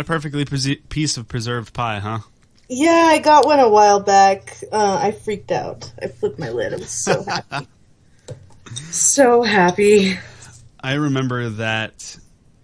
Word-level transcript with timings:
a 0.00 0.04
perfectly 0.04 0.44
piece 0.44 1.16
of 1.16 1.28
preserved 1.28 1.72
pie, 1.74 1.98
huh? 1.98 2.20
Yeah, 2.68 3.08
I 3.10 3.18
got 3.18 3.46
one 3.46 3.58
a 3.58 3.68
while 3.68 4.00
back. 4.00 4.56
Uh, 4.70 4.98
I 5.02 5.10
freaked 5.12 5.50
out. 5.50 5.92
I 6.00 6.06
flipped 6.08 6.38
my 6.38 6.50
lid. 6.50 6.72
I 6.72 6.76
was 6.76 6.90
so 7.04 7.24
happy. 7.50 7.66
so 8.90 9.42
happy. 9.42 10.18
I 10.80 10.94
remember 10.94 11.48
that 11.50 12.16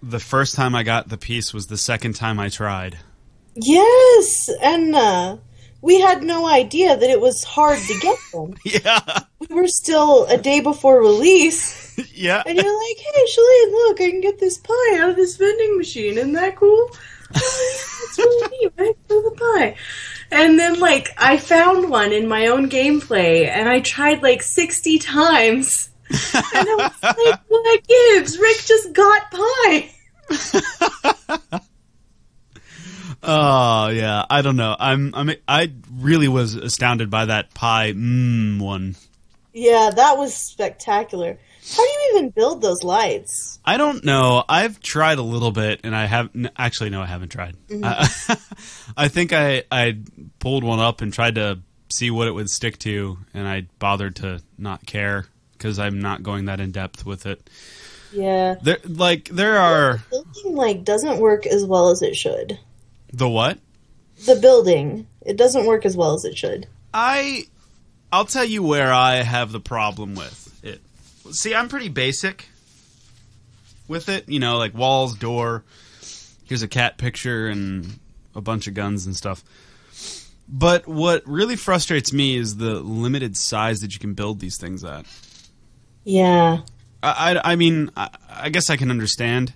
the 0.02 0.20
first 0.20 0.54
time 0.54 0.74
I 0.74 0.82
got 0.84 1.08
the 1.08 1.16
piece 1.16 1.52
was 1.52 1.66
the 1.66 1.77
second 1.77 2.14
time 2.14 2.38
I 2.38 2.48
tried. 2.48 2.98
Yes, 3.56 4.48
and 4.62 4.94
uh, 4.94 5.38
we 5.82 6.00
had 6.00 6.22
no 6.22 6.46
idea 6.46 6.96
that 6.96 7.10
it 7.10 7.20
was 7.20 7.42
hard 7.42 7.78
to 7.78 7.98
get 8.00 8.18
them. 8.32 8.55
Yeah, 8.64 9.20
We 9.48 9.56
were 9.56 9.66
still 9.68 10.27
a 10.27 10.36
day 10.38 10.60
before 10.60 11.00
release, 11.00 11.98
yeah. 12.14 12.42
and 12.46 12.56
you're 12.56 12.78
like, 12.88 12.98
"Hey, 12.98 13.27
Shaline, 13.27 13.72
look, 13.72 14.00
I 14.00 14.10
can 14.10 14.20
get 14.20 14.38
this 14.38 14.58
pie 14.58 14.98
out 14.98 15.10
of 15.10 15.16
this 15.16 15.36
vending 15.36 15.77
machine. 15.78 16.16
Isn't 16.18 16.34
that 16.34 16.56
cool?" 16.56 16.91
It's 17.30 18.18
really 18.18 18.58
neat, 18.58 18.72
right? 18.78 18.96
For 19.08 19.22
the 19.22 19.30
pie. 19.36 19.76
And 20.30 20.58
then, 20.58 20.80
like, 20.80 21.10
I 21.18 21.36
found 21.38 21.90
one 21.90 22.12
in 22.12 22.28
my 22.28 22.46
own 22.48 22.70
gameplay, 22.70 23.46
and 23.46 23.68
I 23.68 23.80
tried 23.80 24.22
like 24.22 24.42
60 24.42 24.98
times. 24.98 25.91
And 26.10 26.18
I 26.34 26.74
was 27.02 27.02
like, 27.27 27.41
what 27.48 27.86
gives? 27.86 28.38
Rick 28.38 28.58
just 28.64 28.92
got 28.92 29.30
pie. 29.30 29.91
Oh 33.28 33.88
yeah, 33.88 34.24
I 34.30 34.42
don't 34.42 34.56
know. 34.56 34.77
I'm 34.78 35.12
I'm 35.14 35.30
I 35.48 35.72
really 35.92 36.28
was 36.28 36.55
astounded 36.55 37.11
by 37.11 37.24
that 37.24 37.52
pie 37.55 37.92
mm, 37.92 38.61
one. 38.61 38.94
Yeah, 39.52 39.90
that 39.94 40.16
was 40.16 40.33
spectacular. 40.33 41.38
How 41.69 41.83
do 41.83 41.91
you 41.91 42.12
even 42.14 42.31
build 42.31 42.62
those 42.62 42.84
lights? 42.84 43.59
I 43.64 43.77
don't 43.77 44.05
know. 44.05 44.45
I've 44.48 44.81
tried 44.81 45.19
a 45.19 45.22
little 45.22 45.50
bit, 45.50 45.81
and 45.83 45.97
I 45.97 46.06
have 46.06 46.31
actually 46.56 46.91
no, 46.91 47.03
I 47.03 47.06
haven't 47.06 47.31
tried. 47.31 47.56
I, 47.69 47.73
mm-hmm. 47.73 48.33
uh, 48.33 48.36
I 48.97 49.08
think 49.08 49.33
I 49.33 49.64
I 49.70 49.98
pulled 50.39 50.62
one 50.62 50.78
up 50.78 51.00
and 51.00 51.12
tried 51.12 51.34
to 51.36 51.61
see 51.91 52.11
what 52.11 52.28
it 52.28 52.33
would 52.33 52.50
stick 52.50 52.78
to, 52.81 53.19
and 53.34 53.48
I 53.48 53.67
bothered 53.78 54.17
to 54.17 54.42
not 54.58 54.86
care 54.86 55.27
because 55.53 55.78
I'm 55.78 56.00
not 56.00 56.23
going 56.23 56.45
that 56.45 56.61
in 56.61 56.70
depth 56.70 57.05
with 57.05 57.27
it. 57.27 57.48
Yeah. 58.12 58.56
There, 58.62 58.78
like 58.84 59.28
there 59.28 59.58
are 59.58 60.03
Building, 60.11 60.55
like, 60.55 60.84
doesn't 60.84 61.19
work 61.19 61.47
as 61.47 61.64
well 61.64 61.91
as 61.91 62.03
it 62.03 62.17
should. 62.17 62.58
the 63.12 63.28
what 63.28 63.58
The 64.25 64.36
building, 64.36 65.06
it 65.23 65.36
doesn't 65.36 65.67
work 65.67 65.84
as 65.84 65.97
well 65.97 66.14
as 66.14 66.25
it 66.25 66.36
should. 66.36 66.67
I 66.95 67.47
I'll 68.12 68.25
tell 68.25 68.45
you 68.45 68.62
where 68.62 68.92
I 68.92 69.17
have 69.17 69.53
the 69.53 69.61
problem 69.61 70.14
with 70.14 70.45
it. 70.45 70.45
See, 71.32 71.55
I'm 71.55 71.69
pretty 71.69 71.88
basic 71.88 72.48
with 73.88 74.08
it, 74.08 74.28
you 74.28 74.41
know, 74.41 74.58
like 74.58 74.74
walls, 74.74 75.16
door, 75.16 75.64
here's 76.44 76.62
a 76.62 76.68
cat 76.68 76.98
picture 76.98 77.48
and 77.48 77.98
a 78.34 78.41
bunch 78.41 78.66
of 78.66 78.74
guns 78.74 79.06
and 79.06 79.14
stuff. 79.14 79.44
But 80.48 80.86
what 80.86 81.27
really 81.27 81.56
frustrates 81.56 82.12
me 82.12 82.36
is 82.36 82.56
the 82.56 82.74
limited 82.74 83.36
size 83.36 83.80
that 83.80 83.92
you 83.94 83.98
can 83.98 84.14
build 84.14 84.38
these 84.38 84.56
things 84.58 84.84
at. 84.84 85.05
Yeah. 86.05 86.58
I, 87.02 87.34
I, 87.34 87.52
I 87.52 87.56
mean, 87.56 87.90
I, 87.96 88.11
I 88.30 88.48
guess 88.51 88.70
I 88.70 88.77
can 88.77 88.90
understand. 88.90 89.52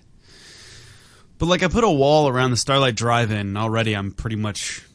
But 1.37 1.45
like, 1.45 1.63
I 1.63 1.69
put 1.69 1.83
a 1.83 1.89
wall 1.89 2.27
around 2.27 2.51
the 2.51 2.57
Starlight 2.57 2.95
Drive-In, 2.95 3.37
and 3.37 3.57
already 3.57 3.95
I'm 3.95 4.11
pretty 4.11 4.35
much 4.35 4.85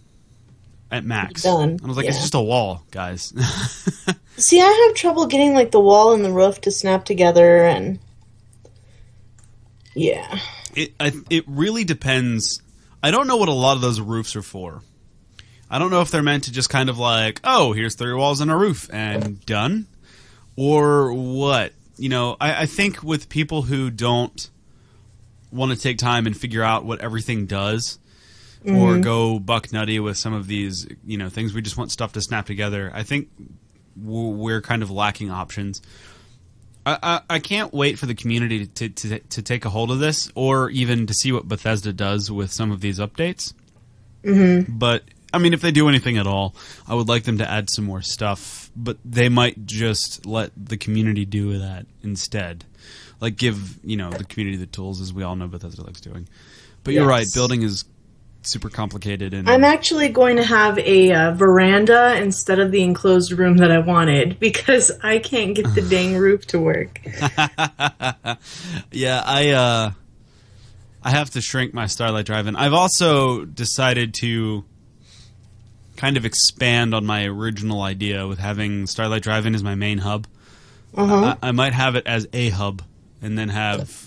at 0.91 1.05
max. 1.05 1.43
Done, 1.43 1.79
I 1.83 1.87
was 1.87 1.97
like, 1.97 2.07
it's 2.07 2.21
just 2.21 2.35
a 2.35 2.41
wall, 2.41 2.85
guys. 2.91 3.33
See, 4.37 4.61
I 4.61 4.87
have 4.87 4.95
trouble 4.95 5.27
getting, 5.27 5.55
like, 5.55 5.71
the 5.71 5.81
wall 5.81 6.13
and 6.13 6.25
the 6.25 6.33
roof 6.33 6.61
to 6.63 6.71
snap 6.71 7.05
together, 7.05 7.65
and. 7.65 7.99
Yeah. 9.95 10.39
it 10.75 10.93
I, 11.01 11.13
it 11.31 11.45
really 11.47 11.85
depends. 11.85 12.61
I 13.03 13.11
don't 13.11 13.27
know 13.27 13.39
what 13.39 13.49
a 13.49 13.53
lot 13.53 13.77
of 13.77 13.83
those 13.83 14.01
roofs 14.01 14.37
are 14.37 14.43
for. 14.43 14.83
I 15.71 15.79
don't 15.79 15.91
know 15.91 16.01
if 16.01 16.11
they're 16.11 16.23
meant 16.23 16.45
to 16.45 16.53
just 16.53 16.71
kind 16.71 16.89
of 16.89 16.99
like, 16.99 17.41
oh, 17.43 17.73
here's 17.73 17.97
three 17.97 18.15
walls 18.15 18.41
and 18.41 18.51
a 18.51 18.57
roof 18.57 18.89
and 18.93 19.45
done, 19.47 19.87
or 20.55 21.13
what. 21.13 21.73
You 21.97 22.11
know, 22.11 22.37
I, 22.41 22.63
I 22.63 22.67
think 22.67 23.03
with 23.03 23.29
people 23.29 23.63
who 23.63 23.91
don't 23.91 24.51
want 25.51 25.73
to 25.73 25.79
take 25.79 25.99
time 25.99 26.27
and 26.27 26.37
figure 26.37 26.63
out 26.63 26.85
what 26.85 27.01
everything 27.01 27.47
does, 27.47 27.99
or 28.75 28.99
go 28.99 29.39
buck 29.39 29.73
nutty 29.73 30.01
with 30.01 30.19
some 30.19 30.33
of 30.33 30.47
these, 30.47 30.87
you 31.05 31.19
know, 31.19 31.29
things 31.29 31.55
we 31.55 31.63
just 31.63 31.77
want 31.77 31.93
stuff 31.93 32.13
to 32.13 32.21
snap 32.21 32.47
together. 32.47 32.91
I 32.93 33.03
think 33.03 33.29
we're 33.97 34.61
kind 34.61 34.83
of 34.83 34.91
lacking 34.91 35.31
options. 35.31 35.81
I, 36.85 36.99
I, 37.03 37.21
I 37.31 37.39
can't 37.39 37.73
wait 37.73 37.99
for 37.99 38.07
the 38.07 38.15
community 38.15 38.67
to, 38.67 38.89
to 38.89 39.19
to 39.19 39.43
take 39.43 39.65
a 39.65 39.71
hold 39.71 39.91
of 39.91 39.99
this, 39.99 40.31
or 40.35 40.71
even 40.71 41.07
to 41.07 41.15
see 41.15 41.33
what 41.33 41.49
Bethesda 41.49 41.93
does 41.93 42.31
with 42.31 42.53
some 42.53 42.71
of 42.71 42.81
these 42.81 42.99
updates. 42.99 43.53
Mm-hmm. 44.23 44.79
But 44.79 45.05
I 45.33 45.39
mean, 45.39 45.53
if 45.53 45.61
they 45.61 45.73
do 45.73 45.89
anything 45.89 46.17
at 46.17 46.27
all, 46.27 46.55
I 46.89 46.95
would 46.95 47.09
like 47.09 47.25
them 47.25 47.39
to 47.39 47.51
add 47.51 47.71
some 47.71 47.85
more 47.85 48.03
stuff. 48.03 48.71
But 48.77 48.99
they 49.05 49.29
might 49.29 49.67
just 49.67 50.27
let 50.27 50.53
the 50.57 50.77
community 50.77 51.25
do 51.25 51.59
that 51.59 51.87
instead, 52.03 52.65
like 53.21 53.37
give 53.37 53.85
you 53.85 53.97
know 53.97 54.11
the 54.11 54.25
community 54.25 54.57
the 54.57 54.67
tools, 54.67 55.01
as 55.01 55.13
we 55.13 55.25
all 55.25 55.35
know 55.35 55.49
Bethesda 55.49 55.83
likes 55.83 56.01
doing. 56.01 56.29
But 56.85 56.95
you're 56.95 57.07
right, 57.07 57.27
building 57.35 57.63
is 57.63 57.85
super 58.47 58.69
complicated, 58.69 59.35
and 59.35 59.49
I'm 59.49 59.65
actually 59.65 60.09
going 60.09 60.37
to 60.37 60.45
have 60.45 60.79
a 60.79 61.13
uh, 61.13 61.33
veranda 61.33 62.17
instead 62.21 62.59
of 62.59 62.71
the 62.71 62.83
enclosed 62.83 63.33
room 63.33 63.59
that 63.59 63.71
I 63.71 63.79
wanted 63.79 64.39
because 64.41 64.91
I 65.03 65.19
can't 65.19 65.55
get 65.55 65.75
the 65.75 65.83
dang 65.83 66.17
roof 66.19 66.47
to 66.49 66.59
work. 66.59 67.01
Yeah, 68.91 69.23
I 69.25 69.51
uh 69.51 69.91
I 71.03 71.11
have 71.11 71.31
to 71.31 71.41
shrink 71.41 71.73
my 71.75 71.87
Starlight 71.87 72.27
Drive 72.27 72.47
and 72.47 72.57
I've 72.57 72.73
also 72.73 73.45
decided 73.45 74.15
to 74.21 74.65
kind 75.97 76.17
of 76.17 76.25
expand 76.25 76.95
on 76.95 77.07
my 77.07 77.25
original 77.25 77.83
idea 77.83 78.27
with 78.27 78.39
having 78.39 78.87
Starlight 78.87 79.23
Drive 79.23 79.47
in 79.47 79.55
as 79.55 79.63
my 79.63 79.75
main 79.75 79.99
hub. 79.99 80.27
I, 80.97 81.37
I 81.43 81.53
might 81.53 81.75
have 81.75 81.95
it 81.95 82.07
as 82.07 82.27
a 82.33 82.51
hub 82.51 82.83
and 83.23 83.39
then 83.39 83.51
have 83.51 84.06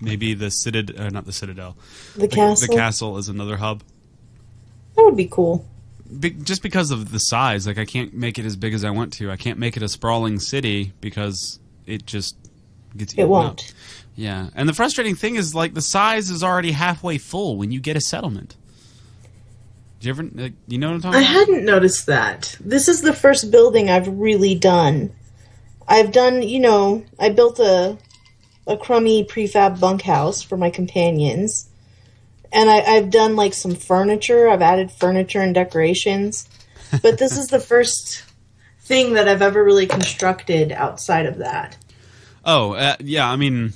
maybe 0.00 0.34
the 0.34 0.50
Citadel, 0.50 1.06
uh, 1.06 1.08
not 1.10 1.26
the 1.26 1.32
Citadel, 1.32 1.76
The 2.16 2.28
castle. 2.28 2.66
the 2.68 2.74
castle 2.76 3.18
is 3.18 3.28
another 3.28 3.56
hub. 3.58 3.82
That 4.96 5.04
would 5.04 5.16
be 5.16 5.28
cool. 5.30 5.64
Be- 6.18 6.30
just 6.30 6.62
because 6.62 6.90
of 6.90 7.12
the 7.12 7.18
size, 7.18 7.66
like 7.66 7.78
I 7.78 7.84
can't 7.84 8.12
make 8.14 8.38
it 8.38 8.44
as 8.44 8.56
big 8.56 8.74
as 8.74 8.84
I 8.84 8.90
want 8.90 9.12
to. 9.14 9.30
I 9.30 9.36
can't 9.36 9.58
make 9.58 9.76
it 9.76 9.82
a 9.82 9.88
sprawling 9.88 10.40
city 10.40 10.92
because 11.00 11.60
it 11.86 12.04
just 12.06 12.36
gets 12.96 13.14
It 13.14 13.24
won't. 13.28 13.72
Yeah, 14.16 14.48
and 14.56 14.68
the 14.68 14.72
frustrating 14.74 15.14
thing 15.14 15.36
is 15.36 15.54
like 15.54 15.74
the 15.74 15.80
size 15.82 16.28
is 16.30 16.42
already 16.42 16.72
halfway 16.72 17.16
full 17.18 17.56
when 17.56 17.70
you 17.70 17.78
get 17.80 17.96
a 17.96 18.00
settlement. 18.00 18.56
Do 20.00 20.08
you 20.08 20.14
ever, 20.14 20.22
like, 20.34 20.54
you 20.66 20.78
know 20.78 20.88
what 20.88 20.94
I'm 20.94 21.00
talking 21.02 21.20
about? 21.20 21.28
I 21.28 21.32
about? 21.32 21.46
hadn't 21.48 21.64
noticed 21.66 22.06
that. 22.06 22.56
This 22.58 22.88
is 22.88 23.02
the 23.02 23.12
first 23.12 23.50
building 23.50 23.90
I've 23.90 24.08
really 24.08 24.54
done. 24.54 25.12
I've 25.86 26.10
done, 26.10 26.42
you 26.42 26.58
know, 26.58 27.04
I 27.18 27.28
built 27.28 27.58
a 27.60 27.98
a 28.66 28.76
crummy 28.76 29.24
prefab 29.24 29.80
bunkhouse 29.80 30.42
for 30.42 30.56
my 30.56 30.70
companions. 30.70 31.68
And 32.52 32.68
I, 32.68 32.80
I've 32.80 33.10
done 33.10 33.36
like 33.36 33.54
some 33.54 33.74
furniture. 33.74 34.48
I've 34.48 34.62
added 34.62 34.90
furniture 34.90 35.40
and 35.40 35.54
decorations. 35.54 36.48
But 37.02 37.18
this 37.18 37.36
is 37.38 37.48
the 37.48 37.60
first 37.72 38.24
thing 38.80 39.14
that 39.14 39.28
I've 39.28 39.42
ever 39.42 39.62
really 39.62 39.86
constructed 39.86 40.72
outside 40.72 41.26
of 41.26 41.38
that. 41.38 41.76
Oh, 42.44 42.72
uh, 42.72 42.96
yeah. 43.00 43.30
I 43.30 43.36
mean, 43.36 43.72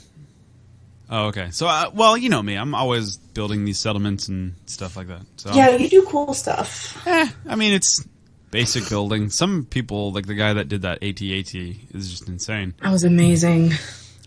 oh, 1.08 1.26
okay. 1.26 1.50
So, 1.52 1.66
uh, 1.68 1.90
well, 1.94 2.16
you 2.16 2.28
know 2.28 2.42
me. 2.42 2.56
I'm 2.56 2.74
always 2.74 3.16
building 3.16 3.64
these 3.64 3.78
settlements 3.78 4.28
and 4.28 4.54
stuff 4.66 4.96
like 4.96 5.06
that. 5.08 5.22
So, 5.36 5.52
Yeah, 5.52 5.70
you 5.76 5.88
do 5.88 6.02
cool 6.06 6.34
stuff. 6.34 7.06
eh, 7.06 7.28
I 7.46 7.54
mean, 7.56 7.72
it's 7.74 8.04
basic 8.50 8.88
building. 8.88 9.30
Some 9.30 9.66
people, 9.66 10.12
like 10.12 10.26
the 10.26 10.34
guy 10.34 10.52
that 10.54 10.68
did 10.68 10.82
that 10.82 11.02
AT-AT, 11.02 11.54
is 11.54 12.10
just 12.10 12.28
insane. 12.28 12.74
That 12.82 12.90
was 12.90 13.04
amazing. 13.04 13.72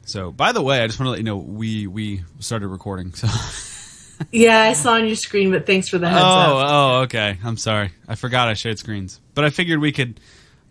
So, 0.08 0.32
by 0.32 0.54
the 0.54 0.62
way, 0.62 0.82
I 0.82 0.88
just 0.88 1.00
want 1.00 1.08
to 1.08 1.12
let 1.12 1.20
you 1.20 1.26
know 1.26 1.36
we 1.36 1.86
we 1.86 2.24
started 2.40 2.70
recording. 2.70 3.14
So, 3.14 3.28
Yeah, 4.32 4.62
I 4.62 4.74
saw 4.74 4.94
on 4.94 5.06
your 5.06 5.18
screen, 5.18 5.52
but 5.52 5.66
thanks 5.66 5.90
for 5.90 5.98
the 5.98 6.10
heads 6.10 6.24
oh, 6.24 6.58
up. 6.58 6.70
oh, 6.70 7.02
okay. 7.02 7.38
I'm 7.44 7.58
sorry. 7.58 7.92
I 8.08 8.16
forgot 8.16 8.48
I 8.48 8.54
shared 8.54 8.80
screens, 8.80 9.20
but 9.36 9.44
I 9.44 9.50
figured 9.50 9.80
we 9.80 9.92
could. 9.92 10.20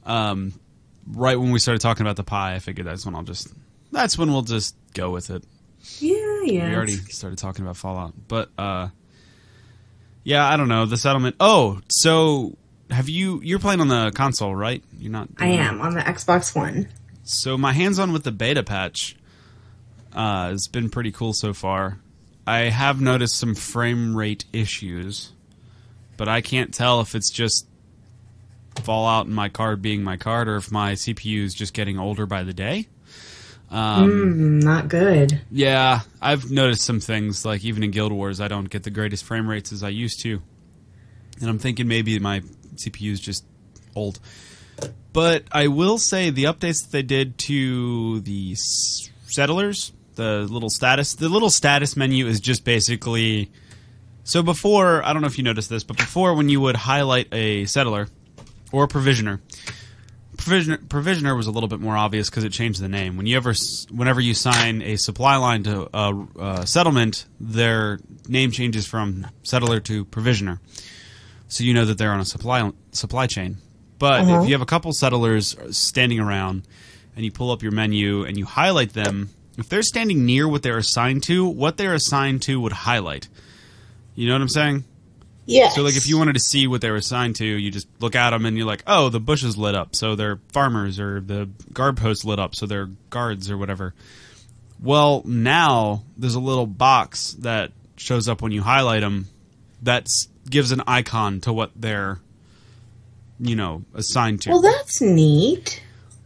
Um, 0.04 0.54
right 1.06 1.38
when 1.38 1.50
we 1.50 1.58
started 1.58 1.80
talking 1.80 2.02
about 2.02 2.16
the 2.16 2.24
pie, 2.24 2.54
I 2.54 2.60
figured 2.60 2.86
that's 2.86 3.04
when 3.04 3.14
I'll 3.14 3.22
just. 3.22 3.52
That's 3.92 4.16
when 4.16 4.32
we'll 4.32 4.42
just 4.42 4.74
go 4.94 5.10
with 5.10 5.28
it. 5.28 5.44
Yeah, 5.98 6.42
yeah. 6.44 6.68
We 6.70 6.74
already 6.74 6.96
started 6.96 7.38
talking 7.38 7.64
about 7.64 7.76
Fallout, 7.76 8.14
but 8.26 8.48
uh, 8.56 8.88
yeah, 10.24 10.48
I 10.48 10.56
don't 10.56 10.68
know 10.68 10.86
the 10.86 10.96
settlement. 10.96 11.36
Oh, 11.40 11.82
so 11.88 12.56
have 12.90 13.10
you? 13.10 13.42
You're 13.42 13.58
playing 13.58 13.80
on 13.80 13.88
the 13.88 14.12
console, 14.14 14.56
right? 14.56 14.82
You're 14.98 15.12
not. 15.12 15.28
I 15.38 15.48
am 15.48 15.82
on 15.82 15.94
the 15.94 16.00
Xbox 16.00 16.56
One. 16.56 16.88
So 17.22 17.58
my 17.58 17.72
hands-on 17.72 18.12
with 18.12 18.24
the 18.24 18.32
beta 18.32 18.62
patch 18.62 19.16
uh, 20.16 20.48
has 20.48 20.66
been 20.66 20.90
pretty 20.90 21.12
cool 21.12 21.32
so 21.32 21.52
far. 21.52 21.98
I 22.46 22.60
have 22.70 23.00
noticed 23.00 23.36
some 23.38 23.54
frame 23.54 24.16
rate 24.16 24.44
issues, 24.52 25.32
but 26.16 26.28
I 26.28 26.40
can't 26.40 26.72
tell 26.72 27.00
if 27.00 27.14
it's 27.14 27.30
just 27.30 27.66
Fallout 28.82 29.26
and 29.26 29.34
my 29.34 29.48
card 29.48 29.82
being 29.82 30.02
my 30.02 30.16
card, 30.16 30.48
or 30.48 30.56
if 30.56 30.70
my 30.70 30.92
CPU 30.92 31.44
is 31.44 31.54
just 31.54 31.74
getting 31.74 31.98
older 31.98 32.26
by 32.26 32.42
the 32.42 32.52
day. 32.52 32.86
Um, 33.70 34.10
Mm, 34.10 34.62
not 34.62 34.88
good. 34.88 35.40
Yeah, 35.50 36.00
I've 36.20 36.50
noticed 36.50 36.82
some 36.82 37.00
things 37.00 37.44
like 37.44 37.64
even 37.64 37.82
in 37.82 37.90
Guild 37.90 38.12
Wars, 38.12 38.40
I 38.40 38.48
don't 38.48 38.70
get 38.70 38.84
the 38.84 38.90
greatest 38.90 39.24
frame 39.24 39.48
rates 39.48 39.72
as 39.72 39.82
I 39.82 39.88
used 39.88 40.20
to, 40.22 40.40
and 41.40 41.50
I'm 41.50 41.58
thinking 41.58 41.88
maybe 41.88 42.18
my 42.20 42.42
CPU 42.76 43.10
is 43.10 43.20
just 43.20 43.44
old. 43.94 44.20
But 45.12 45.44
I 45.50 45.68
will 45.68 45.98
say 45.98 46.30
the 46.30 46.44
updates 46.44 46.82
that 46.82 46.92
they 46.92 47.02
did 47.02 47.38
to 47.38 48.20
the 48.20 48.54
settlers, 49.26 49.92
the 50.16 50.46
little 50.50 50.70
status, 50.70 51.14
the 51.14 51.28
little 51.28 51.50
status 51.50 51.96
menu 51.96 52.26
is 52.26 52.40
just 52.40 52.64
basically. 52.64 53.50
So 54.24 54.42
before, 54.42 55.04
I 55.04 55.12
don't 55.12 55.22
know 55.22 55.28
if 55.28 55.38
you 55.38 55.44
noticed 55.44 55.70
this, 55.70 55.84
but 55.84 55.96
before 55.96 56.34
when 56.34 56.48
you 56.48 56.60
would 56.60 56.74
highlight 56.76 57.32
a 57.32 57.64
settler 57.66 58.08
or 58.72 58.84
a 58.84 58.88
provisioner, 58.88 59.40
provisioner, 60.36 60.78
provisioner 60.88 61.36
was 61.36 61.46
a 61.46 61.50
little 61.52 61.68
bit 61.68 61.78
more 61.80 61.96
obvious 61.96 62.28
because 62.28 62.42
it 62.44 62.50
changed 62.50 62.80
the 62.80 62.88
name. 62.88 63.16
When 63.16 63.26
you 63.26 63.36
ever, 63.36 63.54
whenever 63.90 64.20
you 64.20 64.34
sign 64.34 64.82
a 64.82 64.96
supply 64.96 65.36
line 65.36 65.62
to 65.64 65.88
a, 65.94 66.26
a 66.40 66.66
settlement, 66.66 67.26
their 67.38 68.00
name 68.28 68.50
changes 68.50 68.86
from 68.86 69.26
settler 69.44 69.78
to 69.80 70.04
provisioner, 70.06 70.60
so 71.48 71.62
you 71.64 71.72
know 71.74 71.84
that 71.84 71.96
they're 71.98 72.10
on 72.12 72.20
a 72.20 72.24
supply 72.24 72.70
supply 72.92 73.26
chain. 73.28 73.58
But 73.98 74.22
Uh-huh. 74.22 74.40
if 74.42 74.48
you 74.48 74.54
have 74.54 74.60
a 74.62 74.66
couple 74.66 74.92
settlers 74.92 75.56
standing 75.70 76.18
around, 76.20 76.66
and 77.14 77.24
you 77.24 77.30
pull 77.32 77.50
up 77.50 77.62
your 77.62 77.72
menu 77.72 78.24
and 78.24 78.36
you 78.36 78.44
highlight 78.44 78.92
them, 78.92 79.30
if 79.58 79.68
they're 79.68 79.82
standing 79.82 80.24
near 80.26 80.48
what 80.48 80.62
they're 80.62 80.78
assigned 80.78 81.22
to, 81.24 81.46
what 81.46 81.76
they're 81.76 81.94
assigned 81.94 82.42
to 82.42 82.60
would 82.60 82.72
highlight. 82.72 83.28
You 84.14 84.28
know 84.28 84.34
what 84.34 84.42
I'm 84.42 84.48
saying? 84.48 84.84
Yeah. 85.46 85.68
So, 85.68 85.82
like, 85.82 85.96
if 85.96 86.08
you 86.08 86.18
wanted 86.18 86.34
to 86.34 86.40
see 86.40 86.66
what 86.66 86.80
they 86.80 86.90
were 86.90 86.96
assigned 86.96 87.36
to, 87.36 87.46
you 87.46 87.70
just 87.70 87.86
look 88.00 88.16
at 88.16 88.30
them 88.30 88.46
and 88.46 88.56
you're 88.56 88.66
like, 88.66 88.82
oh, 88.86 89.08
the 89.08 89.20
bush 89.20 89.44
is 89.44 89.56
lit 89.56 89.76
up, 89.76 89.94
so 89.94 90.16
they're 90.16 90.40
farmers, 90.52 90.98
or 90.98 91.20
the 91.20 91.48
guard 91.72 91.96
post 91.96 92.24
lit 92.24 92.38
up, 92.38 92.54
so 92.56 92.66
they're 92.66 92.90
guards, 93.10 93.50
or 93.50 93.56
whatever. 93.56 93.94
Well, 94.82 95.22
now 95.24 96.02
there's 96.16 96.34
a 96.34 96.40
little 96.40 96.66
box 96.66 97.34
that 97.40 97.72
shows 97.96 98.28
up 98.28 98.42
when 98.42 98.52
you 98.52 98.60
highlight 98.62 99.00
them 99.00 99.28
that 99.82 100.08
gives 100.50 100.72
an 100.72 100.82
icon 100.86 101.40
to 101.42 101.52
what 101.52 101.70
they're, 101.76 102.18
you 103.38 103.54
know, 103.54 103.84
assigned 103.94 104.42
to. 104.42 104.50
Well, 104.50 104.62
that's 104.62 105.00
neat. 105.00 105.80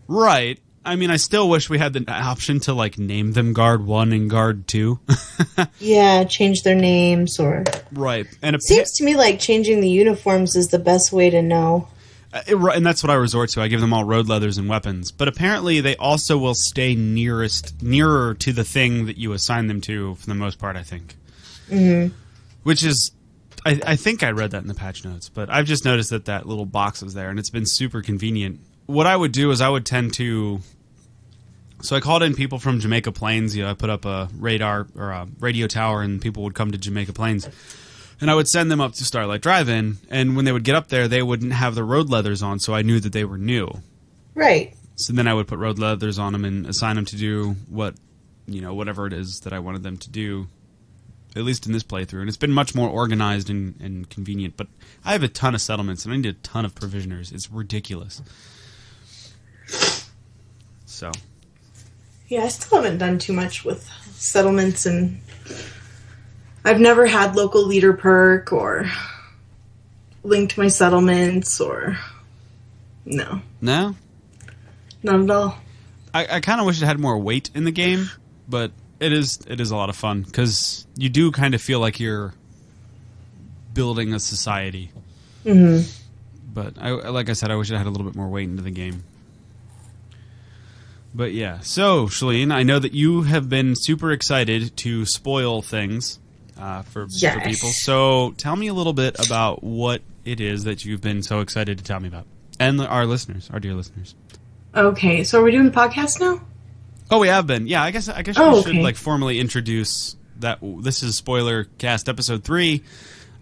right. 0.08 0.58
I 0.84 0.96
mean, 0.96 1.10
I 1.10 1.16
still 1.16 1.48
wish 1.48 1.68
we 1.68 1.78
had 1.78 1.92
the 1.92 2.04
option 2.10 2.58
to, 2.60 2.72
like, 2.72 2.98
name 2.98 3.32
them 3.32 3.52
Guard 3.52 3.84
1 3.84 4.12
and 4.12 4.30
Guard 4.30 4.66
2. 4.66 4.98
Yeah, 5.78 6.24
change 6.24 6.62
their 6.62 6.74
names 6.74 7.38
or. 7.38 7.64
right. 7.92 8.26
And 8.42 8.56
it 8.56 8.62
Seems 8.62 8.92
to 8.96 9.04
me 9.04 9.14
like 9.16 9.38
changing 9.38 9.80
the 9.80 9.88
uniforms 9.90 10.56
is 10.56 10.68
the 10.68 10.78
best 10.78 11.12
way 11.12 11.28
to 11.30 11.42
know. 11.42 11.88
Uh, 12.32 12.42
it- 12.46 12.54
and 12.76 12.84
that's 12.84 13.02
what 13.02 13.10
I 13.10 13.14
resort 13.14 13.50
to. 13.50 13.60
I 13.60 13.68
give 13.68 13.80
them 13.80 13.92
all 13.92 14.04
road 14.04 14.26
leathers 14.28 14.56
and 14.56 14.68
weapons. 14.68 15.10
But 15.12 15.28
apparently, 15.28 15.80
they 15.80 15.96
also 15.96 16.38
will 16.38 16.54
stay 16.54 16.94
nearest, 16.94 17.82
nearer 17.82 18.34
to 18.34 18.52
the 18.52 18.64
thing 18.64 19.06
that 19.06 19.18
you 19.18 19.32
assign 19.32 19.66
them 19.66 19.80
to 19.82 20.14
for 20.14 20.26
the 20.26 20.34
most 20.34 20.58
part. 20.58 20.76
I 20.76 20.82
think, 20.82 21.14
mm-hmm. 21.68 22.14
which 22.62 22.84
is, 22.84 23.12
I, 23.66 23.80
I 23.86 23.96
think 23.96 24.22
I 24.22 24.30
read 24.30 24.52
that 24.52 24.62
in 24.62 24.68
the 24.68 24.74
patch 24.74 25.04
notes. 25.04 25.28
But 25.28 25.50
I've 25.50 25.66
just 25.66 25.84
noticed 25.84 26.10
that 26.10 26.26
that 26.26 26.46
little 26.46 26.66
box 26.66 27.02
is 27.02 27.14
there, 27.14 27.28
and 27.30 27.38
it's 27.38 27.50
been 27.50 27.66
super 27.66 28.00
convenient. 28.02 28.60
What 28.90 29.06
I 29.06 29.16
would 29.16 29.32
do 29.32 29.50
is 29.50 29.60
I 29.60 29.69
would 29.69 29.87
tend 29.87 30.14
to. 30.14 30.60
So 31.82 31.96
I 31.96 32.00
called 32.00 32.22
in 32.22 32.34
people 32.34 32.58
from 32.58 32.81
Jamaica 32.81 33.12
Plains. 33.12 33.56
You 33.56 33.62
know, 33.62 33.70
I 33.70 33.75
put 33.75 33.88
up 33.88 34.04
a 34.04 34.28
radar 34.37 34.87
or 34.96 35.10
a 35.10 35.26
radio 35.38 35.66
tower, 35.66 36.02
and 36.02 36.20
people 36.20 36.42
would 36.42 36.54
come 36.54 36.72
to 36.72 36.78
Jamaica 36.78 37.12
Plains 37.12 37.48
and 38.20 38.31
I 38.31 38.34
would 38.34 38.48
send 38.48 38.70
them 38.70 38.81
up 38.81 38.92
to 38.94 39.04
Starlight 39.04 39.40
Drive-In. 39.40 39.98
And 40.10 40.37
when 40.37 40.44
they 40.44 40.52
would 40.52 40.64
get 40.64 40.75
up 40.75 40.88
there, 40.88 41.08
they 41.08 41.22
wouldn't 41.22 41.52
have 41.52 41.75
the 41.75 41.84
road 41.84 42.10
leathers 42.10 42.42
on, 42.42 42.58
so 42.58 42.75
I 42.75 42.82
knew 42.82 43.00
that 43.00 43.12
they 43.12 43.25
were 43.25 43.38
new. 43.38 43.70
Right. 44.34 44.75
So 44.96 45.12
then 45.12 45.26
I 45.26 45.34
would 45.34 45.48
put 45.48 45.58
road 45.58 45.78
leathers 45.78 46.19
on 46.19 46.32
them 46.32 46.44
and 46.44 46.66
assign 46.66 46.96
them 46.96 47.06
to 47.06 47.16
do 47.16 47.56
what, 47.69 47.94
you 48.46 48.60
know, 48.60 48.75
whatever 48.75 49.06
it 49.06 49.14
is 49.14 49.40
that 49.44 49.52
I 49.52 49.58
wanted 49.58 49.82
them 49.82 49.96
to 49.98 50.10
do. 50.10 50.48
At 51.37 51.44
least 51.44 51.64
in 51.64 51.72
this 51.72 51.84
playthrough, 51.84 52.19
and 52.20 52.28
it's 52.28 52.37
been 52.37 52.50
much 52.50 52.75
more 52.75 52.90
organized 52.90 53.50
and, 53.50 53.81
and 53.81 54.10
convenient. 54.10 54.56
But 54.56 54.66
I 55.04 55.12
have 55.12 55.22
a 55.22 55.28
ton 55.28 55.54
of 55.54 55.60
settlements, 55.60 56.04
and 56.04 56.12
I 56.12 56.16
need 56.16 56.26
a 56.26 56.32
ton 56.32 56.64
of 56.64 56.75
provisioners. 56.75 57.31
It's 57.31 57.48
ridiculous. 57.48 58.20
So 60.87 61.11
Yeah, 62.28 62.44
I 62.44 62.49
still 62.49 62.82
haven't 62.82 62.99
done 62.99 63.19
too 63.19 63.32
much 63.32 63.64
with 63.64 63.88
settlements 64.12 64.87
and 64.87 65.20
I've 66.64 66.81
never 66.81 67.06
had 67.06 67.37
local 67.37 67.64
leader 67.67 67.93
perk 67.93 68.52
or 68.52 68.90
linked 70.22 70.58
my 70.58 70.69
settlements 70.69 71.61
or 71.61 71.99
no, 73.05 73.40
no, 73.61 73.96
not 75.02 75.20
at 75.20 75.31
all. 75.31 75.58
I, 76.12 76.37
I 76.37 76.40
kind 76.40 76.61
of 76.61 76.66
wish 76.66 76.82
it 76.82 76.87
had 76.87 77.00
more 77.00 77.19
weight 77.19 77.50
in 77.55 77.64
the 77.64 77.70
game, 77.70 78.11
but 78.49 78.73
it 78.99 79.12
is 79.12 79.40
it 79.46 79.61
is 79.61 79.70
a 79.70 79.76
lot 79.76 79.88
of 79.88 79.96
fun 79.96 80.23
because 80.23 80.87
you 80.96 81.08
do 81.08 81.32
kind 81.32 81.55
of 81.55 81.62
feel 81.62 81.81
like 81.81 81.99
you're 81.99 82.34
building 83.73 84.12
a 84.12 84.20
society. 84.20 84.90
Mm-hmm. 85.44 85.88
But 86.52 86.75
I, 86.78 86.90
like 86.90 87.31
I 87.31 87.32
said, 87.32 87.50
I 87.50 87.56
wish 87.56 87.70
it 87.70 87.76
had 87.76 87.87
a 87.87 87.90
little 87.90 88.06
bit 88.06 88.16
more 88.16 88.28
weight 88.28 88.49
into 88.49 88.62
the 88.62 88.70
game. 88.70 89.05
But 91.14 91.32
yeah, 91.32 91.60
so 91.60 92.06
Shaline, 92.06 92.52
I 92.52 92.62
know 92.62 92.78
that 92.78 92.92
you 92.92 93.22
have 93.22 93.48
been 93.48 93.74
super 93.76 94.12
excited 94.12 94.76
to 94.78 95.04
spoil 95.06 95.60
things 95.60 96.18
uh, 96.58 96.82
for, 96.82 97.06
for 97.06 97.12
Yes. 97.16 97.44
people. 97.46 97.70
So 97.70 98.32
tell 98.36 98.54
me 98.54 98.68
a 98.68 98.74
little 98.74 98.92
bit 98.92 99.16
about 99.24 99.64
what 99.64 100.02
it 100.24 100.40
is 100.40 100.64
that 100.64 100.84
you've 100.84 101.00
been 101.00 101.22
so 101.22 101.40
excited 101.40 101.78
to 101.78 101.84
tell 101.84 101.98
me 101.98 102.06
about, 102.08 102.26
and 102.60 102.80
our 102.80 103.06
listeners, 103.06 103.50
our 103.52 103.58
dear 103.58 103.74
listeners. 103.74 104.14
Okay, 104.74 105.24
so 105.24 105.40
are 105.40 105.42
we 105.42 105.50
doing 105.50 105.64
the 105.64 105.72
podcast 105.72 106.20
now? 106.20 106.40
Oh, 107.10 107.18
we 107.18 107.26
have 107.26 107.44
been. 107.46 107.66
Yeah, 107.66 107.82
I 107.82 107.90
guess 107.90 108.08
I 108.08 108.22
guess 108.22 108.36
Oh, 108.38 108.56
we 108.58 108.62
should 108.62 108.70
okay. 108.70 108.82
like 108.82 108.94
formally 108.96 109.40
introduce 109.40 110.14
that 110.38 110.58
this 110.62 111.02
is 111.02 111.16
spoiler 111.16 111.64
cast 111.78 112.08
episode 112.08 112.44
three, 112.44 112.84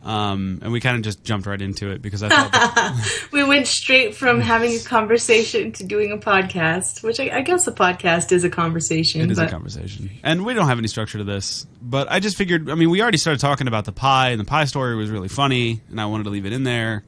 um, 0.05 0.61
and 0.63 0.73
we 0.73 0.81
kind 0.81 0.97
of 0.97 1.03
just 1.03 1.23
jumped 1.25 1.47
right 1.47 1.61
into 1.61 1.91
it 1.91 2.01
because 2.01 2.23
I 2.23 2.29
thought 2.29 2.53
that, 2.53 3.29
We 3.33 3.43
went 3.45 3.67
straight 3.67 4.15
from 4.15 4.41
having 4.41 4.73
a 4.75 4.79
conversation 4.81 5.73
to 5.73 5.85
doing 5.85 6.13
a 6.13 6.17
podcast, 6.19 7.03
which 7.03 7.19
I, 7.21 7.31
I 7.39 7.41
guess 7.43 7.67
a 7.67 7.73
podcast 7.73 8.33
is 8.33 8.45
a 8.45 8.51
conversation. 8.51 9.21
it 9.21 9.31
is 9.31 9.39
but 9.39 9.49
a 9.49 9.51
conversation, 9.51 10.11
and 10.23 10.45
we 10.47 10.55
don't 10.55 10.67
have 10.69 10.79
any 10.79 10.89
structure 10.89 11.19
to 11.19 11.25
this. 11.25 11.67
But 11.83 12.11
I 12.11 12.21
just 12.21 12.37
figured. 12.37 12.71
I 12.71 12.75
mean, 12.75 12.91
we 12.91 13.03
already 13.03 13.19
started 13.19 13.41
talking 13.41 13.67
about 13.69 13.85
the 13.85 13.93
pie, 13.93 14.31
and 14.31 14.41
the 14.41 14.45
pie 14.45 14.65
story 14.67 14.95
was 14.97 15.11
really 15.11 15.29
funny, 15.29 15.81
and 15.91 16.01
I 16.01 16.07
wanted 16.07 16.25
to 16.25 16.31
leave 16.31 16.47
it 16.47 16.53
in 16.53 16.63
there. 16.65 17.05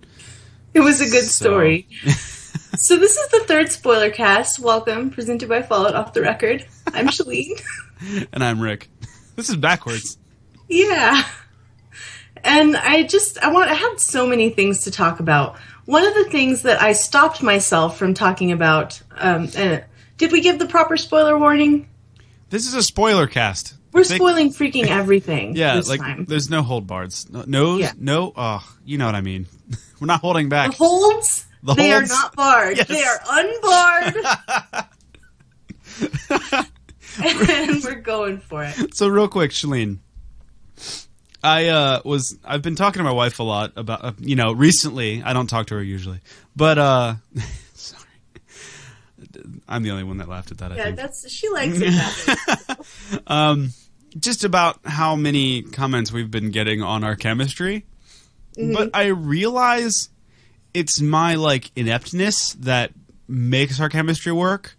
It 0.74 0.80
was 0.80 1.00
a 1.00 1.06
good 1.06 1.24
So- 1.24 1.44
story. 1.46 1.86
so 2.76 2.96
this 2.96 3.16
is 3.16 3.28
the 3.28 3.40
third 3.46 3.70
spoiler 3.72 4.10
cast. 4.10 4.58
Welcome, 4.60 5.10
presented 5.10 5.48
by 5.48 5.62
Fallout 5.62 5.94
Off 5.94 6.12
the 6.12 6.22
Record. 6.22 6.66
I'm 6.92 7.06
Shaline. 7.10 7.60
And 8.32 8.42
I'm 8.44 8.60
Rick. 8.60 8.88
This 9.36 9.48
is 9.48 9.56
backwards. 9.56 10.18
yeah. 10.68 11.24
And 12.44 12.76
I 12.76 13.02
just 13.04 13.38
I 13.42 13.50
want 13.52 13.70
I 13.70 13.74
had 13.74 14.00
so 14.00 14.26
many 14.26 14.50
things 14.50 14.84
to 14.84 14.90
talk 14.90 15.20
about. 15.20 15.56
One 15.86 16.06
of 16.06 16.14
the 16.14 16.24
things 16.30 16.62
that 16.62 16.80
I 16.80 16.92
stopped 16.92 17.42
myself 17.42 17.96
from 17.98 18.14
talking 18.14 18.52
about 18.52 19.00
um, 19.16 19.48
uh, 19.56 19.78
did 20.18 20.32
we 20.32 20.40
give 20.40 20.58
the 20.58 20.66
proper 20.66 20.96
spoiler 20.96 21.38
warning? 21.38 21.88
This 22.50 22.66
is 22.66 22.74
a 22.74 22.82
spoiler 22.82 23.26
cast. 23.26 23.74
We're 23.92 24.04
They- 24.04 24.14
spoiling 24.16 24.50
freaking 24.52 24.86
everything 24.86 25.56
Yeah, 25.56 25.80
like 25.86 26.00
time. 26.00 26.24
there's 26.28 26.48
no 26.48 26.62
hold 26.62 26.86
bards. 26.86 27.28
No, 27.30 27.44
no, 27.46 27.76
Yeah. 27.78 27.92
no. 27.98 28.32
Oh, 28.36 28.64
you 28.84 28.98
know 28.98 29.06
what 29.06 29.14
I 29.16 29.20
mean. 29.20 29.46
We're 30.00 30.06
not 30.06 30.20
holding 30.20 30.48
back. 30.48 30.70
The 30.70 30.76
holds, 30.76 31.46
The 31.62 31.74
they 31.74 31.90
holds? 31.90 32.10
are 32.10 32.14
not 32.14 32.36
barred. 32.36 32.76
Yes. 32.76 32.86
They 32.88 33.02
are 33.02 33.20
unbarred. 33.28 34.14
and 37.22 37.82
we're 37.84 38.00
going 38.00 38.38
for 38.38 38.64
it. 38.64 38.94
So 38.94 39.08
real 39.08 39.28
quick, 39.28 39.50
Shaline. 39.50 39.98
I 41.42 41.68
uh, 41.68 42.00
was 42.04 42.38
I've 42.44 42.62
been 42.62 42.76
talking 42.76 43.00
to 43.00 43.04
my 43.04 43.12
wife 43.12 43.38
a 43.38 43.42
lot 43.42 43.72
about 43.76 44.04
uh, 44.04 44.12
you 44.18 44.36
know 44.36 44.52
recently. 44.52 45.22
I 45.22 45.32
don't 45.32 45.46
talk 45.46 45.68
to 45.68 45.74
her 45.74 45.82
usually, 45.82 46.20
but 46.54 46.78
uh, 46.78 47.14
sorry, 47.74 48.04
I'm 49.68 49.82
the 49.82 49.90
only 49.90 50.04
one 50.04 50.18
that 50.18 50.28
laughed 50.28 50.50
at 50.50 50.58
that. 50.58 50.72
I 50.72 50.76
Yeah, 50.76 50.90
that's 50.92 51.30
she 51.30 51.48
likes 51.48 51.78
it 51.80 53.22
um, 53.26 53.72
just 54.18 54.44
about 54.44 54.80
how 54.84 55.16
many 55.16 55.62
comments 55.62 56.12
we've 56.12 56.30
been 56.30 56.50
getting 56.50 56.82
on 56.82 57.04
our 57.04 57.16
chemistry, 57.16 57.86
but 58.56 58.90
I 58.92 59.06
realize 59.06 60.10
it's 60.74 61.00
my 61.00 61.36
like 61.36 61.70
ineptness 61.74 62.54
that 62.60 62.92
makes 63.26 63.80
our 63.80 63.88
chemistry 63.88 64.32
work 64.32 64.76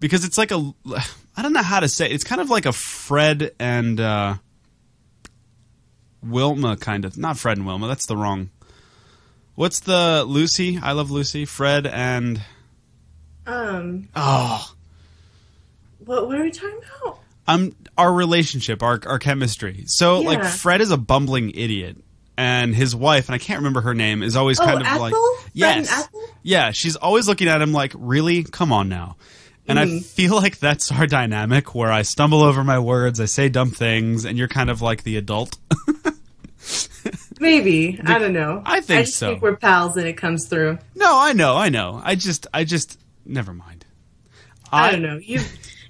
because 0.00 0.24
it's 0.24 0.38
like 0.38 0.50
a 0.50 0.72
I 1.36 1.42
don't 1.42 1.52
know 1.52 1.62
how 1.62 1.80
to 1.80 1.88
say 1.88 2.06
it. 2.06 2.12
it's 2.12 2.24
kind 2.24 2.40
of 2.40 2.48
like 2.48 2.64
a 2.64 2.72
Fred 2.72 3.52
and 3.58 3.98
uh, 3.98 4.36
Wilma 6.24 6.76
kind 6.76 7.04
of 7.04 7.16
not 7.18 7.38
Fred 7.38 7.58
and 7.58 7.66
Wilma 7.66 7.86
that's 7.88 8.06
the 8.06 8.16
wrong. 8.16 8.50
What's 9.54 9.80
the 9.80 10.24
Lucy? 10.26 10.78
I 10.82 10.92
love 10.92 11.10
Lucy. 11.10 11.44
Fred 11.44 11.86
and 11.86 12.40
Um, 13.46 14.08
oh, 14.16 14.72
what, 16.04 16.26
what 16.26 16.38
are 16.38 16.42
we 16.42 16.50
talking 16.50 16.80
about? 17.00 17.18
um, 17.46 17.74
our 17.96 18.12
relationship, 18.12 18.82
our 18.82 19.00
our 19.06 19.18
chemistry. 19.18 19.84
So 19.86 20.20
like 20.20 20.44
Fred 20.44 20.80
is 20.80 20.90
a 20.90 20.96
bumbling 20.96 21.50
idiot, 21.54 21.96
and 22.36 22.74
his 22.74 22.96
wife, 22.96 23.28
and 23.28 23.34
I 23.34 23.38
can't 23.38 23.58
remember 23.60 23.82
her 23.82 23.94
name, 23.94 24.22
is 24.22 24.34
always 24.36 24.58
Oh, 24.58 24.64
kind 24.64 24.80
of 24.80 24.86
Ethel? 24.86 25.00
like 25.00 25.14
yes, 25.52 26.08
yeah. 26.42 26.70
She's 26.72 26.96
always 26.96 27.28
looking 27.28 27.48
at 27.48 27.60
him 27.62 27.72
like, 27.72 27.92
really, 27.96 28.42
come 28.44 28.72
on 28.72 28.88
now. 28.88 29.16
And 29.66 29.78
Mm-hmm. 29.78 29.96
I 29.96 30.00
feel 30.00 30.34
like 30.34 30.58
that's 30.58 30.90
our 30.92 31.06
dynamic 31.06 31.74
where 31.74 31.90
I 31.92 32.02
stumble 32.02 32.42
over 32.42 32.62
my 32.64 32.78
words, 32.78 33.18
I 33.20 33.24
say 33.26 33.48
dumb 33.48 33.70
things, 33.70 34.24
and 34.26 34.36
you're 34.36 34.48
kind 34.48 34.68
of 34.68 34.82
like 34.82 35.04
the 35.04 35.16
adult. 35.16 35.56
Maybe 37.40 38.00
I 38.04 38.18
don't 38.18 38.32
know. 38.32 38.62
I 38.64 38.80
think 38.80 39.00
I 39.00 39.02
just 39.04 39.18
so. 39.18 39.30
think 39.30 39.42
we're 39.42 39.56
pals 39.56 39.96
and 39.96 40.06
it 40.06 40.14
comes 40.14 40.46
through. 40.46 40.78
no, 40.94 41.18
I 41.18 41.32
know, 41.32 41.56
I 41.56 41.68
know. 41.68 42.00
I 42.02 42.14
just, 42.14 42.46
I 42.54 42.64
just, 42.64 42.98
never 43.24 43.52
mind. 43.52 43.84
I, 44.72 44.90
don't 44.90 45.02
know. 45.02 45.18
You 45.18 45.40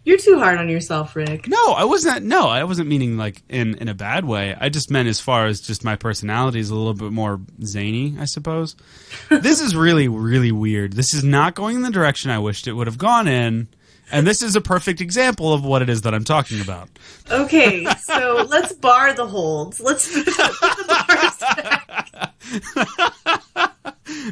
you're 0.04 0.18
too 0.18 0.38
hard 0.38 0.58
on 0.58 0.68
yourself, 0.68 1.16
Rick. 1.16 1.48
No, 1.48 1.72
I 1.72 1.84
wasn't. 1.84 2.26
No, 2.26 2.48
I 2.48 2.64
wasn't 2.64 2.88
meaning 2.88 3.16
like 3.16 3.42
in 3.48 3.76
in 3.76 3.88
a 3.88 3.94
bad 3.94 4.26
way. 4.26 4.54
I 4.58 4.68
just 4.68 4.90
meant 4.90 5.08
as 5.08 5.18
far 5.18 5.46
as 5.46 5.60
just 5.60 5.82
my 5.82 5.96
personality 5.96 6.60
is 6.60 6.70
a 6.70 6.74
little 6.74 6.92
bit 6.92 7.10
more 7.10 7.40
zany, 7.62 8.14
I 8.18 8.26
suppose. 8.26 8.76
this 9.30 9.62
is 9.62 9.74
really, 9.74 10.08
really 10.08 10.52
weird. 10.52 10.92
This 10.92 11.14
is 11.14 11.24
not 11.24 11.54
going 11.54 11.76
in 11.76 11.82
the 11.82 11.90
direction 11.90 12.30
I 12.30 12.38
wished 12.38 12.66
it 12.66 12.74
would 12.74 12.86
have 12.86 12.98
gone 12.98 13.26
in, 13.26 13.68
and 14.12 14.26
this 14.26 14.42
is 14.42 14.56
a 14.56 14.60
perfect 14.60 15.00
example 15.00 15.52
of 15.52 15.64
what 15.64 15.82
it 15.82 15.88
is 15.88 16.02
that 16.02 16.14
I'm 16.14 16.24
talking 16.24 16.60
about. 16.60 16.88
Okay, 17.30 17.84
so 18.02 18.44
let's 18.48 18.72
bar 18.72 19.12
the 19.14 19.26
holds. 19.26 19.80
Let's 19.80 20.12
put 20.14 20.24
the 20.26 21.06
bars 21.08 21.38
back. 21.40 22.34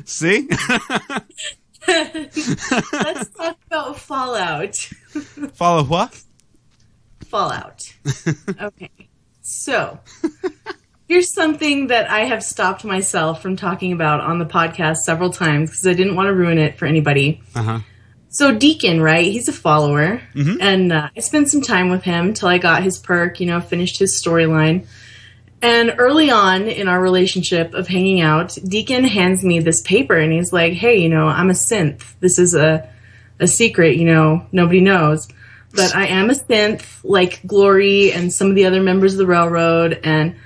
See, 0.07 0.49
Let's 1.88 3.29
talk 3.31 3.59
about 3.67 3.99
Fallout. 3.99 4.76
follow 5.55 5.85
what? 5.85 6.23
Fallout. 7.26 7.93
Okay. 8.61 8.91
So, 9.45 9.99
here's 11.09 11.33
something 11.35 11.88
that 11.88 12.09
I 12.09 12.21
have 12.21 12.45
stopped 12.45 12.85
myself 12.85 13.43
from 13.43 13.57
talking 13.57 13.93
about 13.93 14.21
on 14.21 14.38
the 14.38 14.45
podcast 14.47 14.99
several 14.99 15.31
times 15.31 15.71
because 15.71 15.87
I 15.87 15.95
didn't 15.95 16.14
want 16.14 16.29
to 16.29 16.35
ruin 16.35 16.59
it 16.59 16.79
for 16.79 16.87
anybody. 16.87 17.43
Uh 17.55 17.62
huh. 17.62 17.79
So, 18.33 18.57
Deacon, 18.57 19.03
right? 19.03 19.31
He's 19.31 19.49
a 19.49 19.53
follower. 19.53 20.23
And 20.61 20.91
uh, 20.91 21.11
I 21.15 21.21
spent 21.21 21.51
some 21.51 21.61
time 21.61 21.91
with 21.91 22.03
him 22.03 22.33
till 22.33 22.49
I 22.49 22.57
got 22.57 22.83
his 22.83 22.99
perk, 22.99 23.41
you 23.41 23.47
know, 23.47 23.61
finished 23.61 23.99
his 23.99 24.21
storyline. 24.21 24.87
And 25.61 25.95
early 25.99 26.31
on 26.31 26.62
in 26.62 26.89
our 26.89 27.01
relationship 27.01 27.75
of 27.75 27.87
hanging 27.87 28.23
out, 28.23 28.57
Deacon 28.67 29.05
hands 29.05 29.45
me 29.45 29.61
this 29.61 29.83
paper 29.83 30.17
and 30.17 30.33
he's 30.33 30.51
like, 30.51 30.73
hey, 30.73 30.97
you 30.97 31.11
know, 31.11 31.27
I'm 31.27 31.51
a 31.51 31.53
synth. 31.53 32.15
This 32.21 32.39
is 32.39 32.55
a, 32.55 32.89
a 33.39 33.47
secret, 33.47 33.97
you 33.97 34.07
know, 34.07 34.47
nobody 34.51 34.81
knows. 34.81 35.29
But 35.75 35.95
I 35.95 36.07
am 36.07 36.31
a 36.31 36.35
synth, 36.35 37.05
like 37.05 37.47
Glory 37.47 38.12
and 38.12 38.33
some 38.33 38.49
of 38.49 38.55
the 38.55 38.65
other 38.65 38.83
members 38.83 39.12
of 39.12 39.19
the 39.19 39.27
railroad. 39.27 40.01
And 40.03 40.37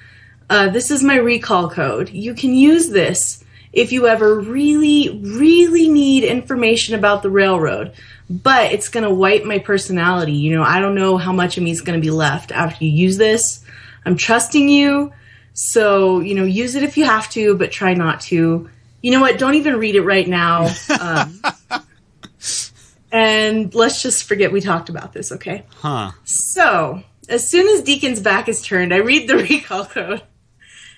uh, 0.50 0.71
this 0.71 0.90
is 0.90 1.05
my 1.05 1.16
recall 1.16 1.71
code. 1.71 2.11
You 2.11 2.35
can 2.35 2.52
use 2.52 2.90
this 2.90 3.45
if 3.76 3.92
you 3.92 4.09
ever 4.09 4.40
really, 4.40 5.21
really 5.23 5.87
need 5.88 6.25
information 6.25 6.95
about 6.95 7.23
the 7.23 7.28
railroad. 7.28 7.92
But 8.28 8.73
it's 8.73 8.88
going 8.88 9.04
to 9.04 9.14
wipe 9.14 9.45
my 9.45 9.59
personality. 9.59 10.33
You 10.33 10.56
know, 10.56 10.62
I 10.62 10.80
don't 10.80 10.95
know 10.95 11.18
how 11.18 11.33
much 11.33 11.59
of 11.59 11.62
me 11.62 11.71
is 11.71 11.83
going 11.83 12.00
to 12.00 12.04
be 12.04 12.11
left 12.11 12.50
after 12.52 12.85
you 12.85 12.90
use 12.90 13.18
this. 13.18 13.62
I'm 14.06 14.16
trusting 14.16 14.71
you. 14.71 15.12
So, 15.52 16.21
you 16.21 16.35
know, 16.35 16.45
use 16.45 16.75
it 16.75 16.85
if 16.85 16.97
you 16.97 17.04
have 17.04 17.28
to, 17.30 17.54
but 17.54 17.71
try 17.71 17.92
not 17.92 18.23
to. 18.23 18.68
You 19.02 19.11
know 19.11 19.21
what? 19.21 19.38
Don't 19.38 19.54
even 19.54 19.76
read 19.76 19.95
it 19.95 20.02
right 20.02 20.26
now. 20.26 20.68
Um, 20.99 21.42
and 23.12 23.75
let's 23.75 24.02
just 24.02 24.25
forget 24.25 24.52
we 24.52 24.62
talked 24.62 24.88
about 24.88 25.12
this, 25.12 25.33
okay? 25.33 25.64
Huh. 25.76 26.12
So, 26.25 27.02
as 27.28 27.49
soon 27.50 27.68
as 27.68 27.83
Deacon's 27.83 28.21
back 28.21 28.49
is 28.49 28.62
turned, 28.62 28.95
I 28.95 28.99
read 28.99 29.28
the 29.28 29.37
recall 29.50 29.85
code, 29.85 30.23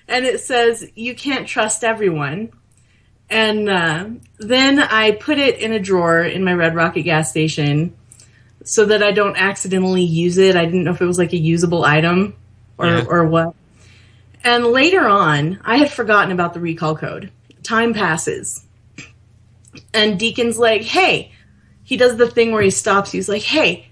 and 0.07 0.25
it 0.25 0.39
says, 0.39 0.89
You 0.95 1.13
can't 1.13 1.45
trust 1.45 1.83
everyone. 1.83 2.53
And 3.29 3.69
uh, 3.69 4.05
then 4.39 4.79
I 4.79 5.11
put 5.11 5.37
it 5.37 5.59
in 5.59 5.71
a 5.71 5.79
drawer 5.79 6.23
in 6.23 6.43
my 6.43 6.53
Red 6.53 6.75
Rocket 6.75 7.03
gas 7.03 7.29
station 7.29 7.95
so 8.63 8.85
that 8.85 9.03
I 9.03 9.11
don't 9.11 9.37
accidentally 9.37 10.03
use 10.03 10.37
it. 10.37 10.55
I 10.55 10.65
didn't 10.65 10.83
know 10.83 10.91
if 10.91 11.01
it 11.01 11.05
was 11.05 11.17
like 11.19 11.33
a 11.33 11.37
usable 11.37 11.85
item 11.85 12.35
or, 12.77 12.87
Yeah. 12.87 13.05
or 13.07 13.27
what. 13.27 13.53
And 14.43 14.65
later 14.67 15.07
on, 15.07 15.59
I 15.63 15.77
had 15.77 15.91
forgotten 15.91 16.31
about 16.31 16.53
the 16.53 16.59
recall 16.59 16.95
code. 16.95 17.31
Time 17.61 17.93
passes. 17.93 18.65
And 19.93 20.19
Deacon's 20.19 20.57
like, 20.57 20.81
Hey, 20.81 21.31
he 21.83 21.97
does 21.97 22.17
the 22.17 22.29
thing 22.29 22.51
where 22.51 22.61
he 22.63 22.71
stops. 22.71 23.11
He's 23.11 23.29
like, 23.29 23.43
Hey, 23.43 23.89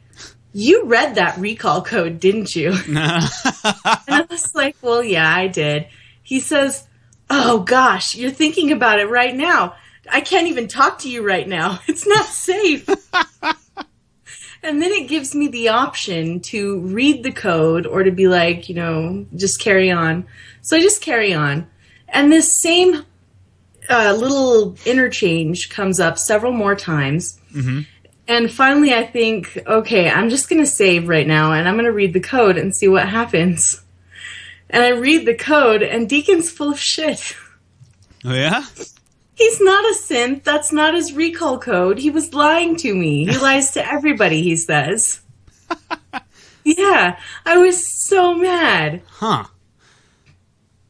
you 0.54 0.86
read 0.86 1.16
that 1.16 1.38
recall 1.38 1.84
code, 1.84 2.20
didn't 2.20 2.56
you? 2.56 2.72
and 2.88 2.98
I 2.98 4.26
was 4.30 4.56
like, 4.56 4.76
well, 4.82 5.04
yeah, 5.04 5.32
I 5.32 5.48
did. 5.48 5.88
He 6.24 6.40
says, 6.40 6.87
oh 7.30 7.60
gosh, 7.60 8.16
you're 8.16 8.32
thinking 8.32 8.72
about 8.72 9.00
it 9.00 9.10
right 9.10 9.36
now. 9.36 9.76
I 10.10 10.22
can't 10.22 10.48
even 10.48 10.68
talk 10.68 11.00
to 11.00 11.10
you 11.10 11.26
right 11.26 11.48
now. 11.48 11.80
It's 11.88 12.08
not 12.08 12.26
safe. 12.26 12.88
and 14.64 14.82
then 14.82 14.92
it 14.92 15.08
gives 15.08 15.36
me 15.36 15.48
the 15.48 15.70
option 15.70 16.40
to 16.42 16.80
read 16.82 17.24
the 17.24 17.32
code 17.32 17.86
or 17.86 18.04
to 18.04 18.12
be 18.12 18.28
like, 18.28 18.70
you 18.70 18.76
know, 18.76 19.26
just 19.36 19.60
carry 19.60 19.92
on. 19.92 20.26
So 20.62 20.78
I 20.78 20.82
just 20.82 21.02
carry 21.02 21.34
on. 21.34 21.68
And 22.10 22.32
this 22.32 22.54
same 22.54 23.06
uh, 23.90 24.14
little 24.18 24.78
interchange 24.86 25.70
comes 25.70 26.00
up 26.00 26.18
several 26.18 26.52
more 26.52 26.76
times. 26.76 27.40
And 28.28 28.52
finally, 28.52 28.94
I 28.94 29.06
think, 29.06 29.58
okay, 29.66 30.10
I'm 30.10 30.30
just 30.30 30.50
going 30.50 30.62
to 30.62 30.68
save 30.70 31.08
right 31.08 31.26
now 31.28 31.54
and 31.54 31.68
I'm 31.68 31.76
going 31.76 31.86
to 31.86 31.94
read 31.94 32.14
the 32.14 32.20
code 32.20 32.58
and 32.58 32.76
see 32.76 32.88
what 32.90 33.08
happens. 33.08 33.82
And 34.70 34.84
I 34.84 34.90
read 34.90 35.26
the 35.26 35.36
code, 35.36 35.82
and 35.82 36.10
Deacon's 36.10 36.52
full 36.52 36.72
of 36.72 36.80
shit. 36.80 37.36
Oh 38.26 38.34
yeah. 38.34 38.64
He's 39.36 39.62
not 39.62 39.86
a 39.86 39.96
synth. 39.96 40.44
That's 40.44 40.72
not 40.74 40.96
his 40.96 41.14
recall 41.14 41.60
code. 41.60 42.00
He 42.00 42.10
was 42.10 42.34
lying 42.34 42.76
to 42.78 42.94
me. 42.94 43.26
He 43.26 43.38
lies 43.42 43.72
to 43.72 43.86
everybody, 43.86 44.42
he 44.42 44.56
says. 44.56 45.22
yeah, 46.64 47.20
I 47.46 47.58
was 47.58 47.86
so 48.04 48.34
mad. 48.34 49.04
Huh. 49.08 49.46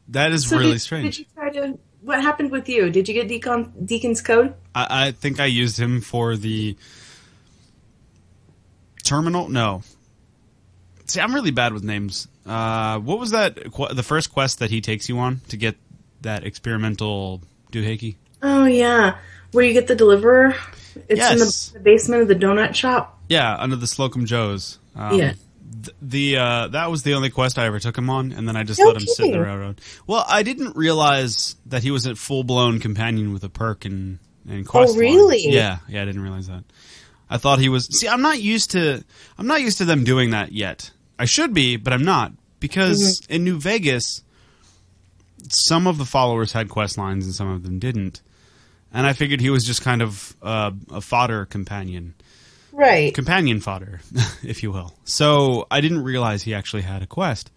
That 0.08 0.32
is 0.32 0.48
So 0.48 0.56
really 0.56 0.72
did, 0.72 0.80
strange. 0.80 1.16
Did 1.16 1.18
you 1.18 1.24
try 1.34 1.50
to? 1.50 1.78
What 2.00 2.22
happened 2.22 2.50
with 2.50 2.68
you? 2.68 2.90
Did 2.90 3.06
you 3.08 3.14
get 3.14 3.28
Deacon, 3.28 3.72
Deacon's 3.84 4.22
code? 4.22 4.54
I, 4.74 5.08
I 5.08 5.10
think 5.12 5.40
I 5.40 5.44
used 5.46 5.78
him 5.78 6.00
for 6.00 6.36
the 6.36 6.76
terminal. 9.04 9.48
No. 9.48 9.82
See, 11.06 11.20
I'm 11.20 11.34
really 11.34 11.50
bad 11.50 11.72
with 11.72 11.82
names. 11.84 12.28
Uh, 12.48 12.98
what 13.00 13.18
was 13.18 13.30
that? 13.32 13.72
Qu- 13.72 13.92
the 13.94 14.02
first 14.02 14.32
quest 14.32 14.58
that 14.60 14.70
he 14.70 14.80
takes 14.80 15.08
you 15.08 15.18
on 15.18 15.40
to 15.48 15.56
get 15.56 15.76
that 16.22 16.44
experimental 16.44 17.42
doohickey? 17.72 18.16
Oh 18.42 18.64
yeah, 18.64 19.16
where 19.52 19.64
you 19.64 19.72
get 19.72 19.86
the 19.86 19.94
deliverer? 19.94 20.54
It's 21.08 21.10
in 21.10 21.16
Yes. 21.38 21.68
the, 21.68 21.78
the 21.78 21.84
basement 21.84 22.22
of 22.22 22.28
the 22.28 22.34
donut 22.34 22.74
shop. 22.74 23.20
Yeah, 23.28 23.54
under 23.56 23.76
the 23.76 23.86
Slocum's 23.86 24.30
Joe. 24.30 24.56
Um, 24.96 25.18
Yeah. 25.18 25.32
th- 25.84 25.96
The 26.02 26.36
uh, 26.38 26.68
that 26.68 26.90
was 26.90 27.02
the 27.02 27.14
only 27.14 27.30
quest 27.30 27.58
I 27.58 27.66
ever 27.66 27.78
took 27.78 27.96
him 27.98 28.08
on, 28.10 28.32
and 28.32 28.48
then 28.48 28.56
I 28.56 28.64
just 28.64 28.80
No 28.80 28.86
let 28.86 28.96
him 28.96 29.06
sit 29.06 29.26
in 29.26 29.32
the 29.32 29.40
railroad. 29.40 29.80
Well, 30.06 30.24
I 30.28 30.42
didn't 30.42 30.74
realize 30.76 31.54
that 31.66 31.82
he 31.82 31.90
was 31.90 32.06
a 32.06 32.16
full 32.16 32.42
blown 32.44 32.80
companion 32.80 33.32
with 33.32 33.44
a 33.44 33.48
perk 33.48 33.84
and 33.84 34.18
and 34.48 34.66
quest. 34.66 34.94
Oh, 34.96 34.98
really? 34.98 35.40
Yeah, 35.46 35.78
yeah, 35.88 36.02
I 36.02 36.04
didn't 36.06 36.22
realize 36.22 36.46
that. 36.48 36.64
I 37.30 37.36
thought 37.36 37.58
he 37.58 37.68
was. 37.68 37.86
See, 38.00 38.08
I'm 38.08 38.22
not 38.22 38.40
used 38.40 38.70
to. 38.72 39.04
I'm 39.36 39.46
not 39.46 39.60
used 39.60 39.78
to 39.78 39.84
them 39.84 40.02
doing 40.04 40.30
that 40.30 40.52
yet. 40.52 40.90
I 41.18 41.26
should 41.26 41.52
be, 41.52 41.76
but 41.76 41.92
I'm 41.92 42.04
not 42.04 42.32
because 42.60 43.20
Mm-hmm. 43.22 43.32
in 43.34 43.44
New 43.44 43.58
Vegas, 43.58 44.22
some 45.50 45.86
of 45.86 45.98
the 45.98 46.04
followers 46.04 46.52
had 46.52 46.68
quest 46.68 46.98
lines 46.98 47.24
and 47.24 47.34
some 47.34 47.48
of 47.48 47.62
them 47.62 47.78
didn't, 47.78 48.20
and 48.92 49.06
I 49.06 49.12
figured 49.12 49.40
he 49.40 49.50
was 49.50 49.64
just 49.64 49.82
kind 49.82 50.02
of 50.02 50.36
uh, 50.42 50.70
a 50.90 51.00
fodder 51.00 51.44
companion 51.46 52.14
Right. 52.72 53.12
companion 53.14 53.60
fodder, 53.60 54.00
if 54.42 54.62
you 54.62 54.70
will. 54.70 54.94
So 55.04 55.66
I 55.70 55.80
didn't 55.80 56.04
realize 56.04 56.42
he 56.42 56.54
actually 56.54 56.82
had 56.82 57.02
a 57.02 57.06
quest. 57.06 57.50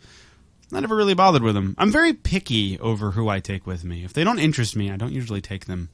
I 0.74 0.80
never 0.80 0.96
really 0.96 1.14
bothered 1.16 1.44
with 1.44 1.56
him. 1.56 1.76
I'm 1.78 1.92
very 1.92 2.14
picky 2.14 2.80
over 2.80 3.12
who 3.12 3.28
I 3.30 3.40
take 3.40 3.68
with 3.68 3.84
me. 3.84 4.04
If 4.06 4.14
they 4.14 4.24
don't 4.24 4.40
interest 4.40 4.76
me, 4.76 4.90
I 4.90 4.96
don't 4.96 5.12
usually 5.12 5.42
take 5.42 5.66
them. 5.66 5.90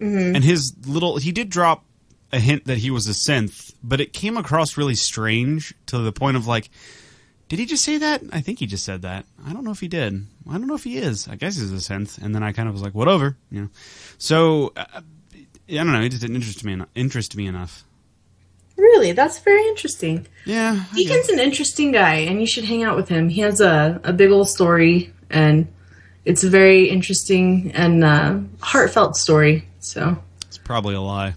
And 0.00 0.42
his 0.44 0.74
little, 0.86 1.16
he 1.18 1.32
did 1.32 1.48
drop 1.48 1.84
a 2.32 2.40
hint 2.40 2.64
that 2.66 2.78
he 2.78 2.90
was 2.90 3.06
a 3.06 3.12
synth, 3.12 3.72
but 3.84 4.00
it 4.00 4.12
came 4.12 4.36
across 4.36 4.76
really 4.76 4.94
strange 4.94 5.74
to 5.86 5.98
the 5.98 6.12
point 6.12 6.36
of 6.36 6.46
like, 6.46 6.70
did 7.48 7.58
he 7.58 7.66
just 7.66 7.84
say 7.84 7.98
that? 7.98 8.22
I 8.32 8.40
think 8.40 8.58
he 8.58 8.66
just 8.66 8.84
said 8.84 9.02
that. 9.02 9.24
I 9.46 9.52
don't 9.52 9.64
know 9.64 9.70
if 9.70 9.80
he 9.80 9.88
did. 9.88 10.26
I 10.48 10.52
don't 10.52 10.66
know 10.66 10.74
if 10.74 10.84
he 10.84 10.96
is. 10.98 11.28
I 11.28 11.36
guess 11.36 11.56
he's 11.56 11.72
a 11.72 11.76
synth. 11.76 12.18
And 12.20 12.34
then 12.34 12.42
I 12.42 12.52
kind 12.52 12.68
of 12.68 12.74
was 12.74 12.82
like, 12.82 12.94
whatever, 12.94 13.36
you 13.50 13.62
know. 13.62 13.68
So 14.18 14.72
uh, 14.76 14.84
I 14.94 15.74
don't 15.74 15.92
know. 15.92 16.00
It 16.00 16.08
just 16.10 16.22
didn't 16.22 16.36
interest 16.36 16.64
me 16.64 16.72
eno- 16.74 16.88
interest 16.94 17.36
me 17.36 17.46
enough. 17.46 17.84
Really, 18.76 19.12
that's 19.12 19.38
very 19.38 19.66
interesting. 19.68 20.26
Yeah, 20.44 20.72
I 20.72 20.76
guess. 20.76 20.94
Deacon's 20.96 21.28
an 21.30 21.38
interesting 21.40 21.92
guy, 21.92 22.16
and 22.16 22.40
you 22.40 22.46
should 22.46 22.64
hang 22.64 22.82
out 22.82 22.94
with 22.94 23.08
him. 23.08 23.28
He 23.30 23.40
has 23.40 23.60
a, 23.60 24.00
a 24.04 24.12
big 24.12 24.30
old 24.30 24.50
story, 24.50 25.14
and 25.30 25.66
it's 26.26 26.44
a 26.44 26.50
very 26.50 26.90
interesting 26.90 27.72
and 27.72 28.04
uh, 28.04 28.38
heartfelt 28.60 29.16
story. 29.16 29.66
So 29.80 30.18
It's 30.46 30.58
probably 30.58 30.94
a 30.94 31.00
lie. 31.00 31.36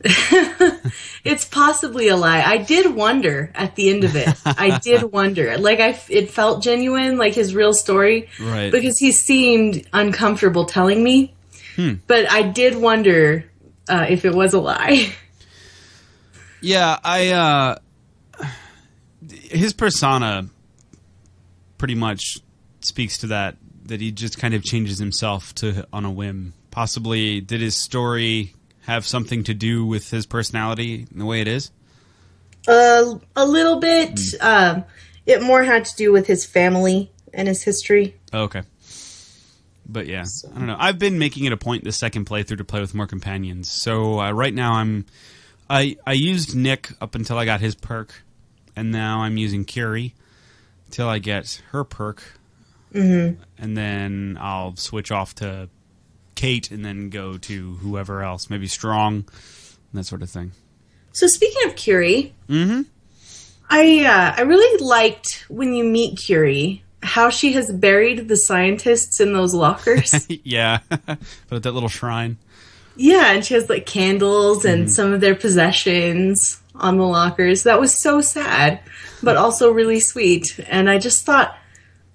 it's 1.24 1.44
possibly 1.44 2.08
a 2.08 2.16
lie. 2.16 2.42
I 2.42 2.58
did 2.58 2.94
wonder 2.94 3.50
at 3.54 3.74
the 3.76 3.90
end 3.90 4.04
of 4.04 4.14
it. 4.16 4.28
I 4.46 4.78
did 4.78 5.02
wonder, 5.12 5.58
like 5.58 5.80
I, 5.80 5.98
it 6.08 6.30
felt 6.30 6.62
genuine, 6.62 7.18
like 7.18 7.34
his 7.34 7.54
real 7.54 7.72
story, 7.74 8.28
Right. 8.40 8.70
because 8.70 8.98
he 8.98 9.12
seemed 9.12 9.86
uncomfortable 9.92 10.64
telling 10.66 11.02
me. 11.02 11.34
But 12.08 12.28
I 12.30 12.42
did 12.42 12.76
wonder 12.76 13.44
uh, 13.88 14.06
if 14.08 14.24
it 14.24 14.34
was 14.34 14.52
a 14.54 14.60
lie. 14.60 15.12
Yeah, 16.60 16.98
I 17.04 17.28
uh 17.28 17.76
his 19.30 19.72
persona 19.72 20.48
pretty 21.78 21.94
much 21.94 22.38
speaks 22.80 23.18
to 23.18 23.28
that 23.28 23.56
that 23.84 24.00
he 24.00 24.10
just 24.10 24.38
kind 24.38 24.54
of 24.54 24.64
changes 24.64 24.98
himself 24.98 25.54
to 25.56 25.86
on 25.92 26.04
a 26.04 26.10
whim. 26.10 26.54
Possibly 26.72 27.40
did 27.40 27.60
his 27.60 27.76
story 27.76 28.54
have 28.88 29.06
something 29.06 29.44
to 29.44 29.52
do 29.52 29.84
with 29.84 30.10
his 30.10 30.24
personality 30.24 31.06
and 31.10 31.20
the 31.20 31.26
way 31.26 31.42
it 31.42 31.46
is? 31.46 31.70
Uh, 32.66 33.18
a 33.36 33.46
little 33.46 33.80
bit. 33.80 34.18
Um, 34.40 34.84
it 35.26 35.42
more 35.42 35.62
had 35.62 35.84
to 35.84 35.94
do 35.94 36.10
with 36.10 36.26
his 36.26 36.46
family 36.46 37.12
and 37.34 37.46
his 37.46 37.62
history. 37.62 38.16
Oh, 38.32 38.44
okay. 38.44 38.62
But 39.86 40.06
yeah, 40.06 40.24
I 40.54 40.58
don't 40.58 40.66
know. 40.66 40.76
I've 40.78 40.98
been 40.98 41.18
making 41.18 41.44
it 41.44 41.52
a 41.52 41.56
point 41.58 41.84
the 41.84 41.92
second 41.92 42.24
playthrough 42.24 42.58
to 42.58 42.64
play 42.64 42.80
with 42.80 42.94
more 42.94 43.06
companions. 43.06 43.70
So 43.70 44.20
uh, 44.20 44.32
right 44.32 44.54
now 44.54 44.74
I'm 44.74 45.04
I 45.68 45.98
I 46.06 46.14
used 46.14 46.56
Nick 46.56 46.90
up 46.98 47.14
until 47.14 47.36
I 47.36 47.44
got 47.44 47.60
his 47.60 47.74
perk, 47.74 48.22
and 48.74 48.90
now 48.90 49.20
I'm 49.20 49.36
using 49.36 49.66
Curie 49.66 50.14
till 50.90 51.08
I 51.08 51.18
get 51.18 51.62
her 51.72 51.84
perk, 51.84 52.22
mm-hmm. 52.92 53.40
and 53.58 53.76
then 53.76 54.38
I'll 54.40 54.76
switch 54.76 55.10
off 55.10 55.34
to 55.36 55.68
Kate, 56.38 56.70
and 56.70 56.84
then 56.84 57.10
go 57.10 57.36
to 57.36 57.74
whoever 57.82 58.22
else, 58.22 58.48
maybe 58.48 58.68
Strong, 58.68 59.24
that 59.92 60.04
sort 60.04 60.22
of 60.22 60.30
thing. 60.30 60.52
So 61.12 61.26
speaking 61.26 61.68
of 61.68 61.74
Curie, 61.76 62.32
Mm-hmm. 62.48 62.82
I 63.70 64.04
uh, 64.06 64.34
I 64.38 64.42
really 64.42 64.82
liked 64.84 65.44
when 65.48 65.74
you 65.74 65.84
meet 65.84 66.16
Curie 66.18 66.82
how 67.02 67.28
she 67.28 67.52
has 67.52 67.70
buried 67.70 68.28
the 68.28 68.36
scientists 68.36 69.20
in 69.20 69.32
those 69.32 69.52
lockers. 69.52 70.26
yeah, 70.44 70.78
but 70.88 71.18
at 71.52 71.62
that 71.64 71.72
little 71.72 71.88
shrine. 71.88 72.38
yeah, 72.96 73.32
and 73.32 73.44
she 73.44 73.54
has 73.54 73.68
like 73.68 73.84
candles 73.84 74.64
and 74.64 74.90
some 74.90 75.12
of 75.12 75.20
their 75.20 75.34
possessions 75.34 76.60
on 76.76 76.96
the 76.98 77.04
lockers. 77.04 77.64
That 77.64 77.78
was 77.80 78.00
so 78.00 78.20
sad, 78.20 78.80
but 79.22 79.36
also 79.36 79.70
really 79.72 80.00
sweet. 80.00 80.44
And 80.68 80.88
I 80.88 80.98
just 80.98 81.26
thought, 81.26 81.54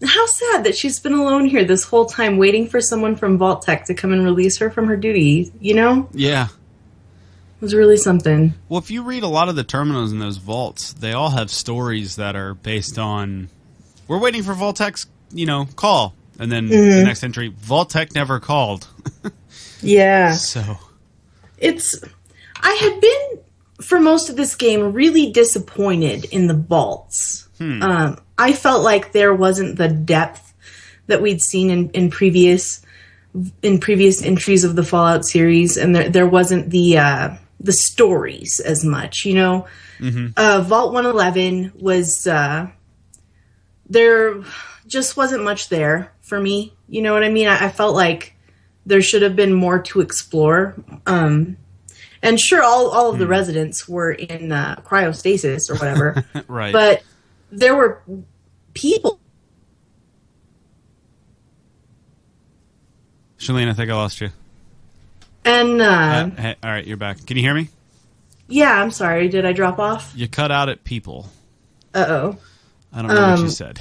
how 0.02 0.26
sad 0.26 0.64
that 0.66 0.76
she's 0.76 1.00
been 1.00 1.14
alone 1.14 1.46
here 1.46 1.64
this 1.66 1.84
whole 1.84 2.06
time, 2.06 2.38
waiting 2.38 2.68
for 2.68 2.82
someone 2.82 3.16
from 3.16 3.38
Vault-Tec 3.38 3.86
to 3.86 3.94
come 3.94 4.12
and 4.14 4.24
release 4.24 4.58
her 4.58 4.70
from 4.70 4.88
her 4.88 4.98
duty. 4.98 5.52
You 5.60 5.76
know, 5.76 6.10
Yeah. 6.14 6.46
it 6.46 7.62
was 7.62 7.74
really 7.74 7.98
something. 7.98 8.54
Well, 8.70 8.80
if 8.80 8.92
you 8.92 9.04
read 9.04 9.24
a 9.24 9.28
lot 9.28 9.50
of 9.50 9.56
the 9.56 9.64
terminals 9.64 10.12
in 10.12 10.20
those 10.20 10.38
vaults, 10.38 10.94
they 10.94 11.14
all 11.14 11.30
have 11.30 11.50
stories 11.50 12.16
that 12.18 12.36
are 12.36 12.54
based 12.54 12.98
on. 13.00 13.50
We're 14.08 14.20
waiting 14.20 14.44
for 14.44 14.54
Vault-Tec's, 14.54 15.08
you 15.32 15.46
know, 15.46 15.68
call, 15.76 16.14
and 16.40 16.52
then 16.52 16.68
the 16.68 17.04
next 17.06 17.24
entry, 17.24 17.52
Voltec 17.52 18.14
never 18.16 18.40
called. 18.40 18.88
Yeah. 19.82 20.32
So 20.32 20.78
it's 21.58 22.02
I 22.62 22.74
had 22.80 23.02
been 23.02 23.44
for 23.86 24.00
most 24.00 24.30
of 24.30 24.38
this 24.38 24.56
game 24.56 24.94
really 24.94 25.32
disappointed 25.34 26.24
in 26.32 26.48
the 26.48 26.54
vaults. 26.54 27.50
Um, 27.60 28.18
I 28.38 28.54
felt 28.54 28.84
like 28.84 29.12
there 29.12 29.34
wasn't 29.34 29.78
the 29.78 29.88
depth 29.88 30.54
that 31.08 31.22
we'd 31.22 31.42
seen 31.42 31.70
in, 31.70 31.90
in 31.92 32.10
previous 32.10 32.82
in 33.64 33.80
previous 33.80 34.22
entries 34.22 34.64
of 34.64 34.76
the 34.76 34.84
Fallout 34.84 35.26
series, 35.26 35.78
and 35.78 35.96
there 35.96 36.10
there 36.10 36.28
wasn't 36.28 36.70
the 36.70 36.98
uh, 36.98 37.36
the 37.60 37.74
stories 37.74 38.60
as 38.60 38.86
much. 38.86 39.26
You 39.26 39.36
know, 39.36 39.68
uh, 40.38 40.62
Vault 40.62 40.94
One 40.94 41.06
Eleven 41.06 41.72
was 41.80 42.28
uh, 42.28 42.68
there 43.90 44.44
just 44.88 45.18
wasn't 45.18 45.44
much 45.44 45.70
there 45.70 46.12
for 46.22 46.40
me. 46.40 46.74
You 46.88 47.02
know 47.02 47.14
what 47.14 47.24
I 47.24 47.30
mean? 47.30 47.48
I, 47.48 47.66
I 47.66 47.70
felt 47.70 47.96
like 47.96 48.36
there 48.86 49.02
should 49.02 49.22
have 49.22 49.36
been 49.36 49.54
more 49.54 49.82
to 49.82 50.02
explore. 50.02 50.76
Um, 51.08 51.58
and 52.22 52.40
sure, 52.40 52.64
all, 52.64 52.90
all 52.90 53.12
of 53.12 53.20
the 53.20 53.28
residents 53.28 53.88
were 53.88 54.12
in 54.12 54.52
uh, 54.52 54.82
cryostasis 54.86 55.70
or 55.70 55.76
whatever, 55.76 56.26
right, 56.48 56.72
but 56.72 57.04
there 57.58 57.76
were 57.76 58.02
people. 58.74 59.20
Shaline, 63.38 63.68
I 63.70 63.74
think 63.74 63.90
I 63.92 63.94
lost 63.96 64.22
you. 64.22 64.30
And 65.46 65.82
uh, 65.82 65.86
Uh, 65.86 66.30
hey, 66.42 66.56
all 66.64 66.70
right, 66.72 66.86
you're 66.86 66.98
back. 66.98 67.26
Can 67.26 67.38
you 67.38 67.44
hear 67.44 67.54
me? 67.54 67.70
yeah, 68.48 68.82
I'm 68.82 68.92
sorry. 68.92 69.28
Did 69.30 69.46
I 69.46 69.54
drop 69.54 69.80
off? 69.80 70.14
You 70.16 70.28
cut 70.28 70.52
out 70.52 70.70
at 70.70 70.84
people. 70.84 71.28
Uh 71.94 72.06
oh. 72.08 72.38
I 72.94 73.02
don't 73.02 73.08
know 73.14 73.30
what 73.30 73.38
you 73.40 73.46
Um, 73.46 73.50
said. 73.50 73.80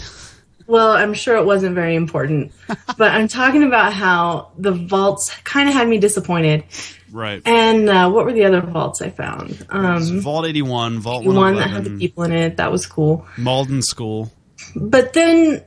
Well, 0.67 0.93
I'm 0.93 1.13
sure 1.13 1.37
it 1.37 1.45
wasn't 1.45 1.75
very 1.75 1.95
important, 1.97 2.53
but 2.97 3.13
I'm 3.13 3.29
talking 3.29 3.63
about 3.65 3.93
how 3.93 4.53
the 4.59 4.71
vaults 4.73 5.35
kind 5.45 5.69
of 5.69 5.75
had 5.75 5.89
me 5.89 5.99
disappointed. 5.99 6.65
Right. 7.13 7.43
And 7.45 7.89
uh, 7.89 8.11
what 8.11 8.25
were 8.25 8.33
the 8.33 8.45
other 8.45 8.61
vaults 8.63 9.03
I 9.03 9.11
found? 9.11 9.65
Um, 9.69 10.21
Vault 10.21 10.47
81, 10.47 10.99
Vault 11.01 11.25
one 11.27 11.55
that 11.57 11.69
had 11.71 11.85
the 11.85 11.99
people 11.99 12.25
in 12.25 12.33
it. 12.33 12.57
That 12.57 12.73
was 12.73 12.87
cool. 12.87 13.27
Malden 13.37 13.83
School. 13.83 14.33
but 14.75 15.13
then 15.13 15.63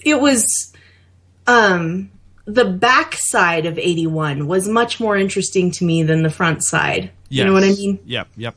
it 0.00 0.18
was 0.20 0.72
um 1.46 2.10
the 2.46 2.64
back 2.64 3.14
side 3.14 3.66
of 3.66 3.78
81 3.78 4.46
was 4.46 4.66
much 4.68 4.98
more 5.00 5.16
interesting 5.16 5.70
to 5.72 5.84
me 5.84 6.02
than 6.02 6.22
the 6.22 6.30
front 6.30 6.62
side 6.64 7.10
you 7.28 7.44
know 7.44 7.52
what 7.52 7.64
i 7.64 7.68
mean 7.70 7.98
Yep, 8.06 8.28
yep. 8.36 8.54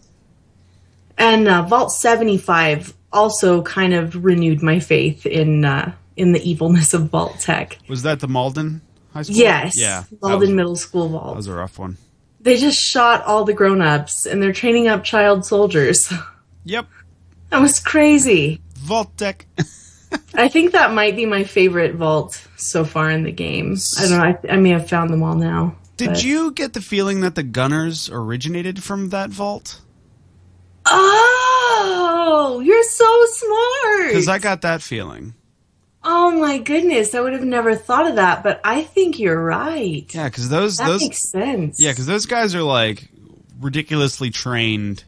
and 1.17 1.47
uh, 1.47 1.63
vault 1.63 1.91
75 1.91 2.93
also 3.11 3.61
kind 3.63 3.93
of 3.93 4.23
renewed 4.23 4.61
my 4.63 4.79
faith 4.79 5.25
in 5.25 5.65
uh 5.65 5.91
in 6.15 6.31
the 6.33 6.47
evilness 6.49 6.93
of 6.93 7.09
Vault-Tec 7.09 7.79
Was 7.89 8.03
that 8.03 8.19
the 8.19 8.27
Malden 8.27 8.81
High 9.13 9.23
School? 9.23 9.35
yes 9.37 9.73
Yeah. 9.75 10.03
malden 10.21 10.39
was- 10.39 10.49
middle 10.51 10.75
school 10.75 11.09
Vault. 11.09 11.21
That 11.23 11.25
vault 11.27 11.35
was 11.37 11.47
a 11.47 11.53
rough 11.53 11.79
one. 11.79 11.97
They 12.43 12.57
just 12.57 12.79
shot 12.79 13.23
all 13.23 13.45
the 13.45 13.53
grown-ups 13.53 14.25
and 14.27 14.41
they're 14.43 14.53
training 14.53 14.87
up 14.87 15.03
child 15.03 15.45
soldiers 15.45 16.11
Yep. 16.65 16.87
that 17.49 17.61
was 17.61 17.79
crazy 17.79 18.61
Vault-Tec. 18.77 19.47
I 20.35 20.47
think 20.47 20.73
that 20.73 20.93
might 20.93 21.15
be 21.15 21.25
my 21.25 21.43
favorite 21.43 21.95
vault 21.95 22.45
so 22.57 22.85
far 22.85 23.09
in 23.09 23.23
the 23.23 23.31
game. 23.31 23.77
I 23.97 24.01
don't 24.07 24.11
know. 24.11 24.23
I, 24.49 24.53
I 24.53 24.57
may 24.57 24.69
have 24.69 24.87
found 24.87 25.09
them 25.09 25.23
all 25.23 25.35
now. 25.35 25.75
Did 25.97 26.09
but- 26.09 26.23
you 26.23 26.51
get 26.51 26.73
the 26.73 26.81
feeling 26.81 27.21
that 27.21 27.33
the 27.35 27.43
Gunners 27.43 28.09
originated 28.11 28.83
from 28.83 29.09
that 29.09 29.29
vault? 29.31 29.79
Oh, 30.85 32.61
you're 32.63 32.83
so 32.83 33.25
smart. 33.25 34.07
Because 34.09 34.27
I 34.27 34.37
got 34.39 34.61
that 34.61 34.81
feeling. 34.81 35.33
Oh 36.03 36.31
my 36.31 36.57
goodness, 36.59 37.15
I 37.15 37.21
would 37.21 37.33
have 37.33 37.43
never 37.43 37.75
thought 37.75 38.07
of 38.07 38.15
that, 38.15 38.43
but 38.43 38.59
I 38.63 38.83
think 38.83 39.19
you're 39.19 39.41
right. 39.41 40.05
Yeah, 40.13 40.25
because 40.29 40.49
those 40.49 40.77
that 40.77 40.87
those 40.87 41.01
makes 41.01 41.29
sense. 41.29 41.79
yeah, 41.79 41.91
because 41.91 42.05
those 42.05 42.25
guys 42.25 42.53
are 42.55 42.61
like 42.63 43.09
ridiculously 43.59 44.29
trained, 44.29 45.03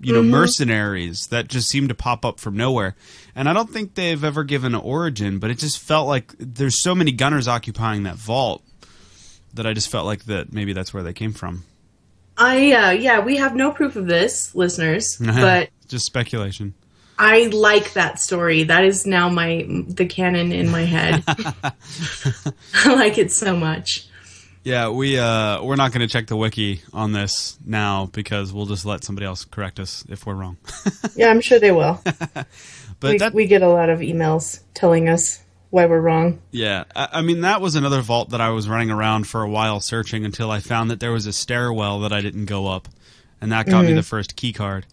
you 0.00 0.12
know, 0.12 0.20
Mm-hmm. 0.22 0.30
mercenaries 0.30 1.26
that 1.28 1.48
just 1.48 1.68
seem 1.68 1.88
to 1.88 1.94
pop 1.94 2.24
up 2.24 2.40
from 2.40 2.56
nowhere. 2.56 2.96
And 3.36 3.48
I 3.48 3.52
don't 3.52 3.70
think 3.70 3.94
they've 3.94 4.22
ever 4.24 4.42
given 4.44 4.74
an 4.74 4.80
origin, 4.80 5.38
but 5.38 5.50
it 5.50 5.58
just 5.58 5.78
felt 5.78 6.08
like 6.08 6.34
there's 6.38 6.80
so 6.80 6.94
many 6.94 7.12
Gunners 7.12 7.46
occupying 7.48 8.02
that 8.04 8.16
vault 8.16 8.62
that 9.54 9.66
I 9.66 9.72
just 9.72 9.90
felt 9.90 10.06
like 10.06 10.24
that 10.24 10.52
maybe 10.52 10.72
that's 10.72 10.92
where 10.92 11.02
they 11.02 11.12
came 11.12 11.32
from. 11.32 11.64
I 12.36 12.72
uh, 12.72 12.90
yeah, 12.92 13.20
we 13.20 13.36
have 13.36 13.54
no 13.54 13.70
proof 13.70 13.96
of 13.96 14.06
this, 14.06 14.54
listeners, 14.54 15.16
but 15.20 15.68
just 15.88 16.06
speculation. 16.06 16.74
I 17.22 17.48
like 17.48 17.92
that 17.92 18.18
story. 18.18 18.62
That 18.62 18.82
is 18.82 19.06
now 19.06 19.28
my 19.28 19.66
the 19.68 20.06
canon 20.06 20.52
in 20.52 20.70
my 20.70 20.84
head. 20.84 21.22
I 21.26 22.94
like 22.94 23.18
it 23.18 23.30
so 23.30 23.54
much. 23.54 24.08
Yeah, 24.64 24.88
we 24.88 25.18
uh 25.18 25.62
we're 25.62 25.76
not 25.76 25.92
going 25.92 26.00
to 26.00 26.10
check 26.10 26.28
the 26.28 26.36
wiki 26.36 26.80
on 26.94 27.12
this 27.12 27.58
now 27.64 28.06
because 28.06 28.54
we'll 28.54 28.64
just 28.64 28.86
let 28.86 29.04
somebody 29.04 29.26
else 29.26 29.44
correct 29.44 29.78
us 29.78 30.02
if 30.08 30.24
we're 30.24 30.34
wrong. 30.34 30.56
Yeah, 31.14 31.28
I'm 31.28 31.42
sure 31.42 31.58
they 31.58 31.72
will. 31.72 32.00
But 32.04 32.46
we, 33.02 33.18
that 33.18 33.34
we 33.34 33.46
get 33.46 33.60
a 33.60 33.68
lot 33.68 33.90
of 33.90 34.00
emails 34.00 34.60
telling 34.72 35.10
us 35.10 35.42
why 35.68 35.84
we're 35.84 36.00
wrong. 36.00 36.40
yeah, 36.50 36.84
I, 36.96 37.08
I 37.14 37.20
mean 37.20 37.42
that 37.42 37.60
was 37.60 37.74
another 37.74 38.00
vault 38.00 38.30
that 38.30 38.40
I 38.40 38.48
was 38.50 38.66
running 38.66 38.90
around 38.90 39.24
for 39.24 39.42
a 39.42 39.48
while 39.48 39.80
searching 39.80 40.24
until 40.24 40.50
I 40.50 40.60
found 40.60 40.90
that 40.90 41.00
there 41.00 41.12
was 41.12 41.26
a 41.26 41.32
stairwell 41.34 42.00
that 42.00 42.14
I 42.14 42.22
didn't 42.22 42.46
go 42.46 42.66
up, 42.66 42.88
and 43.42 43.52
that 43.52 43.66
got 43.66 43.84
me 43.84 43.92
the 43.92 44.02
first 44.02 44.36
key 44.36 44.54
card. 44.54 44.86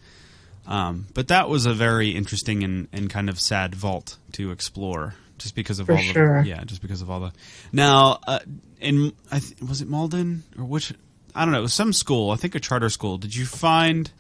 Um, 0.68 1.08
but 1.14 1.30
that 1.30 1.48
was 1.50 1.66
a 1.66 1.74
very 1.74 2.10
interesting 2.10 2.64
and, 2.64 2.88
and 2.92 3.10
kind 3.10 3.30
of 3.30 3.40
sad 3.40 3.74
vault 3.74 4.18
to 4.34 4.52
explore, 4.52 5.16
just 5.38 5.56
because 5.56 5.80
of 5.80 5.86
For 5.86 5.94
all 5.94 6.00
sure. 6.00 6.44
the 6.44 6.50
yeah, 6.50 6.64
just 6.66 6.82
because 6.82 7.02
of 7.02 7.10
all 7.10 7.22
the. 7.22 7.32
Now, 7.72 8.20
uh, 8.28 8.40
in 8.82 9.14
I 9.32 9.40
th- 9.40 9.62
was 9.62 9.82
it 9.82 9.88
Malden 9.88 10.44
or 10.58 10.66
which 10.66 10.94
I 11.34 11.46
don't 11.46 11.54
know, 11.54 11.60
it 11.60 11.64
was 11.64 11.74
some 11.74 11.94
school. 11.94 12.32
I 12.32 12.36
think 12.36 12.54
a 12.56 12.60
charter 12.60 12.90
school. 12.90 13.18
Did 13.18 13.34
you 13.36 13.46
find? 13.46 14.12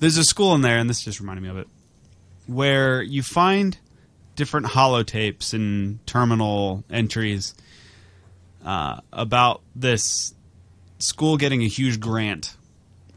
There's 0.00 0.16
a 0.16 0.24
school 0.24 0.54
in 0.54 0.62
there, 0.62 0.78
and 0.78 0.90
this 0.90 1.00
just 1.02 1.20
reminded 1.20 1.42
me 1.42 1.48
of 1.48 1.58
it, 1.58 1.68
where 2.46 3.00
you 3.02 3.22
find 3.22 3.76
different 4.36 4.66
holotapes 4.66 5.52
and 5.54 6.04
terminal 6.06 6.84
entries 6.90 7.54
uh, 8.64 9.00
about 9.12 9.62
this 9.76 10.34
school 10.98 11.36
getting 11.36 11.62
a 11.62 11.68
huge 11.68 12.00
grant, 12.00 12.56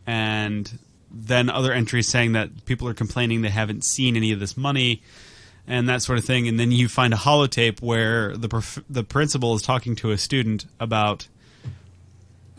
and 0.05 0.71
then 1.13 1.49
other 1.49 1.71
entries 1.73 2.07
saying 2.07 2.33
that 2.33 2.65
people 2.65 2.87
are 2.87 2.93
complaining 2.93 3.41
they 3.41 3.49
haven't 3.49 3.83
seen 3.83 4.15
any 4.15 4.31
of 4.31 4.39
this 4.39 4.55
money 4.55 5.01
and 5.67 5.89
that 5.89 6.01
sort 6.01 6.17
of 6.17 6.25
thing. 6.25 6.47
And 6.47 6.59
then 6.59 6.71
you 6.71 6.87
find 6.87 7.13
a 7.13 7.17
holotape 7.17 7.81
where 7.81 8.35
the 8.35 8.49
prof- 8.49 8.83
the 8.89 9.03
principal 9.03 9.55
is 9.55 9.61
talking 9.61 9.95
to 9.97 10.11
a 10.11 10.17
student 10.17 10.65
about 10.79 11.27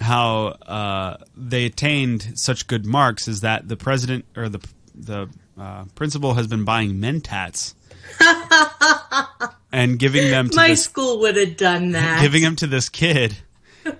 how 0.00 0.46
uh, 0.66 1.16
they 1.36 1.64
attained 1.64 2.32
such 2.38 2.66
good 2.66 2.84
marks 2.84 3.28
is 3.28 3.40
that 3.40 3.68
the 3.68 3.76
president 3.76 4.24
or 4.36 4.48
the 4.48 4.60
the 4.94 5.28
uh, 5.58 5.84
principal 5.94 6.34
has 6.34 6.46
been 6.46 6.64
buying 6.64 6.94
mentats 6.94 7.74
and 9.72 9.98
giving 9.98 10.30
them 10.30 10.48
to 10.48 10.56
My 10.56 10.68
this 10.68 10.84
school 10.84 11.20
would 11.20 11.36
have 11.36 11.56
done 11.56 11.92
that. 11.92 12.20
giving 12.20 12.42
them 12.42 12.56
to 12.56 12.66
this 12.66 12.88
kid 12.88 13.36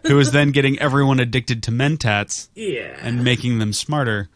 who 0.06 0.18
is 0.18 0.32
then 0.32 0.50
getting 0.50 0.78
everyone 0.78 1.20
addicted 1.20 1.62
to 1.64 1.70
mentats 1.70 2.48
yeah. 2.54 2.96
and 3.00 3.24
making 3.24 3.58
them 3.58 3.72
smarter. 3.72 4.28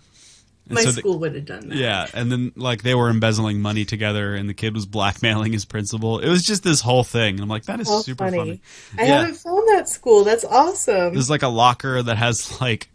And 0.68 0.74
My 0.74 0.80
so 0.82 0.90
the- 0.90 1.00
school 1.00 1.18
would 1.20 1.34
have 1.36 1.44
done 1.44 1.68
that. 1.68 1.78
yeah, 1.78 2.06
and 2.12 2.30
then 2.32 2.52
like 2.56 2.82
they 2.82 2.94
were 2.94 3.08
embezzling 3.08 3.60
money 3.60 3.84
together, 3.84 4.34
and 4.34 4.48
the 4.48 4.54
kid 4.54 4.74
was 4.74 4.84
blackmailing 4.84 5.52
his 5.52 5.64
principal. 5.64 6.18
It 6.18 6.28
was 6.28 6.42
just 6.42 6.64
this 6.64 6.80
whole 6.80 7.04
thing, 7.04 7.34
and 7.36 7.40
I'm 7.42 7.48
like, 7.48 7.66
that 7.66 7.78
is 7.80 7.88
How 7.88 8.00
super 8.00 8.24
funny. 8.24 8.38
funny. 8.38 8.60
I 8.98 9.02
Yeah. 9.06 9.20
haven't 9.20 9.34
found 9.36 9.68
that 9.68 9.88
school. 9.88 10.24
That's 10.24 10.44
awesome. 10.44 11.14
There's 11.14 11.30
like 11.30 11.42
a 11.42 11.48
locker 11.48 12.02
that 12.02 12.16
has 12.16 12.60
like 12.60 12.88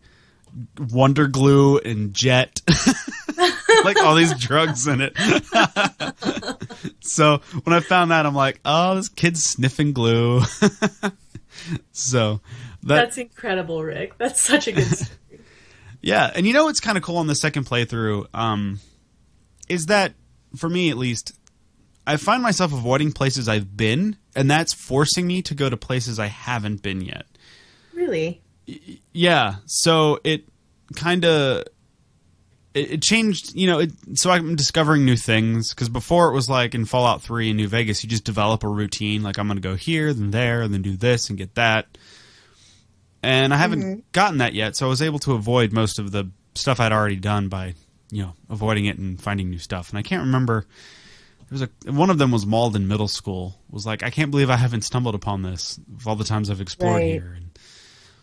Wonder 0.90 1.28
Glue 1.28 1.78
and 1.78 2.14
Jet, 2.14 2.60
like 3.86 3.96
all 4.04 4.16
these 4.16 4.38
drugs 4.38 4.86
in 4.86 5.00
it. 5.00 5.16
so 7.00 7.38
when 7.64 7.74
I 7.74 7.80
found 7.80 8.12
that, 8.12 8.26
I'm 8.26 8.36
like, 8.36 8.60
oh, 8.66 8.96
this 8.96 9.08
kid's 9.08 9.44
sniffing 9.44 9.94
glue. 9.94 10.42
so 11.92 12.42
that 12.84 12.96
That's 12.96 13.18
incredible, 13.18 13.84
Rick. 13.84 14.18
That's 14.18 14.44
such 14.44 14.68
a 14.68 14.72
good 14.74 14.88
story. 14.88 15.18
Yeah, 16.02 16.32
and 16.34 16.48
you 16.48 16.54
know 16.54 16.66
what's 16.66 16.80
kind 16.80 16.98
of 16.98 17.04
cool 17.04 17.18
on 17.18 17.28
the 17.28 17.36
second 17.36 17.66
playthrough 17.66 18.26
um, 18.34 18.80
is 19.70 19.86
that 19.86 20.14
for 20.56 20.70
me 20.70 20.90
at 20.90 20.98
least, 20.98 21.34
I 22.06 22.18
find 22.18 22.42
myself 22.42 22.74
avoiding 22.74 23.12
places 23.12 23.48
I've 23.48 23.78
been, 23.78 24.18
and 24.36 24.50
that's 24.50 24.74
forcing 24.74 25.28
me 25.28 25.42
to 25.44 25.54
go 25.54 25.70
to 25.70 25.78
places 25.78 26.20
I 26.20 26.28
haven't 26.28 26.82
been 26.82 27.02
yet. 27.02 27.26
really? 27.94 28.42
Yeah, 29.14 29.56
so 29.66 30.20
it 30.24 30.46
kind 30.96 31.26
of 31.26 31.64
it, 32.74 32.92
it 32.92 33.02
changed, 33.02 33.56
you 33.56 33.68
know. 33.68 33.80
It, 33.80 33.92
so 34.16 34.32
I'm 34.32 34.56
discovering 34.56 35.06
new 35.06 35.18
things 35.18 35.74
because 35.74 35.90
before 35.90 36.30
it 36.30 36.34
was 36.34 36.50
like 36.50 36.74
in 36.74 36.86
Fallout 36.86 37.22
Three 37.22 37.50
in 37.50 37.58
New 37.58 37.68
Vegas, 37.68 38.04
you 38.04 38.10
just 38.10 38.24
develop 38.24 38.64
a 38.64 38.68
routine. 38.68 39.24
Like 39.24 39.38
I'm 39.38 39.48
going 39.48 39.58
to 39.58 39.62
go 39.62 39.76
here, 39.76 40.14
then 40.14 40.32
there, 40.32 40.62
and 40.62 40.74
then 40.74 40.82
do 40.82 40.96
this 40.96 41.30
and 41.30 41.38
get 41.38 41.56
that. 41.56 41.98
And 43.24 43.54
I 43.54 43.58
haven't 43.58 44.12
gotten 44.14 44.40
that 44.40 44.54
yet, 44.54 44.76
so 44.76 44.88
I 44.88 44.90
was 44.90 45.02
able 45.02 45.20
to 45.20 45.34
avoid 45.34 45.72
most 45.72 46.00
of 46.00 46.12
the 46.12 46.30
stuff 46.56 46.80
I'd 46.80 46.92
already 46.92 47.18
done 47.18 47.50
by, 47.50 47.76
you 48.10 48.24
know, 48.24 48.34
avoiding 48.50 48.86
it 48.86 48.98
and 48.98 49.22
finding 49.22 49.50
new 49.50 49.60
stuff. 49.60 49.90
And 49.90 50.00
I 50.00 50.02
can't 50.02 50.24
remember. 50.26 50.66
There 51.50 51.60
was 51.60 51.62
a 51.62 51.92
one 51.92 52.10
of 52.10 52.18
them 52.18 52.32
was 52.32 52.46
Malden 52.46 52.88
Middle 52.88 53.08
School. 53.08 53.56
Was 53.70 53.86
like 53.86 54.02
I 54.04 54.10
can't 54.10 54.32
believe 54.32 54.50
I 54.50 54.56
haven't 54.56 54.82
stumbled 54.84 55.16
upon 55.16 55.44
this 55.44 55.80
of 55.98 56.08
all 56.08 56.16
the 56.16 56.24
times 56.24 56.50
I've 56.50 56.62
explored 56.62 56.96
Right. 56.96 57.12
here. 57.12 57.34
And 57.36 57.50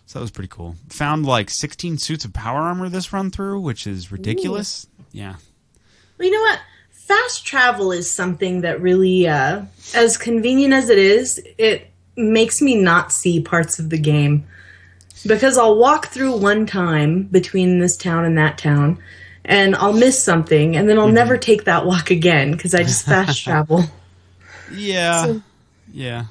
so 0.07 0.19
that 0.19 0.23
was 0.23 0.31
pretty 0.31 0.49
cool. 0.49 0.75
Found 0.89 1.27
like 1.27 1.49
16 1.51 1.99
suits 1.99 2.25
of 2.25 2.33
power 2.33 2.61
armor 2.63 2.89
this 2.89 3.13
run 3.13 3.31
through, 3.31 3.61
which 3.61 3.87
is 3.87 4.11
ridiculous. 4.11 4.87
Yeah. 5.13 5.37
Well, 6.19 6.27
you 6.27 6.33
know 6.35 6.41
what? 6.41 6.59
Fast 6.91 7.47
travel 7.47 7.93
is 7.93 8.11
something 8.11 8.63
that 8.63 8.81
really, 8.83 9.29
uh, 9.29 9.63
as 9.95 10.17
convenient 10.19 10.75
as 10.75 10.91
it 10.91 10.99
is, 10.99 11.41
it 11.57 11.91
makes 12.17 12.61
me 12.61 12.75
not 12.75 13.13
see 13.13 13.41
parts 13.41 13.79
of 13.79 13.89
the 13.91 13.99
game. 13.99 14.47
Because 15.27 15.59
I'll 15.59 15.77
walk 15.77 16.09
through 16.09 16.37
one 16.37 16.67
time 16.67 17.25
between 17.25 17.81
this 17.81 17.97
town 17.97 18.25
and 18.25 18.39
that 18.39 18.59
town, 18.59 18.99
and 19.45 19.75
I'll 19.77 19.93
miss 19.93 20.23
something, 20.23 20.77
and 20.77 20.89
then 20.89 20.99
I'll 20.99 21.07
mm-hmm. 21.07 21.15
never 21.15 21.37
take 21.39 21.65
that 21.65 21.87
walk 21.87 22.11
again 22.11 22.53
because 22.53 22.75
I 22.75 22.83
just 22.83 23.05
fast 23.05 23.43
travel. 23.45 23.85
Yeah. 24.73 25.25
So- 25.25 25.43
yeah. 25.93 26.25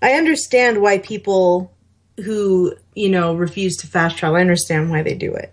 I 0.00 0.14
understand 0.14 0.82
why 0.82 0.98
people 0.98 1.72
who, 2.24 2.74
you 2.94 3.08
know, 3.08 3.34
refuse 3.34 3.76
to 3.78 3.86
fast 3.86 4.16
travel, 4.16 4.36
I 4.36 4.40
understand 4.40 4.90
why 4.90 5.02
they 5.02 5.14
do 5.14 5.34
it. 5.34 5.52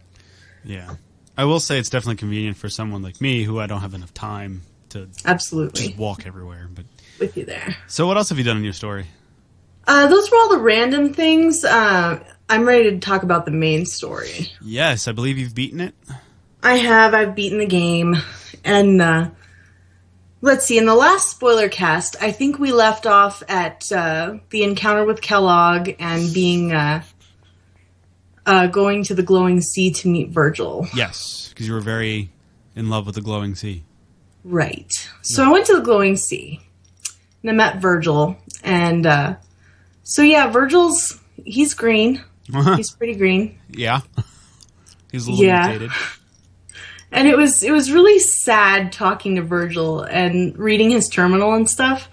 Yeah. 0.63 0.95
I 1.37 1.45
will 1.45 1.59
say 1.59 1.79
it's 1.79 1.89
definitely 1.89 2.17
convenient 2.17 2.57
for 2.57 2.67
someone 2.67 3.01
like 3.01 3.21
me 3.21 3.43
who 3.43 3.59
I 3.59 3.67
don't 3.67 3.81
have 3.81 3.93
enough 3.93 4.13
time 4.13 4.63
to 4.89 5.07
Absolutely. 5.23 5.87
just 5.87 5.97
walk 5.97 6.25
everywhere. 6.25 6.67
But 6.73 6.85
With 7.19 7.37
you 7.37 7.45
there. 7.45 7.77
so 7.87 8.07
what 8.07 8.17
else 8.17 8.29
have 8.29 8.37
you 8.37 8.43
done 8.43 8.57
in 8.57 8.63
your 8.63 8.73
story? 8.73 9.05
Uh, 9.89 10.05
those 10.05 10.29
were 10.29 10.37
all 10.37 10.49
the 10.49 10.59
random 10.59 11.15
things. 11.15 11.65
Uh, 11.65 12.23
I'm 12.47 12.63
ready 12.63 12.91
to 12.91 12.99
talk 12.99 13.23
about 13.23 13.45
the 13.45 13.51
main 13.51 13.87
story. 13.87 14.51
Yes, 14.61 15.07
I 15.07 15.13
believe 15.13 15.39
you've 15.39 15.55
beaten 15.55 15.81
it. 15.81 15.95
I 16.61 16.75
have. 16.75 17.15
I've 17.15 17.33
beaten 17.33 17.57
the 17.57 17.65
game. 17.65 18.15
And 18.63 19.01
uh, 19.01 19.31
let's 20.41 20.65
see, 20.65 20.77
in 20.77 20.85
the 20.85 20.93
last 20.93 21.31
spoiler 21.31 21.69
cast, 21.69 22.17
I 22.21 22.31
think 22.31 22.59
we 22.59 22.71
left 22.71 23.07
off 23.07 23.41
at 23.49 23.91
uh, 23.91 24.35
the 24.51 24.61
encounter 24.61 25.05
with 25.05 25.21
Kellogg 25.21 25.95
and 25.97 26.31
being 26.35 26.71
uh, 26.71 27.01
uh, 28.45 28.67
going 28.67 29.03
to 29.05 29.15
the 29.15 29.23
glowing 29.23 29.59
sea 29.59 29.89
to 29.93 30.07
meet 30.07 30.29
Virgil. 30.29 30.87
Yes, 30.93 31.47
because 31.49 31.67
you 31.67 31.73
were 31.73 31.81
very 31.81 32.29
in 32.75 32.91
love 32.91 33.07
with 33.07 33.15
the 33.15 33.21
glowing 33.21 33.55
sea. 33.55 33.83
Right. 34.43 35.09
So 35.23 35.43
I 35.43 35.51
went 35.51 35.65
to 35.65 35.77
the 35.77 35.81
glowing 35.81 36.15
sea 36.15 36.61
and 37.41 37.49
I 37.49 37.53
met 37.53 37.81
Virgil. 37.81 38.37
And 38.63 39.07
uh, 39.07 39.37
so, 40.09 40.21
yeah, 40.21 40.47
Virgil's, 40.51 41.19
he's 41.45 41.73
green. 41.73 42.23
He's 42.75 42.91
pretty 42.91 43.15
green. 43.15 43.59
yeah. 43.69 44.01
He's 45.11 45.25
a 45.27 45.31
little 45.31 45.45
Yeah. 45.45 45.67
mutated. 45.67 45.91
and 47.11 47.27
it 47.27 47.35
was 47.37 47.63
it 47.63 47.71
was 47.71 47.91
really 47.91 48.19
sad 48.19 48.91
talking 48.91 49.35
to 49.37 49.41
Virgil 49.41 50.01
and 50.01 50.55
reading 50.57 50.91
his 50.91 51.07
terminal 51.09 51.53
and 51.53 51.67
stuff 51.67 52.07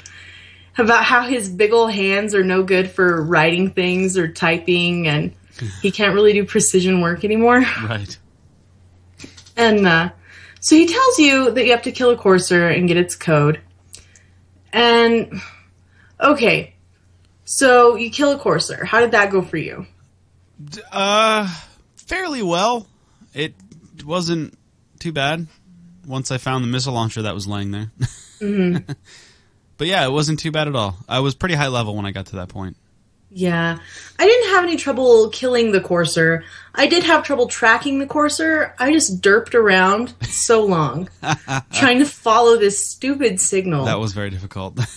about 0.78 1.04
how 1.04 1.22
his 1.22 1.48
big 1.50 1.72
old 1.72 1.92
hands 1.92 2.34
are 2.34 2.42
no 2.44 2.62
good 2.62 2.90
for 2.90 3.22
writing 3.22 3.70
things 3.70 4.16
or 4.16 4.28
typing 4.28 5.06
and 5.08 5.34
he 5.82 5.90
can't 5.90 6.14
really 6.14 6.32
do 6.32 6.44
precision 6.46 7.00
work 7.02 7.22
anymore. 7.24 7.60
Right. 7.86 8.16
And 9.58 9.86
uh, 9.86 10.10
so 10.60 10.76
he 10.76 10.86
tells 10.86 11.18
you 11.18 11.50
that 11.52 11.64
you 11.66 11.72
have 11.72 11.82
to 11.82 11.92
kill 11.92 12.10
a 12.10 12.16
courser 12.16 12.68
and 12.68 12.88
get 12.88 12.96
its 12.96 13.14
code. 13.16 13.60
And 14.72 15.40
okay, 16.20 16.74
so 17.46 17.94
you 17.94 18.10
kill 18.10 18.32
a 18.32 18.38
courser. 18.38 18.84
How 18.84 19.00
did 19.00 19.12
that 19.12 19.30
go 19.30 19.40
for 19.40 19.56
you? 19.56 19.86
Uh, 20.92 21.48
fairly 21.94 22.42
well. 22.42 22.86
It 23.32 23.54
wasn't 24.04 24.58
too 24.98 25.12
bad 25.12 25.46
once 26.06 26.30
I 26.30 26.38
found 26.38 26.64
the 26.64 26.68
missile 26.68 26.92
launcher 26.92 27.22
that 27.22 27.34
was 27.34 27.46
laying 27.46 27.70
there. 27.70 27.92
Mm-hmm. 28.40 28.92
but 29.78 29.86
yeah, 29.86 30.04
it 30.04 30.10
wasn't 30.10 30.40
too 30.40 30.50
bad 30.50 30.66
at 30.66 30.74
all. 30.74 30.96
I 31.08 31.20
was 31.20 31.36
pretty 31.36 31.54
high 31.54 31.68
level 31.68 31.94
when 31.94 32.04
I 32.04 32.10
got 32.10 32.26
to 32.26 32.36
that 32.36 32.48
point. 32.48 32.76
Yeah. 33.30 33.78
I 34.18 34.26
didn't 34.26 34.50
have 34.50 34.64
any 34.64 34.76
trouble 34.76 35.28
killing 35.30 35.70
the 35.70 35.80
courser. 35.80 36.44
I 36.74 36.86
did 36.86 37.04
have 37.04 37.22
trouble 37.22 37.46
tracking 37.46 37.98
the 37.98 38.06
courser. 38.06 38.74
I 38.78 38.92
just 38.92 39.20
derped 39.20 39.54
around 39.54 40.14
so 40.22 40.64
long 40.64 41.08
trying 41.72 41.98
to 42.00 42.06
follow 42.06 42.56
this 42.56 42.88
stupid 42.88 43.40
signal. 43.40 43.84
That 43.84 44.00
was 44.00 44.14
very 44.14 44.30
difficult. 44.30 44.80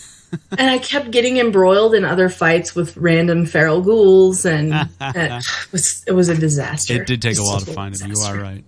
and 0.52 0.70
I 0.70 0.78
kept 0.78 1.12
getting 1.12 1.38
embroiled 1.38 1.96
in 1.96 2.06
other 2.06 2.30
fights 2.30 2.76
with 2.76 2.96
random 2.98 3.46
feral 3.46 3.82
ghouls 3.82 4.46
and 4.46 4.74
it 5.02 5.44
was 5.72 6.04
it 6.08 6.12
was 6.12 6.30
a 6.30 6.36
disaster. 6.36 7.02
it 7.02 7.08
did 7.08 7.22
take 7.22 7.38
a 7.38 7.42
while 7.42 7.60
to 7.60 7.72
find 7.72 7.96
it. 7.96 8.08
You 8.08 8.20
are 8.24 8.38
right. 8.38 8.64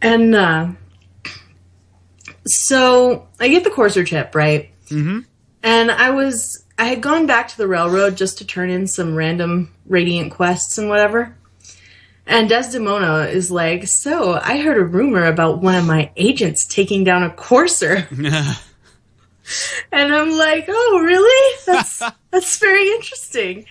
And 0.00 0.34
uh, 0.34 0.68
so 2.46 3.28
I 3.40 3.48
get 3.48 3.64
the 3.64 3.70
courser 3.70 4.04
chip, 4.04 4.34
right? 4.34 4.70
Mm-hmm. 4.88 5.20
And 5.62 5.90
I 5.90 6.10
was 6.10 6.64
I 6.78 6.84
had 6.84 7.00
gone 7.00 7.26
back 7.26 7.48
to 7.48 7.56
the 7.56 7.66
railroad 7.66 8.16
just 8.16 8.38
to 8.38 8.46
turn 8.46 8.70
in 8.70 8.86
some 8.86 9.16
random 9.16 9.74
radiant 9.86 10.32
quests 10.32 10.78
and 10.78 10.88
whatever. 10.88 11.34
And 12.26 12.48
Desdemona 12.48 13.22
is 13.24 13.50
like, 13.50 13.86
"So, 13.88 14.34
I 14.34 14.58
heard 14.58 14.76
a 14.76 14.84
rumor 14.84 15.24
about 15.24 15.62
one 15.62 15.74
of 15.74 15.86
my 15.86 16.10
agents 16.16 16.66
taking 16.66 17.02
down 17.02 17.22
a 17.22 17.30
courser." 17.30 18.06
And 19.92 20.14
I'm 20.14 20.30
like, 20.36 20.66
"Oh, 20.68 21.00
really? 21.02 21.56
That's 21.66 22.02
that's 22.30 22.58
very 22.58 22.88
interesting." 22.92 23.64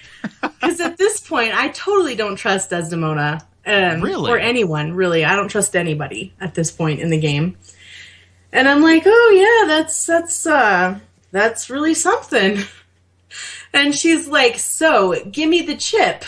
Cuz 0.61 0.79
at 0.81 0.97
this 0.97 1.19
point, 1.19 1.53
I 1.53 1.69
totally 1.69 2.15
don't 2.15 2.35
trust 2.35 2.69
Desdemona. 2.71 3.41
Um, 3.65 4.01
Really? 4.01 4.31
or 4.31 4.39
anyone, 4.39 4.93
really. 4.93 5.25
I 5.25 5.35
don't 5.35 5.49
trust 5.49 5.75
anybody 5.75 6.33
at 6.39 6.53
this 6.53 6.71
point 6.71 7.01
in 7.01 7.09
the 7.09 7.17
game. 7.19 7.57
And 8.53 8.67
I'm 8.69 8.81
like, 8.81 9.03
"Oh, 9.05 9.29
yeah, 9.35 9.67
that's 9.67 10.05
that's 10.05 10.45
uh 10.47 10.99
that's 11.31 11.69
really 11.69 11.93
something." 11.93 12.59
And 13.73 13.93
she's 13.93 14.27
like, 14.27 14.57
"So, 14.57 15.21
give 15.29 15.49
me 15.49 15.61
the 15.61 15.75
chip." 15.75 16.23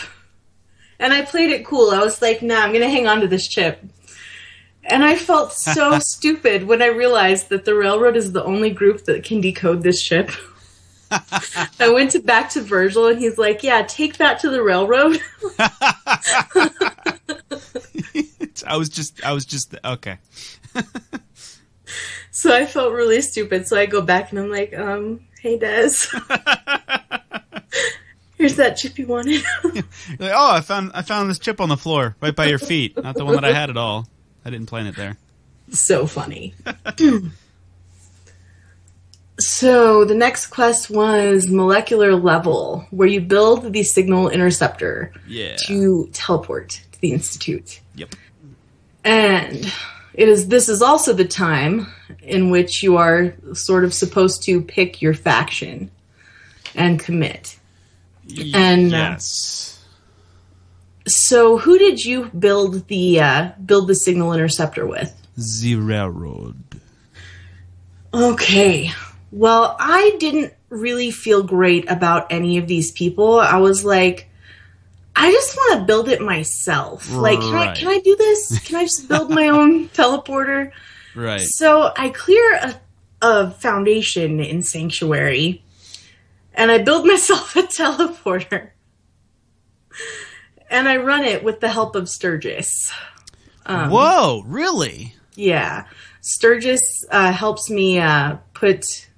And 0.98 1.12
I 1.14 1.22
played 1.22 1.50
it 1.50 1.64
cool. 1.64 1.90
I 1.90 1.98
was 2.00 2.20
like, 2.20 2.42
"Nah, 2.42 2.60
I'm 2.60 2.70
going 2.72 2.82
to 2.82 2.90
hang 2.90 3.06
on 3.08 3.20
to 3.22 3.26
this 3.26 3.48
chip." 3.48 3.80
And 4.90 5.04
I 5.04 5.16
felt 5.16 5.52
so 5.52 5.98
stupid 6.00 6.66
when 6.66 6.82
I 6.82 6.86
realized 6.86 7.48
that 7.50 7.64
the 7.64 7.74
railroad 7.74 8.16
is 8.16 8.32
the 8.32 8.44
only 8.44 8.70
group 8.70 9.04
that 9.04 9.24
can 9.24 9.40
decode 9.40 9.82
this 9.82 10.02
chip. 10.02 10.30
I 11.80 11.90
went 11.92 12.12
to 12.12 12.20
back 12.20 12.50
to 12.50 12.60
Virgil 12.60 13.08
and 13.08 13.18
he's 13.18 13.36
like, 13.36 13.64
"Yeah, 13.64 13.82
take 13.82 14.18
that 14.18 14.38
to 14.40 14.50
the 14.50 14.62
railroad." 14.62 15.20
I 18.66 18.76
was 18.76 18.88
just, 18.88 19.24
I 19.24 19.32
was 19.32 19.44
just 19.44 19.74
okay. 19.84 20.18
so 22.30 22.54
I 22.54 22.66
felt 22.66 22.92
really 22.92 23.20
stupid. 23.22 23.66
So 23.66 23.76
I 23.76 23.86
go 23.86 24.02
back 24.02 24.30
and 24.30 24.38
I'm 24.38 24.50
like, 24.50 24.76
"Um, 24.76 25.20
hey 25.40 25.58
Des." 25.58 26.06
Here's 28.36 28.56
that 28.56 28.76
chip 28.76 28.98
you 28.98 29.06
wanted. 29.06 29.42
Like, 29.64 30.32
oh, 30.34 30.52
I 30.52 30.60
found 30.60 30.92
I 30.94 31.02
found 31.02 31.28
this 31.28 31.38
chip 31.38 31.60
on 31.60 31.68
the 31.68 31.76
floor 31.76 32.16
right 32.20 32.34
by 32.34 32.46
your 32.46 32.58
feet. 32.58 32.96
Not 32.96 33.16
the 33.16 33.24
one 33.24 33.34
that 33.34 33.44
I 33.44 33.52
had 33.52 33.68
at 33.68 33.76
all. 33.76 34.06
I 34.44 34.50
didn't 34.50 34.66
plan 34.66 34.86
it 34.86 34.96
there. 34.96 35.16
so 35.70 36.06
funny. 36.06 36.54
so 39.38 40.04
the 40.04 40.14
next 40.14 40.48
quest 40.48 40.90
was 40.90 41.48
molecular 41.48 42.14
level, 42.14 42.86
where 42.90 43.08
you 43.08 43.20
build 43.20 43.72
the 43.72 43.82
signal 43.82 44.28
interceptor 44.28 45.12
Yeah. 45.26 45.56
to 45.66 46.08
teleport 46.12 46.80
to 46.92 47.00
the 47.00 47.12
institute. 47.12 47.80
Yep. 47.94 48.14
And 49.04 49.72
it 50.12 50.28
is 50.28 50.48
this 50.48 50.68
is 50.68 50.82
also 50.82 51.12
the 51.14 51.24
time 51.24 51.86
in 52.22 52.50
which 52.50 52.82
you 52.82 52.96
are 52.98 53.32
sort 53.54 53.84
of 53.84 53.94
supposed 53.94 54.42
to 54.44 54.60
pick 54.60 55.00
your 55.00 55.14
faction 55.14 55.90
and 56.74 57.00
commit. 57.00 57.56
And, 58.54 58.92
uh, 58.94 58.96
yes. 58.96 59.69
So 61.10 61.58
who 61.58 61.78
did 61.78 62.04
you 62.04 62.30
build 62.38 62.88
the 62.88 63.20
uh, 63.20 63.50
build 63.64 63.88
the 63.88 63.94
signal 63.94 64.32
interceptor 64.32 64.86
with? 64.86 65.14
The 65.36 65.76
railroad. 65.76 66.62
Okay. 68.12 68.90
Well, 69.32 69.76
I 69.78 70.16
didn't 70.18 70.52
really 70.68 71.10
feel 71.10 71.42
great 71.42 71.90
about 71.90 72.26
any 72.30 72.58
of 72.58 72.66
these 72.66 72.90
people. 72.92 73.38
I 73.38 73.58
was 73.58 73.84
like, 73.84 74.28
I 75.14 75.30
just 75.30 75.56
want 75.56 75.80
to 75.80 75.86
build 75.86 76.08
it 76.08 76.20
myself. 76.20 77.10
Like, 77.10 77.38
can 77.40 77.54
I 77.54 77.74
can 77.74 77.88
I 77.88 77.98
do 78.00 78.16
this? 78.16 78.58
Can 78.60 78.76
I 78.76 78.84
just 78.84 79.08
build 79.08 79.30
my 79.30 79.48
own 79.48 79.88
teleporter? 79.90 80.72
Right. 81.14 81.40
So 81.40 81.92
I 81.96 82.08
clear 82.10 82.54
a, 82.54 82.80
a 83.20 83.50
foundation 83.50 84.40
in 84.40 84.62
Sanctuary, 84.62 85.62
and 86.54 86.70
I 86.70 86.78
build 86.78 87.06
myself 87.12 87.54
a 87.56 87.62
teleporter, 87.62 88.70
and 90.70 90.88
I 90.88 90.96
run 90.96 91.24
it 91.24 91.44
with 91.44 91.60
the 91.60 91.68
help 91.68 91.94
of 91.94 92.08
Sturgis. 92.08 92.92
Um, 93.66 93.90
Whoa, 93.90 94.42
really? 94.46 95.14
Yeah, 95.34 95.86
Sturgis 96.20 97.04
uh, 97.10 97.32
helps 97.32 97.68
me 97.68 97.98
uh, 97.98 98.36
put 98.54 99.08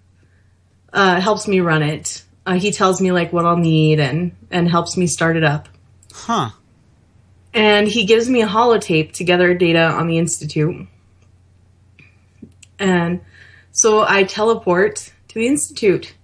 uh, 0.93 1.21
helps 1.21 1.47
me 1.47 1.61
run 1.61 1.83
it. 1.83 2.25
Uh, 2.45 2.55
he 2.55 2.73
tells 2.73 3.01
me 3.01 3.13
like 3.13 3.33
what 3.33 3.47
I'll 3.47 3.57
need 3.57 4.01
and 4.01 4.33
and 4.51 4.69
helps 4.69 4.97
me 4.97 5.07
start 5.07 5.37
it 5.37 5.45
up. 5.45 5.69
Huh. 6.13 6.51
And 7.55 7.87
he 7.87 8.07
gives 8.07 8.29
me 8.29 8.43
a 8.43 8.47
holotape 8.47 9.13
to 9.15 9.25
gather 9.25 9.55
data 9.55 9.83
on 9.83 10.07
the 10.07 10.19
institute. 10.19 10.87
And 12.79 13.21
so 13.73 14.05
I 14.07 14.25
teleport 14.25 15.13
to 15.29 15.35
the 15.35 15.47
institute. 15.47 16.15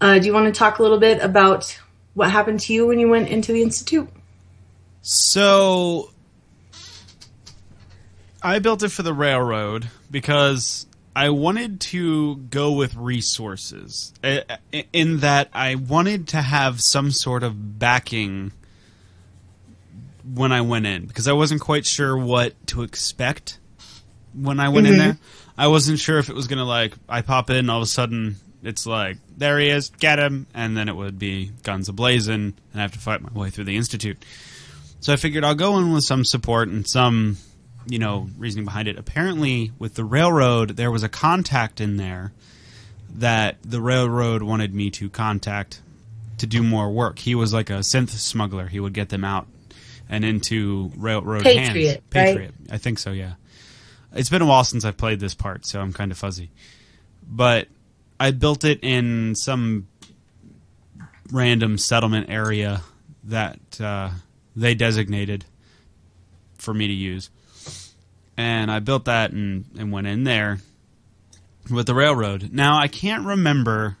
Uh, 0.00 0.18
do 0.18 0.26
you 0.26 0.34
want 0.34 0.52
to 0.52 0.56
talk 0.56 0.78
a 0.78 0.82
little 0.82 0.98
bit 0.98 1.22
about 1.22 1.78
what 2.14 2.30
happened 2.30 2.60
to 2.60 2.72
you 2.72 2.86
when 2.86 2.98
you 2.98 3.08
went 3.08 3.28
into 3.28 3.52
the 3.52 3.62
institute? 3.62 4.08
So 5.08 6.10
I 8.42 8.58
built 8.58 8.82
it 8.82 8.88
for 8.88 9.04
the 9.04 9.12
railroad 9.14 9.88
because 10.10 10.84
I 11.14 11.30
wanted 11.30 11.80
to 11.82 12.34
go 12.36 12.72
with 12.72 12.96
resources. 12.96 14.12
uh, 14.24 14.40
In 14.92 15.18
that 15.20 15.48
I 15.52 15.76
wanted 15.76 16.26
to 16.28 16.42
have 16.42 16.80
some 16.80 17.12
sort 17.12 17.44
of 17.44 17.78
backing 17.78 18.50
when 20.34 20.50
I 20.50 20.62
went 20.62 20.86
in 20.86 21.06
because 21.06 21.28
I 21.28 21.34
wasn't 21.34 21.60
quite 21.60 21.86
sure 21.86 22.16
what 22.18 22.54
to 22.66 22.82
expect 22.82 23.60
when 24.34 24.58
I 24.58 24.70
went 24.70 24.88
in 24.88 24.98
there. 24.98 25.18
I 25.56 25.68
wasn't 25.68 26.00
sure 26.00 26.18
if 26.18 26.28
it 26.28 26.34
was 26.34 26.48
going 26.48 26.58
to 26.58 26.64
like 26.64 26.94
I 27.08 27.22
pop 27.22 27.48
in 27.48 27.70
all 27.70 27.76
of 27.76 27.84
a 27.84 27.86
sudden 27.86 28.38
it's 28.64 28.86
like 28.88 29.18
there 29.36 29.60
he 29.60 29.68
is, 29.68 29.90
get 29.90 30.18
him, 30.18 30.48
and 30.52 30.76
then 30.76 30.88
it 30.88 30.96
would 30.96 31.16
be 31.16 31.52
guns 31.62 31.88
ablazing 31.88 32.34
and 32.34 32.54
I 32.74 32.80
have 32.80 32.92
to 32.94 32.98
fight 32.98 33.22
my 33.22 33.30
way 33.32 33.50
through 33.50 33.66
the 33.66 33.76
institute. 33.76 34.20
So 35.06 35.12
I 35.12 35.16
figured 35.16 35.44
I'll 35.44 35.54
go 35.54 35.78
in 35.78 35.92
with 35.92 36.02
some 36.02 36.24
support 36.24 36.66
and 36.66 36.84
some, 36.84 37.36
you 37.86 38.00
know, 38.00 38.28
reasoning 38.36 38.64
behind 38.64 38.88
it. 38.88 38.98
Apparently, 38.98 39.70
with 39.78 39.94
the 39.94 40.02
railroad, 40.02 40.70
there 40.70 40.90
was 40.90 41.04
a 41.04 41.08
contact 41.08 41.80
in 41.80 41.96
there 41.96 42.32
that 43.14 43.58
the 43.62 43.80
railroad 43.80 44.42
wanted 44.42 44.74
me 44.74 44.90
to 44.90 45.08
contact 45.08 45.80
to 46.38 46.48
do 46.48 46.60
more 46.60 46.90
work. 46.90 47.20
He 47.20 47.36
was 47.36 47.54
like 47.54 47.70
a 47.70 47.84
synth 47.84 48.08
smuggler. 48.08 48.66
He 48.66 48.80
would 48.80 48.94
get 48.94 49.08
them 49.08 49.22
out 49.22 49.46
and 50.08 50.24
into 50.24 50.90
railroad 50.96 51.46
hands. 51.46 51.68
Patriot, 52.10 52.54
right? 52.68 52.74
I 52.74 52.78
think 52.78 52.98
so, 52.98 53.12
yeah. 53.12 53.34
It's 54.12 54.28
been 54.28 54.42
a 54.42 54.46
while 54.46 54.64
since 54.64 54.84
I've 54.84 54.96
played 54.96 55.20
this 55.20 55.34
part, 55.34 55.66
so 55.66 55.80
I'm 55.80 55.92
kind 55.92 56.10
of 56.10 56.18
fuzzy. 56.18 56.50
But 57.24 57.68
I 58.18 58.32
built 58.32 58.64
it 58.64 58.80
in 58.82 59.36
some 59.36 59.86
random 61.30 61.78
settlement 61.78 62.28
area 62.28 62.82
that 63.22 63.80
uh, 63.80 64.10
they 64.56 64.74
designated 64.74 65.44
for 66.58 66.72
me 66.74 66.88
to 66.88 66.92
use. 66.92 67.30
And 68.36 68.70
I 68.70 68.80
built 68.80 69.04
that 69.04 69.32
and, 69.32 69.66
and 69.78 69.92
went 69.92 70.06
in 70.06 70.24
there 70.24 70.58
with 71.70 71.86
the 71.86 71.94
railroad. 71.94 72.52
Now, 72.52 72.78
I 72.78 72.88
can't 72.88 73.24
remember. 73.24 73.96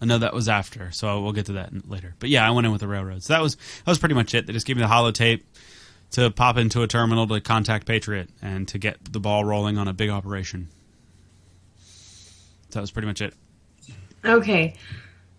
I 0.00 0.06
know 0.06 0.18
that 0.18 0.34
was 0.34 0.48
after, 0.48 0.90
so 0.92 1.20
we'll 1.20 1.32
get 1.32 1.46
to 1.46 1.52
that 1.54 1.88
later. 1.88 2.14
But 2.18 2.30
yeah, 2.30 2.46
I 2.46 2.50
went 2.50 2.66
in 2.66 2.72
with 2.72 2.80
the 2.80 2.88
railroad. 2.88 3.22
So 3.22 3.34
that 3.34 3.42
was 3.42 3.56
that 3.56 3.86
was 3.86 3.98
pretty 3.98 4.14
much 4.14 4.34
it. 4.34 4.46
They 4.46 4.52
just 4.52 4.66
gave 4.66 4.76
me 4.76 4.82
the 4.82 4.88
holotape 4.88 5.42
to 6.12 6.30
pop 6.30 6.56
into 6.56 6.82
a 6.82 6.86
terminal 6.86 7.26
to 7.26 7.40
contact 7.40 7.86
Patriot 7.86 8.30
and 8.42 8.66
to 8.68 8.78
get 8.78 9.12
the 9.12 9.20
ball 9.20 9.44
rolling 9.44 9.78
on 9.78 9.88
a 9.88 9.92
big 9.92 10.10
operation. 10.10 10.68
So 12.70 12.78
that 12.78 12.80
was 12.80 12.90
pretty 12.90 13.08
much 13.08 13.20
it. 13.20 13.34
Okay. 14.24 14.74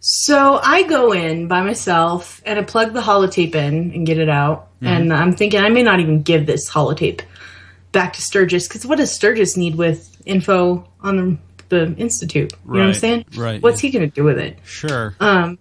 So 0.04 0.60
I 0.64 0.82
go 0.84 1.14
in 1.14 1.48
by 1.48 1.62
myself 1.62 2.42
and 2.44 2.58
I 2.58 2.64
plug 2.64 2.94
the 2.94 3.02
holotape 3.02 3.54
in 3.54 3.94
and 3.94 4.06
get 4.06 4.18
it 4.18 4.30
out. 4.30 4.68
Mm-hmm. 4.78 4.88
And 4.88 5.14
I'm 5.14 5.34
thinking 5.34 5.62
I 5.62 5.70
may 5.70 5.84
not 5.84 6.00
even 6.00 6.24
give 6.24 6.48
this 6.48 6.70
holotape 6.70 7.22
back 7.92 8.14
to 8.14 8.22
Sturgis 8.22 8.68
because 8.68 8.84
what 8.84 8.98
does 8.98 9.12
Sturgis 9.12 9.56
need 9.56 9.76
with 9.76 10.20
info 10.26 10.88
on 11.02 11.18
the, 11.18 11.38
the 11.70 11.96
institute? 11.98 12.52
You 12.66 12.74
know 12.74 12.80
what 12.80 12.88
I'm 12.88 12.94
saying? 12.96 13.26
right, 13.36 13.62
What's 13.62 13.80
he 13.80 13.92
going 13.92 14.10
to 14.10 14.14
do 14.14 14.24
with 14.24 14.40
it? 14.40 14.58
Sure. 14.64 15.16
Um, 15.20 15.60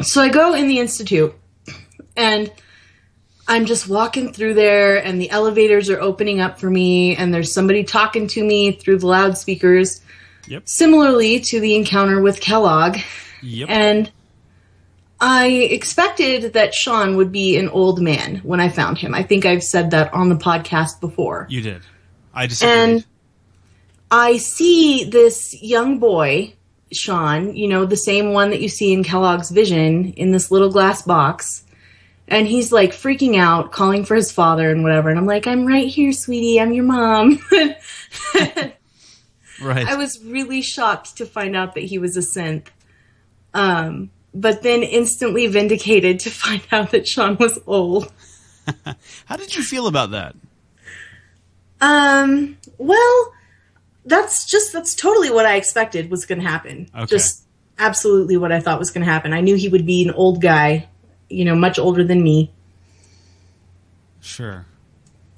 so 0.00 0.22
I 0.22 0.30
go 0.30 0.54
in 0.54 0.66
the 0.66 0.78
institute 0.78 1.34
and 2.16 2.50
I'm 3.46 3.66
just 3.66 3.86
walking 3.86 4.32
through 4.32 4.54
there 4.54 4.96
and 4.96 5.20
the 5.20 5.28
elevators 5.28 5.90
are 5.90 6.00
opening 6.00 6.40
up 6.40 6.58
for 6.58 6.70
me 6.70 7.16
and 7.16 7.34
there's 7.34 7.52
somebody 7.52 7.84
talking 7.84 8.28
to 8.28 8.42
me 8.42 8.72
through 8.72 8.98
the 9.00 9.08
loudspeakers. 9.08 10.00
Yep. 10.50 10.68
Similarly 10.68 11.38
to 11.38 11.60
the 11.60 11.76
encounter 11.76 12.20
with 12.20 12.40
Kellogg. 12.40 12.98
Yep. 13.40 13.68
And 13.70 14.10
I 15.20 15.46
expected 15.46 16.54
that 16.54 16.74
Sean 16.74 17.16
would 17.16 17.30
be 17.30 17.56
an 17.56 17.68
old 17.68 18.00
man 18.02 18.38
when 18.38 18.58
I 18.58 18.68
found 18.68 18.98
him. 18.98 19.14
I 19.14 19.22
think 19.22 19.46
I've 19.46 19.62
said 19.62 19.92
that 19.92 20.12
on 20.12 20.28
the 20.28 20.34
podcast 20.34 21.00
before. 21.00 21.46
you 21.48 21.60
did. 21.60 21.82
I 22.34 22.48
disagreed. 22.48 22.78
And 22.78 23.06
I 24.10 24.38
see 24.38 25.04
this 25.04 25.62
young 25.62 26.00
boy, 26.00 26.54
Sean, 26.90 27.54
you 27.54 27.68
know, 27.68 27.86
the 27.86 27.96
same 27.96 28.32
one 28.32 28.50
that 28.50 28.60
you 28.60 28.68
see 28.68 28.92
in 28.92 29.04
Kellogg's 29.04 29.50
vision 29.52 30.12
in 30.14 30.32
this 30.32 30.50
little 30.50 30.70
glass 30.70 31.02
box. 31.02 31.64
And 32.26 32.48
he's 32.48 32.72
like 32.72 32.90
freaking 32.90 33.36
out, 33.38 33.70
calling 33.70 34.04
for 34.04 34.16
his 34.16 34.32
father 34.32 34.70
and 34.70 34.82
whatever. 34.82 35.10
And 35.10 35.18
I'm 35.18 35.26
like, 35.26 35.46
I'm 35.46 35.64
right 35.64 35.86
here, 35.86 36.12
sweetie. 36.12 36.60
I'm 36.60 36.72
your 36.72 36.84
mom. 36.84 37.40
right. 39.60 39.86
I 39.86 39.96
was 39.96 40.22
really 40.24 40.62
shocked 40.62 41.16
to 41.18 41.26
find 41.26 41.56
out 41.56 41.74
that 41.74 41.84
he 41.84 41.98
was 41.98 42.16
a 42.16 42.20
synth. 42.20 42.66
Um, 43.54 44.10
but 44.32 44.62
then 44.62 44.82
instantly 44.82 45.46
vindicated 45.46 46.20
to 46.20 46.30
find 46.30 46.62
out 46.72 46.90
that 46.92 47.06
Sean 47.06 47.36
was 47.38 47.58
old. 47.66 48.12
How 49.26 49.36
did 49.36 49.54
you 49.54 49.62
feel 49.62 49.86
about 49.86 50.12
that? 50.12 50.36
Um, 51.80 52.58
well, 52.78 53.32
that's 54.04 54.44
just 54.44 54.72
that's 54.72 54.94
totally 54.94 55.30
what 55.30 55.46
I 55.46 55.56
expected 55.56 56.10
was 56.10 56.26
going 56.26 56.40
to 56.40 56.46
happen. 56.46 56.88
Okay. 56.94 57.06
Just 57.06 57.44
absolutely 57.78 58.36
what 58.36 58.52
I 58.52 58.60
thought 58.60 58.78
was 58.78 58.90
going 58.90 59.04
to 59.04 59.10
happen. 59.10 59.32
I 59.32 59.40
knew 59.40 59.56
he 59.56 59.68
would 59.68 59.86
be 59.86 60.04
an 60.06 60.10
old 60.12 60.42
guy, 60.42 60.88
you 61.28 61.44
know, 61.44 61.54
much 61.54 61.78
older 61.78 62.04
than 62.04 62.22
me. 62.22 62.52
Sure. 64.20 64.66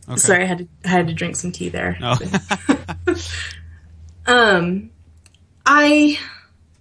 Okay. 0.09 0.19
Sorry, 0.19 0.43
I 0.43 0.47
had 0.47 0.59
to 0.59 0.69
I 0.85 0.89
had 0.89 1.07
to 1.07 1.15
drink 1.15 1.37
some 1.37 1.53
tea 1.53 1.69
there. 1.69 1.97
Oh. 2.03 2.19
Um, 4.27 4.91
I 5.67 6.19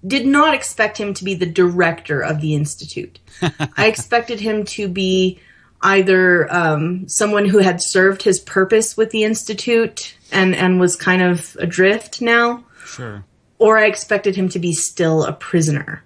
did 0.05 0.25
not 0.25 0.53
expect 0.53 0.97
him 0.97 1.13
to 1.15 1.23
be 1.23 1.35
the 1.35 1.45
director 1.45 2.21
of 2.21 2.41
the 2.41 2.55
institute. 2.55 3.19
I 3.77 3.87
expected 3.87 4.39
him 4.39 4.65
to 4.65 4.87
be 4.87 5.39
either 5.81 6.51
um, 6.53 7.07
someone 7.07 7.45
who 7.45 7.59
had 7.59 7.81
served 7.81 8.23
his 8.23 8.39
purpose 8.39 8.95
with 8.95 9.11
the 9.11 9.23
institute 9.23 10.15
and 10.31 10.55
and 10.55 10.79
was 10.79 10.95
kind 10.95 11.21
of 11.21 11.55
adrift 11.59 12.21
now, 12.21 12.63
sure. 12.85 13.23
or 13.59 13.77
I 13.77 13.85
expected 13.85 14.35
him 14.35 14.49
to 14.49 14.59
be 14.59 14.73
still 14.73 15.23
a 15.23 15.33
prisoner. 15.33 16.03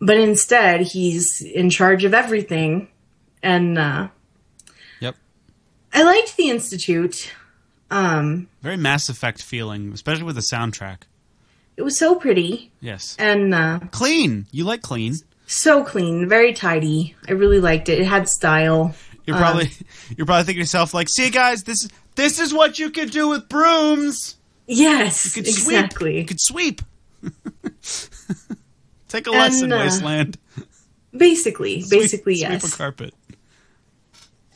But 0.00 0.18
instead, 0.18 0.82
he's 0.82 1.40
in 1.40 1.70
charge 1.70 2.04
of 2.04 2.12
everything, 2.12 2.88
and 3.42 3.78
uh, 3.78 4.08
Yep. 5.00 5.16
I 5.92 6.02
liked 6.02 6.36
the 6.36 6.50
institute. 6.50 7.32
Um, 7.90 8.48
Very 8.62 8.76
Mass 8.76 9.08
Effect 9.08 9.42
feeling, 9.42 9.92
especially 9.92 10.24
with 10.24 10.34
the 10.36 10.42
soundtrack. 10.52 11.02
it 11.76 11.82
was 11.82 11.98
so 11.98 12.14
pretty, 12.16 12.70
Yes. 12.80 13.14
and 13.18 13.54
uh, 13.54 13.78
Clean. 13.92 14.46
You 14.50 14.64
like 14.64 14.82
clean. 14.82 15.14
So 15.46 15.84
clean, 15.84 16.28
very 16.28 16.52
tidy. 16.52 17.14
I 17.28 17.32
really 17.32 17.60
liked 17.60 17.88
it. 17.88 18.00
It 18.00 18.06
had 18.06 18.28
style. 18.28 18.94
You're 19.26 19.36
probably 19.36 19.70
you're 20.16 20.26
probably 20.26 20.44
thinking 20.44 20.60
to 20.60 20.62
yourself 20.62 20.92
like, 20.94 21.08
"See, 21.08 21.30
guys, 21.30 21.62
this 21.64 21.88
this 22.16 22.40
is 22.40 22.52
what 22.52 22.78
you 22.80 22.90
could 22.90 23.10
do 23.12 23.28
with 23.28 23.48
brooms. 23.48 24.36
Yes, 24.66 25.24
You 25.26 25.32
could 25.42 25.48
exactly. 25.48 26.10
sweep. 26.12 26.16
You 26.20 26.24
could 26.26 26.40
sweep. 26.40 26.82
Take 29.08 29.26
a 29.26 29.30
lesson, 29.30 29.72
uh, 29.72 29.78
Wasteland. 29.78 30.36
Basically, 31.16 31.80
Sweep- 31.82 32.00
basically, 32.00 32.36
sweep 32.36 32.50
yes. 32.50 32.74
a 32.74 32.76
carpet. 32.76 33.14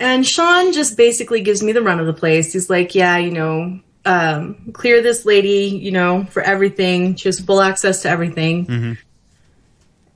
And 0.01 0.27
Sean 0.27 0.73
just 0.73 0.97
basically 0.97 1.43
gives 1.43 1.63
me 1.63 1.73
the 1.73 1.83
run 1.83 2.01
of 2.01 2.07
the 2.07 2.13
place. 2.15 2.53
He's 2.53 2.69
like, 2.71 2.95
yeah, 2.95 3.19
you 3.19 3.31
know, 3.31 3.79
um, 4.07 4.71
clear 4.73 5.03
this 5.03 5.25
lady, 5.27 5.67
you 5.79 5.93
know, 5.93 6.25
for 6.25 6.41
everything. 6.43 7.15
She 7.17 7.29
has 7.29 7.39
full 7.39 7.61
access 7.61 8.03
to 8.03 8.09
everything. 8.11 8.97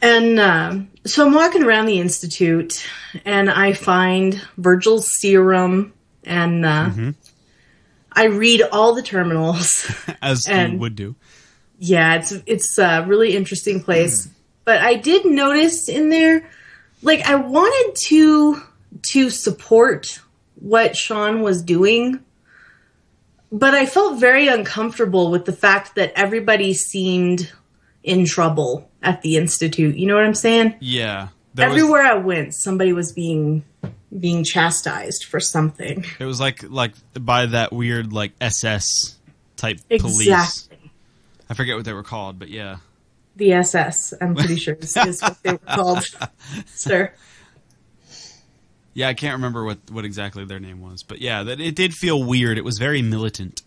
And 0.00 0.40
um 0.40 0.88
so 1.06 1.26
I'm 1.26 1.34
walking 1.34 1.62
around 1.64 1.84
the 1.86 2.00
institute, 2.00 2.82
and 3.26 3.50
I 3.50 3.74
find 3.74 4.40
Virgil's 4.56 5.06
serum, 5.20 5.92
and 6.24 6.64
uh, 6.64 6.90
I 8.10 8.24
read 8.28 8.62
all 8.62 8.94
the 8.94 9.02
terminals. 9.02 9.86
As 10.22 10.48
you 10.48 10.54
And- 10.54 10.80
would 10.80 10.96
do. 10.96 11.14
yeah, 11.78 12.14
it's 12.14 12.32
it's 12.46 12.78
a 12.78 13.04
really 13.06 13.36
interesting 13.36 13.82
place. 13.82 14.28
But 14.64 14.78
I 14.80 14.94
did 14.94 15.26
notice 15.26 15.90
in 15.90 16.08
there, 16.08 16.48
like 17.02 17.20
I 17.28 17.34
wanted 17.34 17.96
to 18.06 18.62
to 19.02 19.30
support 19.30 20.20
what 20.56 20.96
Sean 20.96 21.42
was 21.42 21.62
doing, 21.62 22.20
but 23.52 23.74
I 23.74 23.86
felt 23.86 24.18
very 24.20 24.48
uncomfortable 24.48 25.30
with 25.30 25.44
the 25.44 25.52
fact 25.52 25.94
that 25.96 26.12
everybody 26.16 26.74
seemed 26.74 27.52
in 28.02 28.24
trouble 28.26 28.90
at 29.02 29.22
the 29.22 29.36
institute. 29.36 29.96
You 29.96 30.06
know 30.06 30.14
what 30.14 30.24
I'm 30.24 30.34
saying? 30.34 30.74
Yeah. 30.80 31.28
There 31.54 31.68
was- 31.68 31.78
Everywhere 31.78 32.02
I 32.02 32.14
went, 32.14 32.54
somebody 32.54 32.92
was 32.92 33.12
being 33.12 33.64
being 34.18 34.44
chastised 34.44 35.24
for 35.24 35.40
something. 35.40 36.04
It 36.20 36.24
was 36.24 36.38
like 36.40 36.62
like 36.70 36.92
by 37.20 37.46
that 37.46 37.72
weird 37.72 38.12
like 38.12 38.32
SS 38.40 39.16
type 39.56 39.78
police. 39.88 40.28
Exactly. 40.28 40.90
I 41.50 41.54
forget 41.54 41.76
what 41.76 41.84
they 41.84 41.92
were 41.92 42.02
called, 42.04 42.38
but 42.38 42.48
yeah. 42.48 42.76
The 43.36 43.52
SS, 43.54 44.14
I'm 44.20 44.36
pretty 44.36 44.54
sure 44.56 44.74
is, 44.74 44.96
is 44.96 45.20
what 45.20 45.42
they 45.42 45.52
were 45.52 45.58
called, 45.58 46.04
sir. 46.66 47.12
Yeah, 48.94 49.08
I 49.08 49.14
can't 49.14 49.34
remember 49.34 49.64
what 49.64 49.78
what 49.90 50.04
exactly 50.04 50.44
their 50.44 50.60
name 50.60 50.80
was, 50.80 51.02
but 51.02 51.20
yeah, 51.20 51.42
that 51.42 51.60
it 51.60 51.74
did 51.74 51.94
feel 51.94 52.22
weird. 52.22 52.58
It 52.58 52.64
was 52.64 52.78
very 52.78 53.02
militant. 53.02 53.62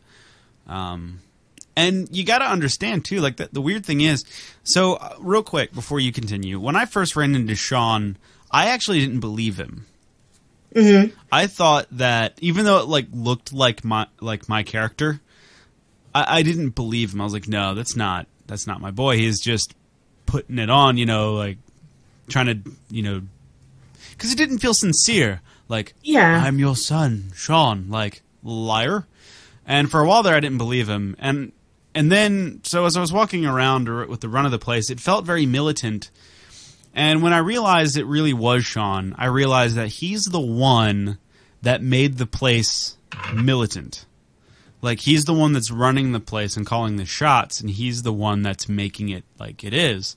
Um 0.68 1.20
and 1.76 2.10
you 2.12 2.26
got 2.26 2.40
to 2.40 2.46
understand 2.46 3.06
too 3.06 3.22
like 3.22 3.38
the, 3.38 3.50
the 3.52 3.62
weird 3.62 3.86
thing 3.86 4.02
is 4.02 4.26
so 4.63 4.96
uh, 4.96 5.13
real 5.20 5.44
quick 5.44 5.72
before 5.74 6.00
you 6.00 6.12
continue 6.12 6.60
when 6.60 6.76
i 6.76 6.86
first 6.86 7.16
ran 7.16 7.36
into 7.36 7.56
sean 7.56 8.18
i 8.50 8.66
actually 8.70 9.00
didn't 9.00 9.20
believe 9.20 9.58
him 9.60 9.86
I 11.32 11.48
thought 11.48 11.88
that 11.92 12.38
even 12.42 12.66
though 12.66 12.80
it 12.80 12.88
like 12.88 13.08
looked 13.12 13.54
like 13.54 13.84
my 13.84 14.08
like 14.20 14.48
my 14.50 14.63
character, 14.63 15.22
I, 16.13 16.40
I 16.40 16.44
didn't 16.44 16.72
believe 16.72 17.13
him. 17.13 17.22
I 17.22 17.24
was 17.24 17.34
like, 17.34 17.48
no, 17.48 17.74
that's 17.74 17.96
not 17.96 18.28
that's 18.48 18.68
not 18.68 18.82
my 18.82 18.92
boy. 18.92 19.18
He's 19.18 19.40
just 19.40 19.74
putting 20.26 20.60
it 20.60 20.70
on, 20.70 20.98
you 20.98 21.06
know, 21.06 21.34
like 21.34 21.58
trying 22.28 22.48
to, 22.48 22.72
you 22.92 23.02
know, 23.02 23.22
because 24.18 24.34
it 24.34 24.38
didn't 24.38 24.58
feel 24.60 24.74
sincere. 24.74 25.42
Like, 25.70 25.94
Yeah. 26.02 26.42
I'm 26.44 26.60
your 26.60 26.76
son, 26.76 27.32
Sean. 27.36 27.90
Like 27.90 28.22
liar. 28.44 29.06
And 29.66 29.92
for 29.92 30.00
a 30.02 30.08
while 30.08 30.24
there, 30.24 30.36
I 30.36 30.40
didn't 30.40 30.58
believe 30.58 30.88
him. 30.90 31.16
And 31.20 31.52
and 31.94 32.12
then, 32.12 32.62
so 32.64 32.86
as 32.86 32.96
I 32.96 33.02
was 33.02 33.12
walking 33.12 33.46
around 33.46 33.90
or 33.90 34.06
with 34.06 34.22
the 34.22 34.30
run 34.30 34.46
of 34.46 34.52
the 34.52 34.60
place, 34.60 34.90
it 34.90 35.00
felt 35.00 35.26
very 35.26 35.46
militant. 35.46 36.12
And 36.94 37.22
when 37.24 37.34
I 37.34 37.40
realized 37.40 37.98
it 37.98 38.06
really 38.06 38.34
was 38.34 38.66
Sean, 38.66 39.16
I 39.18 39.26
realized 39.26 39.76
that 39.76 39.88
he's 39.88 40.26
the 40.26 40.40
one 40.40 41.18
that 41.64 41.82
made 41.82 42.18
the 42.18 42.26
place 42.28 42.98
militant. 43.34 44.06
Like 44.82 45.00
he's 45.00 45.26
the 45.26 45.34
one 45.34 45.54
that's 45.54 45.72
running 45.72 46.12
the 46.12 46.20
place 46.20 46.56
and 46.56 46.66
calling 46.66 46.98
the 46.98 47.06
shots, 47.06 47.60
and 47.60 47.70
he's 47.70 48.04
the 48.04 48.14
one 48.14 48.44
that's 48.44 48.70
making 48.70 49.10
it 49.10 49.24
like 49.40 49.64
it 49.64 49.74
is. 49.74 50.16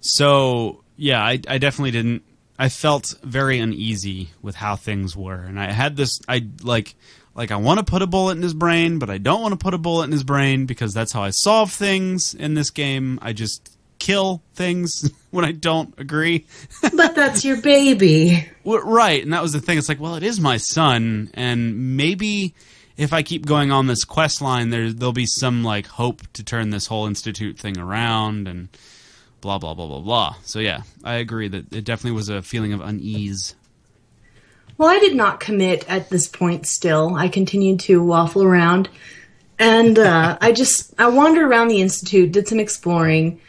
So 0.00 0.82
yeah, 0.96 1.22
I, 1.22 1.40
I 1.48 1.58
definitely 1.58 1.90
didn't. 1.92 2.22
I 2.60 2.68
felt 2.68 3.14
very 3.22 3.58
uneasy 3.58 4.28
with 4.42 4.54
how 4.54 4.76
things 4.76 5.16
were, 5.16 5.40
and 5.40 5.58
I 5.58 5.72
had 5.72 5.96
this. 5.96 6.20
I 6.28 6.46
like 6.62 6.94
like 7.34 7.52
I 7.52 7.56
want 7.56 7.78
to 7.78 7.90
put 7.90 8.02
a 8.02 8.06
bullet 8.06 8.36
in 8.36 8.42
his 8.42 8.52
brain, 8.52 8.98
but 8.98 9.08
I 9.08 9.16
don't 9.16 9.40
want 9.40 9.52
to 9.52 9.56
put 9.56 9.72
a 9.72 9.78
bullet 9.78 10.04
in 10.04 10.12
his 10.12 10.24
brain 10.24 10.66
because 10.66 10.92
that's 10.92 11.10
how 11.10 11.22
I 11.22 11.30
solve 11.30 11.72
things 11.72 12.34
in 12.34 12.52
this 12.52 12.68
game. 12.68 13.18
I 13.22 13.32
just 13.32 13.74
kill 13.98 14.42
things 14.52 15.10
when 15.30 15.46
I 15.46 15.52
don't 15.52 15.94
agree. 15.98 16.44
But 16.82 17.14
that's 17.14 17.46
your 17.46 17.62
baby. 17.62 18.46
Right, 18.62 19.22
and 19.22 19.32
that 19.32 19.40
was 19.40 19.52
the 19.52 19.60
thing. 19.62 19.78
It's 19.78 19.88
like, 19.88 19.98
well, 19.98 20.16
it 20.16 20.22
is 20.22 20.38
my 20.38 20.58
son, 20.58 21.30
and 21.32 21.96
maybe 21.96 22.54
if 22.98 23.14
I 23.14 23.22
keep 23.22 23.46
going 23.46 23.72
on 23.72 23.86
this 23.86 24.04
quest 24.04 24.42
line, 24.42 24.68
there 24.68 24.92
there'll 24.92 25.14
be 25.14 25.24
some 25.24 25.64
like 25.64 25.86
hope 25.86 26.20
to 26.34 26.44
turn 26.44 26.68
this 26.68 26.88
whole 26.88 27.06
institute 27.06 27.58
thing 27.58 27.78
around, 27.78 28.48
and 28.48 28.68
blah 29.40 29.58
blah 29.58 29.74
blah 29.74 29.86
blah 29.86 30.00
blah. 30.00 30.34
So 30.42 30.58
yeah, 30.58 30.82
I 31.04 31.14
agree 31.14 31.48
that 31.48 31.72
it 31.72 31.84
definitely 31.84 32.16
was 32.16 32.28
a 32.28 32.42
feeling 32.42 32.72
of 32.72 32.80
unease. 32.80 33.54
Well, 34.78 34.88
I 34.88 34.98
did 34.98 35.14
not 35.14 35.40
commit 35.40 35.88
at 35.90 36.08
this 36.08 36.26
point 36.26 36.66
still. 36.66 37.14
I 37.14 37.28
continued 37.28 37.80
to 37.80 38.02
waffle 38.02 38.42
around. 38.42 38.88
And 39.58 39.98
uh, 39.98 40.38
I 40.40 40.52
just, 40.52 40.94
I 40.98 41.08
wandered 41.08 41.44
around 41.46 41.68
the 41.68 41.82
Institute, 41.82 42.32
did 42.32 42.48
some 42.48 42.58
exploring. 42.58 43.42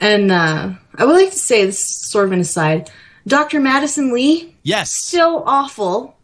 And 0.00 0.32
uh, 0.32 0.72
I 0.96 1.04
would 1.04 1.12
like 1.14 1.30
to 1.30 1.38
say, 1.38 1.64
this 1.64 1.78
is 1.78 2.10
sort 2.10 2.24
of 2.26 2.32
an 2.32 2.40
aside, 2.40 2.90
Dr. 3.28 3.60
Madison 3.60 4.12
Li, 4.12 4.56
Yes, 4.64 4.90
still 4.92 5.44
awful. 5.46 6.16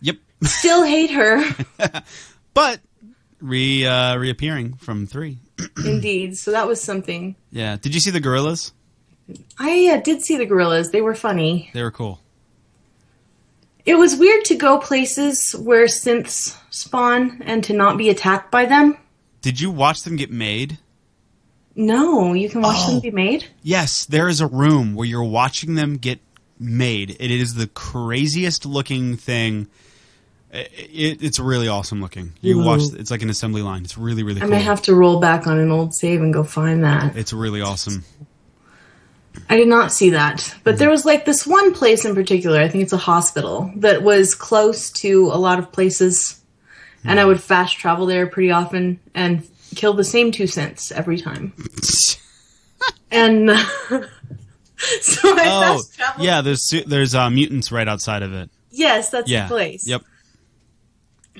yep, 0.00 0.16
Still 0.42 0.82
hate 0.84 1.10
her. 1.12 1.40
but 2.54 2.80
re 3.40 3.86
uh, 3.86 4.16
reappearing 4.16 4.74
from 4.74 5.06
three. 5.06 5.38
Indeed. 5.84 6.36
So 6.38 6.50
that 6.52 6.66
was 6.66 6.80
something. 6.82 7.36
Yeah, 7.50 7.76
did 7.76 7.94
you 7.94 8.00
see 8.00 8.10
the 8.10 8.20
gorillas? 8.20 8.72
I 9.58 9.94
uh, 9.94 10.00
did 10.02 10.22
see 10.22 10.36
the 10.36 10.46
gorillas. 10.46 10.90
They 10.90 11.00
were 11.02 11.14
funny. 11.14 11.70
They 11.72 11.82
were 11.82 11.90
cool. 11.90 12.20
It 13.86 13.94
was 13.94 14.16
weird 14.16 14.44
to 14.46 14.56
go 14.56 14.78
places 14.78 15.52
where 15.52 15.86
synths 15.86 16.56
spawn 16.70 17.42
and 17.44 17.64
to 17.64 17.72
not 17.72 17.96
be 17.96 18.10
attacked 18.10 18.50
by 18.50 18.66
them. 18.66 18.96
Did 19.40 19.60
you 19.60 19.70
watch 19.70 20.02
them 20.02 20.16
get 20.16 20.30
made? 20.30 20.78
No, 21.74 22.34
you 22.34 22.50
can 22.50 22.60
watch 22.60 22.76
Oh. 22.80 22.92
them 22.92 23.00
be 23.00 23.10
made. 23.10 23.46
Yes, 23.62 24.04
there 24.04 24.28
is 24.28 24.40
a 24.40 24.46
room 24.46 24.94
where 24.94 25.06
you're 25.06 25.22
watching 25.22 25.76
them 25.76 25.96
get 25.96 26.18
made. 26.58 27.16
It 27.18 27.30
is 27.30 27.54
the 27.54 27.68
craziest 27.68 28.66
looking 28.66 29.16
thing. 29.16 29.66
It, 30.52 31.22
it's 31.22 31.38
really 31.38 31.68
awesome 31.68 32.00
looking. 32.00 32.32
You 32.40 32.60
Ooh. 32.60 32.64
watch, 32.64 32.82
it's 32.94 33.10
like 33.10 33.22
an 33.22 33.30
assembly 33.30 33.62
line. 33.62 33.84
It's 33.84 33.96
really, 33.96 34.22
really 34.24 34.40
I 34.40 34.44
cool. 34.44 34.50
may 34.50 34.60
have 34.62 34.82
to 34.82 34.94
roll 34.94 35.20
back 35.20 35.46
on 35.46 35.58
an 35.58 35.70
old 35.70 35.94
save 35.94 36.20
and 36.20 36.32
go 36.32 36.42
find 36.42 36.82
that. 36.84 37.16
it's 37.16 37.32
really 37.32 37.60
awesome. 37.60 38.04
I 39.48 39.56
did 39.56 39.68
not 39.68 39.92
see 39.92 40.10
that. 40.10 40.54
But 40.64 40.78
there 40.78 40.88
mm-hmm. 40.88 40.92
was 40.92 41.04
like 41.04 41.24
this 41.24 41.46
one 41.46 41.72
place 41.72 42.04
in 42.04 42.14
particular, 42.16 42.58
I 42.60 42.68
think 42.68 42.82
it's 42.82 42.92
a 42.92 42.98
hospital, 42.98 43.70
that 43.76 44.02
was 44.02 44.34
close 44.34 44.90
to 44.92 45.26
a 45.26 45.38
lot 45.38 45.58
of 45.60 45.70
places. 45.70 46.40
And 47.04 47.18
I 47.18 47.22
mm-hmm. 47.22 47.28
would 47.28 47.42
fast 47.42 47.78
travel 47.78 48.06
there 48.06 48.26
pretty 48.26 48.50
often 48.50 48.98
and 49.14 49.46
kill 49.76 49.94
the 49.94 50.04
same 50.04 50.32
two 50.32 50.44
synths 50.44 50.90
every 50.90 51.18
time. 51.18 51.52
and 53.10 53.50
so 55.00 55.28
I 55.28 55.46
Oh, 55.46 55.60
fast 55.60 55.94
traveled. 55.94 56.24
yeah. 56.24 56.40
There's 56.42 56.74
there's 56.86 57.14
uh, 57.14 57.30
mutants 57.30 57.70
right 57.70 57.86
outside 57.88 58.22
of 58.22 58.32
it. 58.32 58.50
Yes, 58.70 59.10
that's 59.10 59.30
Yeah. 59.30 59.44
the 59.44 59.48
place. 59.48 59.86
Yep. 59.86 60.02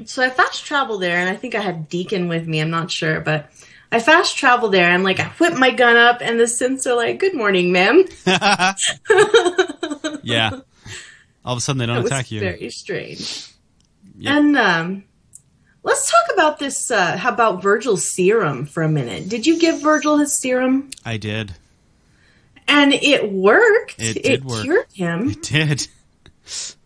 So 0.08 0.22
I 0.22 0.30
fast 0.30 0.64
traveled 0.64 1.02
there, 1.02 1.16
and 1.18 1.28
I 1.28 1.36
think 1.36 1.54
I 1.54 1.60
had 1.60 1.88
Deacon 1.88 2.28
with 2.28 2.46
me. 2.46 2.60
I'm 2.60 2.70
not 2.70 2.90
sure, 2.90 3.20
but 3.20 3.50
I 3.92 4.00
fast 4.00 4.36
traveled 4.36 4.72
there. 4.72 4.90
And 4.90 5.02
like 5.04 5.20
I 5.20 5.24
whip 5.38 5.54
my 5.58 5.70
gun 5.70 5.96
up, 5.96 6.18
and 6.20 6.38
the 6.38 6.44
synths 6.44 6.86
are 6.86 6.94
like, 6.96 7.18
"Good 7.18 7.34
morning, 7.34 7.72
ma'am." 7.72 8.04
Yeah. 10.22 10.50
All 11.44 11.54
of 11.54 11.58
a 11.58 11.60
sudden 11.60 11.78
they 11.78 11.86
don't 11.86 12.02
That 12.02 12.06
attack 12.06 12.30
you. 12.30 12.40
very 12.40 12.68
strange. 12.70 13.50
Yep. 14.18 14.34
And 14.34 14.58
um, 14.58 15.04
let's 15.82 16.10
talk 16.10 16.34
about 16.34 16.58
this. 16.58 16.90
Uh, 16.90 17.16
how 17.16 17.32
about 17.32 17.62
Virgil's 17.62 18.06
serum 18.06 18.66
for 18.66 18.82
a 18.82 18.88
minute? 18.88 19.28
Did 19.28 19.46
you 19.46 19.58
give 19.58 19.80
Virgil 19.80 20.18
his 20.18 20.36
serum? 20.36 20.90
I 21.04 21.16
did. 21.16 21.54
And 22.68 22.92
it 22.92 23.32
worked. 23.32 23.96
It 23.98 24.22
did 24.22 24.44
work. 24.44 24.62
cured 24.64 24.86
him. 24.92 25.30
It 25.30 25.42
did. 25.42 25.88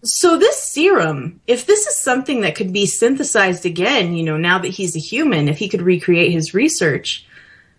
So 0.02 0.36
this 0.36 0.62
serum, 0.62 1.40
if 1.46 1.66
this 1.66 1.86
is 1.86 1.96
something 1.96 2.42
that 2.42 2.54
could 2.54 2.72
be 2.72 2.86
synthesized 2.86 3.64
again, 3.64 4.14
you 4.14 4.22
know, 4.22 4.36
now 4.36 4.58
that 4.58 4.68
he's 4.68 4.94
a 4.94 5.00
human, 5.00 5.48
if 5.48 5.58
he 5.58 5.68
could 5.68 5.82
recreate 5.82 6.32
his 6.32 6.52
research, 6.52 7.24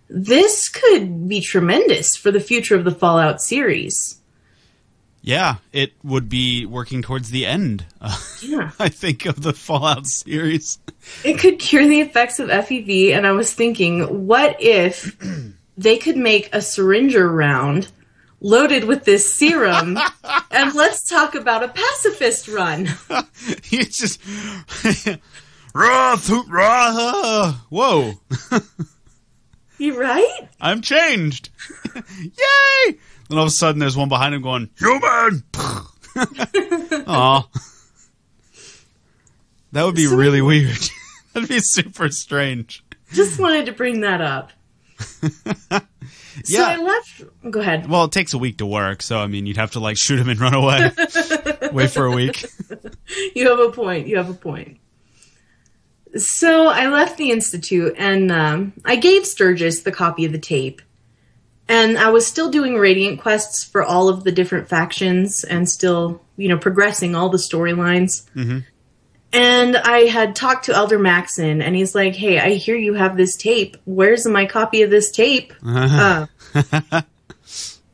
this 0.08 0.68
could 0.68 1.28
be 1.28 1.40
tremendous 1.40 2.16
for 2.16 2.30
the 2.30 2.40
future 2.40 2.76
of 2.76 2.84
the 2.84 2.90
Fallout 2.90 3.40
series. 3.40 4.20
Yeah, 5.22 5.56
it 5.72 5.92
would 6.04 6.28
be 6.28 6.66
working 6.66 7.02
towards 7.02 7.30
the 7.30 7.46
end. 7.46 7.84
Uh, 8.00 8.16
Yeah. 8.42 8.70
I 8.78 8.88
think 8.88 9.26
of 9.26 9.42
the 9.42 9.52
Fallout 9.52 10.06
series. 10.06 10.78
It 11.24 11.38
could 11.38 11.58
cure 11.58 11.86
the 11.86 12.00
effects 12.00 12.38
of 12.38 12.48
FEV, 12.48 13.10
and 13.10 13.26
I 13.26 13.32
was 13.32 13.52
thinking, 13.52 14.26
what 14.26 14.56
if 14.60 15.16
they 15.76 15.98
could 15.98 16.16
make 16.16 16.48
a 16.54 16.62
syringer 16.62 17.28
round 17.28 17.88
loaded 18.40 18.84
with 18.84 19.04
this 19.04 19.32
serum, 19.34 19.98
and 20.50 20.74
let's 20.74 21.08
talk 21.08 21.34
about 21.34 21.62
a 21.62 21.68
pacifist 21.68 22.48
run. 22.48 22.88
He's 23.64 23.96
just 23.96 24.20
rah, 25.74 26.16
thoot, 26.16 26.46
rah, 26.48 27.52
whoa. 27.70 28.12
You 29.78 30.00
right? 30.00 30.48
I'm 30.58 30.80
changed. 30.80 31.50
Yay! 31.94 32.98
Then 33.28 33.36
all 33.36 33.40
of 33.40 33.48
a 33.48 33.50
sudden 33.50 33.78
there's 33.78 33.94
one 33.94 34.08
behind 34.08 34.34
him 34.34 34.40
going, 34.40 34.70
Human! 34.78 35.42
Aw. 37.06 37.46
That 39.72 39.84
would 39.84 39.94
be 39.94 40.06
So- 40.06 40.16
really 40.16 40.40
weird. 40.40 40.78
That'd 41.34 41.50
be 41.50 41.58
super 41.60 42.08
strange. 42.08 42.82
Just 43.12 43.38
wanted 43.38 43.66
to 43.66 43.72
bring 43.72 44.00
that 44.00 44.22
up. 44.22 44.50
So 46.44 46.58
Yeah. 46.58 46.64
I 46.68 46.76
left. 46.76 47.22
Go 47.50 47.60
ahead. 47.60 47.88
Well, 47.88 48.04
it 48.04 48.12
takes 48.12 48.34
a 48.34 48.38
week 48.38 48.58
to 48.58 48.66
work, 48.66 49.02
so 49.02 49.18
I 49.18 49.26
mean, 49.26 49.46
you'd 49.46 49.56
have 49.56 49.72
to 49.72 49.80
like 49.80 49.96
shoot 49.96 50.18
him 50.18 50.28
and 50.28 50.38
run 50.40 50.54
away. 50.54 50.90
Wait 51.72 51.90
for 51.90 52.06
a 52.06 52.12
week. 52.12 52.44
You 53.34 53.48
have 53.50 53.58
a 53.60 53.70
point. 53.70 54.06
You 54.06 54.16
have 54.16 54.28
a 54.30 54.34
point. 54.34 54.78
So 56.16 56.68
I 56.68 56.86
left 56.88 57.18
the 57.18 57.30
institute 57.30 57.94
and 57.98 58.32
um, 58.32 58.72
I 58.84 58.96
gave 58.96 59.26
Sturgis 59.26 59.82
the 59.82 59.92
copy 59.92 60.24
of 60.24 60.32
the 60.32 60.38
tape. 60.38 60.80
And 61.68 61.98
I 61.98 62.10
was 62.10 62.26
still 62.26 62.48
doing 62.50 62.76
radiant 62.76 63.20
quests 63.20 63.64
for 63.64 63.82
all 63.82 64.08
of 64.08 64.22
the 64.24 64.30
different 64.30 64.68
factions 64.68 65.42
and 65.42 65.68
still, 65.68 66.22
you 66.36 66.48
know, 66.48 66.56
progressing 66.58 67.14
all 67.16 67.28
the 67.28 67.38
storylines. 67.38 68.24
And 69.36 69.76
I 69.76 70.06
had 70.06 70.34
talked 70.34 70.64
to 70.64 70.74
Elder 70.74 70.98
Maxson, 70.98 71.60
and 71.60 71.76
he's 71.76 71.94
like, 71.94 72.14
"Hey, 72.14 72.38
I 72.38 72.54
hear 72.54 72.74
you 72.74 72.94
have 72.94 73.18
this 73.18 73.36
tape. 73.36 73.76
Where's 73.84 74.26
my 74.26 74.46
copy 74.46 74.80
of 74.82 74.90
this 74.90 75.10
tape?" 75.10 75.52
Uh, 75.64 76.26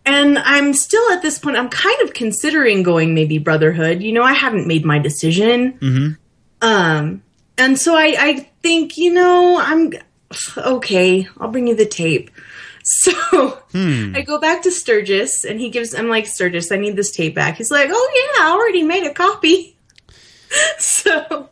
and 0.05 0.38
I'm 0.38 0.72
still 0.72 1.12
at 1.12 1.22
this 1.22 1.38
point. 1.38 1.57
I'm 1.57 1.68
kind 1.68 2.01
of 2.03 2.12
considering 2.14 2.82
going 2.82 3.14
maybe 3.14 3.38
Brotherhood. 3.38 4.03
You 4.03 4.12
know, 4.12 4.22
I 4.22 4.32
haven't 4.32 4.66
made 4.66 4.84
my 4.84 4.99
decision. 4.99 5.78
Um, 6.61 7.22
and 7.59 7.78
so 7.78 7.97
I, 7.97 8.14
I 8.18 8.49
think, 8.62 8.97
you 8.97 9.12
know, 9.12 9.61
I'm 9.61 9.93
okay. 10.57 11.28
I'll 11.38 11.51
bring 11.51 11.66
you 11.68 11.74
the 11.74 11.86
tape. 11.86 12.30
So 12.84 13.12
I 14.16 14.22
go 14.26 14.40
back 14.40 14.62
to 14.64 14.72
Sturgis, 14.72 15.45
and 15.45 15.61
he 15.61 15.70
gives. 15.70 15.95
I'm 15.95 16.09
like, 16.09 16.26
Sturgis, 16.26 16.72
I 16.72 16.76
need 16.78 16.97
this 16.97 17.12
tape 17.12 17.32
back. 17.32 17.59
He's 17.59 17.70
like, 17.70 17.88
Oh 17.93 18.12
yeah, 18.12 18.45
I 18.45 18.51
already 18.51 18.82
made 18.82 19.07
a 19.07 19.14
copy. 19.14 19.72
so 20.79 21.49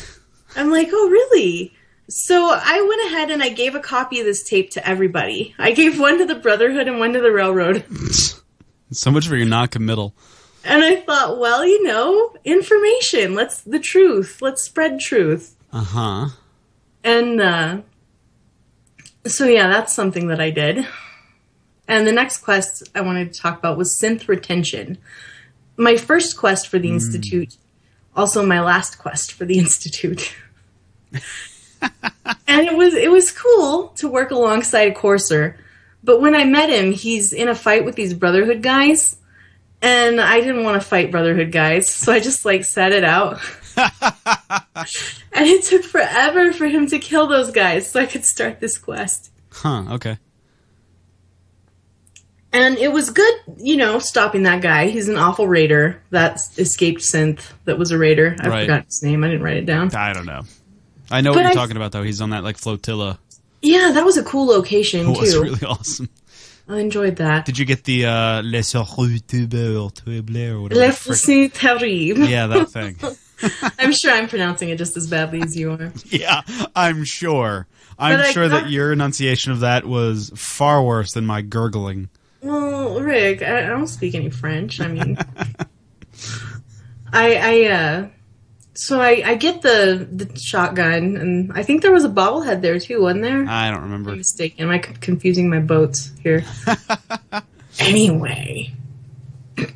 I'm 0.56 0.70
like, 0.70 0.88
Oh 0.92 1.08
really? 1.10 1.74
So 2.08 2.50
I 2.50 2.80
went 2.80 3.12
ahead 3.12 3.30
and 3.30 3.42
I 3.42 3.50
gave 3.50 3.74
a 3.74 3.80
copy 3.80 4.18
of 4.20 4.24
this 4.24 4.42
tape 4.42 4.70
to 4.70 4.88
everybody. 4.88 5.54
I 5.58 5.72
gave 5.72 6.00
one 6.00 6.18
to 6.18 6.24
the 6.24 6.34
Brotherhood 6.34 6.88
and 6.88 6.98
one 6.98 7.12
to 7.12 7.20
the 7.20 7.30
Railroad. 7.30 7.84
so 8.90 9.10
much 9.10 9.28
for 9.28 9.36
your 9.36 9.46
non-committal. 9.46 10.14
And 10.64 10.82
I 10.82 10.96
thought, 10.96 11.38
well, 11.38 11.66
you 11.66 11.82
know, 11.82 12.34
information. 12.44 13.34
Let's 13.34 13.60
the 13.60 13.78
truth. 13.78 14.40
Let's 14.40 14.62
spread 14.62 15.00
truth. 15.00 15.54
Uh 15.70 15.84
huh. 15.84 16.28
And 17.04 17.40
uh, 17.40 17.78
so 19.26 19.44
yeah, 19.44 19.68
that's 19.68 19.92
something 19.92 20.28
that 20.28 20.40
I 20.40 20.50
did. 20.50 20.86
And 21.86 22.06
the 22.06 22.12
next 22.12 22.38
quest 22.38 22.88
I 22.94 23.00
wanted 23.02 23.32
to 23.32 23.40
talk 23.40 23.58
about 23.58 23.78
was 23.78 23.98
synth 23.98 24.28
retention. 24.28 24.98
My 25.76 25.96
first 25.96 26.36
quest 26.36 26.68
for 26.68 26.78
the 26.78 26.90
institute, 26.90 27.56
also 28.16 28.44
my 28.44 28.60
last 28.60 28.98
quest 28.98 29.32
for 29.32 29.44
the 29.44 29.58
institute. 29.58 30.34
and 31.82 32.66
it 32.66 32.76
was 32.76 32.94
it 32.94 33.10
was 33.10 33.32
cool 33.32 33.88
to 33.96 34.08
work 34.08 34.30
alongside 34.30 34.94
Courser. 34.94 35.56
But 36.04 36.20
when 36.20 36.34
I 36.34 36.44
met 36.44 36.70
him, 36.70 36.92
he's 36.92 37.32
in 37.32 37.48
a 37.48 37.54
fight 37.54 37.84
with 37.84 37.96
these 37.96 38.14
Brotherhood 38.14 38.62
guys. 38.62 39.16
And 39.80 40.20
I 40.20 40.40
didn't 40.40 40.64
want 40.64 40.80
to 40.80 40.86
fight 40.86 41.12
Brotherhood 41.12 41.52
guys, 41.52 41.92
so 41.92 42.12
I 42.12 42.18
just 42.18 42.44
like 42.44 42.64
sat 42.64 42.92
it 42.92 43.04
out. 43.04 43.40
and 43.76 45.46
it 45.46 45.64
took 45.64 45.84
forever 45.84 46.52
for 46.52 46.66
him 46.66 46.88
to 46.88 46.98
kill 46.98 47.28
those 47.28 47.52
guys 47.52 47.88
so 47.88 48.00
I 48.00 48.06
could 48.06 48.24
start 48.24 48.58
this 48.58 48.76
quest. 48.76 49.30
Huh. 49.50 49.84
Okay. 49.90 50.18
And 52.52 52.78
it 52.78 52.92
was 52.92 53.10
good, 53.10 53.34
you 53.58 53.76
know, 53.76 53.98
stopping 53.98 54.44
that 54.44 54.62
guy. 54.62 54.88
He's 54.88 55.08
an 55.08 55.16
awful 55.16 55.46
raider. 55.46 56.00
That 56.10 56.40
escaped 56.56 57.02
synth 57.02 57.40
that 57.66 57.78
was 57.78 57.90
a 57.90 57.98
raider. 57.98 58.36
I 58.40 58.48
Right. 58.48 58.60
forgot 58.62 58.86
his 58.86 59.02
name. 59.02 59.22
I 59.22 59.28
didn't 59.28 59.42
write 59.42 59.58
it 59.58 59.66
down. 59.66 59.94
I 59.94 60.12
don't 60.14 60.24
know. 60.26 60.42
I 61.10 61.20
know 61.20 61.30
But 61.32 61.36
what 61.36 61.42
you're 61.42 61.50
I- 61.50 61.54
talking 61.54 61.76
about, 61.76 61.92
though. 61.92 62.02
He's 62.02 62.20
on 62.22 62.30
that 62.30 62.44
like 62.44 62.56
flotilla. 62.56 63.18
Yeah, 63.60 63.92
that 63.92 64.04
was 64.04 64.16
a 64.16 64.22
cool 64.22 64.46
location 64.46 65.08
It 65.10 65.18
was 65.20 65.32
too. 65.32 65.42
really 65.42 65.64
awesome. 65.66 66.08
I 66.68 66.78
enjoyed 66.80 67.16
that. 67.16 67.44
Did 67.46 67.58
you 67.58 67.64
get 67.64 67.84
the 67.84 68.06
uh, 68.06 68.42
Les 68.42 68.72
Horreurs 68.74 69.26
Troubles 69.26 70.02
or 70.06 70.60
whatever? 70.62 70.80
Le 70.80 70.86
the 70.88 70.92
frick- 70.92 71.52
Terrible. 71.54 72.28
Yeah, 72.28 72.46
that 72.46 72.70
thing. 72.70 72.96
I'm 73.78 73.92
sure 73.92 74.10
I'm 74.12 74.28
pronouncing 74.28 74.68
it 74.70 74.76
just 74.78 74.96
as 74.96 75.06
badly 75.06 75.40
as 75.42 75.56
you 75.56 75.70
are. 75.72 75.92
yeah, 76.06 76.42
I'm 76.74 77.04
sure. 77.04 77.66
I'm 77.98 78.18
But 78.18 78.32
sure 78.32 78.48
that 78.48 78.68
your 78.70 78.92
enunciation 78.92 79.52
of 79.52 79.60
that 79.60 79.84
was 79.86 80.30
far 80.36 80.82
worse 80.82 81.12
than 81.12 81.24
my 81.26 81.40
gurgling. 81.42 82.08
Well, 82.42 83.00
Rick, 83.00 83.42
I, 83.42 83.64
I 83.64 83.66
don't 83.68 83.86
speak 83.86 84.14
any 84.14 84.30
French. 84.30 84.80
I 84.80 84.88
mean, 84.88 85.18
I, 87.12 87.36
I, 87.36 87.64
uh, 87.72 88.08
so 88.74 89.00
I, 89.00 89.22
I 89.24 89.34
get 89.34 89.62
the 89.62 90.06
the 90.10 90.38
shotgun, 90.38 91.16
and 91.16 91.52
I 91.52 91.64
think 91.64 91.82
there 91.82 91.90
was 91.90 92.04
a 92.04 92.08
bobblehead 92.08 92.60
there 92.60 92.78
too, 92.78 93.02
wasn't 93.02 93.22
there? 93.22 93.44
I 93.48 93.70
don't 93.70 93.82
remember. 93.82 94.12
I'm 94.12 94.18
mistaken. 94.18 94.64
Am 94.64 94.70
I 94.70 94.78
confusing 94.78 95.50
my 95.50 95.58
boats 95.58 96.12
here? 96.22 96.44
anyway, 97.80 98.72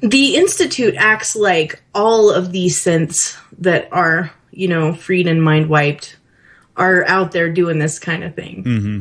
the 0.00 0.36
institute 0.36 0.94
acts 0.96 1.34
like 1.34 1.82
all 1.94 2.30
of 2.30 2.52
these 2.52 2.78
synths 2.78 3.36
that 3.58 3.88
are, 3.92 4.30
you 4.52 4.68
know, 4.68 4.94
freed 4.94 5.26
and 5.26 5.42
mind 5.42 5.68
wiped 5.68 6.16
are 6.76 7.04
out 7.08 7.32
there 7.32 7.50
doing 7.50 7.80
this 7.80 7.98
kind 7.98 8.22
of 8.22 8.36
thing. 8.36 8.62
hmm 8.62 9.00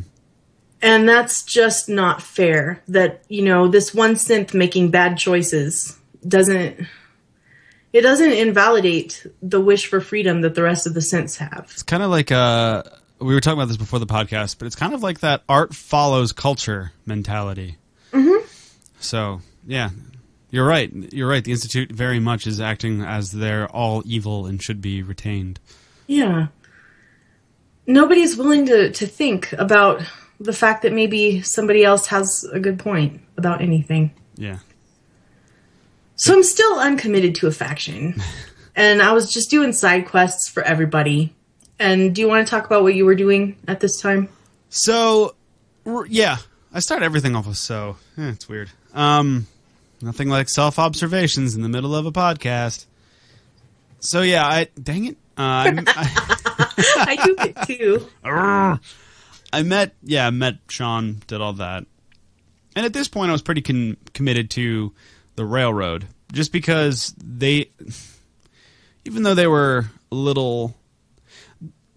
And 0.82 1.08
that's 1.08 1.44
just 1.44 1.90
not 1.90 2.22
fair 2.22 2.82
that, 2.88 3.24
you 3.28 3.44
know, 3.44 3.68
this 3.68 3.94
one 3.94 4.16
synth 4.16 4.54
making 4.54 4.90
bad 4.90 5.18
choices 5.18 5.98
doesn't 6.28 6.88
it 7.94 8.02
doesn't 8.02 8.32
invalidate 8.32 9.26
the 9.42 9.60
wish 9.60 9.88
for 9.88 10.00
freedom 10.00 10.42
that 10.42 10.56
the 10.56 10.64
rest 10.64 10.88
of 10.88 10.94
the 10.94 11.02
synths 11.02 11.38
have. 11.38 11.70
It's 11.72 11.84
kind 11.84 12.02
of 12.02 12.10
like 12.10 12.32
uh, 12.32 12.84
we 13.20 13.34
were 13.34 13.42
talking 13.42 13.60
about 13.60 13.68
this 13.68 13.78
before 13.78 14.00
the 14.00 14.08
podcast, 14.08 14.58
but 14.58 14.66
it's 14.66 14.76
kind 14.76 14.94
of 14.94 15.04
like 15.04 15.20
that 15.20 15.44
art 15.50 15.76
follows 15.76 16.32
culture 16.32 16.94
mentality. 17.06 17.78
Mm-hmm. 18.12 18.46
So 19.00 19.42
yeah, 19.68 19.90
you're 20.50 20.66
right. 20.66 20.92
You're 21.14 21.30
right. 21.30 21.44
The 21.44 21.52
institute 21.52 21.92
very 21.92 22.20
much 22.20 22.48
is 22.48 22.60
acting 22.60 23.02
as 23.02 23.32
they're 23.32 23.68
all 23.68 24.02
evil 24.06 24.46
and 24.46 24.62
should 24.62 24.82
be 24.82 25.04
retained. 25.04 25.60
Yeah. 26.08 26.48
Nobody's 27.88 28.38
willing 28.38 28.66
to, 28.68 28.92
to 28.92 29.08
think 29.08 29.52
about 29.54 30.02
the 30.44 30.54
fact 30.54 30.84
that 30.84 30.94
maybe 30.94 31.42
somebody 31.42 31.84
else 31.84 32.08
has 32.08 32.44
a 32.52 32.60
good 32.60 32.80
point 32.80 33.22
about 33.38 33.62
anything. 33.62 34.12
Yeah. 34.36 34.60
So 36.16 36.34
I'm 36.34 36.44
still 36.44 36.80
uncommitted 36.80 37.36
to 37.36 37.48
a 37.48 37.52
faction. 37.52 38.16
and 38.76 39.02
I 39.02 39.14
was 39.14 39.32
just 39.32 39.50
doing 39.50 39.74
side 39.74 40.08
quests 40.08 40.50
for 40.50 40.64
everybody. 40.64 41.34
And 41.80 42.14
do 42.14 42.22
you 42.22 42.28
want 42.28 42.46
to 42.46 42.50
talk 42.50 42.66
about 42.66 42.84
what 42.84 42.94
you 42.94 43.06
were 43.06 43.16
doing 43.16 43.58
at 43.68 43.80
this 43.80 44.00
time? 44.00 44.30
So, 44.70 45.36
yeah, 46.08 46.38
I 46.74 46.80
start 46.80 47.02
everything 47.04 47.36
off 47.36 47.48
with 47.48 47.58
so. 47.58 47.98
Eh, 48.18 48.30
it's 48.30 48.48
weird. 48.48 48.70
Um, 48.94 49.48
nothing 50.02 50.30
like 50.30 50.48
self 50.48 50.80
observations 50.80 51.56
in 51.56 51.62
the 51.62 51.70
middle 51.70 51.96
of 51.96 52.06
a 52.06 52.12
podcast. 52.12 52.86
So 54.00 54.22
yeah, 54.22 54.46
I 54.46 54.68
dang 54.82 55.06
it. 55.06 55.18
Uh, 55.38 55.84
I, 55.88 56.66
I, 57.08 57.26
do 57.26 57.36
it 57.39 57.58
too. 57.68 58.08
I 59.54 59.64
met, 59.64 59.93
yeah, 60.04 60.28
I 60.28 60.30
met 60.30 60.58
Sean, 60.70 61.22
did 61.28 61.41
all 61.41 61.54
that. 61.54 61.86
And 62.76 62.86
at 62.86 62.93
this 62.93 63.08
point, 63.08 63.30
I 63.30 63.32
was 63.34 63.41
pretty 63.41 63.62
con- 63.62 63.97
committed 64.14 64.49
to 64.52 64.93
the 65.36 65.45
railroad, 65.45 66.08
just 66.32 66.52
because 66.52 67.14
they, 67.18 67.72
even 69.06 69.24
though 69.24 69.36
they 69.36 69.47
were 69.47 69.86
a 70.12 70.16
little, 70.16 70.76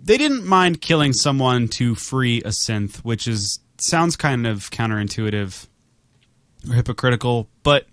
they 0.01 0.19
didn't 0.19 0.45
mind 0.45 0.81
killing 0.81 1.13
someone 1.13 1.69
to 1.69 1.95
free 1.95 2.39
a 2.43 2.49
synth, 2.49 2.97
which 2.99 3.29
is 3.29 3.61
sounds 3.79 4.17
kind 4.17 4.47
of 4.47 4.71
counterintuitive 4.71 5.67
or 6.69 6.75
hypocritical, 6.75 7.49
but 7.63 7.87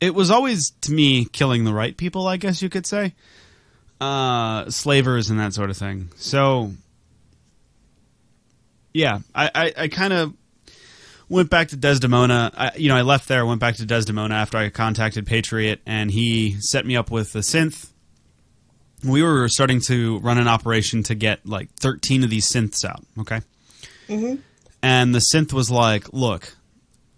it 0.00 0.14
was 0.14 0.30
always 0.30 0.70
to 0.82 0.92
me 0.92 1.24
killing 1.26 1.64
the 1.64 1.74
right 1.74 1.96
people, 1.96 2.26
I 2.26 2.36
guess 2.36 2.62
you 2.62 2.68
could 2.68 2.86
say 2.86 3.14
uh, 4.00 4.70
slavers 4.70 5.30
and 5.30 5.38
that 5.40 5.54
sort 5.54 5.70
of 5.70 5.76
thing. 5.76 6.10
So, 6.16 6.72
yeah, 8.92 9.20
I, 9.34 9.50
I, 9.54 9.72
I 9.76 9.88
kind 9.88 10.12
of 10.12 10.34
went 11.28 11.50
back 11.50 11.68
to 11.68 11.76
Desdemona. 11.76 12.50
I, 12.56 12.72
you 12.76 12.88
know, 12.88 12.96
I 12.96 13.02
left 13.02 13.28
there, 13.28 13.44
went 13.44 13.60
back 13.60 13.76
to 13.76 13.86
Desdemona 13.86 14.34
after 14.34 14.58
I 14.58 14.70
contacted 14.70 15.26
Patriot, 15.26 15.80
and 15.86 16.10
he 16.10 16.56
set 16.60 16.86
me 16.86 16.96
up 16.96 17.10
with 17.10 17.32
the 17.32 17.40
synth. 17.40 17.90
We 19.04 19.22
were 19.22 19.48
starting 19.48 19.80
to 19.82 20.18
run 20.18 20.38
an 20.38 20.48
operation 20.48 21.04
to 21.04 21.14
get 21.14 21.46
like 21.46 21.70
13 21.80 22.24
of 22.24 22.30
these 22.30 22.50
synths 22.50 22.84
out, 22.84 23.04
okay? 23.20 23.40
Mm-hmm. 24.08 24.40
And 24.82 25.14
the 25.14 25.20
synth 25.20 25.52
was 25.52 25.70
like, 25.70 26.12
look, 26.12 26.56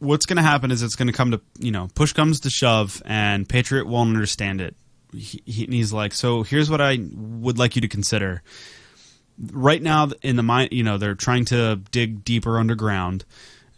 what's 0.01 0.27
going 0.27 0.39
to 0.39 0.43
happen 0.43 0.71
is 0.71 0.83
it's 0.83 0.97
going 0.97 1.07
to 1.07 1.12
come 1.12 1.31
to 1.31 1.41
you 1.59 1.71
know 1.71 1.89
push 1.95 2.12
comes 2.12 2.41
to 2.41 2.51
shove, 2.51 3.01
and 3.07 3.49
Patriot 3.49 3.87
won't 3.87 4.09
understand 4.11 4.61
it. 4.61 4.75
He, 5.12 5.43
he, 5.47 5.64
and 5.64 5.73
he's 5.73 5.93
like, 5.93 6.12
so 6.12 6.43
here's 6.43 6.71
what 6.71 6.81
I 6.81 6.99
would 7.14 7.59
like 7.59 7.77
you 7.77 7.83
to 7.83 7.89
consider. 7.89 8.43
Right 9.53 9.82
now, 9.82 10.11
in 10.22 10.36
the 10.36 10.43
mine, 10.43 10.68
you 10.70 10.82
know, 10.82 10.99
they're 10.99 11.14
trying 11.14 11.47
to 11.47 11.80
dig 11.91 12.24
deeper 12.24 12.59
underground, 12.59 13.24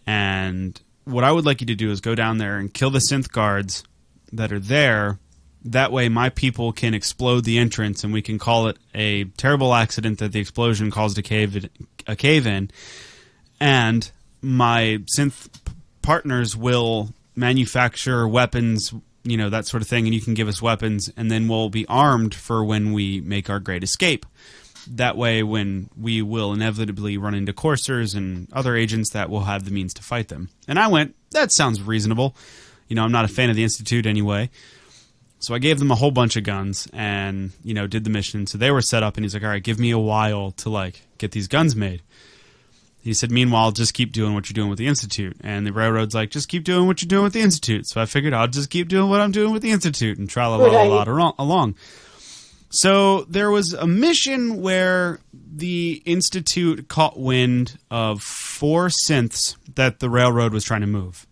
and 0.06 0.80
what 1.04 1.24
I 1.24 1.32
would 1.32 1.46
like 1.46 1.60
you 1.60 1.66
to 1.68 1.74
do 1.74 1.90
is 1.90 2.00
go 2.00 2.14
down 2.14 2.38
there 2.38 2.58
and 2.58 2.72
kill 2.72 2.90
the 2.90 2.98
synth 2.98 3.30
guards 3.30 3.84
that 4.32 4.52
are 4.52 4.58
there. 4.60 5.18
That 5.64 5.92
way, 5.92 6.08
my 6.08 6.30
people 6.30 6.72
can 6.72 6.94
explode 6.94 7.44
the 7.44 7.58
entrance, 7.58 8.02
and 8.02 8.12
we 8.12 8.22
can 8.22 8.38
call 8.38 8.66
it 8.66 8.78
a 8.94 9.24
terrible 9.24 9.74
accident 9.74 10.18
that 10.18 10.32
the 10.32 10.40
explosion 10.40 10.90
caused 10.90 11.18
a 11.18 11.22
cave 11.22 11.68
a 12.06 12.16
cave 12.16 12.46
in, 12.46 12.70
and 13.60 14.10
my 14.40 14.98
synth 15.16 15.48
partners 16.02 16.56
will 16.56 17.10
manufacture 17.36 18.26
weapons, 18.26 18.92
you 19.22 19.36
know 19.36 19.50
that 19.50 19.66
sort 19.66 19.82
of 19.82 19.88
thing, 19.88 20.06
and 20.06 20.14
you 20.14 20.20
can 20.20 20.34
give 20.34 20.48
us 20.48 20.60
weapons, 20.60 21.12
and 21.16 21.30
then 21.30 21.46
we'll 21.46 21.70
be 21.70 21.86
armed 21.86 22.34
for 22.34 22.64
when 22.64 22.92
we 22.92 23.20
make 23.20 23.48
our 23.48 23.60
great 23.60 23.84
escape. 23.84 24.26
That 24.88 25.16
way, 25.16 25.42
when 25.42 25.90
we 25.96 26.22
will 26.22 26.52
inevitably 26.52 27.16
run 27.16 27.34
into 27.34 27.52
coursers 27.52 28.14
and 28.14 28.52
other 28.52 28.76
agents, 28.76 29.10
that 29.10 29.30
will 29.30 29.44
have 29.44 29.64
the 29.64 29.70
means 29.70 29.94
to 29.94 30.02
fight 30.02 30.28
them. 30.28 30.48
And 30.66 30.78
I 30.78 30.88
went, 30.88 31.14
that 31.30 31.52
sounds 31.52 31.80
reasonable. 31.80 32.34
You 32.88 32.96
know, 32.96 33.04
I'm 33.04 33.12
not 33.12 33.24
a 33.24 33.28
fan 33.28 33.48
of 33.48 33.56
the 33.56 33.62
Institute 33.62 34.06
anyway. 34.06 34.50
So 35.38 35.54
I 35.54 35.58
gave 35.58 35.78
them 35.78 35.90
a 35.90 35.96
whole 35.96 36.10
bunch 36.10 36.36
of 36.36 36.44
guns 36.44 36.88
and, 36.92 37.50
you 37.64 37.74
know, 37.74 37.86
did 37.86 38.04
the 38.04 38.10
mission. 38.10 38.46
So 38.46 38.58
they 38.58 38.70
were 38.70 38.82
set 38.82 39.02
up 39.02 39.16
and 39.16 39.24
he's 39.24 39.34
like, 39.34 39.42
all 39.42 39.48
right, 39.48 39.62
give 39.62 39.78
me 39.78 39.90
a 39.90 39.98
while 39.98 40.52
to 40.52 40.68
like 40.70 41.02
get 41.18 41.32
these 41.32 41.48
guns 41.48 41.74
made. 41.74 42.02
He 43.02 43.14
said, 43.14 43.32
meanwhile, 43.32 43.72
just 43.72 43.94
keep 43.94 44.12
doing 44.12 44.34
what 44.34 44.48
you're 44.48 44.54
doing 44.54 44.70
with 44.70 44.78
the 44.78 44.86
Institute. 44.86 45.36
And 45.40 45.66
the 45.66 45.72
railroad's 45.72 46.14
like, 46.14 46.30
just 46.30 46.48
keep 46.48 46.62
doing 46.62 46.86
what 46.86 47.02
you're 47.02 47.08
doing 47.08 47.24
with 47.24 47.32
the 47.32 47.40
Institute. 47.40 47.88
So 47.88 48.00
I 48.00 48.06
figured 48.06 48.32
I'll 48.32 48.46
just 48.46 48.70
keep 48.70 48.88
doing 48.88 49.10
what 49.10 49.20
I'm 49.20 49.32
doing 49.32 49.52
with 49.52 49.62
the 49.62 49.72
Institute 49.72 50.18
and 50.18 50.30
tra 50.30 50.48
la 50.48 50.56
la 50.56 50.82
la 50.82 51.32
along. 51.38 51.74
So 52.72 53.24
there 53.24 53.50
was 53.50 53.74
a 53.74 53.86
mission 53.86 54.62
where 54.62 55.20
the 55.34 56.02
Institute 56.06 56.88
caught 56.88 57.18
wind 57.20 57.78
of 57.90 58.22
four 58.22 58.88
synths 58.88 59.56
that 59.74 60.00
the 60.00 60.08
railroad 60.08 60.54
was 60.54 60.64
trying 60.64 60.80
to 60.80 60.86
move. 60.86 61.26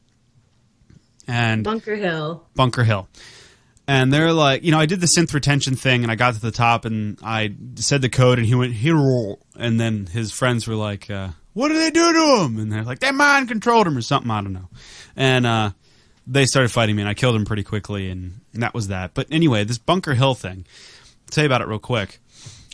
And 1.27 1.65
Bunker 1.65 1.97
Hill. 1.97 2.47
Bunker 2.55 2.85
Hill. 2.85 3.09
And 3.89 4.13
they're 4.13 4.35
like, 4.35 4.63
you 4.65 4.71
know, 4.71 4.79
I 4.79 4.85
did 4.85 5.01
the 5.01 5.07
synth 5.07 5.33
retention 5.33 5.77
thing 5.77 6.03
and 6.03 6.13
I 6.13 6.15
got 6.15 6.35
to 6.35 6.41
the 6.41 6.51
top 6.51 6.85
and 6.85 7.19
I 7.23 7.55
said 7.77 8.03
the 8.03 8.11
code 8.11 8.39
and 8.39 8.47
he 8.47 8.55
went, 8.55 8.75
hero. 8.75 9.39
And 9.57 9.81
then 9.81 10.07
his 10.07 10.33
friends 10.33 10.69
were 10.69 10.77
like, 10.77 11.11
uh, 11.11 11.31
what 11.55 11.69
did 11.69 11.79
they 11.79 11.91
do 11.91 12.13
to 12.13 12.45
him? 12.45 12.59
And 12.59 12.71
they're 12.71 12.85
like, 12.85 12.99
they 12.99 13.13
mind 13.13 13.49
controlled 13.49 13.87
him 13.87 13.97
or 13.97 14.03
something. 14.03 14.31
I 14.31 14.43
don't 14.43 14.53
know. 14.53 14.69
And, 15.17 15.47
uh, 15.47 15.71
they 16.27 16.45
started 16.45 16.71
fighting 16.71 16.95
me 16.95 17.03
and 17.03 17.09
I 17.09 17.15
killed 17.15 17.35
him 17.35 17.45
pretty 17.45 17.65
quickly 17.65 18.11
and, 18.11 18.41
and 18.53 18.63
that 18.63 18.75
was 18.75 18.89
that. 18.89 19.15
But 19.15 19.27
anyway, 19.31 19.65
this 19.65 19.79
Bunker 19.79 20.15
Hill 20.15 20.35
thing, 20.35 20.67
tell 21.31 21.45
you 21.45 21.47
about 21.47 21.63
it 21.63 21.69
real 21.69 21.79
quick. 21.79 22.19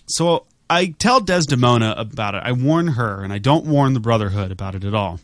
So 0.07 0.47
I 0.69 0.87
tell 0.87 1.21
Desdemona 1.21 1.95
about 1.97 2.35
it. 2.35 2.43
I 2.45 2.53
warn 2.53 2.89
her 2.89 3.23
and 3.23 3.33
I 3.33 3.39
don't 3.39 3.67
warn 3.67 3.93
the 3.95 4.01
Brotherhood 4.01 4.51
about 4.51 4.75
it 4.75 4.85
at 4.85 4.95
all. 4.95 5.21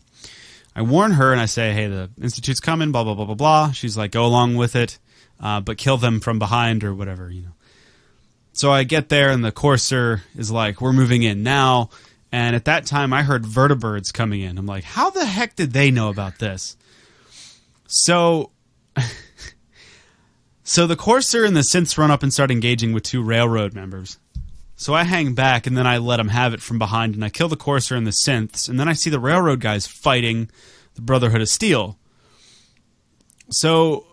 I 0.75 0.81
warn 0.81 1.11
her 1.11 1.31
and 1.31 1.39
I 1.39 1.45
say, 1.45 1.73
hey, 1.73 1.87
the 1.87 2.09
Institute's 2.21 2.59
coming, 2.59 2.91
blah, 2.91 3.03
blah, 3.03 3.13
blah, 3.13 3.25
blah, 3.25 3.35
blah. 3.35 3.71
She's 3.71 3.97
like, 3.97 4.11
go 4.11 4.25
along 4.25 4.55
with 4.55 4.75
it, 4.75 4.97
uh, 5.39 5.61
but 5.61 5.77
kill 5.77 5.97
them 5.97 6.19
from 6.19 6.39
behind 6.39 6.83
or 6.83 6.95
whatever, 6.95 7.29
you 7.29 7.43
know. 7.43 7.53
So 8.53 8.71
I 8.71 8.83
get 8.83 9.09
there 9.09 9.29
and 9.29 9.43
the 9.43 9.51
courser 9.51 10.23
is 10.35 10.51
like, 10.51 10.79
we're 10.81 10.93
moving 10.93 11.23
in 11.23 11.43
now. 11.43 11.89
And 12.31 12.55
at 12.55 12.65
that 12.65 12.85
time, 12.85 13.13
I 13.13 13.21
heard 13.21 13.43
vertibirds 13.43 14.11
coming 14.11 14.41
in. 14.41 14.57
I'm 14.57 14.65
like, 14.65 14.83
how 14.83 15.11
the 15.11 15.25
heck 15.25 15.55
did 15.55 15.73
they 15.73 15.91
know 15.91 16.09
about 16.09 16.39
this? 16.39 16.77
So. 17.87 18.51
So 20.73 20.87
the 20.87 20.95
courser 20.95 21.45
and 21.45 21.55
the 21.55 21.61
synths 21.61 21.99
run 21.99 22.09
up 22.09 22.23
and 22.23 22.33
start 22.33 22.49
engaging 22.49 22.93
with 22.93 23.03
two 23.03 23.21
railroad 23.21 23.75
members. 23.75 24.17
So 24.75 24.95
I 24.95 25.03
hang 25.03 25.35
back 25.35 25.67
and 25.67 25.77
then 25.77 25.85
I 25.85 25.99
let 25.99 26.17
them 26.17 26.29
have 26.29 26.55
it 26.55 26.63
from 26.63 26.79
behind 26.79 27.13
and 27.13 27.23
I 27.23 27.29
kill 27.29 27.47
the 27.47 27.55
courser 27.55 27.95
and 27.95 28.07
the 28.07 28.17
synths 28.25 28.67
and 28.67 28.79
then 28.79 28.89
I 28.89 28.93
see 28.93 29.11
the 29.11 29.19
railroad 29.19 29.59
guys 29.59 29.85
fighting 29.85 30.49
the 30.95 31.03
Brotherhood 31.03 31.41
of 31.41 31.49
Steel. 31.49 31.99
So 33.51 34.07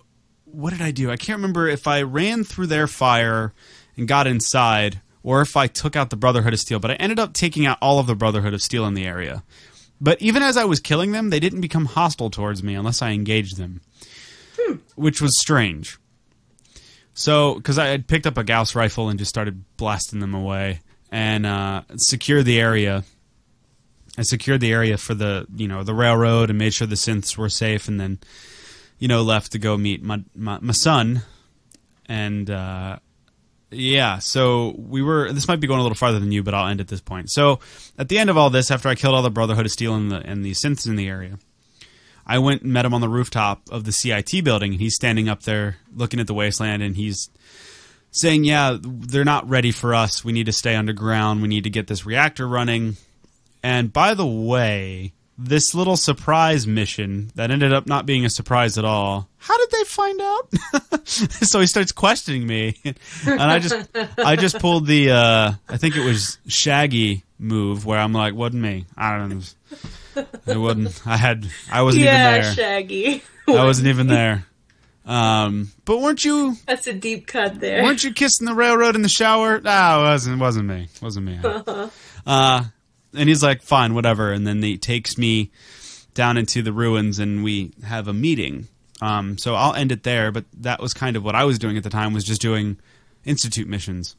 what 0.44 0.74
did 0.74 0.82
I 0.82 0.90
do? 0.90 1.10
I 1.10 1.16
can't 1.16 1.38
remember 1.38 1.66
if 1.66 1.86
I 1.86 2.02
ran 2.02 2.44
through 2.44 2.66
their 2.66 2.86
fire 2.86 3.54
and 3.96 4.06
got 4.06 4.26
inside 4.26 5.00
or 5.22 5.40
if 5.40 5.56
I 5.56 5.66
took 5.66 5.96
out 5.96 6.10
the 6.10 6.16
Brotherhood 6.16 6.52
of 6.52 6.60
Steel, 6.60 6.78
but 6.78 6.90
I 6.90 6.94
ended 6.96 7.18
up 7.18 7.32
taking 7.32 7.64
out 7.64 7.78
all 7.80 7.98
of 7.98 8.06
the 8.06 8.14
Brotherhood 8.14 8.52
of 8.52 8.60
Steel 8.60 8.84
in 8.84 8.92
the 8.92 9.06
area. 9.06 9.44
But 9.98 10.20
even 10.20 10.42
as 10.42 10.58
I 10.58 10.66
was 10.66 10.78
killing 10.78 11.12
them, 11.12 11.30
they 11.30 11.40
didn't 11.40 11.62
become 11.62 11.86
hostile 11.86 12.28
towards 12.28 12.62
me 12.62 12.74
unless 12.74 13.00
I 13.00 13.12
engaged 13.12 13.56
them, 13.56 13.80
hmm. 14.58 14.74
which 14.94 15.22
was 15.22 15.40
strange. 15.40 15.96
So, 17.14 17.54
because 17.54 17.78
I 17.78 17.86
had 17.86 18.06
picked 18.06 18.26
up 18.26 18.38
a 18.38 18.44
Gauss 18.44 18.74
rifle 18.74 19.08
and 19.08 19.18
just 19.18 19.28
started 19.28 19.64
blasting 19.76 20.20
them 20.20 20.34
away 20.34 20.80
and 21.10 21.44
uh, 21.44 21.82
secured 21.96 22.44
the 22.44 22.60
area. 22.60 23.04
I 24.18 24.22
secured 24.22 24.60
the 24.60 24.72
area 24.72 24.96
for 24.96 25.14
the 25.14 25.46
you 25.54 25.68
know 25.68 25.82
the 25.82 25.94
railroad 25.94 26.50
and 26.50 26.58
made 26.58 26.74
sure 26.74 26.86
the 26.86 26.94
synths 26.94 27.36
were 27.36 27.48
safe, 27.48 27.88
and 27.88 28.00
then 28.00 28.18
you 28.98 29.08
know 29.08 29.22
left 29.22 29.52
to 29.52 29.58
go 29.58 29.76
meet 29.76 30.02
my 30.02 30.22
my, 30.34 30.58
my 30.60 30.72
son. 30.72 31.22
And 32.06 32.50
uh, 32.50 32.98
yeah, 33.70 34.18
so 34.18 34.74
we 34.76 35.00
were. 35.02 35.32
This 35.32 35.46
might 35.46 35.60
be 35.60 35.66
going 35.66 35.78
a 35.78 35.82
little 35.82 35.96
farther 35.96 36.18
than 36.18 36.32
you, 36.32 36.42
but 36.42 36.54
I'll 36.54 36.68
end 36.68 36.80
at 36.80 36.88
this 36.88 37.00
point. 37.00 37.30
So 37.30 37.60
at 37.98 38.08
the 38.08 38.18
end 38.18 38.30
of 38.30 38.36
all 38.36 38.50
this, 38.50 38.70
after 38.70 38.88
I 38.88 38.94
killed 38.94 39.14
all 39.14 39.22
the 39.22 39.30
Brotherhood 39.30 39.66
of 39.66 39.72
Steel 39.72 39.94
and 39.94 40.10
the 40.10 40.16
and 40.16 40.44
the 40.44 40.52
synths 40.52 40.86
in 40.86 40.96
the 40.96 41.08
area, 41.08 41.38
I 42.30 42.38
went 42.38 42.62
and 42.62 42.72
met 42.72 42.84
him 42.84 42.94
on 42.94 43.00
the 43.00 43.08
rooftop 43.08 43.62
of 43.72 43.82
the 43.82 43.90
CIT 43.90 44.44
building, 44.44 44.70
and 44.70 44.80
he's 44.80 44.94
standing 44.94 45.28
up 45.28 45.42
there 45.42 45.78
looking 45.92 46.20
at 46.20 46.28
the 46.28 46.32
wasteland, 46.32 46.80
and 46.80 46.94
he's 46.94 47.28
saying, 48.12 48.44
"Yeah, 48.44 48.76
they're 48.80 49.24
not 49.24 49.48
ready 49.48 49.72
for 49.72 49.96
us. 49.96 50.24
We 50.24 50.32
need 50.32 50.46
to 50.46 50.52
stay 50.52 50.76
underground. 50.76 51.42
We 51.42 51.48
need 51.48 51.64
to 51.64 51.70
get 51.70 51.88
this 51.88 52.06
reactor 52.06 52.46
running." 52.46 52.98
And 53.64 53.92
by 53.92 54.14
the 54.14 54.24
way, 54.24 55.12
this 55.36 55.74
little 55.74 55.96
surprise 55.96 56.68
mission 56.68 57.32
that 57.34 57.50
ended 57.50 57.72
up 57.72 57.88
not 57.88 58.06
being 58.06 58.24
a 58.24 58.30
surprise 58.30 58.78
at 58.78 58.84
all. 58.84 59.28
How 59.38 59.58
did 59.58 59.70
they 59.72 59.84
find 59.84 60.20
out? 60.20 60.48
so 61.08 61.58
he 61.58 61.66
starts 61.66 61.90
questioning 61.90 62.46
me, 62.46 62.76
and 63.26 63.42
I 63.42 63.58
just 63.58 63.90
I 64.18 64.36
just 64.36 64.60
pulled 64.60 64.86
the 64.86 65.10
uh, 65.10 65.52
I 65.68 65.76
think 65.78 65.96
it 65.96 66.04
was 66.04 66.38
Shaggy 66.46 67.24
move 67.40 67.84
where 67.86 67.98
I'm 67.98 68.12
like, 68.12 68.34
wasn't 68.34 68.62
me. 68.62 68.86
I 68.96 69.18
don't 69.18 69.30
know. 69.30 69.40
It 70.16 70.56
wasn't. 70.56 71.06
I 71.06 71.16
had. 71.16 71.46
I 71.70 71.82
wasn't 71.82 72.04
yeah, 72.04 72.30
even 72.30 72.42
there. 72.42 72.50
Yeah, 72.50 72.54
shaggy. 72.54 73.22
I 73.48 73.64
wasn't 73.64 73.88
even 73.88 74.06
there. 74.06 74.46
Um, 75.06 75.72
but 75.84 76.00
weren't 76.00 76.24
you 76.24 76.56
That's 76.66 76.86
a 76.86 76.92
deep 76.92 77.26
cut 77.26 77.58
there. 77.58 77.82
weren't 77.82 78.04
you 78.04 78.12
kissing 78.12 78.46
the 78.46 78.54
railroad 78.54 78.94
in 78.94 79.02
the 79.02 79.08
shower? 79.08 79.60
No, 79.60 80.00
it 80.00 80.04
wasn't. 80.04 80.36
it 80.36 80.40
Wasn't 80.40 80.66
me. 80.68 80.88
It 80.94 81.02
wasn't 81.02 81.26
me. 81.26 81.40
Uh, 82.26 82.64
and 83.14 83.28
he's 83.28 83.42
like, 83.42 83.62
fine, 83.62 83.94
whatever. 83.94 84.30
And 84.30 84.46
then 84.46 84.62
he 84.62 84.76
takes 84.78 85.16
me 85.18 85.50
down 86.14 86.36
into 86.36 86.62
the 86.62 86.72
ruins, 86.72 87.18
and 87.18 87.42
we 87.42 87.72
have 87.82 88.08
a 88.08 88.12
meeting. 88.12 88.68
Um, 89.00 89.38
so 89.38 89.54
I'll 89.54 89.74
end 89.74 89.90
it 89.90 90.02
there. 90.02 90.30
But 90.30 90.44
that 90.58 90.80
was 90.80 90.92
kind 90.94 91.16
of 91.16 91.24
what 91.24 91.34
I 91.34 91.44
was 91.44 91.58
doing 91.58 91.76
at 91.76 91.82
the 91.82 91.90
time 91.90 92.12
was 92.12 92.24
just 92.24 92.42
doing 92.42 92.78
institute 93.24 93.66
missions. 93.66 94.16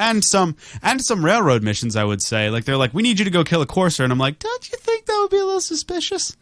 And 0.00 0.24
some 0.24 0.56
and 0.82 1.04
some 1.04 1.22
railroad 1.22 1.62
missions, 1.62 1.94
I 1.94 2.04
would 2.04 2.22
say. 2.22 2.48
Like 2.48 2.64
they're 2.64 2.78
like, 2.78 2.94
we 2.94 3.02
need 3.02 3.18
you 3.18 3.26
to 3.26 3.30
go 3.30 3.44
kill 3.44 3.60
a 3.60 3.66
courser, 3.66 4.02
and 4.02 4.10
I'm 4.10 4.18
like, 4.18 4.38
don't 4.38 4.72
you 4.72 4.78
think 4.78 5.04
that 5.04 5.18
would 5.20 5.30
be 5.30 5.36
a 5.36 5.44
little 5.44 5.60
suspicious? 5.60 6.34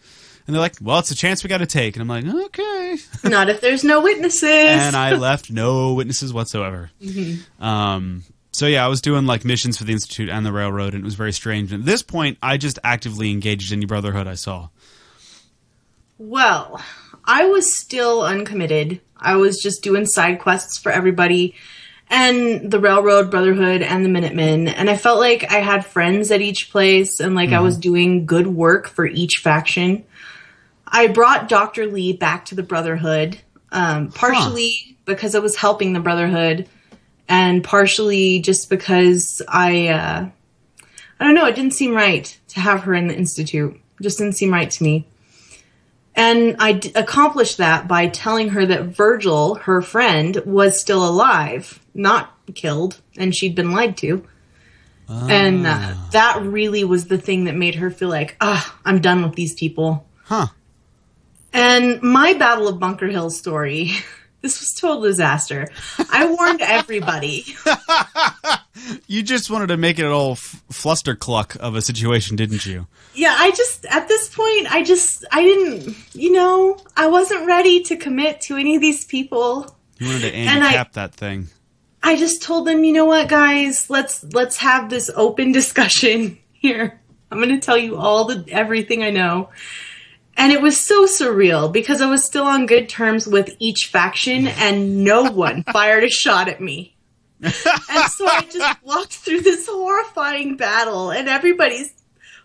And 0.46 0.54
they're 0.54 0.62
like, 0.62 0.76
well, 0.80 1.00
it's 1.00 1.10
a 1.10 1.16
chance 1.16 1.42
we 1.42 1.48
got 1.48 1.58
to 1.58 1.66
take, 1.66 1.96
and 1.96 2.00
I'm 2.00 2.08
like, 2.08 2.24
okay. 2.46 2.96
Not 3.24 3.50
if 3.50 3.60
there's 3.60 3.82
no 3.82 4.00
witnesses. 4.00 4.44
and 4.44 4.94
I 4.94 5.16
left 5.16 5.50
no 5.50 5.92
witnesses 5.94 6.32
whatsoever. 6.32 6.90
Um, 7.58 8.22
so 8.52 8.66
yeah, 8.66 8.84
I 8.84 8.88
was 8.88 9.00
doing 9.00 9.26
like 9.26 9.44
missions 9.44 9.76
for 9.76 9.84
the 9.84 9.92
institute 9.92 10.28
and 10.28 10.46
the 10.46 10.52
railroad, 10.52 10.94
and 10.94 11.02
it 11.02 11.04
was 11.04 11.16
very 11.16 11.32
strange. 11.32 11.72
And 11.72 11.82
at 11.82 11.86
this 11.86 12.02
point, 12.02 12.38
I 12.40 12.58
just 12.58 12.78
actively 12.84 13.32
engaged 13.32 13.72
any 13.72 13.86
brotherhood 13.86 14.28
I 14.28 14.34
saw. 14.34 14.68
Well, 16.16 16.80
I 17.24 17.46
was 17.46 17.76
still 17.76 18.22
uncommitted. 18.22 19.00
I 19.16 19.34
was 19.34 19.58
just 19.60 19.82
doing 19.82 20.06
side 20.06 20.38
quests 20.38 20.78
for 20.78 20.92
everybody 20.92 21.56
and 22.10 22.70
the 22.70 22.80
Railroad 22.80 23.30
Brotherhood 23.30 23.82
and 23.82 24.04
the 24.04 24.08
Minutemen. 24.08 24.68
And 24.68 24.88
I 24.88 24.96
felt 24.96 25.18
like 25.18 25.50
I 25.52 25.58
had 25.58 25.84
friends 25.84 26.30
at 26.30 26.40
each 26.40 26.70
place 26.70 27.20
and 27.20 27.34
like 27.34 27.50
I 27.52 27.60
was 27.60 27.76
doing 27.76 28.26
good 28.26 28.46
work 28.46 28.88
for 28.88 29.06
each 29.06 29.40
faction. 29.42 30.04
I 30.86 31.08
brought 31.08 31.48
Dr. 31.48 31.86
Li 31.86 32.14
back 32.14 32.46
to 32.46 32.54
the 32.54 32.62
Brotherhood, 32.62 33.38
um, 33.72 34.10
partially 34.10 34.96
because 35.04 35.34
I 35.34 35.40
was 35.40 35.56
helping 35.56 35.92
the 35.92 36.00
Brotherhood 36.00 36.66
and 37.28 37.62
partially 37.62 38.40
just 38.40 38.70
because 38.70 39.42
I, 39.46 39.88
uh, 39.88 40.28
I 41.20 41.24
don't 41.24 41.34
know, 41.34 41.46
it 41.46 41.56
didn't 41.56 41.74
seem 41.74 41.94
right 41.94 42.38
to 42.48 42.60
have 42.60 42.82
her 42.84 42.94
in 42.94 43.08
the 43.08 43.16
Institute. 43.16 43.74
It 44.00 44.02
just 44.02 44.16
didn't 44.16 44.34
seem 44.34 44.50
right 44.50 44.70
to 44.70 44.82
me. 44.82 45.06
And 46.18 46.56
I 46.58 46.72
d- 46.72 46.90
accomplished 46.96 47.58
that 47.58 47.86
by 47.86 48.08
telling 48.08 48.48
her 48.48 48.66
that 48.66 48.86
Virgil, 48.86 49.54
her 49.54 49.80
friend, 49.80 50.42
was 50.44 50.78
still 50.78 51.06
alive, 51.08 51.78
not 51.94 52.34
killed, 52.56 53.00
and 53.16 53.32
she'd 53.34 53.54
been 53.54 53.70
lied 53.70 53.96
to. 53.98 54.26
And 55.08 55.66
uh, 55.66 55.94
that 56.10 56.42
really 56.42 56.82
was 56.84 57.06
the 57.06 57.18
thing 57.18 57.44
that 57.44 57.54
made 57.54 57.76
her 57.76 57.90
feel 57.90 58.08
like, 58.08 58.36
ah, 58.40 58.78
I'm 58.84 59.00
done 59.00 59.22
with 59.22 59.36
these 59.36 59.54
people. 59.54 60.06
Huh. 60.24 60.48
And 61.52 62.02
my 62.02 62.34
Battle 62.34 62.66
of 62.66 62.80
Bunker 62.80 63.06
Hill 63.06 63.30
story, 63.30 63.92
this 64.40 64.60
was 64.60 64.74
total 64.74 65.02
disaster. 65.02 65.68
I 66.10 66.26
warned 66.26 66.60
everybody. 66.62 67.44
You 69.06 69.22
just 69.22 69.50
wanted 69.50 69.68
to 69.68 69.76
make 69.76 69.98
it 69.98 70.06
all 70.06 70.32
f- 70.32 70.62
fluster 70.70 71.16
cluck 71.16 71.56
of 71.60 71.74
a 71.74 71.82
situation, 71.82 72.36
didn't 72.36 72.64
you? 72.64 72.86
Yeah, 73.14 73.34
I 73.36 73.50
just 73.50 73.84
at 73.86 74.06
this 74.06 74.28
point, 74.34 74.72
I 74.72 74.82
just 74.84 75.24
I 75.32 75.42
didn't, 75.42 75.96
you 76.14 76.32
know, 76.32 76.78
I 76.96 77.08
wasn't 77.08 77.46
ready 77.46 77.82
to 77.84 77.96
commit 77.96 78.40
to 78.42 78.56
any 78.56 78.76
of 78.76 78.80
these 78.80 79.04
people. 79.04 79.76
You 79.98 80.06
wanted 80.06 80.30
to 80.30 80.36
handicap 80.36 80.92
that 80.92 81.14
thing. 81.14 81.48
I 82.02 82.16
just 82.16 82.42
told 82.42 82.66
them, 82.66 82.84
you 82.84 82.92
know 82.92 83.04
what, 83.06 83.28
guys, 83.28 83.90
let's 83.90 84.22
let's 84.32 84.58
have 84.58 84.90
this 84.90 85.10
open 85.14 85.52
discussion 85.52 86.38
here. 86.52 87.00
I'm 87.30 87.38
going 87.38 87.50
to 87.50 87.60
tell 87.60 87.76
you 87.76 87.96
all 87.96 88.24
the 88.26 88.44
everything 88.52 89.02
I 89.02 89.10
know. 89.10 89.50
And 90.38 90.52
it 90.52 90.62
was 90.62 90.78
so 90.78 91.04
surreal 91.04 91.70
because 91.70 92.00
I 92.00 92.08
was 92.08 92.24
still 92.24 92.44
on 92.44 92.66
good 92.66 92.88
terms 92.88 93.26
with 93.26 93.56
each 93.58 93.88
faction 93.90 94.46
and 94.46 95.02
no 95.02 95.24
one 95.24 95.64
fired 95.72 96.04
a 96.04 96.08
shot 96.08 96.48
at 96.48 96.60
me. 96.60 96.94
and 97.42 97.52
so 97.52 98.26
I 98.26 98.46
just 98.48 98.82
walked 98.84 99.14
through 99.14 99.40
this 99.40 99.66
horrifying 99.66 100.56
battle 100.56 101.10
and 101.10 101.28
everybody's 101.28 101.92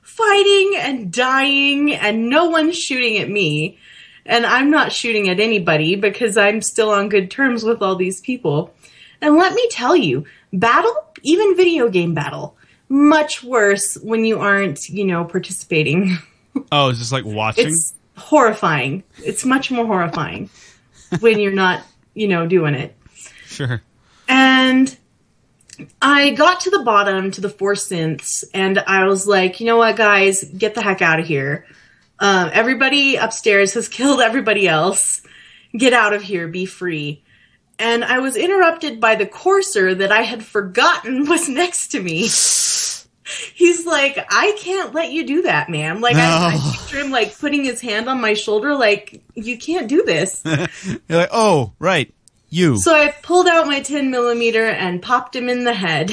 fighting 0.02 0.74
and 0.76 1.14
dying 1.14 1.94
and 1.94 2.30
no 2.30 2.50
one's 2.50 2.78
shooting 2.78 3.20
at 3.20 3.30
me. 3.30 3.78
And 4.26 4.48
I'm 4.48 4.72
not 4.72 4.92
shooting 4.92 5.30
at 5.30 5.40
anybody 5.40 5.96
because 5.96 6.36
I'm 6.36 6.64
still 6.64 6.90
on 6.90 7.10
good 7.10 7.30
terms 7.30 7.64
with 7.64 7.84
all 7.84 7.96
these 7.96 8.22
people. 8.22 8.74
And 9.22 9.36
let 9.36 9.54
me 9.54 9.68
tell 9.70 9.96
you, 9.96 10.26
battle, 10.52 10.96
even 11.22 11.56
video 11.56 11.90
game 11.90 12.16
battle, 12.16 12.58
much 12.90 13.44
worse 13.44 13.96
when 14.02 14.26
you 14.26 14.40
aren't, 14.40 14.90
you 14.90 15.06
know, 15.06 15.26
participating. 15.26 16.18
Oh, 16.72 16.90
it's 16.90 17.00
just 17.00 17.12
like 17.12 17.26
watching. 17.26 17.68
It's 17.68 17.94
horrifying. 18.18 19.04
It's 19.18 19.46
much 19.46 19.72
more 19.72 19.86
horrifying 19.86 20.50
when 21.20 21.40
you're 21.40 21.52
not, 21.52 21.84
you 22.14 22.28
know, 22.28 22.48
doing 22.48 22.76
it. 22.76 22.96
Sure. 23.46 23.82
And 24.28 24.96
I 26.02 26.32
got 26.32 26.62
to 26.62 26.70
the 26.70 26.84
bottom 26.84 27.32
to 27.32 27.42
the 27.42 27.50
four 27.50 27.74
synths, 27.74 28.44
and 28.54 28.80
I 28.80 29.06
was 29.06 29.28
like, 29.28 29.60
you 29.60 29.66
know 29.66 29.78
what, 29.78 29.96
guys, 29.96 30.44
get 30.44 30.76
the 30.76 30.82
heck 30.82 31.02
out 31.02 31.20
of 31.20 31.26
here. 31.26 31.66
Um, 32.20 32.52
everybody 32.54 33.16
upstairs 33.16 33.74
has 33.74 33.88
killed 33.90 34.22
everybody 34.22 34.68
else. 34.68 35.22
Get 35.76 35.94
out 35.94 36.14
of 36.14 36.22
here, 36.22 36.48
be 36.48 36.66
free. 36.66 37.24
And 37.80 38.04
I 38.04 38.20
was 38.20 38.36
interrupted 38.36 39.02
by 39.02 39.16
the 39.16 39.26
courser 39.26 39.96
that 39.96 40.12
I 40.12 40.22
had 40.22 40.44
forgotten 40.44 41.26
was 41.30 41.50
next 41.50 41.90
to 41.90 42.02
me. 42.02 42.30
He's 43.54 43.86
like, 43.86 44.18
I 44.30 44.56
can't 44.60 44.94
let 44.94 45.12
you 45.12 45.26
do 45.26 45.42
that, 45.44 45.70
ma'am. 45.70 46.02
Like, 46.02 46.16
I, 46.16 46.56
I 46.56 46.72
picture 46.72 47.00
him 47.00 47.12
like 47.12 47.38
putting 47.38 47.64
his 47.64 47.80
hand 47.80 48.10
on 48.10 48.20
my 48.20 48.34
shoulder, 48.34 48.76
like, 48.76 49.22
you 49.36 49.58
can't 49.58 49.88
do 49.88 50.04
this. 50.04 50.42
You're 50.46 51.20
like, 51.20 51.30
oh, 51.32 51.74
right, 51.80 52.14
you. 52.50 52.78
So 52.78 52.94
I 52.94 53.12
pulled 53.22 53.48
out 53.48 53.68
my 53.68 53.82
10 53.82 54.12
millimeter 54.12 54.66
and 54.68 55.02
popped 55.02 55.36
him 55.36 55.50
in 55.50 55.64
the 55.64 55.74
head. 55.74 56.12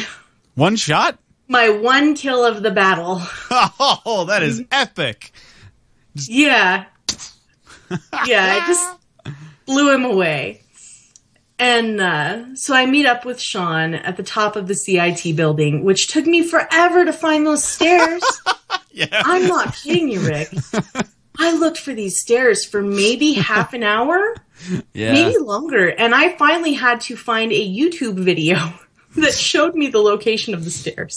One 0.55 0.77
shot? 0.77 1.19
My 1.49 1.69
one 1.69 2.15
kill 2.15 2.45
of 2.45 2.63
the 2.63 2.71
battle. 2.71 3.23
Oh, 4.07 4.25
that 4.29 4.43
is 4.43 4.61
mm-hmm. 4.61 4.69
epic. 4.73 5.33
Yeah. 6.15 6.85
Yeah, 8.25 8.61
I 8.63 8.67
just 8.67 9.37
blew 9.67 9.93
him 9.93 10.05
away. 10.05 10.63
And 11.61 12.01
uh, 12.01 12.57
so 12.57 12.75
I 12.75 12.87
meet 12.87 13.05
up 13.05 13.27
with 13.27 13.39
Sean 13.39 13.95
at 13.95 14.17
the 14.17 14.23
top 14.23 14.57
of 14.57 14.67
the 14.67 14.75
CIT 14.75 15.37
building, 15.37 15.85
which 15.85 16.09
took 16.09 16.25
me 16.25 16.43
forever 16.43 17.05
to 17.05 17.13
find 17.13 17.47
those 17.47 17.63
stairs. 17.63 18.23
Yeah. 18.93 19.07
I'm 19.13 19.47
not 19.47 19.75
kidding 19.75 20.09
you, 20.09 20.21
Rick. 20.21 20.53
I 21.39 21.53
looked 21.57 21.79
for 21.79 21.95
these 21.95 22.21
stairs 22.21 22.65
for 22.65 22.83
maybe 22.83 23.33
half 23.35 23.73
an 23.73 23.85
hour, 23.85 24.35
yeah. 24.93 25.13
maybe 25.13 25.39
longer, 25.39 25.89
and 25.89 26.13
I 26.13 26.37
finally 26.37 26.73
had 26.73 27.01
to 27.03 27.17
find 27.17 27.53
a 27.53 27.69
YouTube 27.69 28.19
video 28.19 28.57
that 29.17 29.33
showed 29.33 29.77
me 29.77 29.89
the 29.89 30.01
location 30.01 30.55
of 30.55 30.65
the 30.65 30.71
stairs. 30.71 31.17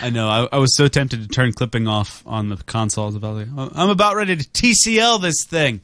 I 0.00 0.08
know. 0.10 0.28
I, 0.28 0.48
I 0.50 0.58
was 0.58 0.74
so 0.74 0.88
tempted 0.88 1.22
to 1.22 1.28
turn 1.28 1.52
clipping 1.52 1.86
off 1.86 2.22
on 2.26 2.48
the 2.48 2.56
consoles 2.56 3.14
about 3.14 3.36
like, 3.36 3.48
"Oh, 3.54 3.70
I'm 3.74 3.90
about 3.90 4.16
ready 4.16 4.36
to 4.36 4.44
TCL 4.44 5.20
this 5.20 5.44
thing. 5.44 5.82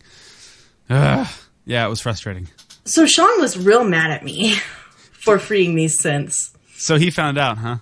Ugh. 0.89 1.29
Yeah, 1.67 1.85
it 1.87 1.91
was 1.91 2.01
frustrating. 2.01 2.49
So 2.87 3.07
Sean 3.07 3.41
was 3.41 3.59
real 3.59 3.85
mad 3.85 4.11
at 4.11 4.25
me 4.25 4.55
for 5.13 5.39
freeing 5.39 5.75
these 5.75 6.01
synths. 6.01 6.57
So 6.77 6.97
he 6.97 7.11
found 7.11 7.37
out, 7.37 7.59
huh? 7.59 7.79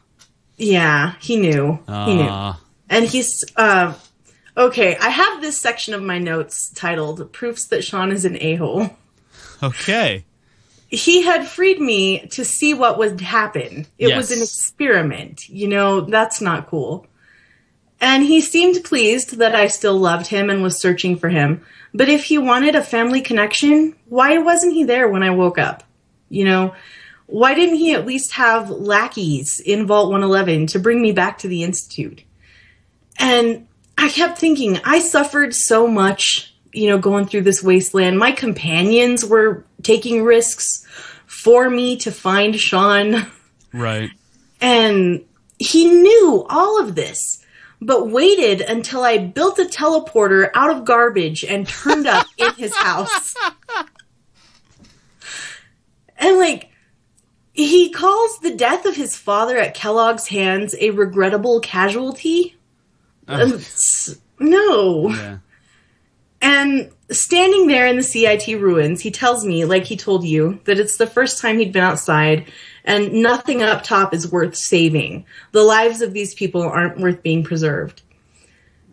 Yeah, 0.57 1.15
he 1.21 1.37
knew. 1.37 1.79
he 1.87 2.17
knew. 2.17 2.29
Ah. 2.29 2.61
And 2.89 3.05
he's 3.05 3.45
uh 3.57 3.95
okay, 4.57 4.97
I 4.97 5.09
have 5.09 5.41
this 5.41 5.59
section 5.59 5.95
of 5.95 6.03
my 6.03 6.19
notes 6.19 6.71
titled 6.75 7.33
Proofs 7.33 7.67
that 7.69 7.85
Sean 7.85 8.13
is 8.13 8.25
an 8.25 8.37
a-hole. 8.41 8.91
Okay. 9.63 10.25
He 10.89 11.23
had 11.23 11.49
freed 11.49 11.81
me 11.81 12.27
to 12.29 12.45
see 12.45 12.73
what 12.73 12.99
would 12.99 13.21
happen. 13.21 13.87
It 13.99 14.15
was 14.17 14.31
an 14.31 14.43
experiment. 14.43 15.49
You 15.49 15.69
know, 15.69 16.03
that's 16.03 16.41
not 16.41 16.69
cool. 16.69 17.07
And 18.01 18.23
he 18.23 18.41
seemed 18.41 18.85
pleased 18.85 19.39
that 19.39 19.55
I 19.55 19.69
still 19.69 19.99
loved 19.99 20.27
him 20.27 20.51
and 20.51 20.63
was 20.63 20.81
searching 20.81 21.17
for 21.17 21.29
him. 21.29 21.65
But 21.95 22.09
if 22.09 22.25
he 22.25 22.39
wanted 22.39 22.75
a 22.75 22.83
family 22.83 23.21
connection, 23.21 23.95
why 24.09 24.37
wasn't 24.39 24.75
he 24.75 24.83
there 24.83 25.09
when 25.09 25.23
I 25.23 25.31
woke 25.31 25.59
up? 25.59 25.85
You 26.29 26.45
know, 26.45 26.75
why 27.27 27.55
didn't 27.55 27.77
he 27.77 27.95
at 27.95 28.05
least 28.05 28.33
have 28.33 28.69
lackeys 28.69 29.61
in 29.61 29.87
Vault 29.87 30.11
111 30.11 30.67
to 30.69 30.79
bring 30.81 31.01
me 31.01 31.13
back 31.13 31.39
to 31.39 31.49
the 31.49 31.63
Institute? 31.63 32.25
And 33.19 33.69
I 33.97 34.09
kept 34.09 34.39
thinking, 34.39 34.81
I 34.85 34.99
suffered 34.99 35.55
so 35.55 35.87
much, 35.87 36.53
you 36.73 36.89
know, 36.89 36.99
going 36.99 37.27
through 37.27 37.43
this 37.43 37.63
wasteland. 37.63 38.19
My 38.19 38.33
companions 38.33 39.25
were 39.25 39.65
taking 39.83 40.25
risks 40.25 40.85
for 41.27 41.71
me 41.71 41.97
to 41.99 42.11
find 42.11 42.59
Sean. 42.59 43.27
Right. 43.73 44.11
And 44.61 45.25
he 45.59 45.85
knew 45.87 46.45
all 46.49 46.81
of 46.81 46.95
this, 46.95 47.44
but 47.85 48.09
waited 48.11 48.61
until 48.61 49.03
I 49.03 49.19
built 49.19 49.59
a 49.59 49.65
teleporter 49.65 50.51
out 50.55 50.71
of 50.75 50.85
garbage 50.85 51.45
and 51.45 51.69
turned 51.69 52.07
up 52.07 52.27
in 52.39 52.53
his 52.55 52.75
house. 52.77 53.35
And 56.17 56.39
like, 56.39 56.71
he 57.53 57.91
calls 57.91 58.39
the 58.41 58.55
death 58.55 58.85
of 58.87 58.97
his 58.97 59.17
father 59.17 59.59
at 59.59 59.75
Kellogg's 59.75 60.29
hands 60.29 60.75
a 60.81 60.91
regrettable 60.91 61.61
casualty. 61.61 62.57
Ugh. 63.29 63.41
Um, 63.41 63.49
it's- 63.55 64.19
no. 64.39 65.11
Yeah. 65.11 65.39
And 66.41 66.91
standing 67.11 67.67
there 67.67 67.87
in 67.87 67.97
the 67.97 68.03
CIT 68.03 68.47
ruins, 68.61 69.01
he 69.01 69.11
tells 69.11 69.45
me, 69.45 69.65
like 69.65 69.85
he 69.85 69.97
told 69.97 70.25
you, 70.25 70.61
that 70.65 70.79
it's 70.79 70.97
the 70.97 71.07
first 71.07 71.41
time 71.41 71.59
he'd 71.59 71.73
been 71.73 71.83
outside 71.83 72.53
and 72.85 73.13
nothing 73.15 73.63
up 73.63 73.83
top 73.83 74.13
is 74.13 74.31
worth 74.31 74.57
saving. 74.57 75.25
The 75.53 75.63
lives 75.63 76.03
of 76.03 76.13
these 76.13 76.35
people 76.35 76.63
aren't 76.63 76.99
worth 76.99 77.23
being 77.23 77.43
preserved. 77.43 78.03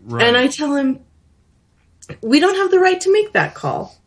Right. 0.03 0.25
And 0.25 0.37
I 0.37 0.47
tell 0.47 0.75
him, 0.75 1.01
we 2.21 2.39
don't 2.39 2.55
have 2.55 2.71
the 2.71 2.79
right 2.79 2.99
to 3.01 3.11
make 3.11 3.33
that 3.33 3.53
call. 3.53 3.97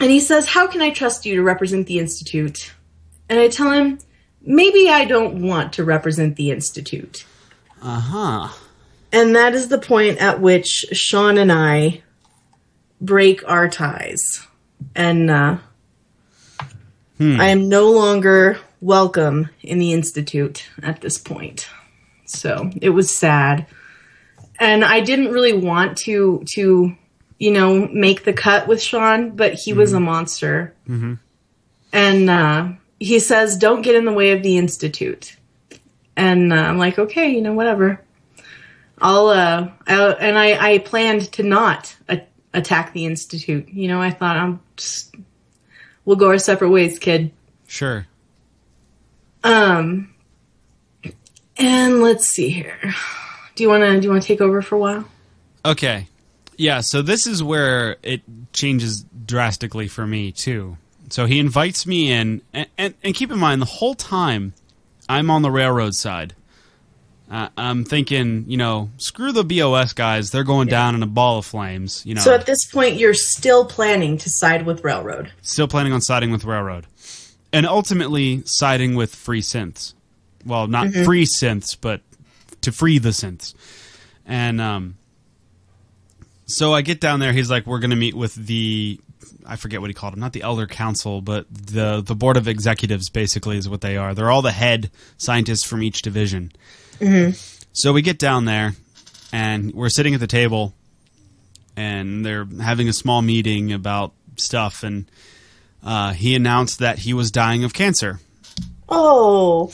And 0.00 0.10
he 0.10 0.20
says, 0.20 0.46
How 0.46 0.66
can 0.66 0.80
I 0.80 0.90
trust 0.90 1.26
you 1.26 1.36
to 1.36 1.42
represent 1.42 1.86
the 1.86 1.98
Institute? 1.98 2.74
And 3.28 3.38
I 3.38 3.48
tell 3.48 3.70
him, 3.70 3.98
Maybe 4.42 4.88
I 4.88 5.04
don't 5.04 5.42
want 5.42 5.74
to 5.74 5.84
represent 5.84 6.36
the 6.36 6.50
Institute. 6.50 7.26
uh 7.82 8.00
huh. 8.00 8.48
And 9.12 9.34
that 9.34 9.54
is 9.54 9.68
the 9.68 9.78
point 9.78 10.18
at 10.18 10.40
which 10.40 10.86
Sean 10.92 11.36
and 11.38 11.50
I 11.50 12.02
break 13.00 13.42
our 13.48 13.68
ties. 13.68 14.46
And 14.94 15.30
uh, 15.30 15.58
I 17.40 17.48
am 17.48 17.68
no 17.68 17.90
longer 17.90 18.58
welcome 18.80 19.50
in 19.62 19.78
the 19.78 19.92
Institute 19.92 20.68
at 20.82 21.00
this 21.00 21.18
point. 21.18 21.68
So 22.24 22.70
it 22.80 22.90
was 22.90 23.14
sad. 23.14 23.66
And 24.58 24.84
I 24.84 25.00
didn't 25.00 25.32
really 25.32 25.52
want 25.52 25.96
to 25.98 26.44
to 26.54 26.94
you 27.38 27.50
know 27.50 27.88
make 27.88 28.24
the 28.24 28.32
cut 28.32 28.68
with 28.68 28.80
Sean, 28.80 29.30
but 29.30 29.54
he 29.54 29.72
was 29.72 29.92
a 29.92 30.00
monster. 30.00 30.74
And 31.92 32.30
uh, 32.30 32.68
he 33.00 33.18
says, 33.18 33.56
"Don't 33.56 33.82
get 33.82 33.96
in 33.96 34.04
the 34.04 34.12
way 34.12 34.32
of 34.32 34.42
the 34.42 34.56
Institute." 34.58 35.36
And 36.16 36.52
uh, 36.52 36.56
I'm 36.56 36.78
like, 36.78 36.98
"Okay, 36.98 37.30
you 37.30 37.40
know, 37.40 37.54
whatever." 37.54 38.00
I'll 39.00 39.28
uh, 39.28 39.70
I, 39.86 39.94
and 40.20 40.38
I, 40.38 40.72
I 40.74 40.78
planned 40.78 41.32
to 41.32 41.42
not 41.42 41.96
a- 42.08 42.22
attack 42.52 42.92
the 42.92 43.06
institute. 43.06 43.68
You 43.68 43.88
know, 43.88 44.00
I 44.00 44.10
thought 44.10 44.36
I'm 44.36 44.60
just 44.76 45.14
we'll 46.04 46.16
go 46.16 46.28
our 46.28 46.38
separate 46.38 46.70
ways, 46.70 46.98
kid. 46.98 47.32
Sure. 47.66 48.06
Um, 49.42 50.12
and 51.56 52.02
let's 52.02 52.28
see 52.28 52.50
here. 52.50 52.78
Do 53.54 53.62
you 53.62 53.68
want 53.68 53.82
to 53.84 54.00
do 54.00 54.04
you 54.04 54.10
want 54.10 54.22
to 54.22 54.26
take 54.26 54.40
over 54.40 54.62
for 54.62 54.76
a 54.76 54.78
while? 54.78 55.08
Okay. 55.64 56.06
Yeah, 56.56 56.82
so 56.82 57.00
this 57.00 57.26
is 57.26 57.42
where 57.42 57.96
it 58.02 58.20
changes 58.52 59.04
drastically 59.24 59.88
for 59.88 60.06
me 60.06 60.30
too. 60.30 60.76
So 61.08 61.24
he 61.24 61.38
invites 61.38 61.86
me 61.86 62.12
in 62.12 62.42
and, 62.52 62.68
and, 62.76 62.94
and 63.02 63.14
keep 63.14 63.30
in 63.30 63.38
mind 63.38 63.62
the 63.62 63.66
whole 63.66 63.94
time 63.94 64.52
I'm 65.08 65.30
on 65.30 65.42
the 65.42 65.50
railroad 65.50 65.94
side. 65.94 66.34
Uh, 67.30 67.48
I'm 67.56 67.84
thinking, 67.84 68.44
you 68.48 68.56
know, 68.56 68.90
screw 68.96 69.30
the 69.30 69.44
BOS 69.44 69.92
guys. 69.92 70.32
They're 70.32 70.42
going 70.42 70.66
down 70.66 70.96
in 70.96 71.02
a 71.04 71.06
ball 71.06 71.38
of 71.38 71.46
flames. 71.46 72.04
You 72.04 72.14
know, 72.16 72.20
So 72.20 72.34
at 72.34 72.44
this 72.44 72.66
point, 72.66 72.96
you're 72.96 73.14
still 73.14 73.64
planning 73.64 74.18
to 74.18 74.28
side 74.28 74.66
with 74.66 74.82
Railroad. 74.82 75.30
still 75.40 75.68
planning 75.68 75.92
on 75.92 76.00
siding 76.00 76.32
with 76.32 76.44
Railroad, 76.44 76.86
and 77.52 77.66
ultimately 77.66 78.42
siding 78.46 78.96
with 78.96 79.14
free 79.14 79.42
synths. 79.42 79.94
Well, 80.44 80.66
not 80.66 80.92
free 80.92 81.24
synths, 81.24 81.76
but 81.80 82.00
to 82.62 82.72
free 82.72 82.98
the 82.98 83.10
synths. 83.10 83.54
And 84.26 84.60
um, 84.60 84.96
so 86.46 86.74
I 86.74 86.82
get 86.82 87.00
down 87.00 87.20
there. 87.20 87.32
He's 87.32 87.50
like, 87.50 87.64
"We're 87.66 87.78
going 87.78 87.90
to 87.90 87.96
meet 87.96 88.14
with 88.14 88.34
the." 88.34 88.98
I 89.46 89.56
forget 89.56 89.80
what 89.80 89.90
he 89.90 89.94
called 89.94 90.12
them, 90.12 90.20
not 90.20 90.32
the 90.32 90.42
Elder 90.42 90.66
Council, 90.66 91.20
but 91.20 91.46
the 91.50 92.00
the 92.00 92.14
Board 92.14 92.36
of 92.36 92.48
Executives. 92.48 93.08
Basically, 93.10 93.56
is 93.56 93.68
what 93.68 93.80
they 93.80 93.96
are. 93.96 94.14
They're 94.14 94.30
all 94.30 94.42
the 94.42 94.52
head 94.52 94.90
scientists 95.18 95.64
from 95.64 95.82
each 95.82 96.02
division. 96.02 96.52
So 97.72 97.92
we 97.92 98.02
get 98.02 98.18
down 98.18 98.44
there, 98.44 98.74
and 99.32 99.72
we're 99.74 99.88
sitting 99.88 100.14
at 100.14 100.20
the 100.20 100.26
table, 100.26 100.74
and 101.76 102.24
they're 102.24 102.46
having 102.60 102.88
a 102.88 102.92
small 102.92 103.22
meeting 103.22 103.72
about 103.72 104.12
stuff, 104.36 104.82
and 104.82 105.10
uh, 105.84 106.12
he 106.12 106.34
announced 106.34 106.78
that 106.80 106.98
he 106.98 107.14
was 107.14 107.30
dying 107.30 107.64
of 107.64 107.72
cancer 107.72 108.20
Oh, 108.88 109.72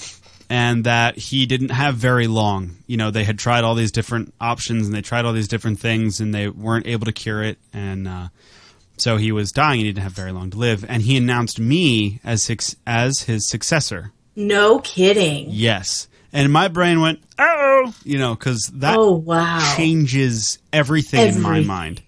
and 0.51 0.85
that 0.85 1.17
he 1.17 1.47
didn't 1.47 1.71
have 1.71 1.97
very 1.97 2.27
long. 2.27 2.77
You 2.87 2.97
know, 2.97 3.11
they 3.11 3.25
had 3.25 3.39
tried 3.39 3.65
all 3.65 3.75
these 3.75 3.91
different 3.93 4.35
options 4.41 4.87
and 4.87 4.95
they 4.95 5.03
tried 5.03 5.25
all 5.25 5.33
these 5.33 5.49
different 5.49 5.81
things 5.81 6.21
and 6.21 6.35
they 6.35 6.49
weren't 6.49 6.87
able 6.87 7.07
to 7.07 7.13
cure 7.13 7.43
it. 7.43 7.59
And 7.73 8.07
uh, 8.07 8.29
so 8.97 9.17
he 9.17 9.33
was 9.33 9.53
dying 9.53 9.81
he 9.81 9.87
didn't 9.87 10.03
have 10.03 10.13
very 10.13 10.33
long 10.33 10.51
to 10.51 10.59
live. 10.59 10.85
And 10.89 11.03
he 11.03 11.17
announced 11.17 11.59
me 11.61 12.21
as 12.25 12.47
his, 12.47 12.77
as 12.87 13.23
his 13.23 13.49
successor. 13.49 14.13
no 14.35 14.79
kidding. 14.81 15.47
Yes. 15.51 16.09
And 16.33 16.53
my 16.53 16.69
brain 16.69 17.01
went, 17.01 17.21
oh, 17.39 17.95
you 18.05 18.19
know, 18.19 18.35
because 18.35 18.71
that 18.75 18.97
Oh, 18.99 19.13
wow. 19.13 19.75
changes 19.77 20.59
everything 20.73 21.35
in 21.37 21.41
my 21.43 21.61
mind. 21.61 22.03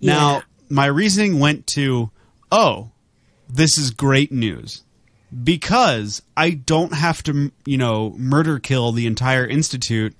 Now, 0.00 0.36
Yeah. 0.36 0.40
my 0.68 0.86
reasoning 0.86 1.38
went 1.38 1.66
to, 1.68 2.10
oh, 2.50 2.90
this 3.48 3.78
is 3.78 3.90
great 3.92 4.32
news 4.32 4.82
because 5.44 6.22
I 6.36 6.50
don't 6.50 6.92
have 6.94 7.22
to, 7.24 7.52
you 7.64 7.76
know, 7.76 8.14
murder 8.16 8.58
kill 8.58 8.92
the 8.92 9.06
entire 9.06 9.46
institute. 9.46 10.14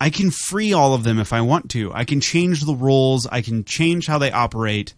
I 0.00 0.10
can 0.10 0.30
free 0.30 0.72
all 0.72 0.94
of 0.94 1.04
them 1.04 1.18
if 1.18 1.32
I 1.32 1.40
want 1.40 1.70
to. 1.70 1.92
I 1.92 2.04
can 2.04 2.20
change 2.20 2.62
the 2.62 2.74
rules. 2.74 3.26
I 3.26 3.40
can 3.42 3.64
change 3.64 4.06
how 4.06 4.18
they 4.18 4.30
operate. 4.30 4.94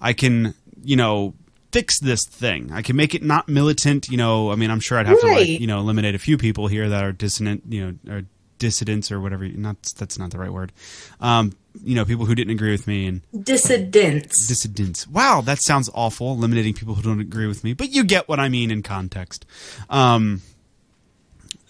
I 0.00 0.12
can, 0.12 0.54
you 0.82 0.96
know, 0.96 1.34
fix 1.72 2.00
this 2.00 2.26
thing. 2.26 2.72
I 2.72 2.82
can 2.82 2.96
make 2.96 3.14
it 3.14 3.22
not 3.22 3.48
militant. 3.48 4.08
You 4.08 4.16
know, 4.16 4.50
I 4.50 4.56
mean, 4.56 4.70
I'm 4.70 4.80
sure 4.80 4.98
I'd 4.98 5.06
have 5.06 5.20
to, 5.20 5.26
like, 5.26 5.48
you 5.48 5.66
know, 5.66 5.78
eliminate 5.80 6.14
a 6.14 6.18
few 6.18 6.36
people 6.38 6.66
here 6.66 6.88
that 6.88 7.04
are 7.04 7.12
dissonant, 7.12 7.62
you 7.68 7.98
know, 8.04 8.12
or 8.14 8.22
dissidents 8.58 9.10
or 9.12 9.20
whatever. 9.20 9.46
Not 9.48 9.76
that's 9.96 10.18
not 10.18 10.30
the 10.30 10.38
right 10.38 10.52
word. 10.52 10.72
Um, 11.20 11.52
you 11.84 11.94
know, 11.94 12.04
people 12.04 12.26
who 12.26 12.34
didn't 12.34 12.50
agree 12.52 12.72
with 12.72 12.86
me 12.88 13.06
and 13.06 13.20
Dissidents. 13.44 14.48
dissidents. 14.48 15.06
Wow, 15.06 15.40
that 15.42 15.62
sounds 15.62 15.88
awful. 15.94 16.32
Eliminating 16.32 16.74
people 16.74 16.94
who 16.94 17.02
don't 17.02 17.20
agree 17.20 17.46
with 17.46 17.62
me, 17.62 17.74
but 17.74 17.90
you 17.90 18.02
get 18.04 18.28
what 18.28 18.40
I 18.40 18.48
mean 18.48 18.70
in 18.72 18.82
context. 18.82 19.46
Um, 19.88 20.42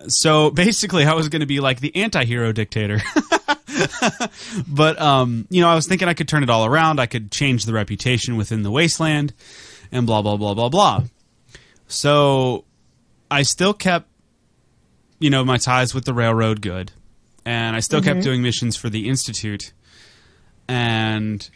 so 0.09 0.51
basically, 0.51 1.05
I 1.05 1.13
was 1.13 1.29
going 1.29 1.41
to 1.41 1.47
be 1.47 1.61
like 1.61 1.81
the 1.81 1.95
anti-hero 1.95 2.53
dictator. 2.53 3.01
but 4.69 5.01
um, 5.01 5.47
you 5.51 5.61
know, 5.61 5.69
I 5.69 5.75
was 5.75 5.87
thinking 5.87 6.09
I 6.09 6.15
could 6.15 6.29
turn 6.29 6.43
it 6.43 6.51
all 6.51 6.65
around. 6.65 7.01
I 7.01 7.07
could 7.07 7.31
change 7.31 7.65
the 7.65 7.73
reputation 7.73 8.37
within 8.37 8.63
the 8.63 8.71
wasteland, 8.71 9.33
and 9.93 10.07
blah 10.07 10.23
blah 10.23 10.37
blah 10.37 10.55
blah 10.55 10.69
blah. 10.69 11.03
So 11.89 12.65
I 13.31 13.43
still 13.43 13.75
kept, 13.75 14.09
you 15.19 15.31
know, 15.31 15.45
my 15.45 15.57
ties 15.57 15.95
with 15.95 16.05
the 16.05 16.15
railroad 16.15 16.61
good, 16.61 16.93
and 17.45 17.75
I 17.77 17.81
still 17.81 18.01
kept 18.03 18.23
doing 18.23 18.43
missions 18.43 18.77
for 18.77 18.89
the 18.89 19.09
institute. 19.09 19.73
And 20.69 21.49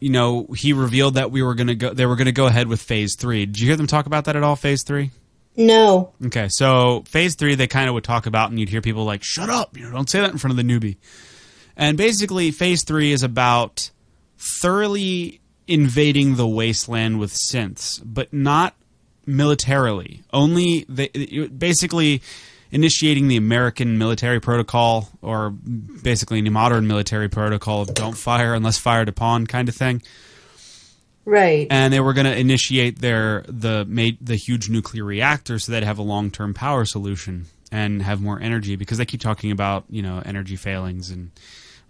you 0.00 0.10
know, 0.10 0.46
he 0.54 0.72
revealed 0.72 1.14
that 1.14 1.30
we 1.30 1.42
were 1.42 1.54
going 1.54 1.68
to 1.68 1.74
go. 1.74 1.94
They 1.94 2.06
were 2.06 2.16
going 2.16 2.26
to 2.26 2.32
go 2.32 2.46
ahead 2.46 2.68
with 2.68 2.82
phase 2.82 3.16
three. 3.16 3.46
Did 3.46 3.60
you 3.60 3.66
hear 3.68 3.76
them 3.76 3.86
talk 3.86 4.06
about 4.06 4.26
that 4.26 4.36
at 4.36 4.42
all? 4.42 4.56
Phase 4.56 4.82
three. 4.82 5.10
no. 5.56 6.12
Okay, 6.26 6.48
so 6.48 7.04
phase 7.06 7.36
three, 7.36 7.54
they 7.54 7.66
kind 7.66 7.88
of 7.88 7.94
would 7.94 8.04
talk 8.04 8.26
about, 8.26 8.50
and 8.50 8.58
you'd 8.58 8.68
hear 8.68 8.80
people 8.80 9.04
like, 9.04 9.22
"Shut 9.22 9.48
up! 9.48 9.76
You 9.76 9.84
know, 9.84 9.92
don't 9.92 10.10
say 10.10 10.20
that 10.20 10.30
in 10.30 10.38
front 10.38 10.50
of 10.50 10.56
the 10.56 10.62
newbie." 10.62 10.96
And 11.76 11.96
basically, 11.96 12.50
phase 12.50 12.84
three 12.84 13.12
is 13.12 13.22
about 13.22 13.90
thoroughly 14.38 15.40
invading 15.66 16.36
the 16.36 16.46
wasteland 16.46 17.18
with 17.18 17.32
synths, 17.32 18.00
but 18.04 18.32
not 18.32 18.74
militarily. 19.26 20.22
Only 20.32 20.84
they, 20.88 21.08
basically 21.48 22.22
initiating 22.70 23.28
the 23.28 23.36
American 23.36 23.98
military 23.98 24.40
protocol, 24.40 25.08
or 25.22 25.50
basically 25.50 26.38
any 26.38 26.50
modern 26.50 26.86
military 26.86 27.28
protocol 27.28 27.82
of 27.82 27.94
"don't 27.94 28.16
fire 28.16 28.54
unless 28.54 28.78
fired 28.78 29.08
upon" 29.08 29.46
kind 29.46 29.68
of 29.68 29.74
thing 29.74 30.02
Right. 31.26 31.66
and 31.70 31.90
they 31.92 32.00
were 32.00 32.12
going 32.12 32.26
to 32.26 32.36
initiate 32.36 32.98
their 33.00 33.44
the 33.48 33.86
made 33.86 34.18
the 34.20 34.36
huge 34.36 34.68
nuclear 34.68 35.04
reactor 35.04 35.58
so 35.58 35.72
they'd 35.72 35.82
have 35.84 35.98
a 35.98 36.02
long 36.02 36.30
term 36.30 36.52
power 36.52 36.84
solution 36.84 37.46
and 37.72 38.02
have 38.02 38.20
more 38.20 38.38
energy 38.40 38.76
because 38.76 38.98
they 38.98 39.06
keep 39.06 39.20
talking 39.22 39.50
about 39.50 39.84
you 39.88 40.02
know 40.02 40.20
energy 40.26 40.56
failings 40.56 41.08
and 41.10 41.30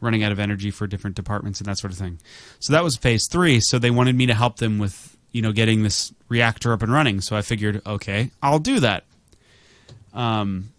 running 0.04 0.22
out 0.22 0.32
of 0.32 0.38
energy 0.38 0.70
for 0.70 0.86
different 0.86 1.16
departments 1.16 1.60
and 1.60 1.66
that 1.66 1.78
sort 1.78 1.92
of 1.92 1.98
thing. 1.98 2.18
So 2.60 2.72
that 2.72 2.84
was 2.84 2.96
phase 2.96 3.26
three. 3.30 3.60
So 3.60 3.78
they 3.78 3.90
wanted 3.90 4.14
me 4.14 4.26
to 4.26 4.34
help 4.34 4.58
them 4.58 4.78
with 4.78 5.16
you 5.32 5.42
know 5.42 5.52
getting 5.52 5.82
this 5.82 6.12
reactor 6.28 6.72
up 6.72 6.82
and 6.82 6.92
running. 6.92 7.20
So 7.20 7.36
I 7.36 7.42
figured, 7.42 7.82
okay, 7.84 8.30
I'll 8.42 8.58
do 8.58 8.80
that. 8.80 9.04
Um, 10.12 10.70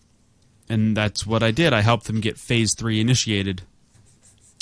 and 0.69 0.95
that's 0.95 1.27
what 1.27 1.43
I 1.43 1.51
did. 1.51 1.73
I 1.73 1.81
helped 1.81 2.07
them 2.07 2.21
get 2.21 2.37
phase 2.37 2.73
three 2.75 2.99
initiated. 2.99 3.61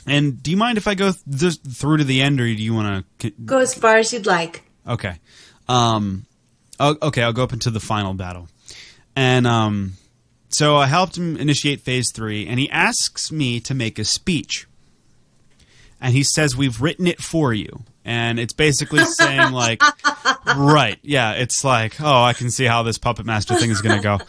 And 0.05 0.41
do 0.43 0.51
you 0.51 0.57
mind 0.57 0.78
if 0.78 0.88
I 0.88 0.95
go 0.95 1.11
th- 1.11 1.59
through 1.59 1.97
to 1.97 2.03
the 2.03 2.22
end, 2.22 2.41
or 2.41 2.45
do 2.45 2.51
you 2.51 2.74
want 2.74 3.05
to 3.20 3.30
Go 3.45 3.59
as 3.59 3.74
far 3.74 3.97
as 3.97 4.11
you'd 4.11 4.26
like. 4.26 4.64
Okay. 4.88 5.20
Um, 5.70 6.26
okay, 6.80 7.24
I'll 7.24 7.32
go 7.32 7.43
up 7.43 7.53
into 7.53 7.70
the 7.70 7.80
final 7.80 8.14
battle. 8.14 8.49
And 9.16 9.47
um, 9.47 9.93
so 10.54 10.76
I 10.76 10.88
helped 10.88 11.18
him 11.18 11.38
initiate 11.38 11.82
phase 11.82 12.12
three, 12.12 12.47
and 12.47 12.60
he 12.60 12.70
asks 12.70 13.32
me 13.32 13.60
to 13.62 13.74
make 13.74 13.99
a 13.99 14.06
speech. 14.06 14.68
And 15.99 16.14
he 16.14 16.24
says, 16.24 16.56
We've 16.56 16.82
written 16.82 17.08
it 17.08 17.22
for 17.22 17.54
you. 17.54 17.84
And 18.06 18.39
it's 18.39 18.54
basically 18.54 19.06
saying, 19.06 19.51
like, 19.54 19.82
right, 20.58 20.99
yeah, 21.01 21.34
it's 21.34 21.64
like, 21.64 22.01
oh, 22.01 22.24
I 22.24 22.34
can 22.34 22.51
see 22.51 22.66
how 22.66 22.84
this 22.84 22.97
puppet 22.97 23.26
master 23.26 23.56
thing 23.56 23.70
is 23.70 23.82
going 23.82 23.95
to 23.95 24.04
go. 24.04 24.20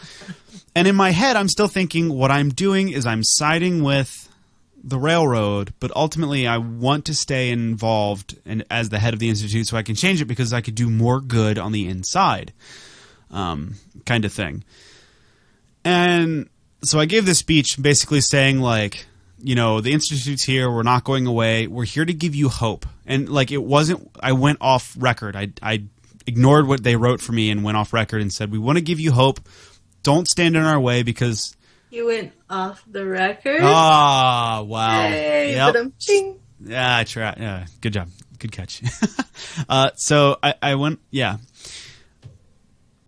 And 0.75 0.87
in 0.87 0.95
my 0.95 1.11
head, 1.11 1.35
I'm 1.35 1.49
still 1.49 1.67
thinking, 1.67 2.13
what 2.13 2.31
I'm 2.31 2.49
doing 2.49 2.89
is 2.89 3.05
I'm 3.05 3.23
siding 3.23 3.83
with 3.83 4.29
the 4.85 4.99
railroad, 4.99 5.73
but 5.79 5.91
ultimately 5.95 6.45
I 6.45 6.57
want 6.57 7.05
to 7.05 7.15
stay 7.15 7.49
involved 7.49 8.37
and 8.45 8.63
as 8.69 8.89
the 8.89 8.99
head 8.99 9.13
of 9.13 9.19
the 9.19 9.29
institute 9.29 9.67
so 9.67 9.77
I 9.77 9.81
can 9.83 9.95
change 9.95 10.21
it 10.21 10.25
because 10.25 10.53
I 10.53 10.61
could 10.61 10.75
do 10.75 10.89
more 10.89 11.19
good 11.19 11.57
on 11.57 11.71
the 11.71 11.87
inside, 11.87 12.53
um, 13.31 13.75
kind 14.05 14.25
of 14.25 14.31
thing. 14.31 14.63
And 15.85 16.49
so 16.83 16.99
I 16.99 17.05
gave 17.05 17.25
this 17.25 17.37
speech 17.39 17.81
basically 17.81 18.19
saying 18.21 18.59
like, 18.59 19.05
you 19.41 19.53
know, 19.55 19.79
the 19.81 19.93
institute's 19.93 20.43
here. 20.43 20.69
We're 20.71 20.83
not 20.83 21.03
going 21.03 21.27
away. 21.27 21.67
We're 21.67 21.85
here 21.85 22.03
to 22.05 22.13
give 22.13 22.33
you 22.35 22.49
hope. 22.49 22.85
And 23.05 23.29
like, 23.29 23.51
it 23.51 23.63
wasn't. 23.63 24.09
I 24.19 24.31
went 24.33 24.57
off 24.61 24.95
record. 24.97 25.35
I 25.35 25.49
I 25.61 25.83
ignored 26.25 26.67
what 26.67 26.83
they 26.83 26.95
wrote 26.95 27.21
for 27.21 27.31
me 27.33 27.51
and 27.51 27.63
went 27.63 27.77
off 27.77 27.93
record 27.93 28.21
and 28.21 28.33
said, 28.33 28.51
we 28.51 28.57
want 28.57 28.77
to 28.77 28.81
give 28.83 28.99
you 28.99 29.11
hope. 29.11 29.39
Don't 30.01 30.27
stand 30.27 30.55
in 30.55 30.63
our 30.63 30.79
way 30.79 31.03
because 31.03 31.55
You 31.91 32.07
went 32.07 32.31
off 32.49 32.83
the 32.89 33.05
record. 33.05 33.59
ah 33.61 34.63
wow 34.63 35.07
Hey, 35.07 35.53
Yep. 35.53 35.73
but 35.73 35.79
I'm 35.79 35.93
ching. 35.99 36.39
Yeah, 36.63 36.97
I 36.97 37.03
try. 37.03 37.35
Yeah, 37.37 37.65
good 37.81 37.93
job. 37.93 38.09
Good 38.39 38.51
catch. 38.51 38.81
uh, 39.69 39.91
so 39.95 40.37
I, 40.41 40.55
I 40.61 40.75
went. 40.75 40.99
Yeah, 41.11 41.37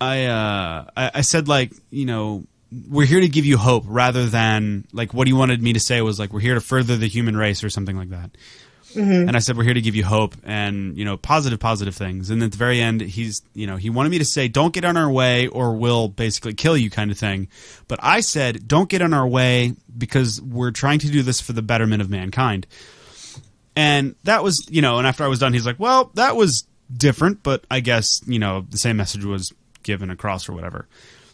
I, 0.00 0.26
uh, 0.26 0.84
I 0.96 1.10
I 1.14 1.20
said 1.22 1.48
like 1.48 1.72
you 1.90 2.06
know 2.06 2.44
we're 2.88 3.06
here 3.06 3.20
to 3.20 3.28
give 3.28 3.46
you 3.46 3.56
hope 3.56 3.84
rather 3.86 4.26
than 4.26 4.86
like 4.92 5.14
what 5.14 5.26
he 5.26 5.32
wanted 5.32 5.62
me 5.62 5.72
to 5.72 5.80
say 5.80 6.00
was 6.02 6.18
like 6.18 6.32
we're 6.32 6.40
here 6.40 6.54
to 6.54 6.60
further 6.60 6.96
the 6.96 7.08
human 7.08 7.36
race 7.36 7.64
or 7.64 7.70
something 7.70 7.96
like 7.96 8.10
that. 8.10 8.30
Mm-hmm. 8.94 9.28
And 9.28 9.36
I 9.36 9.40
said 9.40 9.56
we're 9.56 9.64
here 9.64 9.74
to 9.74 9.82
give 9.82 9.94
you 9.94 10.04
hope 10.04 10.34
and 10.44 10.96
you 10.96 11.04
know 11.04 11.16
positive 11.16 11.60
positive 11.60 11.94
things. 11.94 12.30
And 12.30 12.42
at 12.42 12.52
the 12.52 12.58
very 12.58 12.80
end, 12.80 13.00
he's 13.00 13.42
you 13.54 13.66
know 13.66 13.76
he 13.76 13.90
wanted 13.90 14.10
me 14.10 14.18
to 14.18 14.24
say 14.24 14.48
don't 14.48 14.72
get 14.72 14.84
on 14.84 14.96
our 14.96 15.10
way 15.10 15.46
or 15.46 15.74
we'll 15.74 16.08
basically 16.08 16.54
kill 16.54 16.76
you 16.76 16.90
kind 16.90 17.10
of 17.10 17.18
thing. 17.18 17.48
But 17.86 18.00
I 18.02 18.20
said 18.20 18.66
don't 18.66 18.88
get 18.88 19.02
on 19.02 19.12
our 19.12 19.26
way 19.26 19.74
because 19.96 20.40
we're 20.40 20.70
trying 20.70 20.98
to 21.00 21.10
do 21.10 21.22
this 21.22 21.40
for 21.40 21.52
the 21.52 21.62
betterment 21.62 22.02
of 22.02 22.10
mankind. 22.10 22.66
And 23.76 24.16
that 24.24 24.42
was, 24.42 24.66
you 24.68 24.82
know, 24.82 24.98
and 24.98 25.06
after 25.06 25.22
I 25.22 25.28
was 25.28 25.38
done, 25.38 25.52
he's 25.52 25.64
like, 25.64 25.78
well, 25.78 26.10
that 26.14 26.34
was 26.34 26.64
different, 26.92 27.44
but 27.44 27.64
I 27.70 27.78
guess, 27.78 28.20
you 28.26 28.40
know, 28.40 28.66
the 28.68 28.76
same 28.76 28.96
message 28.96 29.24
was 29.24 29.52
given 29.84 30.10
across 30.10 30.48
or 30.48 30.52
whatever. 30.52 30.88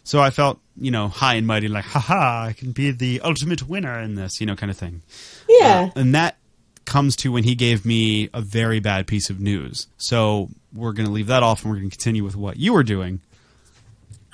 So 0.05 0.21
I 0.21 0.29
felt, 0.29 0.59
you 0.79 0.91
know, 0.91 1.07
high 1.09 1.33
and 1.33 1.45
mighty, 1.45 1.67
like, 1.67 1.83
haha, 1.85 2.45
I 2.45 2.53
can 2.53 2.71
be 2.71 2.91
the 2.91 3.19
ultimate 3.21 3.67
winner 3.67 3.99
in 3.99 4.15
this, 4.15 4.39
you 4.39 4.45
know, 4.47 4.55
kind 4.55 4.69
of 4.71 4.77
thing. 4.77 5.01
Yeah. 5.49 5.89
And 5.95 6.15
that 6.15 6.37
comes 6.85 7.15
to 7.17 7.31
when 7.31 7.43
he 7.43 7.55
gave 7.55 7.85
me 7.85 8.29
a 8.33 8.39
very 8.39 8.79
bad 8.79 9.07
piece 9.07 9.29
of 9.31 9.39
news. 9.41 9.87
So 9.97 10.49
we're 10.73 10.93
going 10.93 11.07
to 11.07 11.11
leave 11.11 11.27
that 11.27 11.41
off 11.43 11.63
and 11.63 11.71
we're 11.71 11.79
going 11.79 11.89
to 11.89 11.97
continue 11.97 12.23
with 12.23 12.35
what 12.35 12.57
you 12.57 12.71
were 12.73 12.83
doing. 12.83 13.19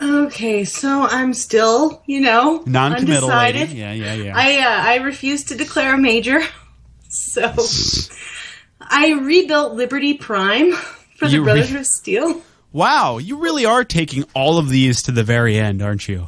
Okay, 0.02 0.66
so 0.66 1.04
I'm 1.04 1.34
still, 1.34 2.02
you 2.06 2.20
know, 2.22 2.64
Non-committal 2.66 3.30
lady. 3.30 3.60
undecided. 3.60 3.78
Yeah, 3.78 3.94
yeah, 3.94 4.14
yeah. 4.16 4.34
I 4.36 4.58
uh, 4.58 4.84
I 4.90 4.96
refuse 5.04 5.44
to 5.46 5.56
declare 5.56 5.94
a 5.94 5.98
major, 6.00 6.42
so 7.10 7.54
I 8.82 9.12
rebuilt 9.22 9.74
Liberty 9.76 10.16
Prime 10.16 10.72
for 11.18 11.28
the 11.28 11.34
You 11.36 11.42
re- 11.42 11.54
Brotherhood 11.54 11.82
of 11.82 11.86
Steel, 11.86 12.42
wow, 12.74 13.18
you 13.18 13.38
really 13.38 13.66
are 13.66 13.84
taking 13.84 14.24
all 14.34 14.58
of 14.58 14.70
these 14.70 15.02
to 15.04 15.12
the 15.12 15.24
very 15.24 15.58
end, 15.58 15.82
aren't 15.82 16.08
you? 16.08 16.28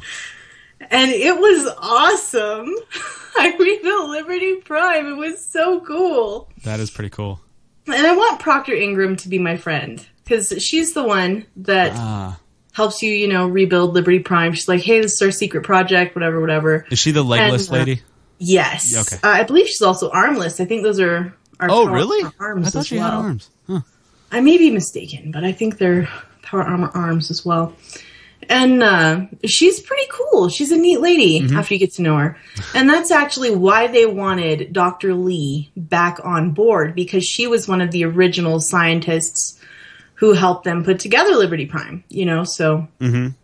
and 0.90 1.10
it 1.10 1.36
was 1.38 1.66
awesome. 1.78 2.74
I 3.36 3.56
rebuilt 3.58 4.10
Liberty 4.10 4.56
Prime. 4.56 5.06
It 5.06 5.16
was 5.16 5.44
so 5.44 5.80
cool, 5.80 6.48
That 6.64 6.78
is 6.80 6.90
pretty 6.90 7.10
cool. 7.10 7.40
and 7.86 8.06
I 8.06 8.14
want 8.14 8.40
Proctor 8.40 8.74
Ingram 8.74 9.16
to 9.16 9.28
be 9.28 9.38
my 9.38 9.56
friend 9.56 10.04
because 10.22 10.52
she's 10.62 10.92
the 10.94 11.02
one 11.02 11.46
that 11.56 11.92
Ah, 11.94 12.38
helps 12.72 13.02
you, 13.02 13.12
you 13.12 13.28
know, 13.28 13.46
rebuild 13.48 13.94
Liberty 13.94 14.20
Prime. 14.20 14.52
She's 14.52 14.68
like, 14.68 14.82
"Hey, 14.82 15.00
this 15.00 15.14
is 15.14 15.22
our 15.22 15.30
secret 15.32 15.64
project, 15.64 16.14
whatever, 16.14 16.40
whatever." 16.40 16.86
is 16.90 16.98
she 16.98 17.10
the 17.12 17.22
legless 17.24 17.68
And, 17.68 17.76
uh, 17.76 17.78
lady? 17.80 18.02
Yes. 18.38 18.94
Okay. 18.96 19.16
Uh, 19.26 19.32
I 19.32 19.42
believe 19.44 19.66
she's 19.66 19.82
also 19.82 20.10
armless. 20.10 20.60
I 20.60 20.64
think 20.64 20.82
those 20.82 21.00
are. 21.00 21.34
are 21.60 21.68
Oh, 21.70 21.86
really? 21.86 22.22
Arms 22.38 22.68
I 22.68 22.70
thought 22.70 22.78
as 22.80 22.86
she 22.88 22.96
well. 22.98 23.10
had 23.10 23.16
arms. 23.26 23.50
Huh. 23.66 23.80
I 24.32 24.40
may 24.40 24.58
be 24.58 24.70
mistaken, 24.70 25.30
but 25.30 25.44
I 25.44 25.52
think 25.52 25.78
they're 25.78 26.08
power 26.44 26.62
armor 26.62 26.90
arms 26.94 27.30
as 27.30 27.44
well. 27.44 27.74
And 28.48 28.82
uh, 28.82 29.22
she's 29.46 29.80
pretty 29.80 30.06
cool. 30.10 30.50
She's 30.50 30.70
a 30.70 30.76
neat 30.76 31.00
lady 31.00 31.40
Mm-hmm. 31.40 31.56
after 31.56 31.72
you 31.74 31.80
get 31.80 31.94
to 31.94 32.02
know 32.02 32.18
her. 32.18 32.36
And 32.74 32.88
that's 32.88 33.10
actually 33.10 33.50
why 33.54 33.86
they 33.86 34.04
wanted 34.06 34.72
Dr. 34.72 35.14
Li 35.14 35.70
back 35.76 36.18
on 36.22 36.50
board 36.50 36.94
because 36.94 37.24
she 37.24 37.46
was 37.46 37.66
one 37.66 37.80
of 37.80 37.90
the 37.90 38.04
original 38.04 38.60
scientists 38.60 39.58
who 40.16 40.32
helped 40.34 40.64
them 40.64 40.84
put 40.84 40.98
together 41.00 41.34
Liberty 41.36 41.64
Prime. 41.66 42.04
You 42.10 42.26
know, 42.26 42.44
so 42.44 42.86
um, 43.00 43.34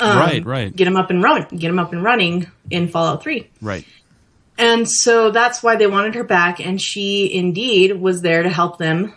right, 0.00 0.44
right, 0.44 0.74
get 0.74 0.84
them 0.86 0.96
up 0.96 1.10
and 1.10 1.22
running, 1.22 1.46
get 1.56 1.68
them 1.68 1.78
up 1.78 1.92
and 1.92 2.02
running 2.02 2.50
in 2.70 2.88
Fallout 2.88 3.22
Three. 3.22 3.48
right. 3.62 3.86
And 4.58 4.88
so 4.88 5.30
that's 5.32 5.62
why 5.64 5.74
they 5.76 5.86
wanted 5.88 6.14
her 6.14 6.22
back, 6.24 6.60
and 6.60 6.80
she 6.80 7.32
indeed 7.34 8.00
was 8.00 8.22
there 8.22 8.42
to 8.44 8.48
help 8.48 8.78
them 8.78 9.12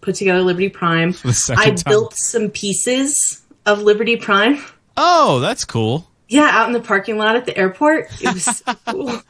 put 0.00 0.14
together 0.14 0.42
Liberty 0.42 0.68
Prime. 0.68 1.14
I 1.24 1.70
time. 1.70 1.76
built 1.86 2.14
some 2.16 2.50
pieces 2.50 3.42
of 3.66 3.82
Liberty 3.82 4.16
Prime. 4.16 4.62
Oh, 4.96 5.40
that's 5.40 5.64
cool. 5.64 6.08
Yeah, 6.28 6.48
out 6.50 6.68
in 6.68 6.72
the 6.72 6.80
parking 6.80 7.18
lot 7.18 7.36
at 7.36 7.46
the 7.46 7.56
airport. 7.56 8.08
It 8.22 8.32
was 8.32 8.44
so 8.44 8.74
cool. 8.86 9.22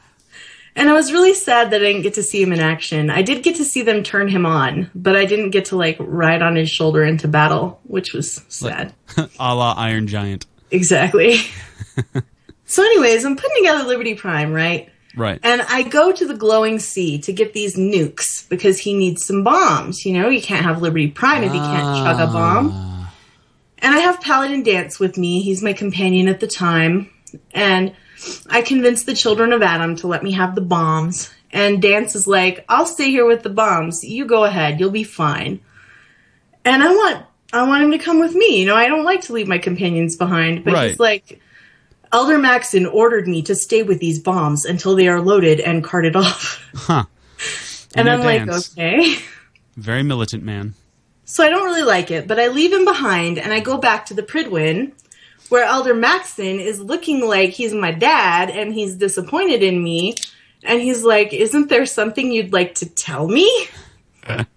And 0.75 0.89
I 0.89 0.93
was 0.93 1.11
really 1.11 1.33
sad 1.33 1.71
that 1.71 1.81
I 1.81 1.85
didn't 1.85 2.03
get 2.03 2.13
to 2.13 2.23
see 2.23 2.41
him 2.41 2.53
in 2.53 2.59
action. 2.59 3.09
I 3.09 3.23
did 3.23 3.43
get 3.43 3.57
to 3.57 3.65
see 3.65 3.81
them 3.81 4.03
turn 4.03 4.29
him 4.29 4.45
on, 4.45 4.89
but 4.95 5.15
I 5.15 5.25
didn't 5.25 5.49
get 5.49 5.65
to 5.65 5.75
like 5.75 5.97
ride 5.99 6.41
on 6.41 6.55
his 6.55 6.69
shoulder 6.69 7.03
into 7.03 7.27
battle, 7.27 7.79
which 7.83 8.13
was 8.13 8.41
sad. 8.47 8.93
A 9.17 9.55
la 9.55 9.73
Iron 9.73 10.07
Giant. 10.07 10.45
Exactly. 10.69 11.41
so, 12.65 12.83
anyways, 12.83 13.25
I'm 13.25 13.35
putting 13.35 13.57
together 13.57 13.83
Liberty 13.83 14.15
Prime, 14.15 14.53
right? 14.53 14.89
Right. 15.15 15.39
And 15.43 15.61
I 15.61 15.83
go 15.83 16.11
to 16.11 16.25
the 16.25 16.33
glowing 16.33 16.79
sea 16.79 17.19
to 17.19 17.33
get 17.33 17.53
these 17.53 17.75
nukes 17.75 18.47
because 18.49 18.79
he 18.79 18.93
needs 18.93 19.25
some 19.25 19.43
bombs. 19.43 20.05
You 20.05 20.13
know, 20.13 20.29
you 20.29 20.41
can't 20.41 20.65
have 20.65 20.81
Liberty 20.81 21.09
Prime 21.09 21.43
if 21.43 21.53
you 21.53 21.59
can't 21.59 21.83
ah. 21.83 22.03
chug 22.03 22.29
a 22.29 22.31
bomb. 22.31 23.07
And 23.79 23.95
I 23.95 23.99
have 23.99 24.21
Paladin 24.21 24.63
Danse 24.63 24.99
with 24.99 25.17
me. 25.17 25.41
He's 25.41 25.63
my 25.63 25.73
companion 25.73 26.27
at 26.27 26.39
the 26.39 26.47
time. 26.47 27.09
And 27.53 27.93
I 28.49 28.61
convinced 28.61 29.05
the 29.05 29.15
children 29.15 29.53
of 29.53 29.61
Adam 29.61 29.95
to 29.97 30.07
let 30.07 30.23
me 30.23 30.31
have 30.33 30.55
the 30.55 30.61
bombs. 30.61 31.33
And 31.51 31.81
Danse 31.81 32.15
is 32.15 32.27
like, 32.27 32.63
I'll 32.69 32.85
stay 32.85 33.09
here 33.09 33.25
with 33.25 33.43
the 33.43 33.49
bombs. 33.49 34.03
You 34.03 34.25
go 34.25 34.45
ahead. 34.45 34.79
You'll 34.79 34.91
be 34.91 35.03
fine. 35.03 35.59
And 36.63 36.83
I 36.83 36.93
want 36.93 37.25
I 37.53 37.67
want 37.67 37.83
him 37.83 37.91
to 37.91 37.97
come 37.97 38.19
with 38.19 38.33
me. 38.33 38.59
You 38.59 38.65
know, 38.65 38.75
I 38.75 38.87
don't 38.87 39.03
like 39.03 39.21
to 39.23 39.33
leave 39.33 39.47
my 39.47 39.57
companions 39.57 40.15
behind. 40.15 40.63
But 40.63 40.73
Right. 40.73 40.89
he's 40.91 40.99
like, 40.99 41.41
Elder 42.13 42.37
Maxson 42.37 42.85
ordered 42.85 43.27
me 43.27 43.41
to 43.43 43.55
stay 43.55 43.83
with 43.83 43.99
these 43.99 44.19
bombs 44.19 44.65
until 44.65 44.95
they 44.95 45.07
are 45.07 45.21
loaded 45.21 45.59
and 45.59 45.83
carted 45.83 46.15
off. 46.15 46.63
Huh. 46.75 47.05
And 47.93 48.07
You 48.07 48.13
I'm 48.13 48.19
know 48.21 48.25
like, 48.25 48.47
okay. 48.77 49.15
Very 49.75 50.01
militant 50.01 50.43
man. 50.43 50.75
So 51.25 51.43
I 51.43 51.49
don't 51.49 51.65
really 51.65 51.81
like 51.81 52.09
it, 52.09 52.25
but 52.25 52.39
I 52.39 52.47
leave 52.47 52.71
him 52.71 52.85
behind 52.85 53.37
and 53.37 53.51
I 53.51 53.59
go 53.59 53.77
back 53.77 54.05
to 54.05 54.13
the 54.13 54.23
Pridwen 54.23 54.93
where 55.49 55.65
Elder 55.65 55.93
Maxson 55.93 56.61
is 56.61 56.79
looking 56.79 57.27
like 57.27 57.49
he's 57.49 57.73
my 57.73 57.91
dad 57.91 58.49
and 58.49 58.73
he's 58.73 58.95
disappointed 58.95 59.61
in 59.61 59.83
me. 59.83 60.15
And 60.63 60.81
he's 60.81 61.03
like, 61.03 61.33
Isn't 61.33 61.67
there 61.67 61.85
something 61.85 62.31
you'd 62.31 62.53
like 62.53 62.75
to 62.75 62.85
tell 62.85 63.27
me? 63.27 63.49
and 64.27 64.47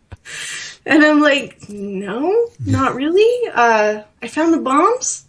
I'm 0.86 1.20
like, 1.20 1.68
No, 1.68 2.48
not 2.64 2.94
really. 2.94 3.48
Uh, 3.52 4.02
I 4.22 4.28
found 4.28 4.54
the 4.54 4.58
bombs. 4.58 5.26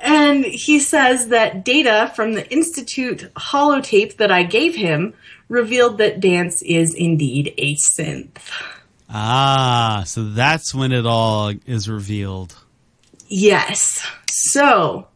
And 0.00 0.44
he 0.44 0.80
says 0.80 1.28
that 1.28 1.64
data 1.64 2.10
from 2.16 2.32
the 2.32 2.50
Institute 2.50 3.30
holotape 3.36 4.16
that 4.16 4.32
I 4.32 4.42
gave 4.42 4.74
him 4.74 5.12
revealed 5.48 5.98
that 5.98 6.20
Danse 6.20 6.62
is 6.62 6.94
indeed 6.94 7.52
a 7.58 7.74
synth. 7.74 8.38
Ah, 9.10 10.04
so 10.06 10.24
that's 10.24 10.74
when 10.74 10.92
it 10.92 11.04
all 11.04 11.52
is 11.66 11.88
revealed. 11.88 12.56
Yes. 13.28 14.06
So, 14.28 15.08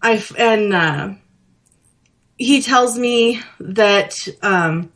I 0.00 0.22
and 0.36 0.74
uh, 0.74 1.14
he 2.36 2.62
tells 2.62 2.98
me 2.98 3.40
that 3.58 4.28
um, 4.42 4.92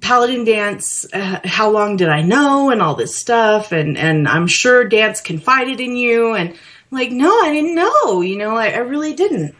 Paladin 0.00 0.44
Danse. 0.44 1.06
Uh, 1.12 1.40
how 1.44 1.70
long 1.70 1.96
did 1.96 2.08
I 2.08 2.22
know, 2.22 2.70
and 2.70 2.82
all 2.82 2.94
this 2.94 3.16
stuff, 3.16 3.70
and 3.72 3.96
and 3.96 4.26
I'm 4.26 4.46
sure 4.46 4.84
Danse 4.84 5.20
confided 5.20 5.78
in 5.78 5.96
you, 5.96 6.34
and 6.34 6.56
like, 6.92 7.10
no, 7.10 7.28
I 7.42 7.50
didn't 7.52 7.74
know. 7.74 8.20
You 8.20 8.36
know, 8.38 8.54
I, 8.56 8.68
I 8.68 8.78
really 8.78 9.14
didn't. 9.14 9.54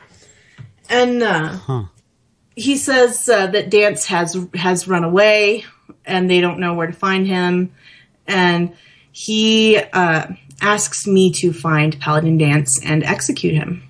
And 0.88 1.22
uh, 1.22 1.48
Huh. 1.56 1.84
he 2.54 2.76
says 2.76 3.28
uh, 3.28 3.46
that 3.48 3.70
Danse 3.70 4.04
has 4.06 4.36
has 4.54 4.86
run 4.86 5.02
away, 5.04 5.64
and 6.04 6.28
they 6.30 6.40
don't 6.40 6.58
know 6.60 6.74
where 6.74 6.86
to 6.86 6.92
find 6.92 7.26
him, 7.26 7.72
and 8.26 8.74
he 9.12 9.78
uh, 9.78 10.26
asks 10.60 11.06
me 11.06 11.32
to 11.32 11.52
find 11.52 11.98
Paladin 12.00 12.38
Danse 12.38 12.80
and 12.84 13.02
execute 13.04 13.54
him. 13.54 13.82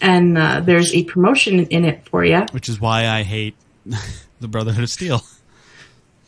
And 0.00 0.38
uh, 0.38 0.60
there's 0.60 0.94
a 0.94 1.04
promotion 1.04 1.66
in 1.66 1.84
it 1.84 2.08
for 2.08 2.24
you. 2.24 2.46
Which 2.52 2.68
is 2.70 2.80
why 2.80 3.06
I 3.06 3.22
hate 3.22 3.54
the 4.40 4.48
Brotherhood 4.48 4.84
of 4.84 4.90
Steel. 4.90 5.22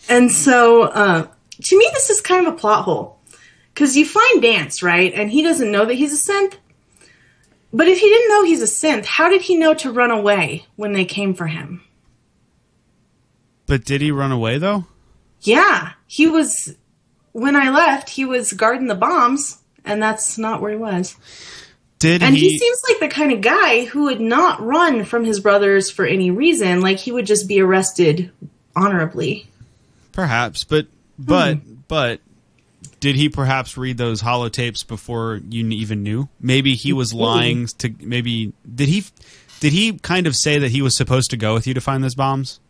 And 0.08 0.30
so, 0.30 0.82
uh, 0.82 1.26
to 1.62 1.78
me, 1.78 1.88
this 1.94 2.10
is 2.10 2.20
kind 2.20 2.46
of 2.46 2.54
a 2.54 2.56
plot 2.56 2.84
hole. 2.84 3.18
Because 3.72 3.96
you 3.96 4.04
find 4.06 4.42
Danse, 4.42 4.82
right? 4.82 5.12
And 5.14 5.30
he 5.30 5.42
doesn't 5.42 5.70
know 5.72 5.84
that 5.86 5.94
he's 5.94 6.12
a 6.28 6.32
synth. 6.32 6.54
But 7.72 7.88
if 7.88 7.98
he 7.98 8.06
didn't 8.08 8.28
know 8.28 8.44
he's 8.44 8.60
a 8.62 8.66
synth, 8.66 9.06
how 9.06 9.30
did 9.30 9.40
he 9.42 9.56
know 9.56 9.72
to 9.74 9.90
run 9.92 10.10
away 10.10 10.66
when 10.76 10.92
they 10.92 11.06
came 11.06 11.32
for 11.34 11.46
him? 11.46 11.82
But 13.66 13.84
did 13.84 14.00
he 14.00 14.10
run 14.10 14.32
away 14.32 14.58
though? 14.58 14.86
Yeah, 15.40 15.92
he 16.06 16.26
was. 16.26 16.74
When 17.32 17.56
I 17.56 17.70
left, 17.70 18.10
he 18.10 18.26
was 18.26 18.52
guarding 18.52 18.88
the 18.88 18.94
bombs, 18.94 19.58
and 19.86 20.02
that's 20.02 20.36
not 20.36 20.60
where 20.60 20.72
he 20.72 20.76
was. 20.76 21.16
Did 21.98 22.22
And 22.22 22.36
he, 22.36 22.48
he? 22.50 22.58
seems 22.58 22.82
like 22.88 22.98
the 23.00 23.08
kind 23.14 23.32
of 23.32 23.40
guy 23.40 23.84
who 23.86 24.04
would 24.04 24.20
not 24.20 24.60
run 24.60 25.04
from 25.04 25.24
his 25.24 25.40
brothers 25.40 25.90
for 25.90 26.04
any 26.04 26.30
reason. 26.30 26.80
Like 26.82 26.98
he 26.98 27.12
would 27.12 27.26
just 27.26 27.48
be 27.48 27.60
arrested 27.60 28.30
honorably. 28.76 29.48
perhaps, 30.12 30.64
but 30.64 30.88
but 31.18 31.54
Hmm. 31.56 31.74
but 31.88 32.20
did 33.02 33.16
he 33.16 33.28
perhaps 33.28 33.76
read 33.76 33.98
those 33.98 34.22
holotapes 34.22 34.86
before 34.86 35.40
you 35.50 35.66
even 35.70 36.04
knew? 36.04 36.28
Maybe 36.40 36.76
he 36.76 36.92
was 36.92 37.12
lying 37.12 37.66
to. 37.78 37.92
Maybe 37.98 38.52
did 38.72 38.88
he? 38.88 39.04
Did 39.58 39.72
he 39.72 39.98
kind 39.98 40.28
of 40.28 40.36
say 40.36 40.58
that 40.60 40.70
he 40.70 40.82
was 40.82 40.96
supposed 40.96 41.30
to 41.32 41.36
go 41.36 41.52
with 41.52 41.66
you 41.66 41.74
to 41.74 41.80
find 41.80 42.04
those 42.04 42.14
bombs? 42.14 42.60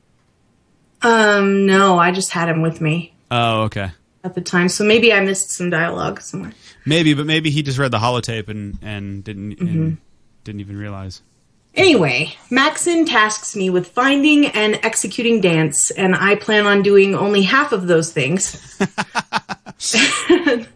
Um, 1.03 1.67
no, 1.67 1.99
I 1.99 2.13
just 2.13 2.31
had 2.31 2.49
him 2.49 2.63
with 2.63 2.81
me 2.81 3.13
Oh, 3.31 3.63
okay. 3.65 3.91
at 4.25 4.35
the 4.35 4.41
time, 4.41 4.69
so 4.71 4.85
maybe 4.85 5.13
I 5.13 5.21
missed 5.21 5.51
some 5.51 5.69
dialogue 5.69 6.21
somewhere. 6.23 6.53
Maybe, 6.87 7.13
but 7.13 7.27
maybe 7.27 7.51
he 7.51 7.63
just 7.63 7.77
read 7.79 7.91
the 7.91 7.99
holotape 7.99 8.49
and 8.49 8.79
and 8.83 9.23
didn't 9.23 9.57
Mm-hmm. 9.57 9.67
and 9.67 9.99
didn't 10.45 10.61
even 10.63 10.77
realize. 10.79 11.21
Anyway, 11.75 12.35
Maxson 12.51 13.05
tasks 13.05 13.55
me 13.57 13.69
with 13.71 13.87
finding 13.89 14.47
and 14.47 14.79
executing 14.83 15.41
Danse, 15.43 15.91
and 15.91 16.15
I 16.15 16.37
plan 16.37 16.67
on 16.67 16.83
doing 16.83 17.15
only 17.15 17.43
half 17.43 17.73
of 17.73 17.87
those 17.87 18.13
things. 18.13 18.79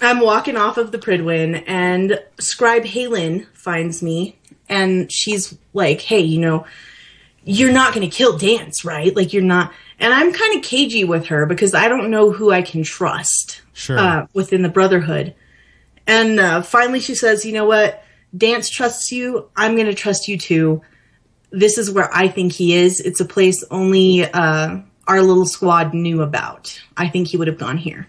I'm 0.00 0.20
walking 0.20 0.56
off 0.56 0.76
of 0.76 0.92
the 0.92 0.98
Pridwen, 0.98 1.62
and 1.66 2.20
Scribe 2.38 2.84
Haylen 2.84 3.46
finds 3.54 4.02
me, 4.02 4.38
and 4.68 5.10
she's 5.10 5.56
like, 5.72 6.00
"Hey, 6.00 6.20
you 6.20 6.40
know, 6.40 6.66
you're 7.44 7.72
not 7.72 7.94
going 7.94 8.08
to 8.08 8.14
kill 8.14 8.36
Danse, 8.36 8.84
right? 8.84 9.14
Like, 9.14 9.32
you're 9.32 9.42
not." 9.42 9.72
And 10.00 10.12
I'm 10.12 10.32
kind 10.32 10.56
of 10.56 10.62
cagey 10.64 11.04
with 11.04 11.26
her 11.26 11.46
because 11.46 11.74
I 11.74 11.88
don't 11.88 12.10
know 12.10 12.30
who 12.32 12.50
I 12.50 12.62
can 12.62 12.82
trust 12.82 13.62
Sure. 13.72 13.98
uh, 13.98 14.26
within 14.34 14.62
the 14.62 14.68
Brotherhood. 14.68 15.34
And 16.06 16.38
uh, 16.40 16.62
finally, 16.62 17.00
she 17.00 17.14
says, 17.14 17.44
"You 17.44 17.52
know 17.52 17.64
what? 17.66 18.02
Danse 18.36 18.68
trusts 18.68 19.12
you. 19.12 19.48
I'm 19.56 19.74
going 19.76 19.86
to 19.86 19.94
trust 19.94 20.26
you 20.28 20.36
too. 20.36 20.82
This 21.52 21.78
is 21.78 21.90
where 21.90 22.12
I 22.12 22.26
think 22.28 22.52
he 22.52 22.74
is. 22.74 23.00
It's 23.00 23.20
a 23.20 23.24
place 23.24 23.64
only 23.70 24.24
uh, 24.28 24.78
our 25.06 25.22
little 25.22 25.46
squad 25.46 25.94
knew 25.94 26.22
about. 26.22 26.80
I 26.96 27.08
think 27.08 27.28
he 27.28 27.36
would 27.36 27.48
have 27.48 27.58
gone 27.58 27.78
here." 27.78 28.08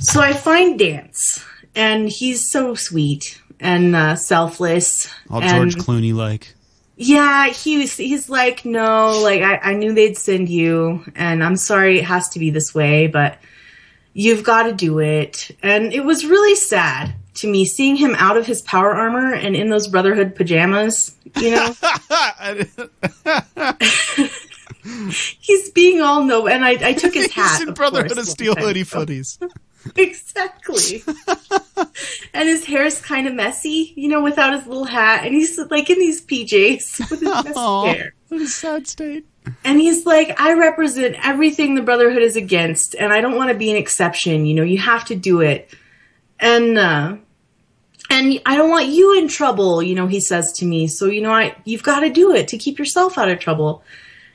So 0.00 0.20
I 0.20 0.32
find 0.32 0.78
Danse, 0.78 1.44
and 1.74 2.08
he's 2.08 2.50
so 2.50 2.74
sweet 2.74 3.40
and 3.60 3.94
uh, 3.94 4.16
selfless. 4.16 5.08
All 5.30 5.42
and 5.42 5.72
George 5.72 5.84
Clooney 5.84 6.14
like. 6.14 6.54
Yeah, 6.96 7.48
he 7.48 7.78
was. 7.78 7.96
He's 7.96 8.28
like, 8.28 8.64
no, 8.64 9.18
like 9.20 9.42
I, 9.42 9.56
I 9.70 9.74
knew 9.74 9.94
they'd 9.94 10.16
send 10.16 10.48
you, 10.48 11.04
and 11.16 11.42
I'm 11.42 11.56
sorry 11.56 11.98
it 11.98 12.04
has 12.04 12.28
to 12.30 12.38
be 12.38 12.50
this 12.50 12.74
way, 12.74 13.08
but 13.08 13.38
you've 14.12 14.44
got 14.44 14.64
to 14.64 14.72
do 14.72 15.00
it. 15.00 15.50
And 15.62 15.92
it 15.92 16.04
was 16.04 16.24
really 16.24 16.54
sad 16.54 17.14
to 17.34 17.48
me 17.48 17.64
seeing 17.64 17.96
him 17.96 18.14
out 18.16 18.36
of 18.36 18.46
his 18.46 18.62
power 18.62 18.94
armor 18.94 19.34
and 19.34 19.56
in 19.56 19.70
those 19.70 19.88
Brotherhood 19.88 20.36
pajamas. 20.36 21.16
You 21.36 21.50
know, 21.56 21.74
he's 25.40 25.70
being 25.70 26.00
all 26.00 26.24
no. 26.24 26.46
And 26.46 26.64
I, 26.64 26.70
I 26.88 26.92
took 26.92 27.14
his 27.14 27.32
hat. 27.32 27.58
He's 27.58 27.68
in 27.68 27.74
Brotherhood 27.74 28.12
course, 28.12 28.28
of 28.28 28.32
Steel 28.32 28.54
hoodie 28.54 28.84
footies. 28.84 29.38
Exactly. 29.96 31.04
and 32.32 32.48
his 32.48 32.64
hair's 32.64 33.02
kind 33.02 33.26
of 33.26 33.34
messy, 33.34 33.92
you 33.96 34.08
know, 34.08 34.22
without 34.22 34.54
his 34.54 34.66
little 34.66 34.86
hat, 34.86 35.26
and 35.26 35.34
he's 35.34 35.58
like 35.58 35.90
in 35.90 35.98
these 35.98 36.24
PJs 36.24 37.10
with 37.10 37.20
his 37.20 37.22
messy 37.22 37.52
Aw, 37.54 37.92
hair. 37.92 38.14
what 38.28 38.40
a 38.40 38.46
sad 38.46 38.86
state. 38.86 39.26
And 39.62 39.78
he's 39.78 40.06
like, 40.06 40.40
I 40.40 40.54
represent 40.54 41.16
everything 41.22 41.74
the 41.74 41.82
Brotherhood 41.82 42.22
is 42.22 42.34
against, 42.34 42.94
and 42.94 43.12
I 43.12 43.20
don't 43.20 43.36
want 43.36 43.50
to 43.50 43.58
be 43.58 43.70
an 43.70 43.76
exception. 43.76 44.46
You 44.46 44.54
know, 44.54 44.62
you 44.62 44.78
have 44.78 45.04
to 45.06 45.14
do 45.14 45.42
it. 45.42 45.68
And 46.40 46.78
uh, 46.78 47.16
and 48.08 48.40
I 48.46 48.56
don't 48.56 48.70
want 48.70 48.86
you 48.86 49.18
in 49.18 49.28
trouble. 49.28 49.82
You 49.82 49.94
know, 49.96 50.06
he 50.06 50.20
says 50.20 50.52
to 50.54 50.64
me. 50.64 50.86
So 50.86 51.06
you 51.06 51.20
know, 51.20 51.32
I 51.32 51.56
you've 51.64 51.82
got 51.82 52.00
to 52.00 52.08
do 52.08 52.34
it 52.34 52.48
to 52.48 52.56
keep 52.58 52.78
yourself 52.78 53.18
out 53.18 53.28
of 53.28 53.38
trouble. 53.38 53.82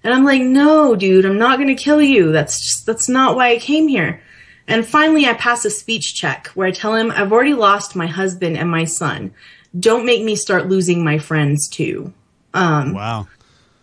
And 0.04 0.14
I'm 0.14 0.24
like, 0.24 0.42
no, 0.42 0.96
dude, 0.96 1.26
I'm 1.26 1.38
not 1.38 1.58
going 1.58 1.76
to 1.76 1.82
kill 1.82 2.02
you. 2.02 2.32
That's 2.32 2.60
just 2.60 2.86
that's 2.86 3.10
not 3.10 3.36
why 3.36 3.52
I 3.52 3.58
came 3.58 3.88
here. 3.88 4.22
And 4.68 4.86
finally, 4.86 5.26
I 5.26 5.34
pass 5.34 5.66
a 5.66 5.70
speech 5.70 6.16
check 6.16 6.48
where 6.50 6.68
I 6.68 6.72
tell 6.72 6.96
him 6.96 7.12
I've 7.12 7.32
already 7.32 7.56
lost 7.56 7.96
my 7.96 8.06
husband 8.06 8.58
and 8.58 8.70
my 8.70 8.84
son. 8.84 9.34
Don't 9.78 10.06
make 10.06 10.24
me 10.24 10.36
start 10.36 10.68
losing 10.68 11.04
my 11.04 11.18
friends 11.18 11.68
too. 11.68 12.14
Um, 12.54 12.94
wow. 12.94 13.28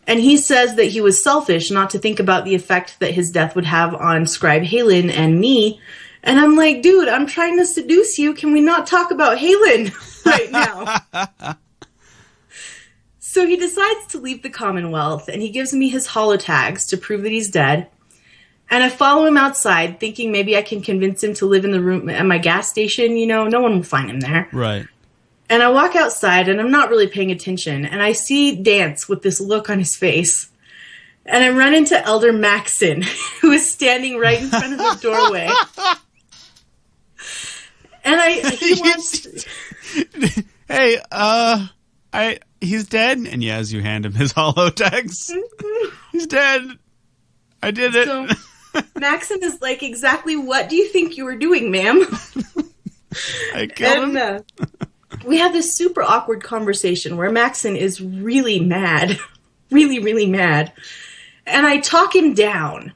And 0.07 0.21
he 0.21 0.37
says 0.37 0.77
that 0.77 0.85
he 0.85 1.01
was 1.01 1.23
selfish 1.23 1.71
not 1.71 1.91
to 1.91 1.99
think 1.99 2.21
about 2.21 2.45
the 2.45 2.55
effect 2.55 3.01
that 3.01 3.11
his 3.13 3.33
death 3.33 3.57
would 3.57 3.65
have 3.65 3.95
on 3.95 4.27
Scribe 4.27 4.63
Haylen 4.63 5.11
and 5.11 5.41
me. 5.41 5.81
And 6.23 6.39
I'm 6.39 6.57
like, 6.57 6.83
dude, 6.83 7.09
I'm 7.09 7.27
trying 7.27 7.59
to 7.59 7.67
seduce 7.67 8.19
you. 8.19 8.35
Can 8.35 8.53
we 8.53 8.61
not 8.61 8.87
talk 8.87 9.11
about 9.11 9.39
Haylen 9.39 9.93
right 10.27 10.51
now? 10.53 11.57
so 13.37 13.47
he 13.47 13.59
decides 13.59 14.07
to 14.07 14.19
leave 14.19 14.43
the 14.43 14.49
Commonwealth 14.49 15.29
and 15.29 15.43
he 15.43 15.51
gives 15.51 15.75
me 15.75 15.91
his 15.91 16.09
holotags 16.09 16.89
to 16.89 16.97
prove 16.97 17.21
that 17.21 17.33
he's 17.33 17.51
dead. 17.51 17.87
And 18.71 18.83
I 18.83 18.89
follow 18.89 19.27
him 19.27 19.37
outside, 19.37 20.01
thinking 20.01 20.33
maybe 20.33 20.57
I 20.57 20.63
can 20.63 20.81
convince 20.81 21.23
him 21.23 21.35
to 21.35 21.45
live 21.45 21.67
in 21.67 21.71
the 21.71 21.83
room 21.83 22.09
at 22.09 22.25
my 22.25 22.39
gas 22.39 22.71
station. 22.71 23.19
You 23.19 23.27
know, 23.27 23.47
no 23.47 23.61
one 23.61 23.77
will 23.77 23.83
find 23.83 24.09
him 24.09 24.21
there. 24.21 24.49
Right. 24.55 24.87
And 25.51 25.63
I 25.63 25.69
walk 25.69 25.95
outside 25.97 26.49
and 26.49 26.63
I'm 26.63 26.71
not 26.71 26.89
really 26.89 27.09
paying 27.09 27.31
attention. 27.31 27.85
And 27.85 28.03
I 28.03 28.13
see 28.13 28.57
Danse 28.57 29.07
with 29.07 29.21
this 29.21 29.39
look 29.39 29.69
on 29.69 29.81
his 29.81 29.95
face. 29.95 30.51
And 31.27 31.45
I 31.45 31.51
run 31.51 31.75
into 31.75 32.03
Elder 32.07 32.33
Maxson, 32.33 33.03
who 33.43 33.51
is 33.51 33.71
standing 33.71 34.17
right 34.17 34.41
in 34.41 34.49
front 34.49 34.73
of 34.73 34.79
the 34.79 34.99
doorway. 35.03 35.51
And 38.03 38.21
I, 38.21 38.51
he 38.51 38.81
wants, 38.81 39.45
hey, 40.69 41.01
uh, 41.11 41.67
I 42.13 42.39
he's 42.67 42.87
dead, 42.87 43.19
and 43.19 43.43
yeah, 43.43 43.57
as 43.57 43.73
you 43.73 43.81
hand 43.83 44.05
him 44.07 44.13
his 44.15 44.33
tags, 44.77 45.33
he's 46.13 46.27
dead. 46.27 46.63
I 47.63 47.71
did 47.71 47.95
it. 47.95 48.07
so 48.07 48.29
Maxson 49.01 49.39
is 49.43 49.61
like, 49.63 49.83
exactly 49.83 50.37
what 50.37 50.69
do 50.69 50.77
you 50.77 50.89
think 50.89 51.17
you 51.17 51.25
were 51.25 51.37
doing, 51.37 51.71
ma'am? 51.71 52.03
I 53.55 53.67
killed 53.67 54.09
And 54.11 54.17
him. 54.19 54.43
uh, 54.61 54.77
we 55.25 55.39
have 55.39 55.53
this 55.53 55.75
super 55.75 56.03
awkward 56.03 56.43
conversation 56.43 57.17
where 57.17 57.31
Maxson 57.31 57.75
is 57.77 58.01
really 58.01 58.61
mad, 58.61 59.19
really, 59.71 59.99
really 60.01 60.27
mad, 60.27 60.73
and 61.47 61.67
I 61.67 61.79
talk 61.79 62.15
him 62.15 62.35
down, 62.35 62.93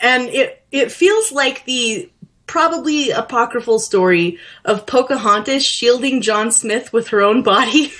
and 0.00 0.24
it 0.28 0.62
it 0.70 0.92
feels 0.92 1.32
like 1.32 1.64
the 1.64 2.10
probably 2.46 3.10
apocryphal 3.10 3.80
story 3.80 4.38
of 4.64 4.86
Pocahontas 4.86 5.64
shielding 5.64 6.20
John 6.20 6.52
Smith 6.52 6.92
with 6.92 7.08
her 7.08 7.20
own 7.22 7.42
body. 7.42 7.92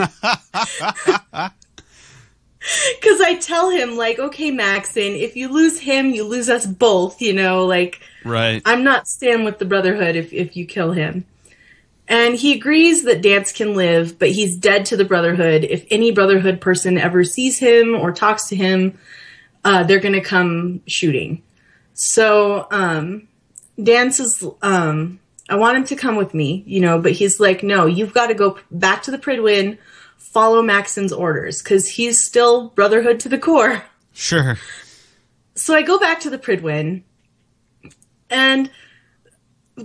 Because 3.00 3.22
I 3.22 3.36
tell 3.40 3.70
him, 3.70 3.96
like, 3.96 4.18
okay, 4.18 4.50
Maxson, 4.50 5.14
if 5.14 5.34
you 5.34 5.48
lose 5.48 5.80
him, 5.80 6.10
you 6.10 6.24
lose 6.24 6.50
us 6.50 6.66
both, 6.66 7.22
you 7.22 7.32
know, 7.32 7.64
like, 7.64 8.00
right. 8.22 8.60
I'm 8.66 8.84
not 8.84 9.08
staying 9.08 9.44
with 9.44 9.58
the 9.58 9.64
Brotherhood 9.64 10.14
if, 10.14 10.32
if 10.34 10.56
you 10.56 10.66
kill 10.66 10.92
him. 10.92 11.24
And 12.06 12.34
he 12.34 12.52
agrees 12.54 13.04
that 13.04 13.22
Danse 13.22 13.52
can 13.52 13.74
live, 13.74 14.18
but 14.18 14.30
he's 14.30 14.56
dead 14.56 14.84
to 14.86 14.96
the 14.96 15.06
Brotherhood. 15.06 15.64
If 15.64 15.86
any 15.90 16.10
Brotherhood 16.10 16.60
person 16.60 16.98
ever 16.98 17.24
sees 17.24 17.58
him 17.58 17.94
or 17.94 18.12
talks 18.12 18.48
to 18.48 18.56
him, 18.56 18.98
uh, 19.64 19.84
they're 19.84 20.00
going 20.00 20.14
to 20.14 20.20
come 20.20 20.82
shooting. 20.86 21.42
So, 21.94 22.66
um, 22.70 23.26
Danse 23.82 24.20
is, 24.20 24.44
um, 24.60 25.18
I 25.48 25.56
want 25.56 25.78
him 25.78 25.84
to 25.84 25.96
come 25.96 26.16
with 26.16 26.34
me, 26.34 26.62
you 26.66 26.80
know, 26.80 27.00
but 27.00 27.12
he's 27.12 27.40
like, 27.40 27.62
no, 27.62 27.86
you've 27.86 28.12
got 28.12 28.26
to 28.26 28.34
go 28.34 28.58
back 28.70 29.04
to 29.04 29.10
the 29.10 29.18
Pridwen, 29.18 29.78
follow 30.20 30.62
Maxson's 30.62 31.12
orders, 31.12 31.62
because 31.62 31.88
he's 31.88 32.24
still 32.24 32.68
Brotherhood 32.70 33.18
to 33.20 33.28
the 33.28 33.38
core 33.38 33.82
Sure. 34.12 34.56
so 35.56 35.74
I 35.74 35.82
go 35.82 35.98
back 35.98 36.20
to 36.20 36.30
the 36.30 36.38
Pridwen, 36.38 37.02
and 38.28 38.70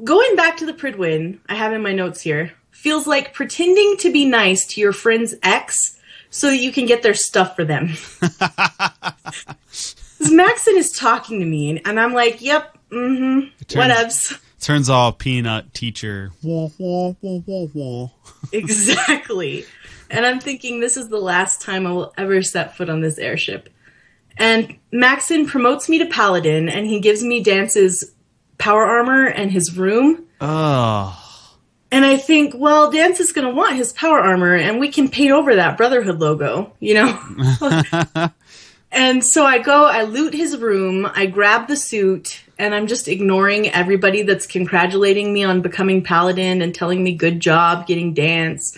going 0.04 0.36
back 0.36 0.58
to 0.58 0.66
the 0.66 0.74
Pridwen, 0.74 1.40
I 1.50 1.56
have 1.56 1.74
in 1.74 1.82
my 1.82 1.94
notes 1.94 2.22
here, 2.22 2.52
feels 2.72 3.08
like 3.08 3.34
pretending 3.34 3.98
to 3.98 4.12
be 4.12 4.26
nice 4.26 4.66
to 4.68 4.82
your 4.82 4.94
friend's 4.94 5.34
ex 5.42 5.98
so 6.30 6.48
that 6.48 6.58
you 6.58 6.72
can 6.72 6.86
get 6.86 7.02
their 7.02 7.14
stuff 7.14 7.56
for 7.56 7.64
them. 7.64 7.94
Maxon 10.32 10.78
is 10.78 10.92
talking 10.92 11.40
to 11.40 11.46
me, 11.46 11.82
and, 11.86 12.00
I'm 12.00 12.14
like, 12.14 12.42
yep, 12.42 12.78
mm-hmm, 12.92 13.48
turns- 13.68 13.92
whatevs. 13.92 14.42
Turns 14.60 14.90
all 14.90 15.12
peanut 15.12 15.74
teacher. 15.76 16.32
Wah, 16.42 16.70
wah, 16.80 17.14
wah, 17.22 17.40
wah, 17.46 17.68
wah. 17.74 18.08
exactly. 18.52 19.66
And 20.10 20.26
I'm 20.26 20.40
thinking 20.40 20.80
this 20.80 20.98
is 20.98 21.10
the 21.10 21.20
last 21.20 21.62
time 21.62 21.88
I 21.88 21.92
will 21.92 22.14
ever 22.18 22.42
set 22.42 22.76
foot 22.76 22.90
on 22.90 23.02
this 23.02 23.18
airship. 23.18 23.70
And 24.38 24.78
Maxson 24.92 25.46
promotes 25.46 25.88
me 25.88 26.00
to 26.00 26.06
Paladin, 26.08 26.70
and 26.70 26.86
he 26.86 27.00
gives 27.00 27.24
me 27.24 27.42
Danse's 27.42 28.14
power 28.58 28.86
armor 28.86 29.26
and 29.26 29.52
his 29.52 29.78
room. 29.78 30.26
Oh. 30.42 31.22
And 31.92 32.04
I 32.04 32.18
think, 32.18 32.54
well, 32.58 32.92
Danse 32.92 33.20
is 33.20 33.32
going 33.32 33.48
to 33.48 33.54
want 33.54 33.76
his 33.76 33.94
power 33.94 34.20
armor, 34.20 34.56
and 34.56 34.80
we 34.80 34.90
can 34.90 35.10
paint 35.10 35.32
over 35.32 35.56
that 35.56 35.78
Brotherhood 35.78 36.20
logo, 36.20 36.74
you 36.80 36.96
know? 36.96 37.20
and 38.92 39.24
so 39.24 39.46
I 39.46 39.60
go, 39.60 39.86
I 39.86 40.04
loot 40.04 40.34
his 40.34 40.58
room, 40.58 41.10
I 41.14 41.28
grab 41.28 41.68
the 41.68 41.78
suit, 41.78 42.42
and 42.58 42.76
I'm 42.76 42.88
just 42.88 43.08
ignoring 43.08 43.70
everybody 43.70 44.24
that's 44.24 44.48
congratulating 44.48 45.34
me 45.34 45.44
on 45.44 45.62
becoming 45.62 46.04
Paladin 46.04 46.62
and 46.62 46.76
telling 46.76 47.04
me 47.04 47.14
good 47.14 47.40
job 47.40 47.88
getting 47.88 48.14
Danse. 48.14 48.78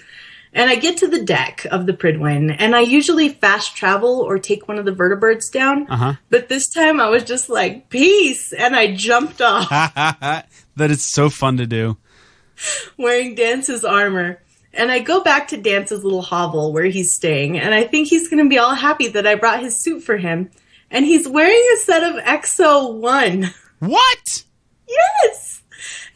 And 0.53 0.69
I 0.69 0.75
get 0.75 0.97
to 0.97 1.07
the 1.07 1.23
deck 1.23 1.65
of 1.69 1.85
the 1.85 1.93
Pridwen, 1.93 2.55
and 2.57 2.75
I 2.75 2.79
usually 2.79 3.29
fast 3.29 3.75
travel 3.75 4.21
or 4.21 4.39
take 4.39 4.67
one 4.67 4.79
of 4.79 4.85
the 4.85 4.91
vertibirds 4.91 5.51
down. 5.51 5.87
Uh-huh. 5.89 6.13
But 6.29 6.49
this 6.49 6.69
time 6.69 6.99
I 6.99 7.09
was 7.09 7.23
just 7.23 7.49
like, 7.49 7.89
peace! 7.89 8.53
And 8.53 8.75
I 8.75 8.95
jumped 8.95 9.41
off. 9.41 9.69
that 9.69 10.45
is 10.91 11.03
so 11.03 11.29
fun 11.29 11.57
to 11.57 11.67
do. 11.67 11.97
wearing 12.97 13.35
Danse's 13.35 13.85
armor. 13.85 14.41
And 14.73 14.91
I 14.91 14.99
go 14.99 15.23
back 15.23 15.47
to 15.49 15.57
Danse's 15.57 16.03
little 16.03 16.21
hovel 16.21 16.71
where 16.71 16.85
he's 16.85 17.15
staying, 17.15 17.59
and 17.59 17.73
I 17.73 17.83
think 17.83 18.07
he's 18.07 18.27
going 18.27 18.43
to 18.43 18.49
be 18.49 18.59
all 18.59 18.75
happy 18.75 19.07
that 19.09 19.25
I 19.25 19.35
brought 19.35 19.61
his 19.61 19.81
suit 19.81 20.03
for 20.03 20.17
him. 20.17 20.51
And 20.91 21.03
he's 21.05 21.27
wearing 21.27 21.61
a 21.73 21.77
set 21.81 22.03
of 22.03 22.15
X-01. 22.23 23.53
What? 23.79 24.43
Yes! 24.87 25.56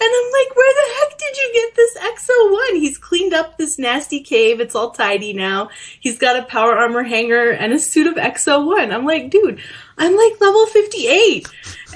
And 0.03 0.09
I'm 0.09 0.31
like, 0.31 0.55
where 0.55 0.73
the 0.73 0.93
heck 0.99 1.17
did 1.19 1.37
you 1.37 1.51
get 1.53 1.75
this 1.75 1.97
EXO 1.97 2.51
1? 2.71 2.75
He's 2.77 2.97
cleaned 2.97 3.33
up 3.35 3.59
this 3.59 3.77
nasty 3.77 4.21
cave. 4.21 4.59
It's 4.59 4.73
all 4.73 4.89
tidy 4.89 5.31
now. 5.31 5.69
He's 5.99 6.17
got 6.17 6.39
a 6.39 6.43
power 6.43 6.75
armor 6.75 7.03
hanger 7.03 7.51
and 7.51 7.71
a 7.71 7.77
suit 7.77 8.07
of 8.07 8.17
X-01. 8.17 8.91
I'm 8.91 9.05
like, 9.05 9.29
dude, 9.29 9.61
I'm 9.99 10.15
like 10.17 10.41
level 10.41 10.65
58. 10.65 11.47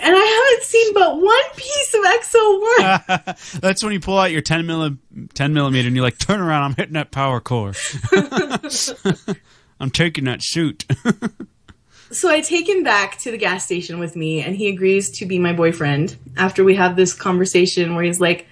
And 0.04 0.16
I 0.16 0.20
haven't 0.20 0.66
seen 0.66 0.94
but 0.94 1.20
one 1.20 1.50
piece 1.56 1.96
of 1.96 2.06
EXO 2.06 3.26
1. 3.26 3.36
That's 3.62 3.84
when 3.84 3.94
you 3.94 4.00
pull 4.00 4.20
out 4.20 4.32
your 4.32 4.42
10 4.42 4.66
milli- 4.66 5.00
10 5.34 5.54
millimeter 5.56 5.88
and 5.88 5.96
you're 5.96 6.06
like, 6.06 6.20
turn 6.20 6.42
around, 6.42 6.62
I'm 6.62 6.76
hitting 6.76 6.94
that 6.94 7.10
power 7.10 7.40
core. 7.40 7.74
I'm 9.80 9.90
taking 9.90 10.26
that 10.26 10.44
suit. 10.44 10.86
So 12.12 12.30
I 12.30 12.42
take 12.42 12.70
him 12.70 12.84
back 12.84 13.18
to 13.20 13.32
the 13.32 13.38
gas 13.38 13.66
station 13.66 14.00
with 14.00 14.16
me, 14.16 14.42
and 14.42 14.56
he 14.56 14.70
agrees 14.70 15.10
to 15.18 15.26
be 15.26 15.40
my 15.40 15.54
boyfriend 15.54 16.16
after 16.38 16.64
we 16.64 16.76
have 16.76 16.96
this 16.96 17.14
conversation 17.14 17.96
where 17.96 18.04
he's 18.04 18.22
like, 18.22 18.48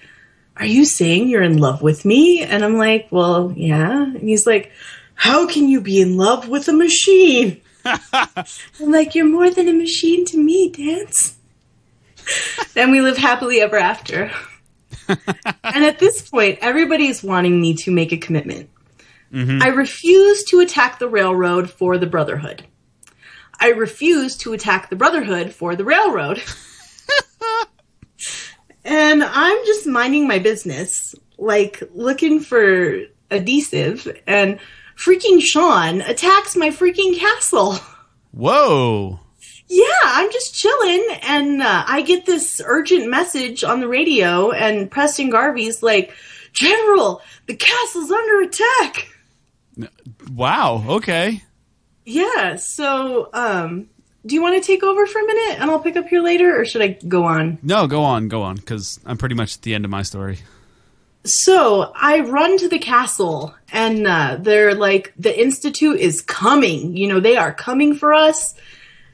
Are 0.56 0.66
you 0.66 0.84
saying 0.84 1.28
you're 1.28 1.42
in 1.42 1.58
love 1.58 1.80
with 1.80 2.04
me? 2.04 2.42
And 2.42 2.64
I'm 2.64 2.76
like, 2.76 3.08
Well, 3.10 3.52
yeah. 3.56 4.02
And 4.02 4.28
he's 4.28 4.46
like, 4.46 4.72
How 5.14 5.46
can 5.46 5.68
you 5.68 5.80
be 5.80 6.00
in 6.00 6.16
love 6.16 6.48
with 6.48 6.68
a 6.68 6.72
machine? 6.72 7.60
I'm 7.84 8.90
like, 8.90 9.14
You're 9.14 9.26
more 9.26 9.50
than 9.50 9.68
a 9.68 9.72
machine 9.72 10.24
to 10.26 10.38
me, 10.38 10.70
Danse. 10.70 11.36
and 12.76 12.90
we 12.90 13.00
live 13.00 13.16
happily 13.16 13.60
ever 13.60 13.76
after. 13.76 14.30
and 15.08 15.84
at 15.84 15.98
this 15.98 16.28
point, 16.28 16.58
everybody 16.60 17.06
is 17.06 17.22
wanting 17.22 17.60
me 17.60 17.74
to 17.74 17.90
make 17.90 18.12
a 18.12 18.16
commitment. 18.16 18.70
Mm-hmm. 19.32 19.62
I 19.62 19.68
refuse 19.68 20.44
to 20.44 20.60
attack 20.60 20.98
the 20.98 21.08
railroad 21.08 21.70
for 21.70 21.98
the 21.98 22.06
Brotherhood. 22.06 22.64
I 23.64 23.68
refuse 23.68 24.36
to 24.36 24.52
attack 24.52 24.90
the 24.90 24.96
Brotherhood 24.96 25.54
for 25.54 25.74
the 25.74 25.86
railroad. 25.86 26.42
and 28.84 29.24
I'm 29.24 29.56
just 29.64 29.86
minding 29.86 30.28
my 30.28 30.38
business, 30.38 31.14
like 31.38 31.82
looking 31.94 32.40
for 32.40 33.04
adhesive, 33.30 34.20
and 34.26 34.58
freaking 34.98 35.40
Sean 35.40 36.02
attacks 36.02 36.56
my 36.56 36.68
freaking 36.68 37.18
castle. 37.18 37.78
Whoa. 38.32 39.18
Yeah, 39.68 39.84
I'm 40.04 40.30
just 40.30 40.54
chilling, 40.54 41.06
and 41.22 41.62
uh, 41.62 41.84
I 41.86 42.02
get 42.02 42.26
this 42.26 42.60
urgent 42.62 43.08
message 43.08 43.64
on 43.64 43.80
the 43.80 43.88
radio, 43.88 44.50
and 44.50 44.90
Preston 44.90 45.30
Garvey's 45.30 45.82
like, 45.82 46.12
General, 46.52 47.22
the 47.46 47.56
castle's 47.56 48.10
under 48.10 48.42
attack. 48.42 49.08
Wow. 50.34 50.84
Okay. 50.86 51.40
Yeah, 52.04 52.56
so, 52.56 53.30
um, 53.32 53.88
do 54.26 54.34
you 54.34 54.42
want 54.42 54.60
to 54.62 54.66
take 54.66 54.82
over 54.82 55.06
for 55.06 55.20
a 55.20 55.26
minute 55.26 55.60
and 55.60 55.70
I'll 55.70 55.80
pick 55.80 55.96
up 55.96 56.06
here 56.08 56.22
later, 56.22 56.60
or 56.60 56.64
should 56.64 56.82
I 56.82 56.88
go 57.06 57.24
on? 57.24 57.58
No, 57.62 57.86
go 57.86 58.02
on, 58.02 58.28
go 58.28 58.42
on, 58.42 58.56
because 58.56 59.00
I'm 59.04 59.16
pretty 59.16 59.34
much 59.34 59.56
at 59.56 59.62
the 59.62 59.74
end 59.74 59.84
of 59.84 59.90
my 59.90 60.02
story. 60.02 60.38
So 61.24 61.90
I 61.94 62.20
run 62.20 62.58
to 62.58 62.68
the 62.68 62.78
castle, 62.78 63.54
and 63.72 64.06
uh, 64.06 64.36
they're 64.40 64.74
like, 64.74 65.14
the 65.18 65.38
Institute 65.38 65.98
is 65.98 66.20
coming. 66.20 66.96
You 66.96 67.08
know, 67.08 67.20
they 67.20 67.36
are 67.36 67.52
coming 67.52 67.94
for 67.94 68.12
us. 68.12 68.54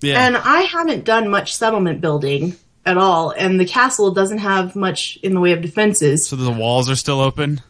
Yeah. 0.00 0.26
And 0.26 0.36
I 0.36 0.62
haven't 0.62 1.04
done 1.04 1.28
much 1.28 1.54
settlement 1.54 2.00
building 2.00 2.56
at 2.86 2.96
all, 2.96 3.30
and 3.30 3.60
the 3.60 3.64
castle 3.66 4.10
doesn't 4.12 4.38
have 4.38 4.74
much 4.74 5.18
in 5.22 5.34
the 5.34 5.40
way 5.40 5.52
of 5.52 5.60
defenses. 5.60 6.26
so 6.26 6.34
the 6.34 6.50
walls 6.50 6.90
are 6.90 6.96
still 6.96 7.20
open. 7.20 7.60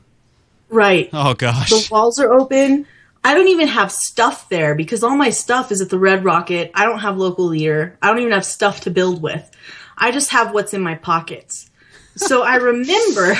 Right. 0.71 1.11
Oh 1.13 1.35
gosh. 1.35 1.71
The 1.71 1.89
walls 1.91 2.19
are 2.21 2.33
open. 2.33 2.87
I 3.23 3.35
don't 3.35 3.49
even 3.49 3.69
have 3.69 3.93
stuff 3.93 4.49
there 4.49 4.75
because 4.75 5.05
all 5.05 5.17
my 5.17 5.31
stuff 5.31 5.71
is 5.71 5.81
at 5.81 5.91
the 5.91 5.99
Red 5.99 6.25
Rocket. 6.25 6.71
I 6.75 6.87
don't 6.87 7.01
have 7.01 7.19
local 7.19 7.47
leader. 7.47 7.99
I 8.01 8.09
don't 8.09 8.21
even 8.21 8.33
have 8.33 8.47
stuff 8.47 8.81
to 8.83 8.91
build 8.91 9.21
with. 9.21 9.51
I 9.99 10.11
just 10.11 10.31
have 10.31 10.55
what's 10.55 10.73
in 10.73 10.81
my 10.81 10.95
pockets. 10.95 11.71
So 12.17 12.43
I 12.43 12.57
remember 12.57 13.35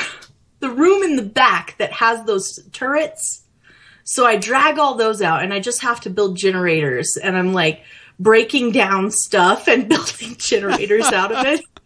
the 0.61 0.71
room 0.71 1.03
in 1.03 1.17
the 1.17 1.23
back 1.23 1.77
that 1.79 1.93
has 1.93 2.25
those 2.25 2.61
turrets. 2.73 3.43
So 4.05 4.27
I 4.27 4.37
drag 4.37 4.79
all 4.79 4.97
those 4.97 5.23
out 5.23 5.43
and 5.43 5.55
I 5.55 5.61
just 5.61 5.83
have 5.83 6.01
to 6.01 6.11
build 6.11 6.37
generators 6.37 7.17
and 7.17 7.37
I'm 7.37 7.55
like 7.55 7.83
breaking 8.19 8.73
down 8.73 9.11
stuff 9.11 9.67
and 9.67 9.89
building 9.89 10.37
generators 10.37 11.07
out 11.07 11.33
of 11.33 11.47
it 11.47 11.65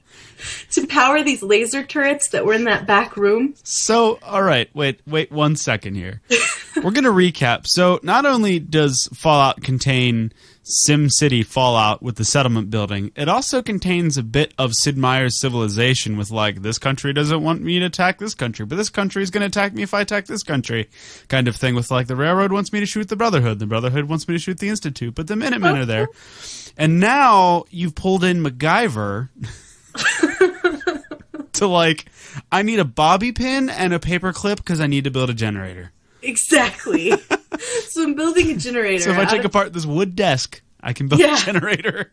to 0.73 0.87
power 0.87 1.23
these 1.23 1.43
laser 1.43 1.83
turrets 1.83 2.29
that 2.29 2.45
were 2.45 2.55
in 2.55 2.65
that 2.65 2.87
back 2.87 3.17
room. 3.17 3.55
So, 3.63 4.19
all 4.23 4.43
right, 4.43 4.69
wait, 4.75 5.01
wait 5.07 5.31
one 5.31 5.57
second 5.57 5.95
here. 5.95 6.21
We're 6.77 6.91
going 6.91 7.05
to 7.05 7.11
recap. 7.11 7.67
So, 7.67 8.01
not 8.03 8.27
only 8.27 8.59
does 8.59 9.09
Fallout 9.15 9.63
contain 9.63 10.33
SimCity 10.65 11.45
Fallout 11.45 12.03
with 12.03 12.17
the 12.17 12.25
settlement 12.25 12.71
building, 12.71 13.13
it 13.17 13.29
also 13.29 13.63
contains 13.63 14.17
a 14.17 14.23
bit 14.23 14.55
of 14.59 14.75
Sid 14.75 14.97
Meier's 14.97 15.39
civilization 15.39 16.17
with, 16.17 16.31
like, 16.31 16.63
this 16.63 16.79
country 16.79 17.13
doesn't 17.13 17.43
want 17.43 17.63
me 17.63 17.79
to 17.79 17.87
attack 17.87 18.19
this 18.19 18.35
country, 18.35 18.65
but 18.67 18.77
this 18.77 18.91
country 18.91 19.23
is 19.23 19.31
going 19.31 19.43
to 19.43 19.47
attack 19.47 19.75
me 19.75 19.83
if 19.83 19.95
I 19.95 20.01
attack 20.01 20.27
this 20.27 20.43
country, 20.43 20.89
kind 21.29 21.49
of 21.49 21.57
thing 21.57 21.75
with, 21.75 21.91
like, 21.91 22.07
the 22.07 22.17
railroad 22.17 22.51
wants 22.51 22.73
me 22.73 22.81
to 22.81 22.87
shoot 22.87 23.09
the 23.09 23.17
Brotherhood, 23.17 23.59
the 23.59 23.67
Brotherhood 23.67 24.07
wants 24.07 24.27
me 24.27 24.35
to 24.35 24.39
shoot 24.39 24.59
the 24.59 24.69
Institute, 24.69 25.15
but 25.15 25.27
the 25.27 25.37
Minutemen 25.37 25.77
are 25.77 25.87
there. 25.87 26.09
Oh, 26.11 26.73
and 26.77 26.99
now 26.99 27.65
you've 27.71 27.95
pulled 27.95 28.25
in 28.25 28.43
MacGyver 28.43 29.29
to, 31.55 31.67
like, 31.67 32.07
I 32.51 32.63
need 32.63 32.79
a 32.79 32.85
bobby 32.85 33.33
pin 33.33 33.69
and 33.71 33.93
a 33.93 33.99
paper 33.99 34.33
clip 34.33 34.59
because 34.59 34.81
I 34.81 34.87
need 34.87 35.05
to 35.05 35.11
build 35.11 35.31
a 35.31 35.35
generator. 35.35 35.93
Exactly. 36.23 37.11
so 37.89 38.03
I'm 38.03 38.15
building 38.15 38.51
a 38.51 38.57
generator. 38.57 39.05
So 39.05 39.11
if 39.11 39.19
I 39.19 39.25
take 39.25 39.41
of 39.41 39.47
apart 39.47 39.73
this 39.73 39.87
wood 39.87 40.17
desk, 40.17 40.63
I 40.81 40.93
can 40.93 41.09
build 41.09 41.21
Yeah. 41.21 41.35
a 41.37 41.39
generator. 41.45 42.13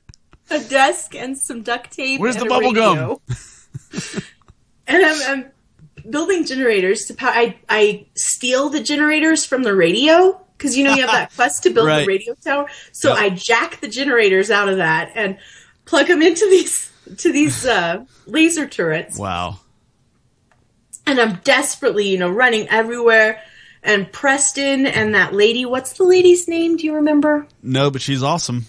a 0.49 0.59
desk 0.59 1.15
and 1.15 1.37
some 1.37 1.61
duct 1.63 1.91
tape. 1.91 2.19
Where's 2.19 2.35
and 2.35 2.45
the 2.45 2.49
bubble 2.49 2.73
gum? 2.73 3.17
and 4.87 5.05
I'm, 5.05 5.21
I'm 6.03 6.09
building 6.11 6.45
generators 6.45 7.05
to 7.05 7.13
power. 7.13 7.31
I 7.33 7.57
I 7.69 8.05
steal 8.15 8.69
the 8.69 8.81
generators 8.83 9.45
from 9.45 9.63
the 9.63 9.73
radio 9.75 10.39
because 10.57 10.75
you 10.77 10.83
know 10.83 10.93
you 10.93 11.01
have 11.01 11.11
that 11.11 11.33
quest 11.33 11.63
to 11.63 11.69
build 11.69 11.87
Right. 11.87 12.01
the 12.01 12.05
radio 12.07 12.33
tower. 12.35 12.67
So 12.91 13.09
Yep. 13.09 13.17
I 13.17 13.29
jack 13.29 13.79
the 13.81 13.87
generators 13.87 14.51
out 14.51 14.67
of 14.67 14.77
that 14.77 15.11
and 15.15 15.37
plug 15.85 16.07
them 16.07 16.21
into 16.21 16.45
these 16.49 16.90
to 17.17 17.31
these 17.31 17.65
uh, 17.65 18.05
laser 18.25 18.67
turrets. 18.67 19.17
Wow. 19.17 19.59
And 21.05 21.19
I'm 21.19 21.35
desperately, 21.43 22.07
you 22.09 22.17
know, 22.17 22.29
running 22.29 22.67
everywhere. 22.69 23.41
And 23.83 24.11
Preston 24.11 24.85
and 24.85 25.15
that 25.15 25.33
lady, 25.33 25.65
what's 25.65 25.93
the 25.93 26.03
lady's 26.03 26.47
name? 26.47 26.77
Do 26.77 26.85
you 26.85 26.93
remember? 26.95 27.47
No, 27.63 27.89
but 27.89 28.01
she's 28.01 28.21
awesome. 28.21 28.65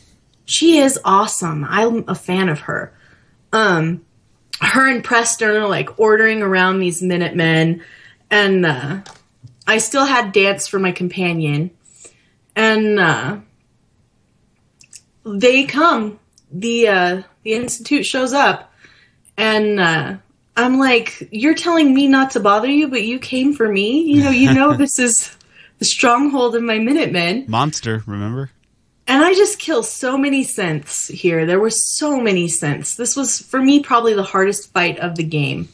she 0.47 0.78
is 0.78 0.99
awesome. 1.05 1.64
I'm 1.68 2.05
a 2.09 2.14
fan 2.14 2.49
of 2.49 2.61
her. 2.61 2.93
Um, 3.53 4.05
her 4.61 4.88
and 4.88 5.05
Preston 5.05 5.51
are 5.51 5.68
like 5.68 5.99
ordering 6.01 6.40
around 6.40 6.78
these 6.78 7.03
Minutemen, 7.03 7.82
and 8.30 8.64
uh, 8.64 9.01
I 9.66 9.78
still 9.78 10.07
had 10.07 10.32
Danse 10.32 10.66
for 10.66 10.78
my 10.78 10.93
companion, 10.93 11.70
and 12.57 12.99
uh, 12.99 13.36
they 15.24 15.64
come. 15.64 16.18
the 16.51 16.88
uh, 16.88 17.22
The 17.45 17.55
institute 17.55 18.05
shows 18.07 18.32
up, 18.32 18.72
and 19.36 19.80
uh, 19.80 20.16
I'm 20.57 20.78
like, 20.78 21.28
"You're 21.30 21.55
telling 21.55 21.95
me 21.95 22.09
not 22.09 22.32
to 22.32 22.40
bother 22.40 22.68
you, 22.68 22.88
but 22.88 23.03
you 23.03 23.18
came 23.18 23.53
for 23.53 23.68
me. 23.68 24.03
You 24.03 24.24
know, 24.24 24.30
you 24.30 24.55
know 24.55 24.72
this 24.76 24.99
is 24.99 25.36
the 25.78 25.84
stronghold 25.84 26.55
of 26.55 26.62
my 26.62 26.78
Minutemen." 26.78 27.47
Monster, 27.49 28.03
remember? 28.07 28.51
And 29.07 29.24
I 29.24 29.34
just 29.34 29.59
kill 29.59 29.82
so 29.82 30.16
many 30.16 30.45
synths 30.45 31.11
here. 31.11 31.45
There 31.45 31.59
were 31.59 31.70
so 31.70 32.20
many 32.20 32.47
synths. 32.47 32.97
This 32.97 33.16
was, 33.16 33.40
for 33.40 33.61
me, 33.61 33.80
probably 33.80 34.14
the 34.14 34.22
hardest 34.22 34.72
fight 34.72 35.01
of 35.01 35.16
the 35.16 35.24
game. 35.24 35.68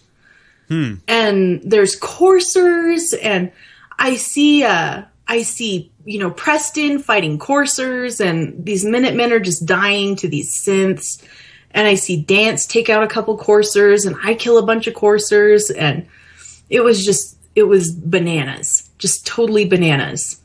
And 1.06 1.62
there's 1.62 1.94
coursers, 1.94 3.12
and 3.12 3.52
I 3.98 4.16
see, 4.16 4.64
uh, 4.64 5.02
I 5.26 5.43
see, 5.43 5.93
you 6.05 6.18
know, 6.18 6.30
Preston 6.30 7.01
fighting 7.01 7.38
coursers, 7.38 8.20
and 8.20 8.64
these 8.64 8.84
Minutemen 8.84 9.32
are 9.32 9.40
just 9.40 9.66
dying 9.66 10.16
to 10.16 10.28
these 10.28 10.62
synths. 10.64 11.22
And 11.73 11.86
I 11.86 11.95
see 11.95 12.23
Danse 12.23 12.66
take 12.66 12.89
out 12.89 13.03
a 13.03 13.07
couple 13.07 13.36
coursers, 13.36 14.05
and 14.05 14.16
I 14.23 14.35
kill 14.35 14.59
a 14.59 14.65
bunch 14.65 14.86
of 14.86 14.95
coursers, 14.95 15.70
and 15.70 16.07
it 16.70 16.81
was 16.81 17.05
just, 17.05 17.36
it 17.55 17.65
was 17.65 17.93
bananas. 17.93 18.90
Just 18.99 19.27
totally 19.27 19.65
bananas 19.66 20.40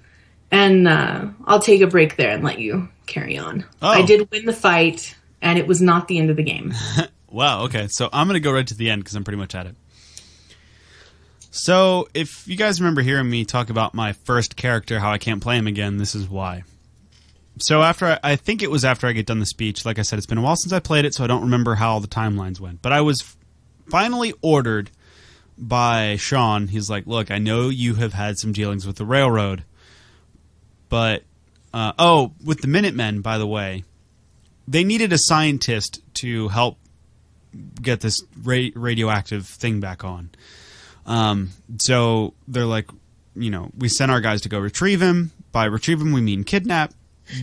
and 0.53 0.87
uh, 0.87 1.25
I'll 1.45 1.59
take 1.59 1.81
a 1.81 1.87
break 1.87 2.15
there 2.15 2.29
and 2.29 2.43
let 2.43 2.59
you 2.59 2.87
carry 3.07 3.39
on. 3.39 3.65
Oh. 3.81 3.87
I 3.89 4.03
did 4.03 4.29
win 4.31 4.45
the 4.45 4.53
fight, 4.53 5.15
and 5.41 5.57
it 5.57 5.65
was 5.65 5.81
not 5.81 6.07
the 6.07 6.19
end 6.19 6.29
of 6.29 6.37
the 6.37 6.43
game. 6.43 6.73
Wow, 7.33 7.63
okay. 7.63 7.87
So 7.87 8.09
I'm 8.13 8.27
going 8.27 8.35
to 8.35 8.39
go 8.39 8.51
right 8.51 8.67
to 8.67 8.75
the 8.75 8.91
end 8.91 9.03
because 9.03 9.15
I'm 9.15 9.23
pretty 9.23 9.39
much 9.39 9.55
at 9.55 9.65
it. 9.65 9.75
So, 11.49 12.07
if 12.13 12.47
you 12.47 12.55
guys 12.55 12.79
remember 12.79 13.01
hearing 13.01 13.27
me 13.27 13.43
talk 13.43 13.71
about 13.71 13.95
my 13.95 14.13
first 14.13 14.55
character, 14.55 14.99
how 14.99 15.09
I 15.11 15.17
can't 15.17 15.41
play 15.41 15.57
him 15.57 15.65
again, 15.65 15.97
this 15.97 16.13
is 16.13 16.29
why. 16.29 16.63
So, 17.59 17.81
after 17.81 18.05
I, 18.05 18.19
I 18.23 18.35
think 18.35 18.63
it 18.63 18.71
was 18.71 18.83
after 18.83 19.07
I 19.07 19.11
get 19.11 19.25
done 19.25 19.39
the 19.39 19.45
speech, 19.45 19.85
like 19.85 19.99
I 19.99 20.01
said, 20.01 20.17
it's 20.17 20.25
been 20.25 20.37
a 20.37 20.41
while 20.41 20.55
since 20.55 20.73
I 20.73 20.79
played 20.79 21.05
it, 21.05 21.13
so 21.13 21.23
I 21.23 21.27
don't 21.27 21.43
remember 21.43 21.75
how 21.75 21.99
the 21.99 22.07
timelines 22.07 22.59
went. 22.59 22.81
But 22.81 22.91
I 22.91 23.01
was 23.01 23.35
finally 23.89 24.33
ordered 24.41 24.89
by 25.57 26.15
Sean. 26.17 26.67
He's 26.67 26.89
like, 26.89 27.05
Look, 27.05 27.29
I 27.31 27.37
know 27.37 27.69
you 27.69 27.95
have 27.95 28.13
had 28.13 28.37
some 28.37 28.53
dealings 28.53 28.87
with 28.87 28.97
the 28.97 29.05
railroad, 29.05 29.63
but. 30.89 31.23
Uh, 31.75 31.91
oh, 31.97 32.31
with 32.45 32.61
the 32.61 32.67
Minutemen, 32.67 33.21
by 33.21 33.39
the 33.39 33.47
way, 33.47 33.83
they 34.67 34.83
needed 34.83 35.11
a 35.11 35.17
scientist 35.17 36.01
to 36.13 36.49
help 36.49 36.77
get 37.81 38.01
this 38.01 38.23
ra- 38.41 38.69
radioactive 38.75 39.47
thing 39.47 39.79
back 39.79 40.03
on. 40.03 40.29
Um, 41.05 41.49
so 41.79 42.33
they're 42.47 42.65
like, 42.65 42.89
you 43.35 43.49
know, 43.49 43.71
we 43.77 43.89
sent 43.89 44.11
our 44.11 44.21
guys 44.21 44.41
to 44.41 44.49
go 44.49 44.59
retrieve 44.59 45.01
him. 45.01 45.31
By 45.51 45.65
retrieve 45.65 46.01
him, 46.01 46.13
we 46.13 46.21
mean 46.21 46.43
kidnap. 46.43 46.93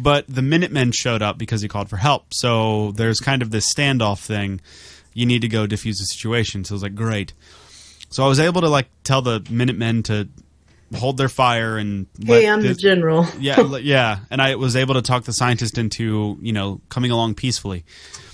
But 0.02 0.26
the 0.28 0.42
Minutemen 0.42 0.92
showed 0.92 1.22
up 1.22 1.38
because 1.38 1.62
he 1.62 1.68
called 1.68 1.88
for 1.88 1.96
help. 1.96 2.32
So 2.34 2.92
there's 2.92 3.18
kind 3.20 3.42
of 3.42 3.50
this 3.50 3.72
standoff 3.72 4.20
thing. 4.24 4.60
You 5.14 5.26
need 5.26 5.40
to 5.42 5.48
go 5.48 5.66
defuse 5.66 5.98
the 5.98 6.04
situation. 6.06 6.64
So 6.64 6.74
I 6.74 6.76
was 6.76 6.82
like, 6.82 6.94
great. 6.94 7.32
So 8.10 8.24
I 8.24 8.28
was 8.28 8.38
able 8.40 8.60
to 8.60 8.68
like 8.68 8.88
tell 9.04 9.22
the 9.22 9.44
Minutemen 9.50 10.02
to 10.04 10.28
hold 10.96 11.16
their 11.16 11.28
fire 11.28 11.78
and 11.78 12.06
Hey, 12.24 12.48
I'm 12.48 12.62
the 12.62 12.68
the- 12.68 12.74
general. 12.74 13.26
yeah, 13.38 13.60
yeah, 13.78 14.18
and 14.30 14.42
I 14.42 14.56
was 14.56 14.74
able 14.76 14.94
to 14.94 15.02
talk 15.02 15.24
the 15.24 15.32
scientist 15.32 15.78
into 15.78 16.36
you 16.42 16.52
know 16.52 16.80
coming 16.88 17.12
along 17.12 17.34
peacefully, 17.36 17.84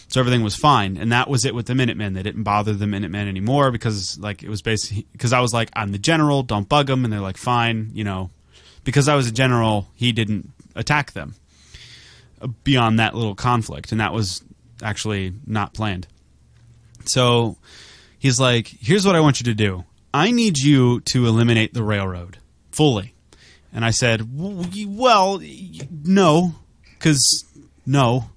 so 0.09 0.19
everything 0.21 0.43
was 0.43 0.57
fine, 0.57 0.97
and 0.97 1.13
that 1.13 1.29
was 1.29 1.45
it 1.45 1.55
with 1.55 1.67
the 1.67 1.75
Minutemen. 1.75 2.15
They 2.15 2.23
didn't 2.23 2.45
bother 2.45 2.73
the 2.73 2.87
Minutemen 2.87 3.29
anymore 3.29 3.71
because 3.71 4.19
like 4.19 4.43
it 4.43 4.49
was 4.49 4.63
basically 4.63 5.07
because 5.13 5.35
I 5.35 5.41
was 5.41 5.53
like 5.53 5.69
I'm 5.77 5.93
the 5.93 5.99
general, 5.99 6.43
don't 6.43 6.67
bug 6.69 6.87
them, 6.87 7.05
and 7.05 7.13
they're 7.13 7.21
like 7.21 7.37
fine, 7.37 7.91
you 7.93 8.05
know, 8.05 8.31
because 8.85 9.07
I 9.09 9.15
was 9.17 9.27
a 9.27 9.33
general, 9.33 9.89
he 9.95 10.13
didn't 10.13 10.51
attack 10.77 11.13
them 11.13 11.35
beyond 12.65 12.99
that 12.99 13.15
little 13.15 13.35
conflict, 13.35 13.93
and 13.93 14.01
that 14.01 14.13
was 14.13 14.45
actually 14.83 15.35
not 15.47 15.75
planned. 15.75 16.07
So 17.05 17.57
he's 18.19 18.39
like, 18.39 18.69
"Here's 18.81 19.07
what 19.07 19.17
I 19.17 19.21
want 19.21 19.41
you 19.41 19.45
to 19.45 19.55
do. 19.55 19.85
I 20.13 20.31
need 20.31 20.59
you 20.59 21.01
to 21.01 21.27
eliminate 21.27 21.75
the 21.75 21.83
railroad 21.83 22.39
fully." 22.71 23.15
And 23.73 23.85
I 23.85 23.91
said, 23.91 24.29
"Well, 24.33 25.41
no, 26.05 26.55
because 26.95 27.45
no." 27.85 28.31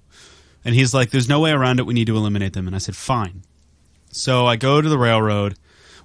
And 0.64 0.74
he's 0.74 0.92
like, 0.92 1.10
"There's 1.10 1.28
no 1.28 1.40
way 1.40 1.52
around 1.52 1.78
it. 1.78 1.86
We 1.86 1.94
need 1.94 2.06
to 2.06 2.16
eliminate 2.16 2.52
them." 2.52 2.66
And 2.66 2.76
I 2.76 2.80
said, 2.80 2.96
"Fine." 2.96 3.42
So 4.12 4.46
I 4.46 4.56
go 4.56 4.80
to 4.80 4.88
the 4.88 4.98
railroad. 4.98 5.56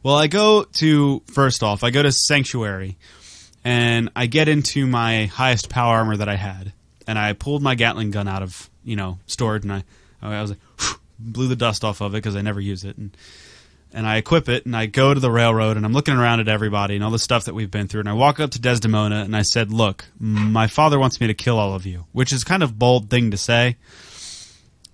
Well, 0.04 0.16
I 0.16 0.28
go 0.28 0.64
to 0.64 1.24
first 1.34 1.64
off, 1.64 1.84
I 1.84 1.90
go 1.90 2.04
to 2.04 2.12
Sanctuary, 2.12 2.98
and 3.66 4.12
I 4.16 4.28
get 4.28 4.48
into 4.48 4.86
my 4.86 5.26
highest 5.26 5.70
power 5.70 5.98
armor 5.98 6.16
that 6.16 6.30
I 6.30 6.36
had, 6.36 6.72
and 7.08 7.18
I 7.18 7.34
pulled 7.34 7.64
my 7.64 7.74
Gatling 7.74 8.12
gun 8.12 8.28
out 8.28 8.44
of 8.44 8.70
you 8.86 8.96
know 8.96 9.20
stored, 9.26 9.64
and 9.64 9.74
I 9.74 9.84
I 10.22 10.42
was 10.42 10.52
like 10.52 10.60
blew 11.20 11.48
the 11.48 11.56
dust 11.56 11.84
off 11.84 12.02
of 12.02 12.14
it 12.14 12.18
because 12.18 12.36
I 12.36 12.42
never 12.42 12.62
use 12.62 12.86
it, 12.86 12.96
and 12.96 13.18
and 13.92 14.06
I 14.06 14.18
equip 14.18 14.48
it, 14.50 14.66
and 14.66 14.76
I 14.76 14.86
go 14.86 15.14
to 15.14 15.20
the 15.20 15.32
railroad, 15.32 15.78
and 15.78 15.86
I'm 15.86 15.94
looking 15.94 16.16
around 16.16 16.42
at 16.42 16.48
everybody 16.48 16.96
and 16.96 17.04
all 17.04 17.12
the 17.12 17.20
stuff 17.20 17.46
that 17.46 17.56
we've 17.56 17.72
been 17.72 17.88
through, 17.88 18.02
and 18.02 18.10
I 18.10 18.14
walk 18.14 18.40
up 18.40 18.52
to 18.52 18.62
Desdemona, 18.62 19.24
and 19.24 19.36
I 19.36 19.42
said, 19.42 19.74
"Look, 19.74 20.06
my 20.20 20.68
father 20.68 21.00
wants 21.00 21.20
me 21.20 21.28
to 21.28 21.34
kill 21.34 21.58
all 21.58 21.74
of 21.74 21.86
you," 21.86 22.06
which 22.12 22.32
is 22.32 22.44
kind 22.44 22.62
of 22.62 22.78
bold 22.78 23.10
thing 23.10 23.32
to 23.32 23.38
say 23.38 23.78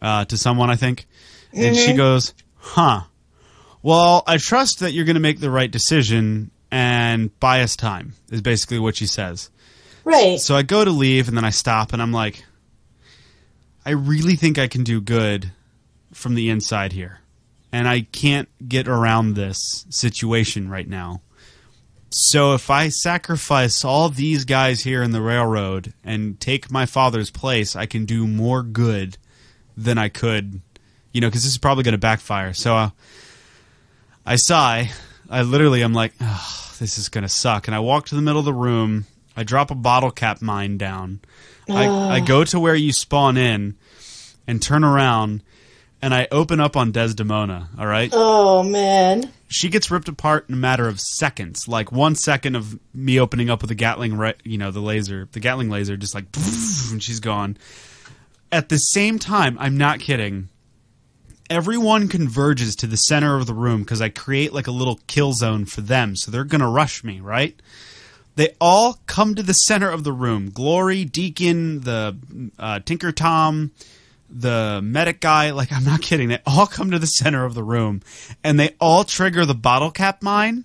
uh, 0.02 0.26
to 0.26 0.38
someone, 0.38 0.69
I 0.69 0.77
think, 0.77 1.07
and 1.53 1.76
she 1.76 1.93
goes, 1.93 2.34
"Huh." 2.56 3.02
Well, 3.84 4.23
I 4.27 4.38
trust 4.38 4.80
that 4.80 4.93
you're 4.93 5.06
going 5.06 5.15
to 5.15 5.19
make 5.22 5.39
the 5.39 5.49
right 5.49 5.72
decision 5.72 6.52
and 6.72 7.38
buy 7.39 7.61
us 7.61 7.76
time, 7.76 8.14
is 8.31 8.41
basically 8.41 8.80
what 8.80 8.95
she 8.95 9.06
says. 9.06 9.49
Right. 10.03 10.39
So 10.39 10.56
I 10.56 10.64
go 10.64 10.84
to 10.84 10.91
leave 10.91 11.27
and 11.27 11.38
then 11.38 11.45
I 11.45 11.49
stop 11.52 11.93
and 11.93 12.02
I'm 12.02 12.11
like, 12.11 12.43
I 13.85 13.91
really 13.91 14.35
think 14.35 14.57
I 14.57 14.68
can 14.68 14.84
do 14.84 15.02
good 15.02 15.52
from 16.14 16.35
the 16.35 16.49
inside 16.49 16.93
here. 16.93 17.19
And 17.72 17.88
I 17.88 18.02
can't 18.02 18.49
get 18.68 18.88
around 18.88 19.34
this 19.34 19.85
situation 19.89 20.69
right 20.69 20.88
now. 20.88 21.22
So 22.10 22.53
if 22.53 22.69
I 22.69 22.89
sacrifice 22.89 23.85
all 23.85 24.10
these 24.10 24.43
guys 24.43 24.81
here 24.81 25.02
in 25.02 25.11
the 25.11 25.22
railroad 25.22 25.93
and 26.03 26.38
take 26.39 26.69
my 26.69 26.85
father's 26.85 27.31
place, 27.31 27.76
I 27.76 27.85
can 27.85 28.03
do 28.03 28.27
more 28.27 28.64
good 28.64 29.18
than 29.77 29.98
I 29.98 30.10
could, 30.10 30.61
you 31.14 31.22
know, 31.22 31.27
because 31.27 31.43
this 31.43 31.53
is 31.53 31.57
probably 31.57 31.85
going 31.85 31.93
to 31.93 31.98
backfire. 31.98 32.53
So 32.53 32.76
uh, 32.76 32.89
I 34.26 34.35
sigh. 34.35 34.91
I 35.32 35.44
literally 35.44 35.82
am 35.84 35.94
like, 35.94 36.14
oh, 36.20 36.74
this 36.80 36.98
is 36.98 37.10
going 37.10 37.24
to 37.24 37.30
suck. 37.30 37.68
And 37.68 37.76
I 37.76 37.80
walk 37.80 38.08
to 38.08 38.16
the 38.16 38.22
middle 38.22 38.40
of 38.40 38.45
the 38.45 38.53
room. 38.53 39.06
I 39.36 39.44
drop 39.44 39.72
a 39.72 39.76
bottle 39.76 40.12
cap 40.12 40.41
mine 40.41 40.78
down. 40.78 41.22
I, 41.70 41.88
I 41.88 42.20
go 42.20 42.44
to 42.44 42.60
where 42.60 42.76
you 42.76 42.91
spawn 42.91 43.38
in 43.38 43.78
and 44.45 44.62
turn 44.62 44.84
around 44.84 45.41
and 46.02 46.14
I 46.14 46.28
open 46.32 46.60
up 46.60 46.76
on 46.76 46.91
Desdemona. 46.91 47.70
All 47.80 47.86
right. 47.86 48.10
oh 48.12 48.64
man. 48.64 49.32
She 49.48 49.70
gets 49.70 49.90
ripped 49.91 50.10
apart 50.10 50.49
in 50.49 50.56
a 50.56 50.58
matter 50.58 50.88
of 50.88 50.99
seconds. 50.99 51.68
Like 51.68 51.91
one 51.91 52.16
second 52.16 52.56
of 52.56 52.78
me 52.94 53.20
opening 53.20 53.49
up 53.49 53.62
with 53.62 53.70
the 53.70 53.76
Gatling, 53.76 54.18
ra- 54.18 54.34
you 54.44 54.58
know, 54.58 54.72
the 54.72 54.80
laser, 54.82 55.28
the 55.32 55.40
Gatling 55.40 55.70
laser, 55.70 55.95
just 55.98 56.16
like, 56.16 56.26
and 56.91 57.02
she's 57.02 57.20
gone. 57.20 57.58
At 58.52 58.70
the 58.70 58.78
same 58.78 59.20
time, 59.20 59.58
I'm 59.60 59.78
not 59.78 59.99
kidding. 59.99 60.49
Everyone 61.52 62.07
converges 62.07 62.78
to 62.78 62.88
the 62.88 62.95
center 62.95 63.36
of 63.36 63.45
the 63.45 63.53
room 63.53 63.82
because 63.82 64.02
I 64.02 64.07
create 64.07 64.53
like 64.53 64.68
a 64.68 64.72
little 64.72 65.02
kill 65.07 65.34
zone 65.34 65.65
for 65.65 65.82
them, 65.82 66.15
so 66.15 66.32
they're 66.32 66.45
gonna 66.45 66.69
rush 66.69 67.03
me, 67.03 67.19
right? 67.19 67.61
They 68.38 68.56
all 68.61 69.02
come 69.06 69.36
to 69.36 69.44
the 69.44 69.52
center 69.52 69.90
of 69.90 70.06
the 70.06 70.14
room. 70.14 70.49
Glory, 70.52 71.03
Deacon, 71.03 71.82
the 71.82 72.15
uh, 72.57 72.80
Tinker 72.80 73.11
Tom, 73.11 73.72
the 74.30 74.80
medic 74.82 75.19
guy. 75.19 75.52
Like 75.52 75.73
I'm 75.73 75.84
not 75.84 76.02
kidding. 76.02 76.30
They 76.30 76.40
all 76.45 76.68
come 76.68 76.90
to 76.91 76.99
the 76.99 77.06
center 77.06 77.44
of 77.44 77.53
the 77.53 77.64
room, 77.64 78.02
and 78.45 78.57
they 78.57 78.76
all 78.80 79.03
trigger 79.03 79.45
the 79.45 79.53
bottle 79.53 79.91
cap 79.91 80.23
mine, 80.23 80.64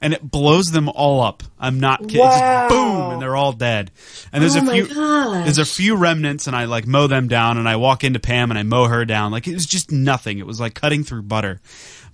and 0.00 0.12
it 0.12 0.22
blows 0.28 0.70
them 0.72 0.88
all 0.88 1.20
up. 1.20 1.42
I'm 1.58 1.80
not 1.80 2.00
kidding. 2.00 2.20
Wow. 2.20 2.68
boom, 2.68 3.12
and 3.12 3.22
they're 3.22 3.36
all 3.36 3.52
dead. 3.52 3.90
And 4.32 4.42
there's 4.42 4.56
Oh 4.56 4.66
a 4.68 4.72
few. 4.72 4.86
gosh. 4.94 5.44
There's 5.44 5.58
a 5.58 5.64
few 5.64 5.96
remnants, 5.96 6.46
and 6.46 6.54
I 6.56 6.64
like 6.64 6.86
mow 6.86 7.06
them 7.06 7.28
down, 7.28 7.58
and 7.58 7.68
I 7.68 7.76
walk 7.76 8.04
into 8.04 8.18
Pam 8.20 8.50
and 8.50 8.58
I 8.58 8.62
mow 8.62 8.86
her 8.86 9.04
down. 9.04 9.32
Like 9.32 9.46
it 9.46 9.54
was 9.54 9.66
just 9.66 9.90
nothing. 9.92 10.38
It 10.38 10.46
was 10.46 10.60
like 10.60 10.74
cutting 10.74 11.04
through 11.04 11.22
butter, 11.22 11.60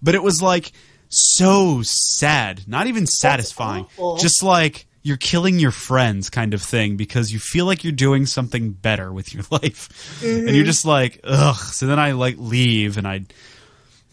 but 0.03 0.15
it 0.15 0.23
was 0.23 0.41
like 0.43 0.73
so 1.09 1.81
sad. 1.83 2.63
Not 2.67 2.87
even 2.87 3.07
satisfying. 3.07 3.87
Just 4.19 4.43
like 4.43 4.87
you're 5.05 5.17
killing 5.17 5.59
your 5.59 5.73
friends, 5.73 6.31
kind 6.31 6.55
of 6.55 6.63
thing, 6.63 6.97
because 6.97 7.33
you 7.33 7.39
feel 7.41 7.67
like 7.67 7.83
you're 7.83 7.93
doing 7.93 8.25
something 8.25 8.71
better 8.71 9.13
with 9.13 9.35
your 9.35 9.43
life, 9.51 10.23
and 10.23 10.51
you're 10.51 10.65
just 10.65 10.85
like 10.85 11.21
ugh. 11.25 11.57
So 11.57 11.87
then 11.87 11.99
I 11.99 12.13
like 12.13 12.37
leave 12.39 12.99
and 12.99 13.07
I 13.07 13.25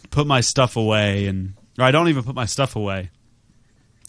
put 0.09 0.25
my 0.27 0.41
stuff 0.41 0.75
away, 0.77 1.27
and 1.27 1.53
or 1.77 1.85
I 1.85 1.91
don't 1.91 2.07
even 2.09 2.23
put 2.23 2.35
my 2.35 2.45
stuff 2.45 2.75
away. 2.75 3.09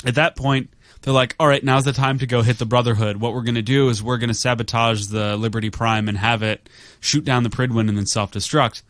At 0.05 0.15
that 0.15 0.37
point, 0.37 0.71
they're 1.03 1.15
like, 1.15 1.35
all 1.39 1.47
right, 1.47 1.63
now's 1.63 1.85
the 1.85 1.93
time 1.93 2.19
to 2.19 2.27
go 2.27 2.43
hit 2.43 2.59
the 2.59 2.67
Brotherhood. 2.67 3.19
What 3.19 3.35
we're 3.35 3.43
going 3.43 3.55
to 3.55 3.63
do 3.63 3.89
is 3.89 4.03
we're 4.03 4.19
going 4.19 4.29
to 4.29 4.35
sabotage 4.35 5.07
the 5.07 5.37
Liberty 5.37 5.71
Prime 5.71 6.09
and 6.09 6.19
have 6.19 6.43
it 6.43 6.69
shoot 7.01 7.25
down 7.25 7.43
the 7.43 7.51
Pridwen 7.51 7.89
and 7.89 7.97
then 7.97 8.07
self 8.07 8.33
destruct. 8.33 8.83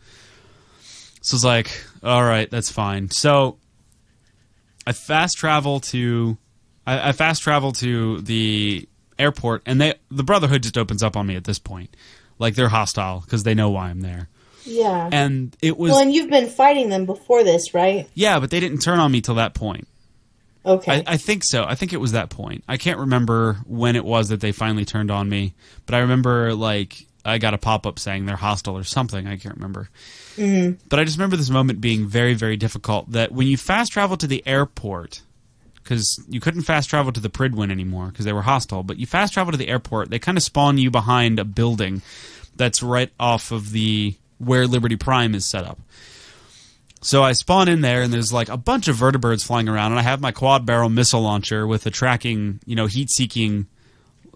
So 1.21 1.35
it's 1.35 1.43
like, 1.43 1.71
all 2.03 2.23
right, 2.23 2.49
that's 2.49 2.71
fine. 2.71 3.11
So 3.11 3.57
I 4.85 4.93
fast 4.93 5.37
travel 5.37 5.79
to, 5.81 6.37
I, 6.85 7.09
I 7.09 7.11
fast 7.11 7.43
travel 7.43 7.71
to 7.73 8.21
the 8.21 8.87
airport, 9.19 9.61
and 9.65 9.79
they 9.79 9.93
the 10.09 10.23
Brotherhood 10.23 10.63
just 10.63 10.77
opens 10.77 11.03
up 11.03 11.15
on 11.15 11.27
me 11.27 11.35
at 11.35 11.43
this 11.43 11.59
point, 11.59 11.95
like 12.39 12.55
they're 12.55 12.69
hostile 12.69 13.21
because 13.21 13.43
they 13.43 13.53
know 13.53 13.69
why 13.69 13.89
I'm 13.89 14.01
there. 14.01 14.29
Yeah. 14.63 15.09
And 15.11 15.55
it 15.61 15.77
was, 15.77 15.91
well, 15.91 16.01
and 16.01 16.13
you've 16.13 16.29
been 16.29 16.49
fighting 16.49 16.89
them 16.89 17.05
before 17.05 17.43
this, 17.43 17.73
right? 17.73 18.09
yeah, 18.13 18.39
but 18.39 18.49
they 18.51 18.59
didn't 18.59 18.79
turn 18.79 18.99
on 18.99 19.11
me 19.11 19.21
till 19.21 19.35
that 19.35 19.53
point. 19.53 19.87
Okay. 20.65 21.03
I, 21.07 21.13
I 21.13 21.17
think 21.17 21.43
so. 21.43 21.63
I 21.63 21.75
think 21.75 21.93
it 21.93 21.97
was 21.97 22.11
that 22.11 22.29
point. 22.29 22.63
I 22.67 22.77
can't 22.77 22.99
remember 22.99 23.59
when 23.65 23.95
it 23.95 24.05
was 24.05 24.29
that 24.29 24.41
they 24.41 24.51
finally 24.51 24.85
turned 24.85 25.09
on 25.09 25.27
me, 25.27 25.53
but 25.85 25.95
I 25.95 25.99
remember 25.99 26.53
like 26.53 27.05
I 27.25 27.37
got 27.37 27.53
a 27.53 27.57
pop 27.57 27.85
up 27.85 27.99
saying 27.99 28.25
they're 28.25 28.35
hostile 28.35 28.77
or 28.77 28.83
something. 28.83 29.27
I 29.27 29.37
can't 29.37 29.55
remember. 29.55 29.89
Mm-hmm. 30.35 30.87
But 30.89 30.99
I 30.99 31.03
just 31.03 31.17
remember 31.17 31.35
this 31.35 31.49
moment 31.49 31.81
being 31.81 32.07
very, 32.07 32.33
very 32.33 32.57
difficult. 32.57 33.11
That 33.11 33.31
when 33.31 33.47
you 33.47 33.57
fast 33.57 33.91
travel 33.91 34.17
to 34.17 34.27
the 34.27 34.45
airport, 34.45 35.21
because 35.83 36.23
you 36.29 36.39
couldn't 36.39 36.61
fast 36.61 36.89
travel 36.89 37.11
to 37.11 37.19
the 37.19 37.29
Pridwen 37.29 37.71
anymore 37.71 38.07
because 38.07 38.25
they 38.25 38.33
were 38.33 38.43
hostile, 38.43 38.83
but 38.83 38.97
you 38.97 39.05
fast 39.05 39.33
travel 39.33 39.51
to 39.51 39.57
the 39.57 39.67
airport, 39.67 40.09
they 40.09 40.19
kind 40.19 40.37
of 40.37 40.43
spawn 40.43 40.77
you 40.77 40.91
behind 40.91 41.39
a 41.39 41.45
building 41.45 42.01
that's 42.55 42.83
right 42.83 43.11
off 43.19 43.51
of 43.51 43.71
the 43.71 44.15
where 44.37 44.67
Liberty 44.67 44.95
Prime 44.95 45.35
is 45.35 45.45
set 45.45 45.65
up. 45.65 45.79
So 47.03 47.23
I 47.23 47.31
spawn 47.31 47.67
in 47.67 47.81
there, 47.81 48.03
and 48.03 48.13
there's 48.13 48.31
like 48.31 48.49
a 48.49 48.57
bunch 48.57 48.87
of 48.87 48.95
vertibirds 48.95 49.43
flying 49.43 49.67
around, 49.67 49.91
and 49.91 49.99
I 49.99 50.03
have 50.03 50.21
my 50.21 50.31
quad 50.31 50.65
barrel 50.65 50.89
missile 50.89 51.21
launcher 51.21 51.65
with 51.65 51.85
a 51.87 51.91
tracking, 51.91 52.59
you 52.65 52.75
know, 52.75 52.85
heat 52.85 53.09
seeking 53.09 53.67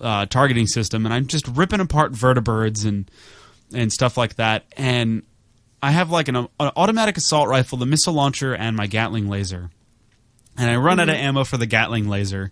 uh, 0.01 0.25
targeting 0.25 0.67
system, 0.67 1.05
and 1.05 1.13
I'm 1.13 1.27
just 1.27 1.47
ripping 1.47 1.79
apart 1.79 2.11
vertibirds 2.11 2.85
and 2.85 3.09
and 3.73 3.91
stuff 3.93 4.17
like 4.17 4.35
that. 4.35 4.65
And 4.77 5.23
I 5.81 5.91
have 5.91 6.09
like 6.09 6.27
an, 6.27 6.35
an 6.35 6.49
automatic 6.59 7.17
assault 7.17 7.47
rifle, 7.47 7.77
the 7.77 7.85
missile 7.85 8.13
launcher, 8.13 8.55
and 8.55 8.75
my 8.75 8.87
Gatling 8.87 9.29
laser. 9.29 9.69
And 10.57 10.69
I 10.69 10.75
run 10.77 10.99
out 10.99 11.09
of 11.09 11.15
ammo 11.15 11.43
for 11.43 11.57
the 11.57 11.65
Gatling 11.65 12.07
laser, 12.07 12.51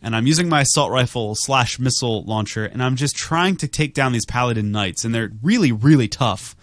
and 0.00 0.16
I'm 0.16 0.26
using 0.26 0.48
my 0.48 0.62
assault 0.62 0.90
rifle 0.90 1.34
slash 1.34 1.78
missile 1.78 2.22
launcher, 2.24 2.64
and 2.64 2.82
I'm 2.82 2.96
just 2.96 3.14
trying 3.14 3.56
to 3.56 3.68
take 3.68 3.92
down 3.92 4.12
these 4.12 4.24
paladin 4.24 4.72
knights, 4.72 5.04
and 5.04 5.14
they're 5.14 5.32
really, 5.42 5.72
really 5.72 6.08
tough. 6.08 6.56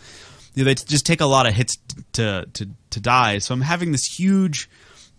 Know, 0.57 0.63
they 0.65 0.75
just 0.75 1.05
take 1.05 1.21
a 1.21 1.25
lot 1.25 1.47
of 1.47 1.53
hits 1.53 1.77
to 2.13 2.47
to 2.53 2.69
to 2.89 2.99
die. 2.99 3.39
So 3.39 3.53
I'm 3.53 3.61
having 3.61 3.91
this 3.91 4.05
huge 4.05 4.69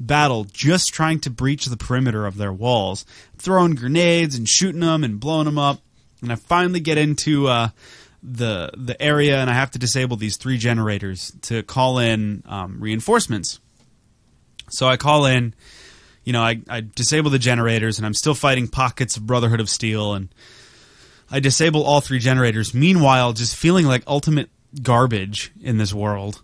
battle 0.01 0.45
just 0.45 0.93
trying 0.93 1.21
to 1.21 1.31
breach 1.31 1.67
the 1.67 1.77
perimeter 1.77 2.27
of 2.27 2.37
their 2.37 2.53
walls, 2.53 3.05
throwing 3.37 3.75
grenades 3.75 4.37
and 4.37 4.49
shooting 4.49 4.81
them 4.81 5.05
and 5.05 5.19
blowing 5.19 5.45
them 5.45 5.59
up. 5.59 5.81
And 6.23 6.33
I 6.33 6.37
finally 6.37 6.81
get 6.81 6.99
into 6.99 7.49
uh, 7.49 7.69
the 8.23 8.71
the 8.77 9.01
area, 9.01 9.39
and 9.39 9.49
I 9.49 9.55
have 9.55 9.71
to 9.73 9.79
disable 9.79 10.17
these 10.17 10.37
three 10.37 10.59
generators 10.59 11.33
to 11.43 11.63
call 11.63 11.99
in 11.99 12.43
um, 12.47 12.81
reinforcements. 12.81 13.61
So 14.71 14.87
I 14.87 14.97
call 14.97 15.25
in, 15.27 15.55
you 16.25 16.33
know, 16.33 16.43
I, 16.43 16.61
I 16.69 16.81
disable 16.81 17.31
the 17.31 17.39
generators, 17.39 17.99
and 17.99 18.07
I'm 18.07 18.15
still 18.15 18.35
fighting 18.35 18.69
pockets 18.69 19.17
of 19.17 19.27
Brotherhood 19.27 19.61
of 19.61 19.71
Steel, 19.71 20.15
and 20.15 20.29
I 21.31 21.41
disable 21.41 21.85
all 21.85 22.01
three 22.01 22.19
generators. 22.19 22.75
Meanwhile, 22.75 23.35
just 23.35 23.57
feeling 23.57 23.87
like 23.87 24.03
ultimate 24.07 24.51
garbage 24.83 25.53
in 25.61 25.79
this 25.79 25.93
world, 25.93 26.43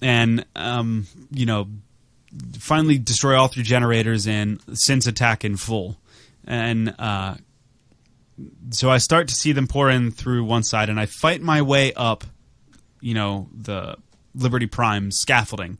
and 0.00 0.44
um, 0.54 1.06
you 1.30 1.46
know, 1.46 1.68
finally 2.58 2.98
destroy 2.98 3.36
all 3.38 3.48
three 3.48 3.62
generators 3.62 4.26
and 4.26 4.60
synths 4.66 5.06
attack 5.06 5.44
in 5.44 5.56
full, 5.56 5.96
and 6.46 6.94
uh, 6.98 7.34
so 8.70 8.90
I 8.90 8.98
start 8.98 9.28
to 9.28 9.34
see 9.34 9.52
them 9.52 9.66
pour 9.66 9.90
in 9.90 10.10
through 10.10 10.44
one 10.44 10.62
side, 10.62 10.88
and 10.88 11.00
I 11.00 11.06
fight 11.06 11.40
my 11.40 11.62
way 11.62 11.92
up, 11.94 12.24
you 13.00 13.14
know, 13.14 13.48
the 13.52 13.96
Liberty 14.34 14.66
Prime 14.66 15.10
scaffolding. 15.10 15.78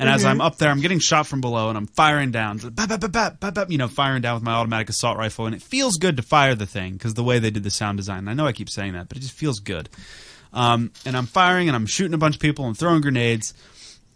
And 0.00 0.08
as 0.08 0.24
I'm 0.24 0.40
up 0.40 0.58
there, 0.58 0.70
I'm 0.70 0.80
getting 0.80 1.00
shot 1.00 1.26
from 1.26 1.40
below, 1.40 1.70
and 1.70 1.76
I'm 1.76 1.88
firing 1.88 2.30
down, 2.30 2.58
bap, 2.58 2.88
bap, 3.10 3.40
bap, 3.40 3.68
you 3.68 3.78
know, 3.78 3.88
firing 3.88 4.22
down 4.22 4.34
with 4.34 4.44
my 4.44 4.52
automatic 4.52 4.88
assault 4.88 5.18
rifle, 5.18 5.46
and 5.46 5.56
it 5.56 5.62
feels 5.62 5.96
good 5.96 6.16
to 6.18 6.22
fire 6.22 6.54
the 6.54 6.66
thing 6.66 6.92
because 6.92 7.14
the 7.14 7.24
way 7.24 7.40
they 7.40 7.50
did 7.50 7.64
the 7.64 7.70
sound 7.70 7.98
design. 7.98 8.28
I 8.28 8.34
know 8.34 8.46
I 8.46 8.52
keep 8.52 8.70
saying 8.70 8.92
that, 8.92 9.08
but 9.08 9.18
it 9.18 9.22
just 9.22 9.32
feels 9.32 9.58
good. 9.58 9.88
Um, 10.52 10.92
and 11.04 11.16
I'm 11.16 11.26
firing, 11.26 11.68
and 11.68 11.76
I'm 11.76 11.86
shooting 11.86 12.14
a 12.14 12.18
bunch 12.18 12.36
of 12.36 12.40
people, 12.40 12.66
and 12.66 12.76
throwing 12.76 13.00
grenades, 13.00 13.54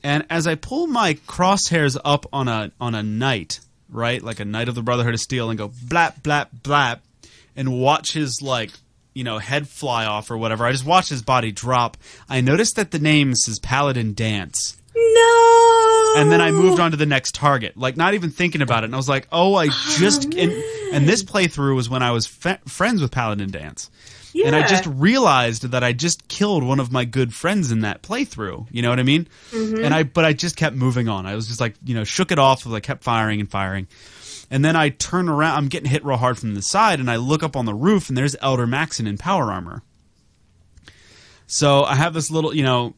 And 0.02 0.24
as 0.30 0.46
I 0.46 0.54
pull 0.54 0.86
my 0.86 1.14
crosshairs 1.26 1.96
up 2.04 2.26
on 2.32 2.48
a 2.48 2.72
on 2.80 2.94
a 2.94 3.02
knight, 3.02 3.60
right, 3.88 4.22
like 4.22 4.40
a 4.40 4.44
knight 4.44 4.68
of 4.68 4.74
the 4.74 4.82
Brotherhood 4.82 5.14
of 5.14 5.20
Steel, 5.20 5.50
and 5.50 5.58
go 5.58 5.68
blap 5.68 6.22
blap 6.22 6.48
blap, 6.62 7.00
and 7.54 7.78
watch 7.80 8.12
his 8.12 8.40
like 8.42 8.70
you 9.14 9.24
know 9.24 9.38
head 9.38 9.68
fly 9.68 10.06
off 10.06 10.30
or 10.30 10.38
whatever. 10.38 10.64
I 10.64 10.72
just 10.72 10.86
watch 10.86 11.08
his 11.08 11.22
body 11.22 11.52
drop. 11.52 11.96
I 12.28 12.40
noticed 12.40 12.76
that 12.76 12.90
the 12.90 12.98
name 12.98 13.34
says 13.34 13.58
Paladin 13.58 14.14
Danse. 14.14 14.76
No. 14.94 16.14
And 16.16 16.30
then 16.30 16.42
I 16.42 16.50
moved 16.50 16.78
on 16.80 16.90
to 16.90 16.96
the 16.96 17.06
next 17.06 17.34
target, 17.34 17.76
like 17.76 17.96
not 17.96 18.14
even 18.14 18.30
thinking 18.30 18.60
about 18.60 18.82
it. 18.82 18.86
And 18.86 18.94
I 18.94 18.98
was 18.98 19.08
like, 19.08 19.28
"Oh, 19.32 19.54
I 19.54 19.68
just." 19.98 20.24
and, 20.34 20.52
and 20.92 21.08
this 21.08 21.22
playthrough 21.22 21.74
was 21.74 21.88
when 21.88 22.02
I 22.02 22.10
was 22.10 22.26
fe- 22.26 22.58
friends 22.66 23.00
with 23.00 23.10
Paladin 23.10 23.50
Danse, 23.50 23.88
and 24.34 24.56
I 24.56 24.66
just 24.66 24.86
realized 24.86 25.70
that 25.70 25.84
I 25.84 25.92
just 25.92 26.28
killed 26.28 26.62
one 26.62 26.80
of 26.80 26.90
my 26.90 27.04
good 27.04 27.34
friends 27.34 27.70
in 27.70 27.80
that 27.80 28.02
playthrough. 28.02 28.66
You 28.70 28.82
know 28.82 28.90
what 28.90 28.98
I 28.98 29.02
mean? 29.02 29.28
Mm-hmm. 29.50 29.84
And 29.84 29.94
I, 29.94 30.02
but 30.04 30.24
I 30.24 30.32
just 30.32 30.56
kept 30.56 30.74
moving 30.76 31.08
on. 31.08 31.26
I 31.26 31.34
was 31.34 31.46
just 31.48 31.60
like, 31.60 31.74
you 31.84 31.94
know, 31.94 32.04
shook 32.04 32.32
it 32.32 32.38
off. 32.38 32.66
I 32.66 32.80
kept 32.80 33.04
firing 33.04 33.40
and 33.40 33.50
firing. 33.50 33.86
And 34.50 34.64
then 34.64 34.76
I 34.76 34.90
turn 34.90 35.28
around. 35.28 35.56
I'm 35.56 35.68
getting 35.68 35.90
hit 35.90 36.04
real 36.04 36.18
hard 36.18 36.38
from 36.38 36.54
the 36.54 36.62
side, 36.62 37.00
and 37.00 37.10
I 37.10 37.16
look 37.16 37.42
up 37.42 37.56
on 37.56 37.64
the 37.64 37.74
roof, 37.74 38.08
and 38.08 38.18
there's 38.18 38.36
Elder 38.40 38.66
Maxson 38.66 39.06
in 39.06 39.16
power 39.16 39.50
armor. 39.50 39.82
So 41.46 41.84
I 41.84 41.94
have 41.94 42.12
this 42.12 42.30
little, 42.30 42.54
you 42.54 42.62
know, 42.62 42.94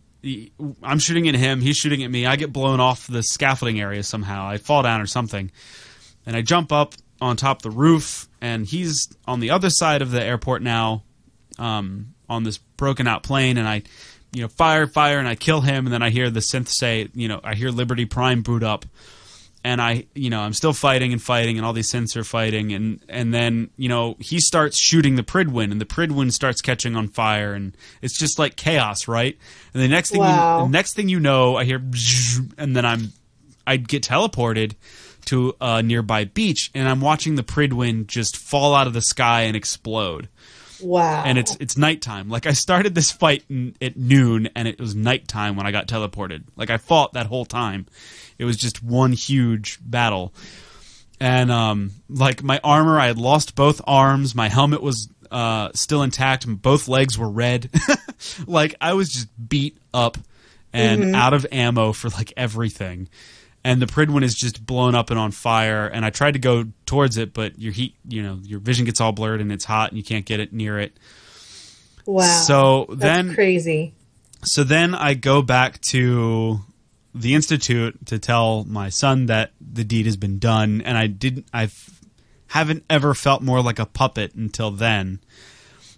I'm 0.83 0.99
shooting 0.99 1.29
at 1.29 1.35
him, 1.35 1.61
he's 1.61 1.77
shooting 1.77 2.03
at 2.03 2.11
me. 2.11 2.27
I 2.27 2.37
get 2.37 2.53
blown 2.53 2.81
off 2.81 3.07
the 3.07 3.23
scaffolding 3.23 3.81
area 3.81 4.03
somehow. 4.03 4.49
I 4.49 4.59
fall 4.59 4.83
down 4.83 5.01
or 5.01 5.07
something. 5.07 5.51
And 6.27 6.35
I 6.35 6.43
jump 6.43 6.73
up 6.73 6.95
on 7.21 7.37
top 7.37 7.59
of 7.59 7.63
the 7.63 7.71
roof, 7.71 8.29
and 8.41 8.67
he's 8.67 9.09
on 9.27 9.41
the 9.41 9.51
other 9.51 9.71
side 9.71 10.03
of 10.03 10.11
the 10.11 10.23
airport 10.23 10.63
now, 10.63 11.05
um, 11.59 12.15
on 12.29 12.45
this 12.45 12.59
broken 12.59 13.07
out 13.07 13.23
plane. 13.23 13.59
And 13.59 13.69
I, 13.69 13.83
you 14.33 14.43
know, 14.43 14.49
fire, 14.49 14.87
fire, 14.87 15.19
and 15.19 15.29
I 15.29 15.35
kill 15.35 15.61
him. 15.61 15.87
And 15.87 15.93
then 15.93 16.03
I 16.03 16.11
hear 16.11 16.31
the 16.31 16.41
synth 16.41 16.69
say, 16.69 17.09
you 17.15 17.29
know, 17.29 17.41
I 17.45 17.55
hear 17.55 17.71
Liberty 17.71 18.05
Prime 18.05 18.43
boot 18.43 18.63
up 18.63 18.85
and 19.67 19.81
I, 19.81 20.05
you 20.15 20.29
know, 20.29 20.41
I'm 20.41 20.53
still 20.53 20.75
fighting 20.75 21.13
and 21.15 21.23
fighting, 21.23 21.57
and 21.57 21.65
all 21.65 21.73
these 21.73 21.91
synths 21.91 22.17
are 22.17 22.23
fighting, 22.25 22.75
and 22.75 23.03
and 23.09 23.33
then 23.33 23.71
you 23.79 23.89
know 23.89 24.15
he 24.21 24.39
starts 24.39 24.77
shooting 24.79 25.17
the 25.17 25.23
Pridwen, 25.23 25.73
and 25.73 25.81
the 25.81 25.87
Pridwen 25.87 26.31
starts 26.33 26.61
catching 26.61 26.95
on 26.97 27.09
fire, 27.09 27.55
and 27.55 27.75
it's 28.03 28.19
just 28.19 28.39
like 28.39 28.57
chaos, 28.57 29.09
right? 29.09 29.39
And 29.73 29.83
the 29.83 29.89
next 29.89 30.11
thing, 30.11 30.21
Wow. 30.21 30.59
you, 30.59 30.65
the 30.65 30.71
next 30.71 30.93
thing 30.95 31.09
you 31.09 31.19
know, 31.19 31.57
I 31.57 31.65
hear, 31.65 31.79
and 32.59 32.77
then 32.77 32.85
I'm, 32.85 33.15
I 33.67 33.79
get 33.79 34.03
teleported 34.03 34.75
to 35.27 35.55
a 35.63 35.83
nearby 35.83 36.27
beach, 36.27 36.71
and 36.75 36.87
I'm 36.87 37.01
watching 37.01 37.37
the 37.37 37.43
Pridwen 37.43 38.07
just 38.07 38.37
fall 38.37 38.75
out 38.75 38.87
of 38.87 38.93
the 38.93 39.01
sky 39.01 39.43
and 39.45 39.57
explode 39.57 40.29
Wow. 40.85 41.25
and 41.25 41.39
it's 41.39 41.57
it's 41.61 41.77
nighttime. 41.77 42.29
Like 42.29 42.47
I 42.47 42.53
started 42.53 42.95
this 42.95 43.11
fight 43.11 43.43
at 43.81 43.97
noon, 43.97 44.49
and 44.55 44.69
it 44.69 44.81
was 44.81 44.95
nighttime 44.95 45.57
when 45.57 45.67
I 45.67 45.71
got 45.73 45.89
teleported. 45.89 46.45
Like 46.57 46.71
I 46.71 46.77
fought 46.77 47.15
that 47.15 47.27
whole 47.27 47.45
time. 47.45 47.87
It 48.39 48.45
was 48.45 48.57
just 48.57 48.83
one 48.83 49.13
huge 49.13 49.79
battle, 49.83 50.35
and 51.21 51.51
um, 51.51 51.93
like 52.09 52.43
my 52.43 52.61
armor, 52.63 52.99
I 52.99 53.07
had 53.07 53.19
lost 53.19 53.55
both 53.55 53.81
arms. 53.87 54.35
My 54.35 54.49
helmet 54.49 54.83
was 54.83 55.09
uh, 55.31 55.71
still 55.75 56.03
intact. 56.03 56.45
and 56.45 56.61
Both 56.61 56.89
legs 56.89 57.19
were 57.19 57.29
red. 57.29 57.71
like 58.47 58.75
I 58.81 58.93
was 58.95 59.11
just 59.11 59.29
beat 59.49 59.79
up 59.93 60.19
and 60.73 61.15
out 61.15 61.35
of 61.35 61.47
ammo 61.53 61.93
for 61.93 62.09
like 62.11 62.33
everything. 62.37 63.09
And 63.65 63.81
the 63.81 63.87
Pridwen 63.87 64.23
is 64.23 64.35
just 64.35 64.67
blown 64.67 64.95
up 64.95 65.09
and 65.11 65.19
on 65.19 65.31
fire. 65.31 65.87
And 65.87 66.05
I 66.05 66.11
tried 66.11 66.33
to 66.33 66.39
go 66.39 66.67
towards 66.85 67.17
it, 67.17 67.33
but 67.33 67.59
your 67.59 67.73
heat, 67.73 67.95
you 68.07 68.23
know, 68.23 68.39
your 68.43 68.61
vision 68.61 68.85
gets 68.85 69.01
all 69.01 69.13
blurred 69.13 69.41
and 69.41 69.51
it's 69.51 69.65
hot 69.65 69.89
and 69.91 69.97
you 69.97 70.05
can't 70.05 70.27
get 70.27 70.39
it 70.39 70.53
near 70.53 70.79
it. 70.79 70.93
wow. 72.05 72.43
So 72.47 72.87
That's 72.91 73.01
then, 73.01 73.35
crazy. 73.35 73.95
so 74.43 74.65
then 74.65 74.95
I 74.95 75.15
go 75.15 75.41
back 75.41 75.81
to 75.83 76.61
the 77.15 77.35
institute 77.35 78.05
to 78.07 78.19
tell 78.19 78.65
my 78.65 78.91
son 78.91 79.27
that 79.27 79.53
the 79.61 79.85
deed 79.85 80.05
has 80.05 80.17
been 80.17 80.39
done, 80.39 80.83
and 80.83 80.99
I 80.99 81.07
didn't. 81.07 81.47
I 81.55 81.71
haven't 82.49 82.85
ever 82.91 83.15
felt 83.15 83.41
more 83.41 83.63
like 83.63 83.79
a 83.79 83.87
puppet 83.87 84.35
until 84.35 84.71
then. 84.73 85.21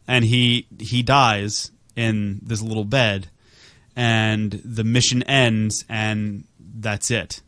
And 0.07 0.25
he 0.25 0.67
he 0.79 1.03
dies 1.03 1.73
in 1.97 2.41
this 2.43 2.63
little 2.63 2.85
bed, 2.85 3.29
and 3.97 4.53
the 4.65 4.85
mission 4.85 5.23
ends, 5.25 5.85
and 5.89 6.45
that's 6.61 7.11
it. 7.11 7.41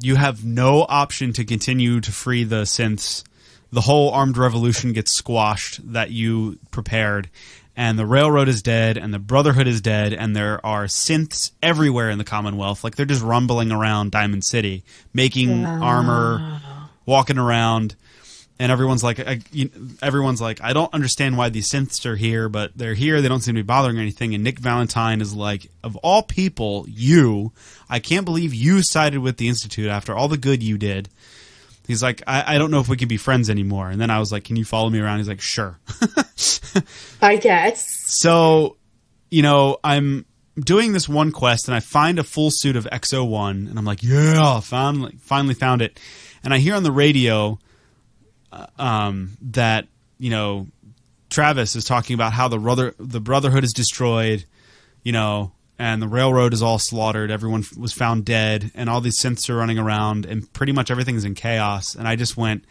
You 0.00 0.16
have 0.16 0.44
no 0.44 0.86
option 0.88 1.32
to 1.34 1.44
continue 1.44 2.00
to 2.00 2.12
free 2.12 2.44
the 2.44 2.62
synths. 2.62 3.24
The 3.70 3.82
whole 3.82 4.10
armed 4.10 4.36
revolution 4.36 4.92
gets 4.92 5.12
squashed 5.12 5.92
that 5.92 6.10
you 6.10 6.58
prepared, 6.70 7.28
and 7.76 7.98
the 7.98 8.06
railroad 8.06 8.48
is 8.48 8.62
dead, 8.62 8.96
and 8.96 9.12
the 9.12 9.18
brotherhood 9.18 9.66
is 9.66 9.80
dead, 9.80 10.12
and 10.12 10.34
there 10.34 10.64
are 10.64 10.84
synths 10.84 11.50
everywhere 11.62 12.10
in 12.10 12.18
the 12.18 12.24
Commonwealth. 12.24 12.84
Like 12.84 12.96
they're 12.96 13.06
just 13.06 13.22
rumbling 13.22 13.72
around 13.72 14.12
Diamond 14.12 14.44
City, 14.44 14.84
making 15.12 15.64
armor, 15.64 16.60
walking 17.06 17.38
around, 17.38 17.96
and 18.58 18.70
everyone's 18.70 19.02
like, 19.02 19.18
I, 19.18 19.40
you, 19.50 19.68
everyone's 20.00 20.40
like, 20.40 20.62
I 20.62 20.72
don't 20.72 20.92
understand 20.94 21.36
why 21.36 21.48
these 21.48 21.68
synths 21.68 22.06
are 22.06 22.14
here, 22.14 22.48
but 22.48 22.70
they're 22.76 22.94
here. 22.94 23.20
They 23.20 23.28
don't 23.28 23.40
seem 23.40 23.56
to 23.56 23.62
be 23.62 23.66
bothering 23.66 23.98
anything. 23.98 24.34
And 24.34 24.44
Nick 24.44 24.60
Valentine 24.60 25.20
is 25.20 25.34
like, 25.34 25.66
of 25.82 25.96
all 25.96 26.22
people, 26.22 26.86
you, 26.88 27.50
I 27.94 28.00
can't 28.00 28.24
believe 28.24 28.52
you 28.52 28.82
sided 28.82 29.20
with 29.20 29.36
the 29.36 29.46
Institute 29.46 29.88
after 29.88 30.16
all 30.16 30.26
the 30.26 30.36
good 30.36 30.64
you 30.64 30.78
did. 30.78 31.08
He's 31.86 32.02
like, 32.02 32.22
I, 32.26 32.56
I 32.56 32.58
don't 32.58 32.72
know 32.72 32.80
if 32.80 32.88
we 32.88 32.96
can 32.96 33.06
be 33.06 33.18
friends 33.18 33.48
anymore. 33.48 33.88
And 33.88 34.00
then 34.00 34.10
I 34.10 34.18
was 34.18 34.32
like, 34.32 34.42
Can 34.42 34.56
you 34.56 34.64
follow 34.64 34.90
me 34.90 34.98
around? 34.98 35.18
He's 35.18 35.28
like, 35.28 35.40
Sure. 35.40 35.78
I 37.22 37.36
guess. 37.36 37.86
So, 38.18 38.78
you 39.30 39.42
know, 39.42 39.78
I'm 39.84 40.26
doing 40.58 40.92
this 40.92 41.08
one 41.08 41.30
quest 41.30 41.68
and 41.68 41.74
I 41.76 41.78
find 41.78 42.18
a 42.18 42.24
full 42.24 42.50
suit 42.50 42.74
of 42.74 42.88
X-01 42.90 43.70
and 43.70 43.78
I'm 43.78 43.84
like, 43.84 44.02
yeah, 44.02 44.58
finally, 44.58 45.16
finally 45.20 45.54
found 45.54 45.80
it. 45.80 46.00
And 46.42 46.52
I 46.52 46.58
hear 46.58 46.74
on 46.74 46.82
the 46.82 46.90
radio 46.90 47.60
uh, 48.50 48.66
um, 48.76 49.36
that, 49.52 49.86
you 50.18 50.30
know, 50.30 50.66
Travis 51.30 51.76
is 51.76 51.84
talking 51.84 52.14
about 52.14 52.32
how 52.32 52.48
the 52.48 52.58
brother 52.58 52.96
the 52.98 53.20
brotherhood 53.20 53.62
is 53.62 53.72
destroyed, 53.72 54.44
you 55.04 55.12
know, 55.12 55.52
and 55.78 56.00
the 56.00 56.08
railroad 56.08 56.52
is 56.52 56.62
all 56.62 56.78
slaughtered. 56.78 57.30
Everyone 57.30 57.64
was 57.76 57.92
found 57.92 58.24
dead, 58.24 58.70
and 58.74 58.88
all 58.88 59.00
these 59.00 59.18
synths 59.20 59.48
are 59.50 59.56
running 59.56 59.78
around, 59.78 60.26
and 60.26 60.50
pretty 60.52 60.72
much 60.72 60.90
everything's 60.90 61.24
in 61.24 61.34
chaos. 61.34 61.94
And 61.94 62.06
I 62.06 62.16
just 62.16 62.36
went, 62.36 62.64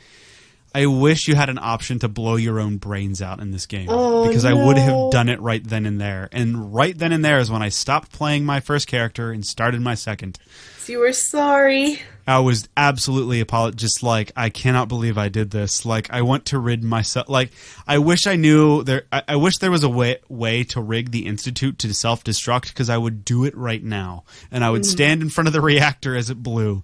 I 0.76 0.88
wish 0.88 1.28
you 1.28 1.36
had 1.36 1.50
an 1.50 1.60
option 1.60 2.00
to 2.00 2.08
blow 2.08 2.36
your 2.36 2.60
own 2.60 2.78
brains 2.78 3.22
out 3.22 3.40
in 3.40 3.52
this 3.52 3.68
game 3.68 3.88
Oh, 3.90 4.28
because 4.28 4.44
I 4.44 4.54
would 4.54 4.78
have 4.78 5.12
done 5.12 5.30
it 5.30 5.40
right 5.40 5.64
then 5.64 5.86
and 5.86 6.02
there. 6.02 6.30
And 6.32 6.74
right 6.74 6.98
then 6.98 7.12
and 7.12 7.24
there 7.24 7.38
is 7.38 7.52
when 7.52 7.62
I 7.62 7.70
stopped 7.70 8.12
playing 8.12 8.44
my 8.44 8.60
first 8.60 8.88
character 8.88 9.32
and 9.32 9.46
started 9.46 9.82
my 9.82 9.94
second. 9.94 10.40
You 10.88 11.00
were 11.00 11.14
sorry. 11.14 12.02
I 12.26 12.40
was 12.40 12.70
absolutely 12.78 13.44
apolog- 13.44 13.76
just 13.76 14.02
like 14.02 14.32
I 14.36 14.50
cannot 14.50 14.88
believe 14.88 15.18
I 15.18 15.30
did 15.30 15.52
this. 15.52 15.86
Like 15.86 16.10
I 16.10 16.22
want 16.22 16.46
to 16.48 16.60
rid 16.60 16.84
myself. 16.84 17.28
Like 17.28 17.52
I 17.86 17.98
wish 17.98 18.28
I 18.28 18.36
knew 18.36 18.84
there. 18.84 19.04
I, 19.12 19.24
I 19.30 19.36
wish 19.36 19.58
there 19.58 19.72
was 19.72 19.84
a 19.84 19.90
way 19.90 20.20
way 20.30 20.64
to 20.66 20.82
rig 20.82 21.12
the 21.12 21.26
institute 21.26 21.80
to 21.80 21.94
self 21.94 22.24
destruct 22.24 22.70
because 22.70 22.90
I 22.90 22.98
would 22.98 23.26
do 23.26 23.44
it 23.44 23.56
right 23.58 23.84
now, 23.84 24.24
and 24.52 24.64
I 24.64 24.70
would 24.70 24.84
mm. 24.84 24.92
stand 24.92 25.22
in 25.22 25.30
front 25.30 25.48
of 25.48 25.54
the 25.54 25.62
reactor 25.62 26.16
as 26.16 26.30
it 26.30 26.42
blew. 26.42 26.84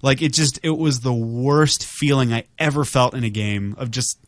Like 0.00 0.22
it 0.22 0.32
just 0.32 0.60
it 0.62 0.70
was 0.70 1.00
the 1.00 1.12
worst 1.12 1.84
feeling 1.84 2.32
I 2.32 2.44
ever 2.58 2.84
felt 2.84 3.14
in 3.14 3.24
a 3.24 3.30
game 3.30 3.74
of 3.78 3.90
just 3.90 4.18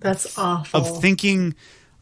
That's 0.00 0.36
awful. 0.38 0.80
of 0.80 1.00
thinking, 1.00 1.54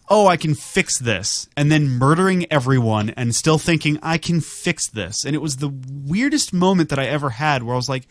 oh, 0.09 0.27
I 0.27 0.37
can 0.37 0.55
fix 0.55 0.99
this, 0.99 1.49
and 1.57 1.73
then 1.73 1.89
murdering 1.89 2.47
everyone 2.53 3.11
and 3.11 3.35
still 3.35 3.59
thinking, 3.59 3.99
I 4.03 4.19
can 4.19 4.41
fix 4.41 4.89
this. 4.89 5.25
And 5.25 5.35
it 5.35 5.41
was 5.41 5.57
the 5.57 5.73
weirdest 5.91 6.53
moment 6.53 6.91
that 6.91 6.99
I 6.99 7.07
ever 7.07 7.31
had 7.31 7.63
where 7.63 7.75
I 7.75 7.77
was 7.77 7.89
like, 7.89 8.07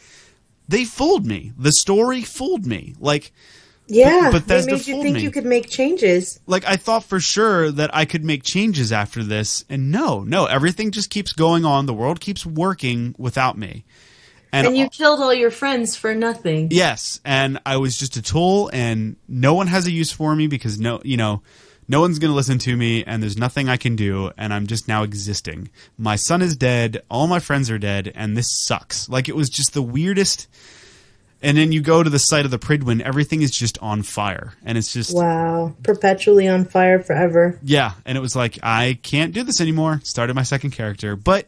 they 0.68 0.86
fooled 0.86 1.26
me. 1.26 1.52
The 1.58 1.72
story 1.72 2.22
fooled 2.22 2.66
me. 2.66 2.96
Like, 3.00 3.32
yeah, 3.88 4.30
but 4.32 4.48
they 4.48 4.56
Bethesda 4.56 4.72
made 4.72 4.88
you 4.88 5.04
think 5.04 5.16
me. 5.16 5.22
you 5.22 5.32
could 5.32 5.46
make 5.46 5.70
changes. 5.70 6.40
like 6.48 6.66
I 6.66 6.78
thought 6.78 7.04
for 7.04 7.20
sure 7.20 7.70
that 7.72 7.94
I 7.94 8.06
could 8.06 8.24
make 8.24 8.44
changes 8.44 8.92
after 8.92 9.24
this, 9.24 9.66
and 9.70 9.92
no, 9.92 10.24
no, 10.24 10.46
everything 10.46 10.92
just 10.92 11.10
keeps 11.10 11.34
going 11.34 11.66
on. 11.66 11.86
The 11.86 11.94
world 11.94 12.20
keeps 12.20 12.46
working 12.46 13.14
without 13.18 13.58
me. 13.58 13.86
And 14.54 14.78
you 14.78 14.88
killed 14.88 15.20
all 15.20 15.34
your 15.34 15.50
friends 15.50 15.96
for 15.96 16.14
nothing. 16.14 16.70
Yes, 16.72 17.20
and 17.26 17.60
I 17.66 17.78
was 17.78 17.98
just 17.98 18.16
a 18.18 18.22
tool, 18.22 18.70
and 18.72 19.16
no 19.28 19.56
one 19.56 19.68
has 19.68 19.88
a 19.88 19.92
use 19.92 20.12
for 20.12 20.34
me 20.36 20.48
because 20.48 20.80
no, 20.80 21.02
you 21.04 21.18
know, 21.18 21.42
no 21.94 22.02
one's 22.02 22.18
going 22.18 22.32
to 22.32 22.36
listen 22.36 22.58
to 22.58 22.76
me, 22.76 23.04
and 23.04 23.22
there's 23.22 23.38
nothing 23.38 23.70
I 23.70 23.78
can 23.78 23.96
do, 23.96 24.32
and 24.36 24.52
I'm 24.52 24.66
just 24.66 24.88
now 24.88 25.04
existing. 25.04 25.70
My 25.96 26.16
son 26.16 26.42
is 26.42 26.58
dead, 26.58 27.04
all 27.08 27.28
my 27.28 27.38
friends 27.40 27.70
are 27.70 27.78
dead, 27.78 28.12
and 28.16 28.36
this 28.36 28.48
sucks. 28.66 29.08
Like 29.08 29.30
it 29.30 29.36
was 29.36 29.48
just 29.48 29.76
the 29.76 29.84
weirdest. 29.84 30.48
And 31.40 31.56
then 31.56 31.72
you 31.72 31.82
go 31.82 32.02
to 32.02 32.10
the 32.10 32.18
site 32.18 32.46
of 32.46 32.52
the 32.52 32.58
Pridwen, 32.58 33.00
everything 33.02 33.44
is 33.44 33.52
just 33.52 33.78
on 33.80 34.02
fire, 34.02 34.54
and 34.66 34.76
it's 34.76 34.92
just 34.92 35.16
Wow, 35.16 35.76
perpetually 35.84 36.48
on 36.48 36.66
fire 36.66 37.00
forever. 37.00 37.60
yeah, 37.64 37.92
and 38.08 38.18
it 38.18 38.22
was 38.22 38.36
like 38.36 38.58
I 38.64 38.98
can't 39.04 39.32
do 39.32 39.44
this 39.44 39.62
anymore. 39.62 40.02
Started 40.04 40.34
my 40.34 40.44
second 40.44 40.72
character, 40.72 41.16
but 41.16 41.48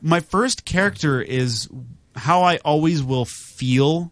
my 0.00 0.20
first 0.20 0.64
character 0.64 1.20
is 1.20 1.68
how 2.16 2.42
I 2.44 2.56
always 2.64 3.02
will 3.02 3.26
feel. 3.26 4.10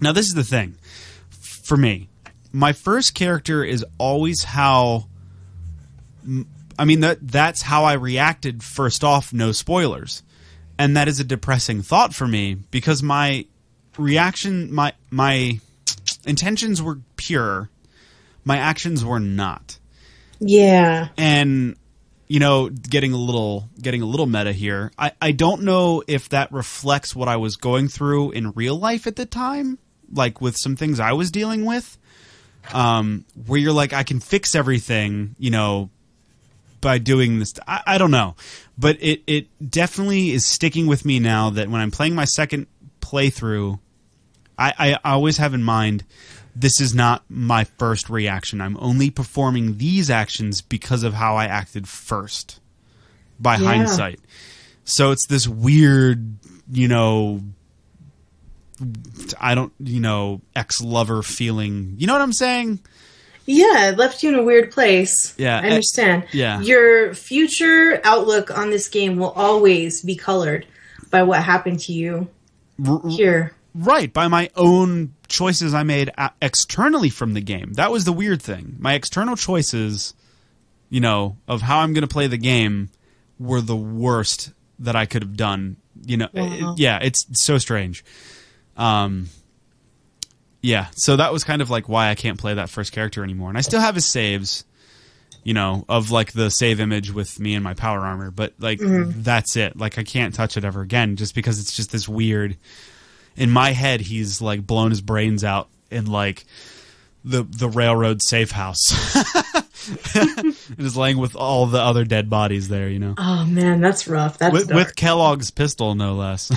Now, 0.00 0.10
this 0.12 0.26
is 0.26 0.34
the 0.34 0.42
thing 0.44 0.74
for 1.30 1.76
me. 1.76 2.08
My 2.52 2.72
first 2.72 3.14
character 3.14 3.64
is 3.64 3.84
always 3.98 4.42
how 4.44 5.06
I 6.78 6.84
mean 6.84 7.00
that 7.00 7.18
that's 7.20 7.62
how 7.62 7.84
I 7.84 7.94
reacted 7.94 8.62
first 8.62 9.04
off, 9.04 9.32
no 9.32 9.52
spoilers. 9.52 10.22
And 10.78 10.96
that 10.96 11.08
is 11.08 11.20
a 11.20 11.24
depressing 11.24 11.82
thought 11.82 12.14
for 12.14 12.26
me 12.26 12.54
because 12.54 13.02
my 13.02 13.46
reaction 13.98 14.72
my 14.72 14.92
my 15.10 15.60
intentions 16.26 16.82
were 16.82 17.00
pure. 17.16 17.70
My 18.44 18.56
actions 18.56 19.04
were 19.04 19.20
not. 19.20 19.78
Yeah. 20.40 21.08
And 21.16 21.76
you 22.30 22.38
know, 22.38 22.68
getting 22.68 23.12
a 23.12 23.16
little 23.16 23.68
getting 23.80 24.02
a 24.02 24.06
little 24.06 24.26
meta 24.26 24.52
here. 24.52 24.92
I, 24.96 25.12
I 25.20 25.32
don't 25.32 25.62
know 25.62 26.02
if 26.06 26.28
that 26.28 26.52
reflects 26.52 27.14
what 27.14 27.28
I 27.28 27.36
was 27.36 27.56
going 27.56 27.88
through 27.88 28.30
in 28.30 28.52
real 28.52 28.76
life 28.76 29.06
at 29.06 29.16
the 29.16 29.26
time, 29.26 29.78
like 30.12 30.40
with 30.40 30.56
some 30.56 30.76
things 30.76 31.00
I 31.00 31.12
was 31.12 31.30
dealing 31.30 31.64
with. 31.64 31.98
Um, 32.72 33.24
where 33.46 33.58
you're 33.58 33.72
like, 33.72 33.92
I 33.92 34.02
can 34.04 34.20
fix 34.20 34.54
everything, 34.54 35.34
you 35.38 35.50
know, 35.50 35.90
by 36.80 36.98
doing 36.98 37.38
this. 37.38 37.52
I, 37.66 37.82
I 37.86 37.98
don't 37.98 38.10
know, 38.10 38.36
but 38.78 38.96
it 39.00 39.22
it 39.26 39.46
definitely 39.70 40.30
is 40.30 40.46
sticking 40.46 40.86
with 40.86 41.04
me 41.04 41.18
now 41.18 41.50
that 41.50 41.68
when 41.68 41.80
I'm 41.80 41.90
playing 41.90 42.14
my 42.14 42.24
second 42.26 42.66
playthrough, 43.00 43.78
I, 44.58 44.96
I 45.04 45.12
always 45.12 45.38
have 45.38 45.52
in 45.54 45.62
mind 45.62 46.04
this 46.54 46.80
is 46.80 46.94
not 46.94 47.22
my 47.28 47.64
first 47.64 48.10
reaction. 48.10 48.60
I'm 48.60 48.76
only 48.78 49.10
performing 49.10 49.78
these 49.78 50.10
actions 50.10 50.62
because 50.62 51.02
of 51.02 51.14
how 51.14 51.36
I 51.36 51.46
acted 51.46 51.88
first 51.88 52.60
by 53.38 53.56
Yeah. 53.56 53.66
hindsight. 53.66 54.20
So 54.84 55.10
it's 55.12 55.26
this 55.26 55.46
weird, 55.48 56.34
you 56.70 56.88
know, 56.88 57.40
I 59.40 59.54
don't, 59.54 59.72
you 59.78 60.00
know, 60.00 60.40
ex 60.56 60.80
lover 60.80 61.22
feeling. 61.22 61.94
You 61.98 62.06
know 62.06 62.12
what 62.14 62.22
I'm 62.22 62.32
saying? 62.32 62.80
Yeah, 63.46 63.90
it 63.90 63.98
left 63.98 64.22
you 64.22 64.28
in 64.30 64.36
a 64.36 64.42
weird 64.42 64.70
place. 64.70 65.34
Yeah, 65.36 65.58
I 65.58 65.66
eh, 65.66 65.70
understand. 65.70 66.24
yeah. 66.32 66.60
Your 66.60 67.14
future 67.14 68.00
outlook 68.04 68.56
on 68.56 68.70
this 68.70 68.88
game 68.88 69.16
will 69.16 69.30
always 69.30 70.02
be 70.02 70.14
colored 70.14 70.66
by 71.10 71.22
what 71.24 71.42
happened 71.42 71.80
to 71.80 71.92
you 71.92 72.28
R- 72.86 73.00
here. 73.08 73.54
Right, 73.74 74.12
by 74.12 74.28
my 74.28 74.50
own 74.56 75.14
choices 75.28 75.74
I 75.74 75.82
made 75.84 76.10
externally 76.42 77.08
from 77.08 77.34
the 77.34 77.40
game. 77.40 77.72
That 77.74 77.90
was 77.90 78.04
the 78.04 78.12
weird 78.12 78.42
thing. 78.42 78.76
My 78.78 78.94
external 78.94 79.36
choices, 79.36 80.14
you 80.88 81.00
know, 81.00 81.36
of 81.48 81.62
how 81.62 81.80
I'm 81.80 81.92
going 81.92 82.02
to 82.02 82.08
play 82.08 82.26
the 82.26 82.38
game 82.38 82.90
were 83.38 83.60
the 83.60 83.76
worst 83.76 84.52
that 84.80 84.96
I 84.96 85.06
could 85.06 85.22
have 85.22 85.36
done. 85.36 85.76
You 86.04 86.16
know, 86.18 86.28
Wow. 86.32 86.74
it- 86.74 86.80
yeah, 86.80 86.98
it's 87.02 87.26
so 87.32 87.58
strange. 87.58 88.04
Um, 88.80 89.28
yeah, 90.62 90.88
so 90.92 91.16
that 91.16 91.32
was 91.32 91.44
kind 91.44 91.62
of 91.62 91.70
like 91.70 91.88
why 91.88 92.10
I 92.10 92.14
can't 92.14 92.38
play 92.38 92.54
that 92.54 92.68
first 92.68 92.92
character 92.92 93.22
anymore. 93.22 93.48
And 93.48 93.56
I 93.56 93.60
still 93.62 93.80
have 93.80 93.94
his 93.94 94.10
saves, 94.10 94.64
you 95.44 95.54
know, 95.54 95.84
of 95.88 96.10
like 96.10 96.32
the 96.32 96.50
save 96.50 96.80
image 96.80 97.12
with 97.12 97.38
me 97.38 97.54
and 97.54 97.64
my 97.64 97.74
power 97.74 98.00
armor, 98.00 98.30
but 98.30 98.54
like 98.58 98.78
that's 98.82 99.56
it. 99.56 99.76
Like 99.76 99.98
I 99.98 100.02
can't 100.02 100.34
touch 100.34 100.56
it 100.56 100.64
ever 100.64 100.80
again 100.82 101.16
just 101.16 101.34
because 101.34 101.60
it's 101.60 101.74
just 101.74 101.92
this 101.92 102.08
weird 102.08 102.56
in 103.36 103.50
my 103.50 103.70
head 103.70 104.00
he's 104.00 104.42
like 104.42 104.66
blown 104.66 104.90
his 104.90 105.00
brains 105.00 105.44
out 105.44 105.68
in 105.90 106.06
like 106.06 106.44
the 107.24 107.42
the 107.42 107.68
railroad 107.68 108.20
safe 108.22 108.50
house 108.50 108.92
and 110.14 110.56
is 110.78 110.96
laying 110.96 111.16
with 111.18 111.36
all 111.36 111.66
the 111.66 111.78
other 111.78 112.04
dead 112.04 112.28
bodies 112.28 112.68
there 112.68 112.88
you 112.88 112.98
know 112.98 113.14
Oh 113.16 113.44
man, 113.46 113.80
that's 113.80 114.08
rough. 114.08 114.38
That's 114.38 114.52
with, 114.52 114.74
with 114.74 114.96
kellogg's 114.96 115.50
pistol 115.50 115.94
no 115.94 116.14
less 116.14 116.50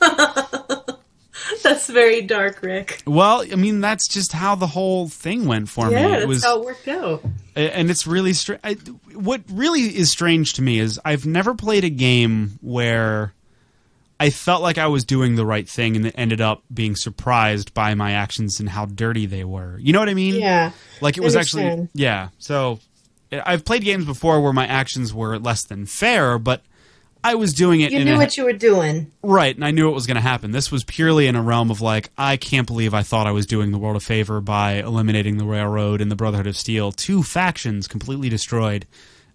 that's 1.64 1.88
very 1.88 2.22
dark, 2.22 2.62
Rick. 2.62 3.02
well 3.06 3.42
i 3.50 3.56
mean 3.56 3.80
that's 3.80 4.06
just 4.06 4.32
how 4.32 4.54
the 4.54 4.68
whole 4.68 5.08
thing 5.08 5.46
went 5.46 5.68
for 5.68 5.90
Yeah, 5.90 6.02
me 6.04 6.08
that's 6.12 6.22
it 6.22 6.28
was 6.28 6.44
how 6.44 6.60
it 6.60 6.64
worked 6.64 6.86
out. 6.86 7.24
and 7.56 7.90
it's 7.90 8.06
really 8.06 8.32
str- 8.34 8.54
I, 8.62 8.74
what 9.14 9.40
really 9.50 9.80
is 9.96 10.10
strange 10.12 10.52
to 10.54 10.62
me 10.62 10.78
is 10.78 11.00
I've 11.04 11.26
never 11.26 11.54
played 11.54 11.82
a 11.84 11.90
game 11.90 12.58
where 12.62 13.32
I 14.20 14.30
felt 14.30 14.62
like 14.62 14.78
I 14.78 14.86
was 14.86 15.04
doing 15.04 15.34
the 15.34 15.44
right 15.44 15.68
thing 15.68 15.96
and 15.96 16.06
it 16.06 16.14
ended 16.16 16.40
up 16.40 16.62
being 16.72 16.94
surprised 16.94 17.74
by 17.74 17.94
my 17.94 18.12
actions 18.12 18.60
and 18.60 18.68
how 18.68 18.86
dirty 18.86 19.26
they 19.26 19.42
were. 19.44 19.76
You 19.80 19.92
know 19.92 19.98
what 19.98 20.08
I 20.08 20.14
mean? 20.14 20.36
Yeah. 20.36 20.70
Like 21.00 21.16
it 21.16 21.22
was 21.22 21.34
actually 21.34 21.88
yeah. 21.94 22.28
So 22.38 22.78
I've 23.32 23.64
played 23.64 23.82
games 23.82 24.04
before 24.04 24.40
where 24.40 24.52
my 24.52 24.66
actions 24.66 25.12
were 25.12 25.38
less 25.38 25.64
than 25.64 25.84
fair, 25.86 26.38
but 26.38 26.62
I 27.24 27.36
was 27.36 27.54
doing 27.54 27.80
it 27.80 27.90
You 27.90 28.04
knew 28.04 28.18
what 28.18 28.36
you 28.36 28.44
were 28.44 28.52
doing. 28.52 29.10
Right, 29.22 29.54
and 29.56 29.64
I 29.64 29.70
knew 29.70 29.88
it 29.88 29.94
was 29.94 30.06
going 30.06 30.16
to 30.16 30.20
happen. 30.20 30.50
This 30.50 30.70
was 30.70 30.84
purely 30.84 31.26
in 31.26 31.34
a 31.36 31.42
realm 31.42 31.70
of 31.70 31.80
like, 31.80 32.10
I 32.18 32.36
can't 32.36 32.66
believe 32.66 32.92
I 32.92 33.02
thought 33.02 33.26
I 33.26 33.30
was 33.30 33.46
doing 33.46 33.72
the 33.72 33.78
world 33.78 33.96
a 33.96 34.00
favor 34.00 34.42
by 34.42 34.74
eliminating 34.74 35.38
the 35.38 35.46
Railroad 35.46 36.02
and 36.02 36.10
the 36.10 36.16
Brotherhood 36.16 36.46
of 36.46 36.54
Steel, 36.54 36.92
two 36.92 37.22
factions 37.22 37.88
completely 37.88 38.28
destroyed, 38.28 38.86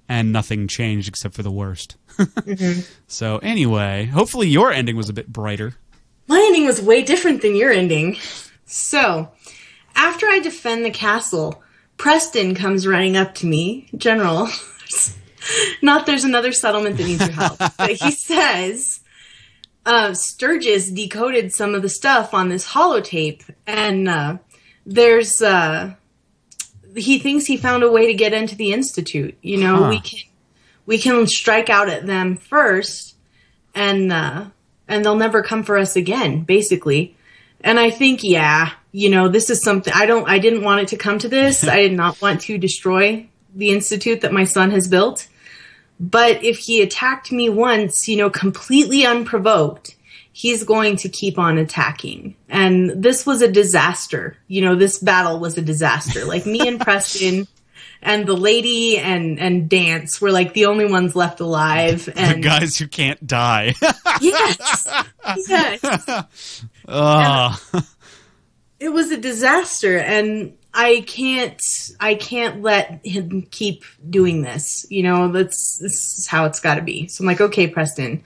and 0.08 0.32
nothing 0.32 0.68
changed 0.68 1.08
except 1.08 1.34
for 1.34 1.44
the 1.44 1.52
worst. 1.52 1.98
Mm-hmm. 2.20 2.82
So 3.08 3.38
anyway, 3.38 4.06
hopefully 4.06 4.50
your 4.50 4.74
ending 4.74 4.98
was 4.98 5.08
a 5.08 5.14
bit 5.14 5.32
brighter. 5.32 5.76
My 6.28 6.38
ending 6.38 6.66
was 6.66 6.82
way 6.82 7.02
different 7.02 7.42
than 7.42 7.56
your 7.56 7.72
ending. 7.72 8.18
So, 8.66 9.32
after 9.96 10.28
I 10.28 10.40
defend 10.40 10.84
the 10.84 10.92
castle, 10.92 11.64
Preston 11.96 12.56
comes 12.56 12.86
running 12.86 13.16
up 13.16 13.36
to 13.36 13.46
me, 13.46 13.88
General. 13.96 14.50
Not 15.82 16.06
there's 16.06 16.24
another 16.24 16.52
settlement 16.52 16.98
that 16.98 17.06
needs 17.06 17.22
your 17.22 17.32
help, 17.32 17.58
but 17.58 17.92
he 17.92 18.12
says, 18.12 19.00
uh, 19.86 20.14
Sturgis 20.14 20.92
decoded 20.92 21.54
some 21.54 21.74
of 21.76 21.82
the 21.82 21.90
stuff 21.90 22.34
on 22.34 22.50
this 22.50 22.68
holotape, 22.68 23.44
and 23.66 24.08
uh, 24.10 24.38
there's 24.86 25.42
uh, 25.42 25.94
he 26.96 27.20
thinks 27.20 27.46
he 27.46 27.58
found 27.58 27.84
a 27.84 27.92
way 27.92 28.08
to 28.08 28.14
get 28.14 28.34
into 28.34 28.56
the 28.56 28.74
institute. 28.74 29.38
You 29.42 29.58
know, 29.58 29.84
Huh. 29.84 29.90
we 29.90 30.00
can 30.00 30.20
we 30.86 30.98
can 30.98 31.28
strike 31.28 31.70
out 31.70 31.90
at 31.90 32.06
them 32.06 32.36
first, 32.38 33.16
and 33.76 34.12
uh, 34.12 34.46
and 34.88 35.06
they'll 35.06 35.16
never 35.16 35.44
come 35.44 35.64
for 35.64 35.78
us 35.78 35.96
again, 35.96 36.44
basically. 36.44 37.16
And 37.62 37.78
I 37.80 37.90
think, 37.92 38.24
yeah, 38.24 38.72
you 38.94 39.10
know, 39.10 39.28
this 39.28 39.50
is 39.50 39.62
something 39.62 39.92
I 39.94 40.06
don't, 40.06 40.30
I 40.30 40.40
didn't 40.40 40.64
want 40.64 40.82
it 40.82 40.88
to 40.90 40.98
come 40.98 41.20
to 41.20 41.28
this. 41.28 41.64
I 41.68 41.78
did 41.78 41.94
not 41.94 42.22
want 42.22 42.42
to 42.42 42.58
destroy 42.58 43.28
the 43.54 43.72
institute 43.72 44.22
that 44.22 44.32
my 44.32 44.46
son 44.46 44.72
has 44.72 44.88
built. 44.88 45.28
But 46.00 46.44
if 46.44 46.60
he 46.60 46.82
attacked 46.82 47.32
me 47.32 47.50
once, 47.50 48.08
you 48.08 48.16
know, 48.16 48.30
completely 48.30 49.06
unprovoked, 49.06 49.96
he's 50.32 50.64
going 50.64 50.96
to 50.98 51.10
keep 51.10 51.38
on 51.38 51.58
attacking. 51.58 52.36
And 52.48 53.04
this 53.04 53.26
was 53.26 53.42
a 53.42 53.52
disaster. 53.52 54.38
You 54.48 54.62
know, 54.62 54.76
this 54.76 55.00
battle 55.00 55.40
was 55.40 55.58
a 55.58 55.62
disaster. 55.62 56.24
Like 56.24 56.46
me 56.46 56.66
and 56.66 56.80
Preston 56.82 57.48
and 58.02 58.26
the 58.26 58.36
lady 58.36 58.98
and, 58.98 59.40
and 59.40 59.70
Danse 59.70 60.22
were 60.22 60.32
like 60.32 60.54
the 60.54 60.68
only 60.68 60.86
ones 60.86 61.16
left 61.16 61.42
alive. 61.42 62.06
The 62.06 62.40
guys 62.42 62.78
who 62.78 62.88
can't 62.88 63.26
die. 63.26 63.74
yes, 64.22 64.88
yes. 65.48 66.64
Ah. 66.92 67.62
Ugh. 67.72 67.84
it 68.80 68.90
was 68.90 69.12
a 69.12 69.18
disaster 69.18 70.00
and 70.00 70.58
i 70.80 71.02
can't 71.02 71.62
i 72.00 72.16
can't 72.16 72.62
let 72.62 73.02
him 73.04 73.42
keep 73.52 73.84
doing 74.10 74.42
this 74.42 74.86
you 74.90 75.04
know 75.04 75.30
that's 75.30 75.78
this 75.82 76.18
is 76.18 76.28
how 76.28 76.46
it's 76.46 76.62
got 76.62 76.76
to 76.76 76.82
be 76.82 77.08
so 77.08 77.22
i'm 77.22 77.28
like 77.28 77.42
okay 77.42 77.68
preston 77.68 78.24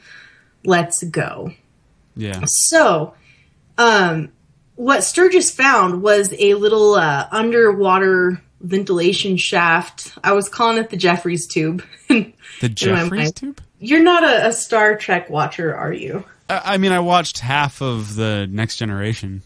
let's 0.63 1.03
go 1.03 1.51
yeah. 2.15 2.41
so 2.45 3.13
um 3.79 4.31
what 4.75 5.03
sturgis 5.03 5.49
found 5.49 6.03
was 6.03 6.33
a 6.37 6.53
little 6.53 6.93
uh, 6.93 7.27
underwater 7.31 8.39
ventilation 8.61 9.35
shaft 9.35 10.15
i 10.23 10.31
was 10.31 10.47
calling 10.47 10.77
it 10.77 10.89
the 10.91 10.97
Jefferies 10.97 11.47
tube 11.47 11.83
The 12.61 12.69
Jefferies 12.69 13.33
tube? 13.33 13.59
you're 13.79 14.03
not 14.03 14.23
a, 14.23 14.47
a 14.47 14.53
star 14.53 14.95
trek 14.95 15.29
watcher 15.29 15.75
are 15.75 15.91
you 15.91 16.23
I 16.49 16.73
I 16.73 16.77
mean, 16.77 16.91
I 16.91 16.99
watched 16.99 17.39
half 17.39 17.81
of 17.81 18.15
the 18.15 18.47
Next 18.49 18.75
Generation. 18.75 19.41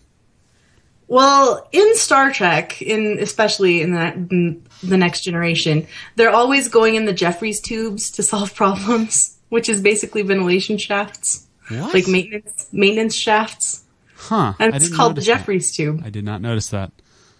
Well, 1.07 1.67
in 1.71 1.95
Star 1.95 2.31
Trek, 2.33 2.81
in 2.81 3.19
especially 3.19 3.81
in 3.81 3.93
the, 3.93 4.13
in 4.13 4.63
the 4.83 4.97
next 4.97 5.21
generation, 5.21 5.87
they're 6.15 6.31
always 6.31 6.67
going 6.67 6.95
in 6.95 7.05
the 7.05 7.13
Jefferies 7.13 7.61
tubes 7.61 8.11
to 8.11 8.23
solve 8.23 8.53
problems, 8.61 9.37
which 9.49 9.69
is 9.69 9.81
basically 9.81 10.21
ventilation 10.21 10.77
shafts, 10.77 11.47
What? 11.69 11.93
like 11.93 12.07
maintenance 12.07 12.67
maintenance 12.73 13.15
shafts, 13.15 13.83
huh? 14.15 14.53
and 14.59 14.75
it's 14.75 14.93
called 14.93 15.13
the 15.13 15.21
notice 15.21 15.27
that. 15.27 15.37
Jefferies 15.37 15.75
tube. 15.75 16.01
I 16.03 16.09
did 16.09 16.25
not 16.25 16.41
notice 16.41 16.69
that. 16.69 16.91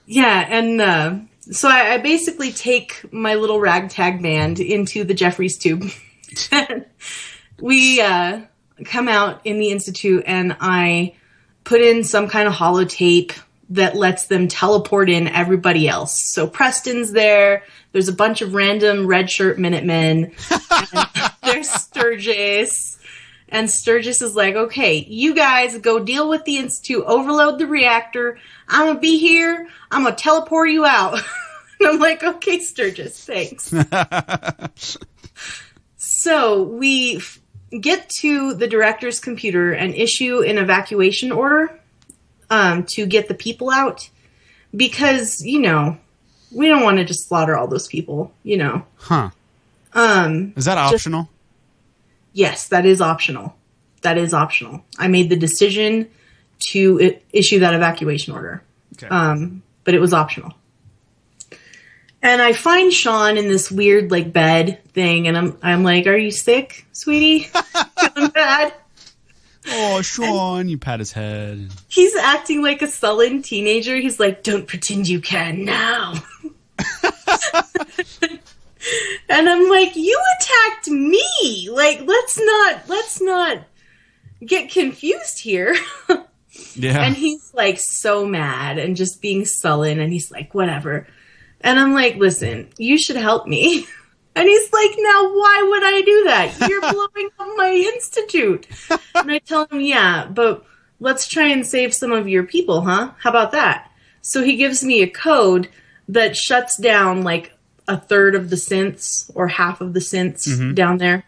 Yeah, 0.05 0.47
and 0.49 0.79
uh, 0.81 1.15
so 1.51 1.67
I, 1.67 1.95
I 1.95 1.97
basically 1.97 2.53
take 2.53 3.11
my 3.11 3.35
little 3.35 3.59
ragtag 3.59 4.21
band 4.23 4.61
into 4.61 5.03
the 5.03 5.13
Jefferies 5.13 5.57
tube. 5.57 5.83
we 7.59 7.99
uh, 7.99 8.41
come 8.85 9.09
out 9.09 9.41
in 9.45 9.59
the 9.59 9.71
institute, 9.71 10.23
and 10.25 10.55
I 10.61 11.15
put 11.65 11.81
in 11.81 12.05
some 12.05 12.29
kind 12.29 12.47
of 12.47 12.53
holotape 12.53 13.37
that 13.69 13.95
lets 13.95 14.27
them 14.27 14.47
teleport 14.47 15.09
in 15.09 15.27
everybody 15.27 15.87
else. 15.87 16.31
So 16.31 16.47
Preston's 16.47 17.11
there. 17.11 17.63
There's 17.91 18.07
a 18.07 18.13
bunch 18.13 18.41
of 18.41 18.53
random 18.53 19.07
red 19.07 19.29
shirt 19.29 19.59
Minutemen. 19.59 20.33
there's 21.43 21.69
Sturgis. 21.69 22.97
And 23.49 23.69
Sturgis 23.69 24.21
is 24.21 24.35
like, 24.35 24.55
okay, 24.55 25.05
you 25.07 25.33
guys 25.33 25.77
go 25.77 25.99
deal 25.99 26.29
with 26.29 26.43
the 26.45 26.57
Institute, 26.57 27.03
overload 27.05 27.59
the 27.59 27.67
reactor. 27.67 28.39
I'm 28.67 28.87
gonna 28.87 28.99
be 28.99 29.17
here. 29.17 29.67
I'm 29.89 30.03
gonna 30.03 30.15
teleport 30.15 30.69
you 30.69 30.85
out. 30.85 31.13
and 31.79 31.89
I'm 31.89 31.99
like, 31.99 32.23
okay, 32.23 32.59
Sturgis, 32.59 33.23
thanks. 33.23 33.73
So 36.27 36.63
we 36.63 37.17
f- 37.17 37.39
get 37.79 38.09
to 38.21 38.53
the 38.53 38.67
director's 38.67 39.19
computer 39.19 39.71
and 39.71 39.93
issue 39.93 40.41
an 40.41 40.57
evacuation 40.57 41.31
order 41.31 41.79
um, 42.49 42.83
to 42.85 43.05
get 43.05 43.27
the 43.27 43.33
people 43.33 43.69
out 43.69 44.09
because 44.75 45.41
you 45.45 45.59
know 45.59 45.97
we 46.51 46.67
don't 46.67 46.83
want 46.83 46.97
to 46.97 47.03
just 47.05 47.27
slaughter 47.27 47.57
all 47.57 47.67
those 47.67 47.87
people. 47.87 48.31
You 48.43 48.57
know. 48.57 48.85
Huh. 48.97 49.29
Um, 49.93 50.53
Is 50.55 50.65
that 50.65 50.77
optional? 50.77 51.29
yes, 52.33 52.67
that 52.67 52.85
is 52.85 53.01
optional. 53.01 53.55
That 54.01 54.17
is 54.17 54.33
optional. 54.33 54.83
I 54.99 55.07
made 55.07 55.29
the 55.29 55.35
decision 55.35 56.07
to 56.71 56.99
I- 57.01 57.19
issue 57.33 57.59
that 57.59 57.73
evacuation 57.73 58.33
order. 58.33 58.61
Okay. 58.93 59.07
um, 59.07 59.63
but 59.83 59.93
it 59.95 59.99
was 59.99 60.13
optional. 60.13 60.53
And 62.21 62.41
I 62.41 62.53
find 62.53 62.91
Sean 62.91 63.37
in 63.37 63.47
this 63.47 63.69
weird 63.71 64.11
like 64.11 64.33
bed 64.33 64.83
thing, 64.93 65.27
and 65.27 65.37
I'm 65.37 65.57
I'm 65.61 65.83
like, 65.83 66.07
"Are 66.07 66.17
you 66.17 66.31
sick, 66.31 66.85
sweetie? 66.91 67.39
Feeling 68.15 68.31
bad?" 68.31 68.73
Oh, 69.69 70.01
Sean, 70.01 70.69
you 70.69 70.77
pat 70.77 70.99
his 70.99 71.11
head. 71.11 71.69
He's 71.87 72.15
acting 72.15 72.61
like 72.61 72.81
a 72.81 72.87
sullen 72.87 73.41
teenager. 73.41 73.95
He's 73.97 74.19
like, 74.19 74.43
"Don't 74.43 74.67
pretend 74.67 75.07
you 75.07 75.21
can 75.21 75.65
now." 75.65 76.13
and 79.29 79.49
I'm 79.49 79.69
like, 79.69 79.95
"You 79.95 80.21
attacked 80.39 80.87
me. 80.89 81.69
Like, 81.71 82.01
let's 82.05 82.39
not 82.39 82.87
let's 82.87 83.21
not 83.21 83.59
get 84.45 84.71
confused 84.71 85.39
here." 85.39 85.75
Yeah. 86.75 87.03
And 87.03 87.15
he's 87.15 87.51
like 87.53 87.79
so 87.79 88.25
mad 88.25 88.77
and 88.77 88.95
just 88.95 89.21
being 89.21 89.45
sullen 89.45 89.99
and 89.99 90.11
he's 90.11 90.31
like, 90.31 90.53
whatever. 90.53 91.07
And 91.61 91.79
I'm 91.79 91.93
like, 91.93 92.15
listen, 92.15 92.69
you 92.77 92.97
should 92.97 93.15
help 93.15 93.47
me. 93.47 93.87
And 94.37 94.47
he's 94.47 94.73
like, 94.73 94.91
now 94.97 95.23
why 95.33 95.65
would 95.69 95.83
I 95.83 96.01
do 96.01 96.23
that? 96.25 96.69
You're 96.69 96.81
blowing 96.91 97.29
up 97.39 97.47
my 97.55 97.71
institute. 97.71 98.67
And 99.15 99.31
I 99.31 99.39
tell 99.39 99.67
him, 99.67 99.81
yeah, 99.81 100.27
but 100.27 100.65
let's 100.99 101.27
try 101.27 101.47
and 101.47 101.65
save 101.65 101.93
some 101.93 102.11
of 102.11 102.27
your 102.27 102.43
people, 102.43 102.81
huh? 102.81 103.11
How 103.19 103.29
about 103.29 103.51
that? 103.51 103.91
So 104.21 104.43
he 104.43 104.57
gives 104.57 104.83
me 104.83 105.01
a 105.01 105.09
code 105.09 105.69
that 106.09 106.35
shuts 106.35 106.77
down 106.77 107.23
like 107.23 107.53
a 107.87 107.97
third 107.97 108.35
of 108.35 108.49
the 108.49 108.55
synths 108.55 109.31
or 109.33 109.47
half 109.47 109.81
of 109.81 109.93
the 109.93 109.99
synths 109.99 110.75
down 110.75 110.97
there. 110.97 111.23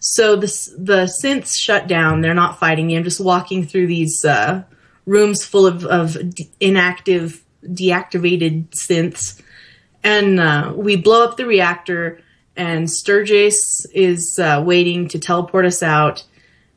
So 0.00 0.36
the 0.36 0.46
the 0.78 1.10
synths 1.22 1.54
shut 1.56 1.88
down. 1.88 2.20
They're 2.20 2.34
not 2.34 2.60
fighting 2.60 2.86
me. 2.86 2.96
I'm 2.96 3.04
just 3.04 3.20
walking 3.20 3.66
through 3.66 3.88
these 3.88 4.24
uh, 4.24 4.62
rooms 5.06 5.44
full 5.44 5.66
of, 5.66 5.84
of 5.84 6.16
inactive, 6.60 7.42
deactivated 7.64 8.68
synths, 8.70 9.40
and 10.04 10.38
uh, 10.38 10.72
we 10.76 10.96
blow 10.96 11.24
up 11.24 11.36
the 11.36 11.46
reactor. 11.46 12.20
And 12.58 12.90
Sturgis 12.90 13.86
is 13.94 14.38
uh, 14.38 14.62
waiting 14.66 15.08
to 15.08 15.18
teleport 15.18 15.64
us 15.64 15.82
out, 15.82 16.24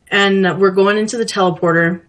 and 0.09 0.59
we're 0.61 0.71
going 0.71 0.97
into 0.97 1.17
the 1.17 1.25
teleporter. 1.25 2.03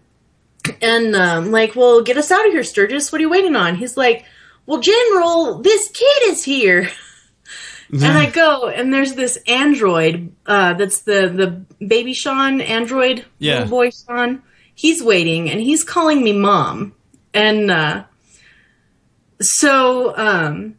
And 0.81 1.13
um, 1.15 1.51
like, 1.51 1.75
well, 1.75 2.01
get 2.03 2.15
us 2.17 2.31
out 2.31 2.45
of 2.45 2.53
here, 2.53 2.63
Sturgis. 2.63 3.11
What 3.11 3.19
are 3.19 3.23
you 3.23 3.29
waiting 3.29 3.55
on? 3.55 3.75
He's 3.75 3.97
like, 3.97 4.23
well, 4.65 4.79
General, 4.79 5.59
this 5.61 5.89
kid 5.89 6.23
is 6.31 6.43
here. 6.43 6.89
And 7.91 8.05
I 8.17 8.27
go, 8.31 8.69
and 8.69 8.91
there's 8.91 9.13
this 9.13 9.37
android 9.47 10.33
uh, 10.47 10.73
that's 10.73 11.01
the 11.01 11.27
the 11.29 11.85
baby 11.85 12.13
Sean 12.13 12.59
android, 12.59 13.23
Yeah. 13.37 13.59
little 13.59 13.69
boy 13.69 13.91
Sean. 13.91 14.41
He's 14.73 15.03
waiting, 15.03 15.51
and 15.51 15.61
he's 15.61 15.83
calling 15.83 16.23
me 16.23 16.33
mom. 16.33 16.95
And 17.35 17.69
uh, 17.69 18.05
so 19.41 20.17
um, 20.17 20.75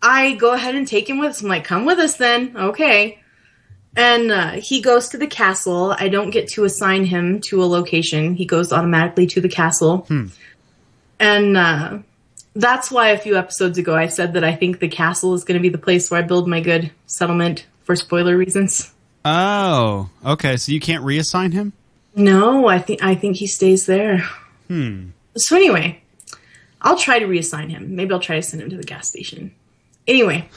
I 0.00 0.34
go 0.34 0.52
ahead 0.52 0.74
and 0.74 0.86
take 0.86 1.08
him 1.08 1.18
with 1.18 1.30
us. 1.30 1.42
I'm 1.42 1.48
like, 1.48 1.64
come 1.64 1.84
with 1.84 1.98
us 1.98 2.16
then, 2.16 2.56
okay. 2.56 3.20
And 3.96 4.30
uh, 4.30 4.50
he 4.52 4.80
goes 4.80 5.08
to 5.08 5.18
the 5.18 5.26
castle. 5.26 5.94
I 5.98 6.08
don't 6.08 6.30
get 6.30 6.48
to 6.50 6.64
assign 6.64 7.04
him 7.04 7.40
to 7.48 7.62
a 7.62 7.66
location. 7.66 8.34
He 8.34 8.44
goes 8.46 8.72
automatically 8.72 9.26
to 9.28 9.40
the 9.40 9.48
castle. 9.48 10.06
And 11.18 11.56
uh, 11.56 11.98
that's 12.54 12.90
why 12.90 13.08
a 13.08 13.18
few 13.18 13.36
episodes 13.36 13.76
ago 13.78 13.96
I 13.96 14.06
said 14.06 14.34
that 14.34 14.44
I 14.44 14.54
think 14.54 14.78
the 14.78 14.88
castle 14.88 15.34
is 15.34 15.42
going 15.42 15.58
to 15.58 15.62
be 15.62 15.68
the 15.68 15.78
place 15.78 16.10
where 16.10 16.22
I 16.22 16.26
build 16.26 16.46
my 16.46 16.60
good 16.60 16.92
settlement 17.06 17.66
for 17.82 17.96
spoiler 17.96 18.36
reasons. 18.36 18.92
oh, 19.24 20.10
okay. 20.24 20.56
So 20.56 20.70
you 20.70 20.80
can't 20.80 21.02
reassign 21.02 21.52
him? 21.52 21.72
No, 22.14 22.66
I 22.68 22.78
think 22.78 23.02
I 23.02 23.14
think 23.14 23.36
he 23.36 23.46
stays 23.46 23.86
there. 23.86 24.28
Hmm. 24.68 25.08
So 25.36 25.56
anyway, 25.56 26.02
I'll 26.82 26.98
try 26.98 27.18
to 27.18 27.26
reassign 27.26 27.70
him. 27.70 27.96
Maybe 27.96 28.12
I'll 28.12 28.20
try 28.20 28.36
to 28.36 28.42
send 28.42 28.62
him 28.62 28.70
to 28.70 28.76
the 28.76 28.82
gas 28.84 29.08
station. 29.08 29.52
Anyway, 30.08 30.48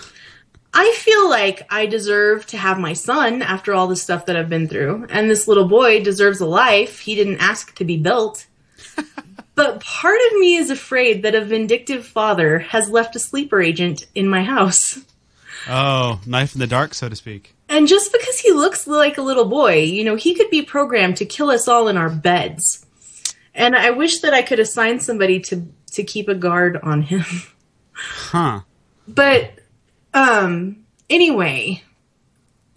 I 0.73 0.93
feel 0.93 1.29
like 1.29 1.67
I 1.69 1.85
deserve 1.85 2.45
to 2.47 2.57
have 2.57 2.79
my 2.79 2.93
son 2.93 3.41
after 3.41 3.73
all 3.73 3.87
the 3.87 3.97
stuff 3.97 4.25
that 4.25 4.37
I've 4.37 4.49
been 4.49 4.69
through, 4.69 5.07
and 5.09 5.29
this 5.29 5.47
little 5.47 5.67
boy 5.67 6.01
deserves 6.01 6.39
a 6.39 6.45
life. 6.45 6.99
He 6.99 7.13
didn't 7.15 7.41
ask 7.41 7.75
to 7.75 7.83
be 7.83 7.97
built. 7.97 8.47
but 9.55 9.81
part 9.81 10.19
of 10.31 10.39
me 10.39 10.55
is 10.55 10.69
afraid 10.69 11.23
that 11.23 11.35
a 11.35 11.43
vindictive 11.43 12.07
father 12.07 12.59
has 12.59 12.89
left 12.89 13.17
a 13.17 13.19
sleeper 13.19 13.61
agent 13.61 14.07
in 14.15 14.29
my 14.29 14.43
house. 14.43 14.99
Oh, 15.67 16.21
knife 16.25 16.55
in 16.55 16.59
the 16.59 16.67
dark, 16.67 16.93
so 16.93 17.09
to 17.09 17.15
speak. 17.15 17.53
And 17.67 17.87
just 17.87 18.11
because 18.11 18.39
he 18.39 18.51
looks 18.51 18.87
like 18.87 19.17
a 19.17 19.21
little 19.21 19.45
boy, 19.45 19.83
you 19.83 20.03
know, 20.03 20.15
he 20.15 20.33
could 20.33 20.49
be 20.49 20.61
programmed 20.61 21.17
to 21.17 21.25
kill 21.25 21.49
us 21.49 21.67
all 21.67 21.89
in 21.89 21.97
our 21.97 22.09
beds. 22.09 22.85
And 23.53 23.75
I 23.75 23.91
wish 23.91 24.21
that 24.21 24.33
I 24.33 24.41
could 24.41 24.59
assign 24.59 25.01
somebody 25.01 25.41
to 25.41 25.67
to 25.91 26.03
keep 26.03 26.29
a 26.29 26.35
guard 26.35 26.77
on 26.81 27.01
him. 27.01 27.25
Huh. 27.93 28.61
But 29.13 29.51
um 30.13 30.85
anyway, 31.09 31.83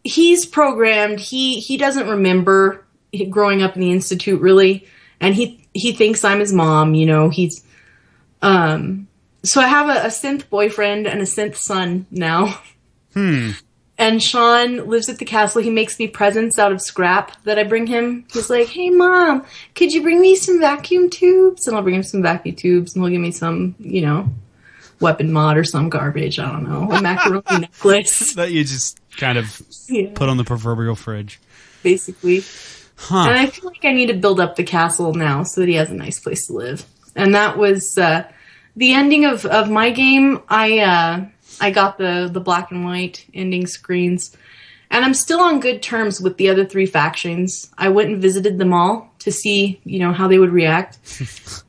he's 0.02 0.46
programmed. 0.46 1.20
He 1.20 1.60
he 1.60 1.76
doesn't 1.76 2.08
remember 2.08 2.84
growing 3.30 3.62
up 3.62 3.74
in 3.74 3.80
the 3.80 3.92
institute 3.92 4.40
really, 4.40 4.86
and 5.20 5.34
he 5.34 5.66
he 5.72 5.92
thinks 5.92 6.24
I'm 6.24 6.40
his 6.40 6.52
mom, 6.52 6.94
you 6.94 7.06
know. 7.06 7.28
He's 7.28 7.64
um 8.42 9.08
so 9.42 9.60
I 9.60 9.66
have 9.66 9.88
a, 9.88 10.06
a 10.06 10.10
synth 10.10 10.48
boyfriend 10.48 11.06
and 11.06 11.20
a 11.20 11.24
synth 11.24 11.56
son 11.56 12.06
now. 12.10 12.58
Hmm. 13.12 13.50
And 13.96 14.20
Sean 14.20 14.88
lives 14.88 15.08
at 15.08 15.18
the 15.18 15.24
castle. 15.24 15.62
He 15.62 15.70
makes 15.70 16.00
me 16.00 16.08
presents 16.08 16.58
out 16.58 16.72
of 16.72 16.82
scrap 16.82 17.40
that 17.44 17.60
I 17.60 17.62
bring 17.62 17.86
him. 17.86 18.24
He's 18.32 18.50
like, 18.50 18.66
"Hey, 18.66 18.90
mom, 18.90 19.44
could 19.76 19.92
you 19.92 20.02
bring 20.02 20.20
me 20.20 20.34
some 20.34 20.58
vacuum 20.58 21.10
tubes?" 21.10 21.68
And 21.68 21.76
I'll 21.76 21.82
bring 21.82 21.94
him 21.94 22.02
some 22.02 22.20
vacuum 22.20 22.56
tubes, 22.56 22.94
and 22.94 23.04
he'll 23.04 23.12
give 23.12 23.20
me 23.20 23.30
some, 23.30 23.76
you 23.78 24.00
know, 24.00 24.28
weapon 25.04 25.32
mod 25.32 25.56
or 25.56 25.64
some 25.64 25.88
garbage. 25.88 26.38
I 26.38 26.50
don't 26.50 26.64
know, 26.64 26.90
a 26.90 27.00
macaroni 27.00 27.42
necklace, 27.60 28.34
That 28.34 28.50
you 28.50 28.64
just 28.64 28.98
kind 29.16 29.38
of 29.38 29.62
yeah, 29.88 30.10
put 30.14 30.28
on 30.28 30.36
the 30.38 30.44
proverbial 30.44 30.96
fridge. 30.96 31.38
basically. 31.82 32.42
Huh. 32.96 33.26
And 33.28 33.38
I 33.38 33.46
feel 33.46 33.66
like 33.70 33.84
I 33.84 33.92
need 33.92 34.06
to 34.06 34.14
build 34.14 34.40
up 34.40 34.56
the 34.56 34.62
castle 34.64 35.14
now 35.14 35.42
so 35.42 35.60
that 35.60 35.68
he 35.68 35.74
has 35.74 35.90
a 35.90 35.94
nice 35.94 36.18
place 36.20 36.46
to 36.46 36.52
live. 36.54 36.84
And 37.16 37.34
that 37.34 37.58
was 37.58 37.98
uh, 37.98 38.24
the 38.76 38.92
ending 38.94 39.24
of, 39.24 39.44
of 39.46 39.68
my 39.70 39.90
game. 39.90 40.40
I 40.48 40.78
uh, 40.78 41.24
I 41.60 41.70
got 41.70 41.98
the 41.98 42.28
the 42.32 42.40
black 42.40 42.70
and 42.72 42.84
white 42.84 43.24
ending 43.34 43.66
screens, 43.66 44.36
and 44.90 45.04
I'm 45.04 45.14
still 45.14 45.40
on 45.40 45.60
good 45.60 45.82
terms 45.82 46.20
with 46.20 46.36
the 46.36 46.48
other 46.48 46.64
three 46.64 46.86
factions. 46.86 47.70
I 47.78 47.88
went 47.90 48.10
and 48.10 48.22
visited 48.22 48.58
them 48.58 48.72
all 48.72 49.12
to 49.20 49.30
see 49.32 49.80
you 49.84 49.98
know 49.98 50.12
how 50.12 50.26
they 50.28 50.38
would 50.38 50.52
react. 50.52 50.98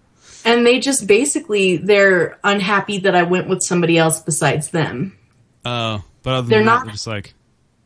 And 0.46 0.66
they 0.66 0.80
just 0.80 1.08
basically 1.08 1.78
they're 1.78 2.40
unhappy 2.44 3.00
that 3.00 3.16
I 3.16 3.24
went 3.24 3.50
with 3.50 3.62
somebody 3.64 3.98
else 3.98 4.22
besides 4.22 4.70
them. 4.70 5.18
Oh, 5.66 6.04
but 6.24 6.34
other 6.36 6.48
They're 6.48 6.60
than 6.60 6.66
not- 6.66 6.80
that, 6.82 6.86
they're 6.86 6.94
just 6.94 7.08
like, 7.08 7.34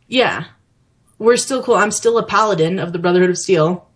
Yeah. 0.08 0.44
We're 1.18 1.38
still 1.38 1.62
cool. 1.64 1.76
I'm 1.76 1.92
still 1.92 2.18
a 2.18 2.26
paladin 2.26 2.80
of 2.80 2.94
the 2.94 3.00
Brotherhood 3.00 3.30
of 3.30 3.38
Steel. 3.38 3.88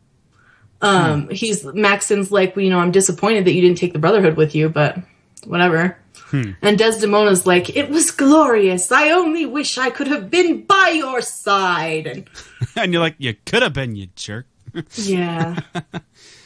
Um, 0.82 1.30
he's 1.30 1.64
Maxson's 1.64 2.32
like, 2.32 2.54
well, 2.56 2.66
you 2.66 2.70
know, 2.70 2.80
I'm 2.80 2.92
disappointed 2.92 3.46
that 3.46 3.54
you 3.54 3.62
didn't 3.62 3.78
take 3.78 3.94
the 3.94 4.00
Brotherhood 4.00 4.36
with 4.36 4.54
you, 4.56 4.68
but 4.68 4.98
whatever. 5.46 5.98
And 6.34 6.80
Desdemona's 6.80 7.46
like, 7.46 7.76
it 7.78 7.90
was 7.92 8.10
glorious. 8.12 8.92
I 8.92 9.12
only 9.12 9.46
wish 9.46 9.78
I 9.78 9.92
could 9.92 10.08
have 10.08 10.30
been 10.32 10.64
by 10.64 10.90
your 10.96 11.22
side. 11.22 12.08
And 12.08 12.28
and 12.76 12.92
you're 12.92 13.02
like, 13.04 13.16
you 13.20 13.36
could 13.46 13.62
have 13.62 13.74
been, 13.74 13.96
you 13.96 14.08
jerk. 14.16 14.48
yeah, 14.96 15.60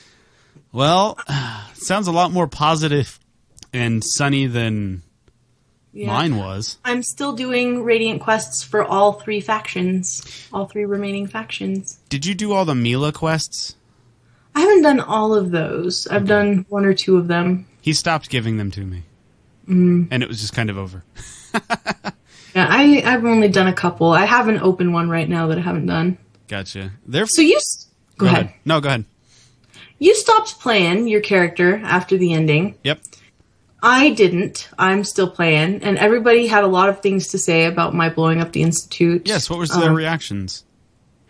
Well, 0.72 1.18
sounds 1.74 2.08
a 2.08 2.12
lot 2.12 2.32
more 2.32 2.48
positive 2.48 3.20
and 3.74 4.04
sunny 4.04 4.48
than 4.48 5.04
yeah. 5.94 6.08
mine 6.08 6.38
was. 6.38 6.78
I'm 6.86 7.04
still 7.04 7.34
doing 7.34 7.84
Radiant 7.84 8.22
quests 8.22 8.64
for 8.64 8.84
all 8.84 9.14
three 9.14 9.42
factions, 9.42 10.22
all 10.54 10.66
three 10.66 10.86
remaining 10.86 11.28
factions. 11.28 12.00
Did 12.10 12.26
you 12.26 12.36
do 12.36 12.54
all 12.54 12.66
the 12.66 12.76
Mila 12.76 13.12
quests? 13.12 13.76
I 14.56 14.62
haven't 14.62 14.82
done 14.82 15.00
all 15.00 15.36
of 15.36 15.52
those. 15.52 16.08
I've 16.08 16.26
done 16.26 16.66
one 16.70 16.86
or 16.86 16.94
two 16.94 17.18
of 17.18 17.28
them. 17.28 17.68
He 17.82 17.94
stopped 17.94 18.30
giving 18.30 18.58
them 18.58 18.72
to 18.72 18.82
me. 18.82 19.04
Mm. 19.68 20.08
And 20.10 20.24
it 20.24 20.30
was 20.30 20.42
just 20.42 20.54
kind 20.54 20.70
of 20.70 20.78
over. 20.78 21.04
Yeah, 22.58 22.66
I, 22.68 23.04
I've 23.06 23.24
only 23.24 23.50
done 23.50 23.68
a 23.68 23.74
couple. 23.74 24.12
I 24.14 24.26
have 24.26 24.48
an 24.48 24.58
open 24.58 24.92
one 24.92 25.10
right 25.12 25.30
now 25.30 25.46
that 25.48 25.60
I 25.60 25.62
haven't 25.62 25.86
done. 25.86 26.18
Gotcha. 26.48 26.92
They're 27.06 27.28
So 27.28 27.44
you 27.44 27.58
s- 27.58 27.86
go, 28.18 28.26
ahead. 28.26 28.52
No, 28.66 28.82
go 28.82 28.90
ahead. 28.90 29.06
You 30.00 30.16
stopped 30.16 30.60
playing 30.60 31.08
your 31.08 31.22
character 31.22 31.82
after 31.84 32.18
the 32.18 32.34
ending. 32.34 32.76
Yep. 32.84 33.02
I 33.82 34.12
didn't. 34.12 34.70
I'm 34.78 35.04
still 35.04 35.30
playing, 35.30 35.84
and 35.84 35.98
everybody 35.98 36.48
had 36.48 36.64
a 36.64 36.68
lot 36.68 36.90
of 36.90 37.02
things 37.02 37.28
to 37.30 37.38
say 37.38 37.66
about 37.66 37.94
my 37.94 38.10
blowing 38.10 38.42
up 38.42 38.52
the 38.52 38.64
institute. 38.64 39.28
Yes. 39.28 39.50
What 39.50 39.60
was 39.60 39.70
their 39.70 39.90
Um, 39.90 39.96
reactions? 39.96 40.64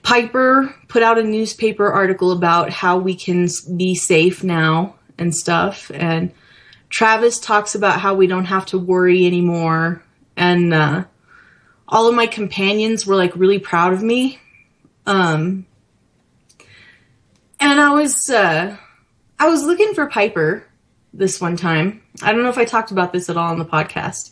Piper 0.03 0.73
put 0.87 1.03
out 1.03 1.19
a 1.19 1.23
newspaper 1.23 1.91
article 1.91 2.31
about 2.31 2.69
how 2.69 2.97
we 2.97 3.15
can 3.15 3.49
be 3.75 3.95
safe 3.95 4.43
now 4.43 4.95
and 5.17 5.35
stuff. 5.35 5.91
And 5.93 6.31
Travis 6.89 7.39
talks 7.39 7.75
about 7.75 7.99
how 7.99 8.15
we 8.15 8.27
don't 8.27 8.45
have 8.45 8.65
to 8.67 8.77
worry 8.77 9.25
anymore. 9.25 10.01
And 10.37 10.73
uh, 10.73 11.03
all 11.89 12.07
of 12.07 12.15
my 12.15 12.27
companions 12.27 13.05
were 13.05 13.17
like 13.17 13.35
really 13.35 13.59
proud 13.59 13.91
of 13.91 14.01
me. 14.01 14.39
Um, 15.05 15.65
and 17.59 17.79
I 17.79 17.91
was 17.91 18.29
uh, 18.29 18.77
I 19.39 19.47
was 19.47 19.63
looking 19.63 19.93
for 19.93 20.07
Piper 20.07 20.65
this 21.13 21.41
one 21.41 21.57
time. 21.57 22.01
I 22.21 22.31
don't 22.31 22.43
know 22.43 22.49
if 22.49 22.57
I 22.57 22.65
talked 22.65 22.91
about 22.91 23.13
this 23.13 23.29
at 23.29 23.37
all 23.37 23.49
on 23.49 23.59
the 23.59 23.65
podcast. 23.65 24.31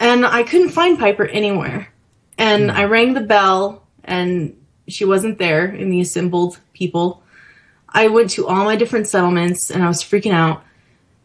And 0.00 0.24
I 0.24 0.44
couldn't 0.44 0.70
find 0.70 0.98
Piper 0.98 1.26
anywhere. 1.26 1.88
And 2.36 2.70
I 2.70 2.84
rang 2.84 3.14
the 3.14 3.20
bell 3.20 3.82
and 4.04 4.56
she 4.86 5.04
wasn't 5.04 5.38
there 5.38 5.66
in 5.66 5.90
the 5.90 6.00
assembled 6.00 6.60
people. 6.72 7.22
I 7.88 8.08
went 8.08 8.30
to 8.30 8.46
all 8.46 8.64
my 8.64 8.76
different 8.76 9.08
settlements 9.08 9.70
and 9.70 9.82
I 9.82 9.88
was 9.88 10.02
freaking 10.02 10.32
out. 10.32 10.62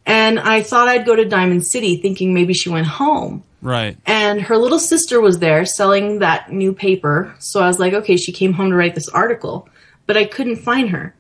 And 0.05 0.39
I 0.39 0.63
thought 0.63 0.87
I'd 0.87 1.05
go 1.05 1.15
to 1.15 1.23
Diamond 1.23 1.65
City 1.65 1.97
thinking 1.97 2.33
maybe 2.33 2.53
she 2.53 2.69
went 2.69 2.87
home. 2.87 3.43
Right. 3.61 3.95
And 4.05 4.41
her 4.41 4.57
little 4.57 4.79
sister 4.79 5.21
was 5.21 5.39
there 5.39 5.65
selling 5.65 6.19
that 6.19 6.51
new 6.51 6.73
paper. 6.73 7.33
So 7.39 7.61
I 7.61 7.67
was 7.67 7.79
like, 7.79 7.93
okay, 7.93 8.17
she 8.17 8.31
came 8.31 8.53
home 8.53 8.71
to 8.71 8.75
write 8.75 8.95
this 8.95 9.07
article. 9.07 9.69
But 10.05 10.17
I 10.17 10.25
couldn't 10.25 10.57
find 10.57 10.89
her. 10.89 11.15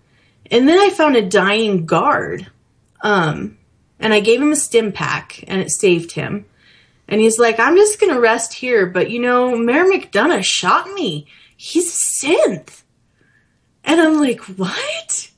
And 0.51 0.67
then 0.67 0.79
I 0.79 0.89
found 0.89 1.15
a 1.15 1.21
dying 1.27 1.85
guard. 1.85 2.47
Um, 3.01 3.57
and 3.99 4.13
I 4.13 4.19
gave 4.19 4.41
him 4.41 4.51
a 4.51 4.57
stim 4.57 4.91
pack 4.91 5.43
and 5.47 5.61
it 5.61 5.71
saved 5.71 6.11
him. 6.11 6.45
And 7.07 7.21
he's 7.21 7.39
like, 7.39 7.59
I'm 7.59 7.75
just 7.75 7.99
going 7.99 8.13
to 8.13 8.19
rest 8.19 8.53
here. 8.53 8.85
But 8.85 9.09
you 9.09 9.19
know, 9.19 9.55
Mayor 9.57 9.85
McDonough 9.85 10.43
shot 10.43 10.91
me. 10.93 11.27
He's 11.55 11.87
a 11.87 12.25
synth. 12.27 12.83
And 13.83 13.99
I'm 13.99 14.19
like, 14.19 14.41
what? 14.41 15.29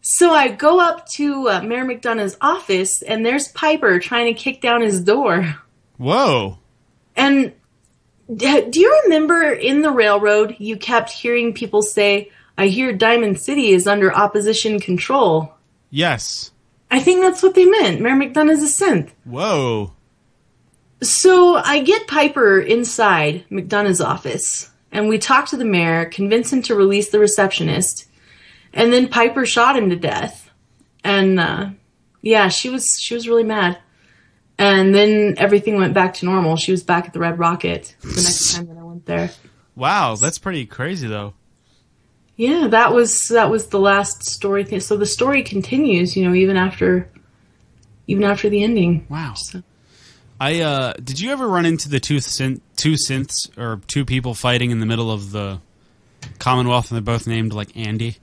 So 0.00 0.32
I 0.32 0.48
go 0.48 0.80
up 0.80 1.06
to 1.10 1.48
uh, 1.48 1.62
Mayor 1.62 1.84
McDonough's 1.84 2.36
office 2.40 3.02
and 3.02 3.24
there's 3.24 3.48
Piper 3.48 3.98
trying 3.98 4.34
to 4.34 4.40
kick 4.40 4.60
down 4.60 4.80
his 4.80 5.02
door. 5.02 5.56
Whoa. 5.98 6.58
And 7.14 7.52
d- 8.34 8.68
do 8.70 8.80
you 8.80 9.02
remember 9.04 9.52
in 9.52 9.82
the 9.82 9.90
railroad, 9.90 10.56
you 10.58 10.76
kept 10.76 11.10
hearing 11.10 11.52
people 11.52 11.82
say, 11.82 12.30
I 12.60 12.66
hear 12.66 12.92
Diamond 12.92 13.40
City 13.40 13.70
is 13.70 13.86
under 13.86 14.14
opposition 14.14 14.80
control? 14.80 15.54
Yes. 15.88 16.50
I 16.90 17.00
think 17.00 17.22
that's 17.22 17.42
what 17.42 17.54
they 17.54 17.64
meant. 17.64 18.02
Mayor 18.02 18.12
McDonough 18.12 18.50
is 18.50 18.62
a 18.62 18.84
synth. 18.84 19.12
Whoa. 19.24 19.94
So 21.00 21.56
I 21.56 21.80
get 21.80 22.06
Piper 22.06 22.60
inside 22.60 23.46
McDonough's 23.50 24.02
office, 24.02 24.68
and 24.92 25.08
we 25.08 25.16
talk 25.16 25.46
to 25.48 25.56
the 25.56 25.64
mayor, 25.64 26.04
convince 26.04 26.52
him 26.52 26.60
to 26.64 26.74
release 26.74 27.08
the 27.08 27.18
receptionist, 27.18 28.06
and 28.74 28.92
then 28.92 29.08
Piper 29.08 29.46
shot 29.46 29.78
him 29.78 29.88
to 29.88 29.96
death. 29.96 30.50
And 31.02 31.40
uh, 31.40 31.70
yeah, 32.20 32.48
she 32.48 32.68
was 32.68 32.98
she 33.00 33.14
was 33.14 33.26
really 33.26 33.44
mad. 33.44 33.78
And 34.58 34.94
then 34.94 35.36
everything 35.38 35.76
went 35.76 35.94
back 35.94 36.12
to 36.16 36.26
normal. 36.26 36.56
She 36.56 36.72
was 36.72 36.82
back 36.82 37.06
at 37.06 37.14
the 37.14 37.20
Red 37.20 37.38
Rocket 37.38 37.96
the 38.02 38.08
next 38.08 38.52
time 38.54 38.66
that 38.66 38.76
I 38.76 38.82
went 38.82 39.06
there. 39.06 39.30
Wow. 39.74 40.16
That's 40.16 40.38
pretty 40.38 40.66
crazy, 40.66 41.08
though. 41.08 41.32
Yeah, 42.40 42.68
that 42.68 42.94
was 42.94 43.28
that 43.28 43.50
was 43.50 43.66
the 43.66 43.78
last 43.78 44.24
story. 44.24 44.64
Thing. 44.64 44.80
So 44.80 44.96
the 44.96 45.04
story 45.04 45.42
continues, 45.42 46.16
you 46.16 46.26
know, 46.26 46.34
even 46.34 46.56
after 46.56 47.06
even 48.06 48.24
after 48.24 48.48
the 48.48 48.62
ending. 48.62 49.06
Wow. 49.10 49.34
So- 49.34 49.62
I 50.40 50.60
uh, 50.60 50.94
did 50.94 51.20
you 51.20 51.32
ever 51.32 51.46
run 51.46 51.66
into 51.66 51.90
the 51.90 52.00
two 52.00 52.16
synth, 52.16 52.62
two 52.76 52.94
synths 52.94 53.50
or 53.58 53.82
two 53.86 54.06
people 54.06 54.32
fighting 54.32 54.70
in 54.70 54.80
the 54.80 54.86
middle 54.86 55.10
of 55.10 55.32
the 55.32 55.60
Commonwealth, 56.38 56.90
and 56.90 56.96
they're 56.96 57.14
both 57.14 57.26
named 57.26 57.52
like 57.52 57.76
Andy? 57.76 58.16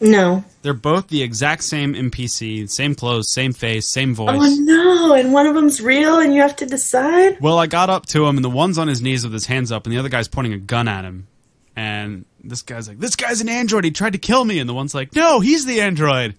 No. 0.00 0.44
They're 0.62 0.72
both 0.72 1.08
the 1.08 1.22
exact 1.22 1.64
same 1.64 1.94
NPC, 1.94 2.70
same 2.70 2.94
clothes, 2.94 3.32
same 3.32 3.52
face, 3.52 3.90
same 3.90 4.14
voice. 4.14 4.38
Oh 4.40 4.56
no! 4.60 5.14
And 5.14 5.32
one 5.32 5.48
of 5.48 5.56
them's 5.56 5.80
real, 5.80 6.20
and 6.20 6.32
you 6.32 6.40
have 6.40 6.54
to 6.56 6.66
decide. 6.66 7.40
Well, 7.40 7.58
I 7.58 7.66
got 7.66 7.90
up 7.90 8.06
to 8.06 8.26
him, 8.26 8.36
and 8.36 8.44
the 8.44 8.48
one's 8.48 8.78
on 8.78 8.86
his 8.86 9.02
knees 9.02 9.24
with 9.24 9.32
his 9.32 9.46
hands 9.46 9.72
up, 9.72 9.86
and 9.86 9.92
the 9.92 9.98
other 9.98 10.08
guy's 10.08 10.28
pointing 10.28 10.52
a 10.52 10.58
gun 10.58 10.86
at 10.86 11.04
him. 11.04 11.26
And 11.74 12.26
this 12.42 12.62
guy's 12.62 12.88
like, 12.88 12.98
"This 12.98 13.16
guy's 13.16 13.40
an 13.40 13.48
android. 13.48 13.84
He 13.84 13.90
tried 13.90 14.12
to 14.14 14.18
kill 14.18 14.44
me." 14.44 14.58
And 14.58 14.68
the 14.68 14.74
one's 14.74 14.94
like, 14.94 15.14
"No, 15.14 15.40
he's 15.40 15.66
the 15.66 15.80
android." 15.80 16.34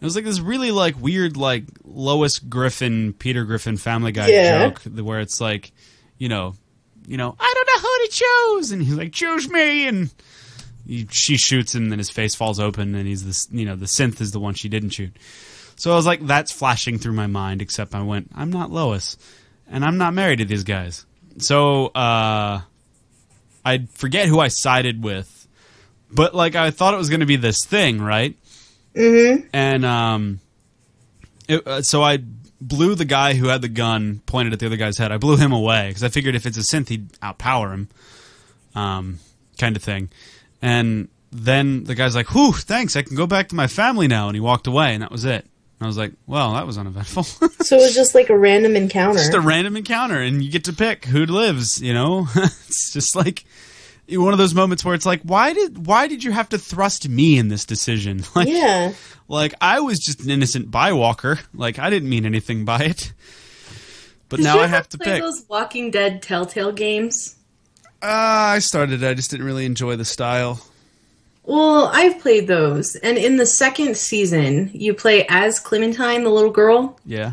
It 0.00 0.04
was 0.04 0.16
like 0.16 0.24
this 0.24 0.40
really 0.40 0.70
like 0.70 1.00
weird 1.00 1.36
like 1.36 1.64
Lois 1.84 2.38
Griffin, 2.38 3.12
Peter 3.14 3.44
Griffin, 3.44 3.76
Family 3.76 4.12
Guy 4.12 4.28
Yeah. 4.28 4.68
joke 4.68 4.80
where 4.82 5.20
it's 5.20 5.40
like, 5.40 5.72
you 6.18 6.28
know, 6.28 6.54
you 7.06 7.16
know, 7.16 7.34
I 7.38 7.52
don't 7.54 7.66
know 7.66 7.88
who 7.88 8.06
to 8.06 8.10
choose, 8.12 8.72
and 8.72 8.82
he's 8.82 8.94
like, 8.94 9.12
"Choose 9.12 9.48
me," 9.48 9.86
and 9.88 10.10
he, 10.86 11.06
she 11.10 11.36
shoots 11.38 11.74
him, 11.74 11.92
and 11.92 11.98
his 12.00 12.10
face 12.10 12.34
falls 12.34 12.60
open, 12.60 12.94
and 12.94 13.06
he's 13.06 13.24
this, 13.24 13.48
you 13.50 13.64
know, 13.64 13.76
the 13.76 13.86
synth 13.86 14.20
is 14.20 14.32
the 14.32 14.40
one 14.40 14.54
she 14.54 14.68
didn't 14.68 14.90
shoot. 14.90 15.16
So 15.76 15.90
I 15.92 15.96
was 15.96 16.06
like, 16.06 16.24
that's 16.26 16.52
flashing 16.52 16.98
through 16.98 17.14
my 17.14 17.26
mind. 17.26 17.62
Except 17.62 17.94
I 17.94 18.02
went, 18.02 18.30
I'm 18.34 18.50
not 18.50 18.70
Lois, 18.70 19.16
and 19.68 19.84
I'm 19.84 19.96
not 19.96 20.12
married 20.14 20.38
to 20.40 20.44
these 20.44 20.64
guys. 20.64 21.04
So 21.38 21.86
uh, 21.88 22.60
I 23.64 23.86
forget 23.94 24.28
who 24.28 24.38
I 24.40 24.48
sided 24.48 25.02
with, 25.02 25.33
but 26.10 26.34
like 26.34 26.54
I 26.54 26.70
thought 26.70 26.94
it 26.94 26.98
was 26.98 27.08
going 27.08 27.20
to 27.20 27.26
be 27.26 27.36
this 27.36 27.64
thing, 27.64 28.00
right? 28.00 28.36
Mm-hmm. 28.94 29.48
And 29.52 29.84
um, 29.84 30.40
it, 31.48 31.66
uh, 31.66 31.82
so 31.82 32.02
I 32.02 32.18
blew 32.60 32.94
the 32.94 33.04
guy 33.04 33.34
who 33.34 33.48
had 33.48 33.60
the 33.62 33.68
gun 33.68 34.22
pointed 34.26 34.52
at 34.52 34.60
the 34.60 34.66
other 34.66 34.76
guy's 34.76 34.98
head. 34.98 35.12
I 35.12 35.18
blew 35.18 35.36
him 35.36 35.52
away 35.52 35.88
because 35.88 36.04
I 36.04 36.08
figured 36.08 36.34
if 36.34 36.46
it's 36.46 36.56
a 36.56 36.60
synth, 36.60 36.88
he'd 36.88 37.12
outpower 37.14 37.72
him, 37.72 37.88
um, 38.74 39.18
kind 39.58 39.76
of 39.76 39.82
thing. 39.82 40.10
And 40.62 41.08
then 41.30 41.84
the 41.84 41.94
guy's 41.94 42.14
like, 42.14 42.32
"Whew, 42.34 42.52
thanks. 42.52 42.96
I 42.96 43.02
can 43.02 43.16
go 43.16 43.26
back 43.26 43.48
to 43.48 43.54
my 43.54 43.66
family 43.66 44.08
now." 44.08 44.28
And 44.28 44.36
he 44.36 44.40
walked 44.40 44.66
away, 44.66 44.94
and 44.94 45.02
that 45.02 45.10
was 45.10 45.24
it. 45.24 45.46
I 45.80 45.86
was 45.86 45.98
like, 45.98 46.12
"Well, 46.26 46.54
that 46.54 46.66
was 46.66 46.78
uneventful." 46.78 47.24
So 47.64 47.78
it 47.78 47.80
was 47.80 47.94
just 47.94 48.14
like 48.14 48.28
a 48.28 48.36
random 48.36 48.76
encounter. 48.76 49.18
just 49.18 49.32
a 49.32 49.40
random 49.40 49.74
encounter, 49.74 50.20
and 50.20 50.44
you 50.44 50.50
get 50.50 50.64
to 50.64 50.74
pick 50.74 51.06
who 51.06 51.24
lives. 51.24 51.80
You 51.80 51.94
know, 51.94 52.28
it's 52.34 52.92
just 52.92 53.16
like 53.16 53.46
one 54.10 54.32
of 54.32 54.38
those 54.38 54.54
moments 54.54 54.84
where 54.84 54.94
it's 54.94 55.06
like, 55.06 55.22
why 55.22 55.52
did 55.52 55.86
why 55.86 56.06
did 56.08 56.22
you 56.24 56.30
have 56.32 56.48
to 56.50 56.58
thrust 56.58 57.08
me 57.08 57.38
in 57.38 57.48
this 57.48 57.64
decision? 57.64 58.22
Like, 58.34 58.48
yeah. 58.48 58.92
like 59.28 59.54
I 59.60 59.80
was 59.80 59.98
just 60.00 60.20
an 60.22 60.30
innocent 60.30 60.70
bywalker. 60.70 61.40
Like 61.54 61.78
I 61.78 61.90
didn't 61.90 62.08
mean 62.08 62.26
anything 62.26 62.64
by 62.64 62.80
it. 62.80 63.12
But 64.28 64.38
Did 64.38 64.44
now 64.44 64.54
you 64.56 64.60
I 64.62 64.66
have 64.66 64.88
to 64.90 64.98
play 64.98 65.12
pick. 65.12 65.22
those 65.22 65.44
Walking 65.48 65.90
Dead 65.90 66.22
Telltale 66.22 66.72
games? 66.72 67.36
Uh, 68.02 68.06
I 68.56 68.58
started. 68.58 69.04
I 69.04 69.14
just 69.14 69.30
didn't 69.30 69.46
really 69.46 69.66
enjoy 69.66 69.96
the 69.96 70.04
style. 70.04 70.60
Well, 71.44 71.88
I've 71.92 72.18
played 72.20 72.46
those, 72.46 72.96
and 72.96 73.18
in 73.18 73.36
the 73.36 73.44
second 73.46 73.96
season, 73.98 74.70
you 74.72 74.94
play 74.94 75.26
as 75.28 75.60
Clementine, 75.60 76.24
the 76.24 76.30
little 76.30 76.50
girl, 76.50 76.98
Yeah. 77.04 77.32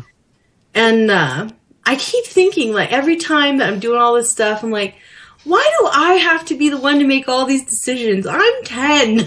and 0.74 1.10
uh, 1.10 1.48
I 1.86 1.96
keep 1.96 2.26
thinking, 2.26 2.74
like 2.74 2.92
every 2.92 3.16
time 3.16 3.56
that 3.58 3.68
I'm 3.72 3.80
doing 3.80 3.98
all 4.00 4.14
this 4.14 4.30
stuff, 4.30 4.62
I'm 4.62 4.70
like, 4.70 4.96
why 5.44 5.70
do 5.80 5.86
I 5.92 6.14
have 6.14 6.44
to 6.46 6.56
be 6.56 6.68
the 6.68 6.78
one 6.78 6.98
to 6.98 7.06
make 7.06 7.28
all 7.28 7.46
these 7.46 7.64
decisions? 7.64 8.26
I'm 8.28 8.64
ten. 8.64 9.16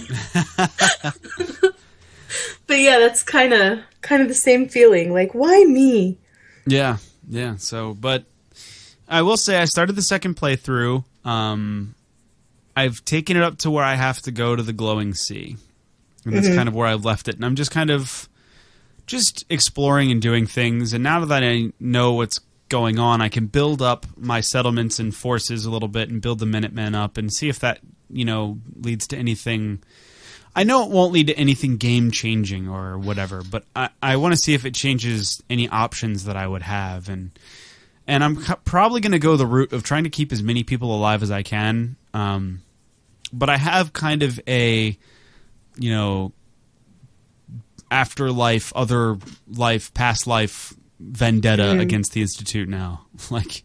but 2.68 2.80
yeah, 2.80 3.00
that's 3.00 3.24
kind 3.24 3.54
of 3.54 3.80
kind 4.02 4.22
of 4.22 4.28
the 4.28 4.36
same 4.36 4.68
feeling. 4.68 5.14
Like, 5.14 5.34
why 5.34 5.64
me? 5.66 6.18
Yeah, 6.66 6.98
yeah. 7.30 7.56
So, 7.58 7.94
but 7.94 8.24
I 9.08 9.22
will 9.22 9.38
say 9.38 9.58
I 9.58 9.66
started 9.66 9.94
the 9.94 10.02
second 10.02 10.36
playthrough. 10.36 11.04
Um, 11.26 11.96
I've 12.76 13.04
taken 13.06 13.38
it 13.38 13.44
up 13.44 13.58
to 13.60 13.72
where 13.72 13.84
I 13.84 13.96
have 13.96 14.22
to 14.22 14.32
go 14.32 14.56
to 14.56 14.64
the 14.64 14.74
glowing 14.74 15.14
sea, 15.14 15.58
and 16.24 16.34
that's 16.34 16.48
kind 16.48 16.68
of 16.68 16.76
where 16.76 16.88
I've 16.88 17.06
left 17.06 17.28
it. 17.28 17.36
And 17.36 17.46
I'm 17.46 17.56
just 17.56 17.72
kind 17.72 17.90
of 17.90 18.30
just 19.06 19.46
exploring 19.50 20.12
and 20.12 20.22
doing 20.22 20.48
things. 20.48 20.94
And 20.94 21.04
now 21.04 21.24
that 21.26 21.44
I 21.44 21.72
know 21.80 22.14
what's 22.14 22.40
going 22.70 23.00
on, 23.00 23.22
I 23.22 23.30
can 23.30 23.48
build 23.48 23.82
up 23.82 24.06
my 24.18 24.42
settlements 24.42 25.00
and 25.00 25.16
forces 25.16 25.66
a 25.66 25.72
little 25.72 25.88
bit, 25.88 26.10
and 26.10 26.22
build 26.22 26.40
the 26.40 26.46
Minutemen 26.46 26.96
up, 26.96 27.18
and 27.18 27.32
see 27.32 27.50
if 27.50 27.60
that 27.60 27.80
you 28.10 28.26
know 28.26 28.60
leads 28.76 29.08
to 29.08 29.18
anything. 29.18 29.84
I 30.56 30.64
know 30.64 30.86
it 30.86 30.90
won't 30.90 31.12
lead 31.12 31.28
to 31.28 31.38
anything 31.38 31.78
game 31.78 32.12
changing 32.12 32.70
or 32.70 32.98
whatever, 32.98 33.44
but 33.44 33.66
I, 33.76 33.90
I 34.02 34.16
want 34.16 34.34
to 34.34 34.40
see 34.40 34.54
if 34.54 34.66
it 34.66 34.74
changes 34.74 35.44
any 35.50 35.68
options 35.68 36.26
that 36.26 36.38
I 36.38 36.48
would 36.48 36.62
have, 36.62 37.10
and 37.10 37.38
and 38.08 38.24
I'm 38.24 38.38
probably 38.38 39.02
going 39.02 39.12
to 39.14 39.20
go 39.20 39.36
the 39.36 39.48
route 39.48 39.74
of 39.74 39.84
trying 39.84 40.04
to 40.04 40.10
keep 40.10 40.32
as 40.32 40.44
many 40.44 40.64
people 40.64 40.96
alive 40.96 41.24
as 41.24 41.32
I 41.32 41.44
can. 41.44 41.96
Um, 42.14 42.62
but 43.34 43.50
I 43.50 43.58
have 43.58 43.94
kind 43.94 44.24
of 44.24 44.40
a, 44.48 44.98
you 45.76 45.92
know, 45.92 46.32
afterlife, 47.90 48.72
other 48.76 49.18
life, 49.48 49.94
past 49.94 50.28
life 50.28 50.74
vendetta 51.00 51.80
against 51.80 52.14
the 52.14 52.22
institute 52.22 52.70
now. 52.70 53.06
like, 53.30 53.64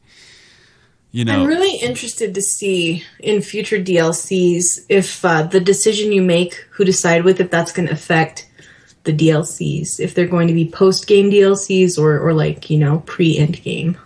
you 1.12 1.24
know, 1.24 1.43
I'm 1.43 1.47
really 1.47 1.77
interested 1.78 2.35
to 2.35 2.43
see 2.43 3.05
in 3.19 3.43
future 3.43 3.78
DLCs 3.78 4.86
if 4.89 5.24
uh, 5.24 5.43
the 5.43 5.61
decision 5.61 6.12
you 6.12 6.23
make, 6.23 6.55
who 6.70 6.85
decide 6.85 7.24
with, 7.24 7.40
if 7.40 7.51
that's 7.51 7.73
going 7.73 7.89
to 7.89 7.94
affect 7.94 8.48
the 9.05 9.12
DLCs, 9.12 9.98
if 9.98 10.15
they're 10.15 10.27
going 10.27 10.48
to 10.48 10.55
be 10.55 10.69
post 10.69 11.07
game 11.07 11.31
DLCs 11.31 11.98
or, 11.98 12.20
or 12.20 12.32
like, 12.32 12.70
you 12.70 12.78
know, 12.78 13.01
pre 13.07 13.39
end 13.39 13.62
game. 13.62 13.97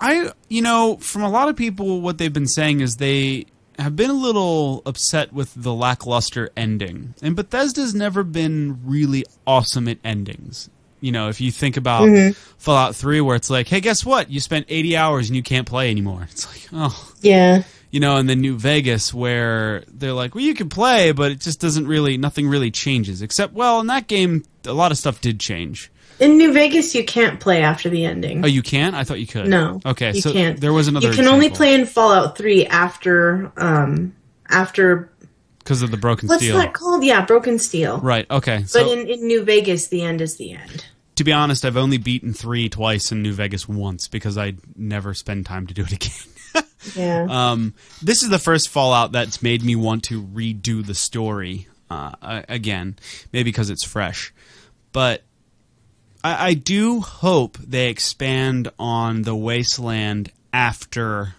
I, 0.00 0.32
you 0.48 0.62
know, 0.62 0.96
from 0.98 1.22
a 1.22 1.30
lot 1.30 1.48
of 1.48 1.56
people, 1.56 2.00
what 2.00 2.18
they've 2.18 2.32
been 2.32 2.46
saying 2.46 2.80
is 2.80 2.96
they 2.96 3.46
have 3.78 3.96
been 3.96 4.10
a 4.10 4.14
little 4.14 4.82
upset 4.86 5.32
with 5.32 5.52
the 5.54 5.74
lackluster 5.74 6.50
ending. 6.56 7.14
And 7.22 7.34
Bethesda's 7.34 7.94
never 7.94 8.22
been 8.22 8.80
really 8.84 9.24
awesome 9.46 9.88
at 9.88 9.98
endings. 10.04 10.70
You 11.04 11.12
know, 11.12 11.28
if 11.28 11.38
you 11.38 11.52
think 11.52 11.76
about 11.76 12.08
Fallout 12.56 12.96
3, 12.96 13.20
where 13.20 13.36
it's 13.36 13.50
like, 13.50 13.68
hey, 13.68 13.82
guess 13.82 14.06
what? 14.06 14.30
You 14.30 14.40
spent 14.40 14.64
80 14.70 14.96
hours 14.96 15.28
and 15.28 15.36
you 15.36 15.42
can't 15.42 15.66
play 15.66 15.90
anymore. 15.90 16.26
It's 16.30 16.46
like, 16.46 16.70
oh. 16.72 17.12
Yeah. 17.20 17.64
You 17.90 18.00
know, 18.00 18.16
and 18.16 18.26
then 18.26 18.40
New 18.40 18.56
Vegas, 18.56 19.12
where 19.12 19.84
they're 19.86 20.14
like, 20.14 20.34
well, 20.34 20.42
you 20.42 20.54
can 20.54 20.70
play, 20.70 21.12
but 21.12 21.30
it 21.30 21.40
just 21.40 21.60
doesn't 21.60 21.86
really, 21.86 22.16
nothing 22.16 22.48
really 22.48 22.70
changes. 22.70 23.20
Except, 23.20 23.52
well, 23.52 23.80
in 23.80 23.88
that 23.88 24.06
game, 24.06 24.44
a 24.64 24.72
lot 24.72 24.92
of 24.92 24.98
stuff 24.98 25.20
did 25.20 25.38
change. 25.40 25.92
In 26.20 26.38
New 26.38 26.54
Vegas, 26.54 26.94
you 26.94 27.04
can't 27.04 27.38
play 27.38 27.62
after 27.62 27.90
the 27.90 28.06
ending. 28.06 28.42
Oh, 28.42 28.48
you 28.48 28.62
can? 28.62 28.94
I 28.94 29.04
thought 29.04 29.20
you 29.20 29.26
could. 29.26 29.48
No. 29.48 29.82
Okay, 29.84 30.12
you 30.12 30.22
so 30.22 30.32
can't. 30.32 30.58
there 30.58 30.72
was 30.72 30.88
another. 30.88 31.08
You 31.08 31.14
can 31.14 31.28
only 31.28 31.50
play 31.50 31.74
in 31.74 31.84
Fallout 31.84 32.38
3 32.38 32.64
after, 32.66 33.52
um, 33.58 34.16
after, 34.48 35.12
because 35.58 35.82
of 35.82 35.90
the 35.90 35.96
broken 35.98 36.28
what's 36.28 36.42
steel. 36.42 36.56
What's 36.56 36.66
that 36.66 36.72
called? 36.74 37.04
Yeah, 37.04 37.24
Broken 37.26 37.58
Steel. 37.58 37.98
Right. 37.98 38.30
Okay. 38.30 38.60
But 38.60 38.70
So 38.70 38.92
in, 38.92 39.06
in 39.06 39.26
New 39.26 39.44
Vegas, 39.44 39.88
the 39.88 40.02
end 40.02 40.20
is 40.20 40.36
the 40.36 40.52
end. 40.52 40.86
To 41.16 41.24
be 41.24 41.32
honest, 41.32 41.64
I've 41.64 41.76
only 41.76 41.98
beaten 41.98 42.32
three 42.32 42.68
twice 42.68 43.12
in 43.12 43.22
New 43.22 43.32
Vegas 43.32 43.68
once 43.68 44.08
because 44.08 44.36
I 44.36 44.54
never 44.76 45.14
spend 45.14 45.46
time 45.46 45.66
to 45.66 45.74
do 45.74 45.82
it 45.82 45.92
again. 46.54 46.64
Yeah. 46.94 47.26
um, 47.30 47.74
this 48.02 48.22
is 48.22 48.28
the 48.28 48.38
first 48.38 48.68
Fallout 48.68 49.12
that's 49.12 49.42
made 49.42 49.64
me 49.64 49.74
want 49.74 50.04
to 50.04 50.22
redo 50.22 50.84
the 50.84 50.94
story 50.94 51.66
uh, 51.90 52.42
again, 52.48 52.96
maybe 53.32 53.50
because 53.50 53.70
it's 53.70 53.84
fresh, 53.84 54.32
but. 54.92 55.22
I, 56.22 56.48
I 56.48 56.54
do 56.54 57.00
hope 57.00 57.58
they 57.58 57.90
expand 57.90 58.70
on 58.78 59.22
the 59.22 59.36
wasteland 59.36 60.32
after 60.54 61.34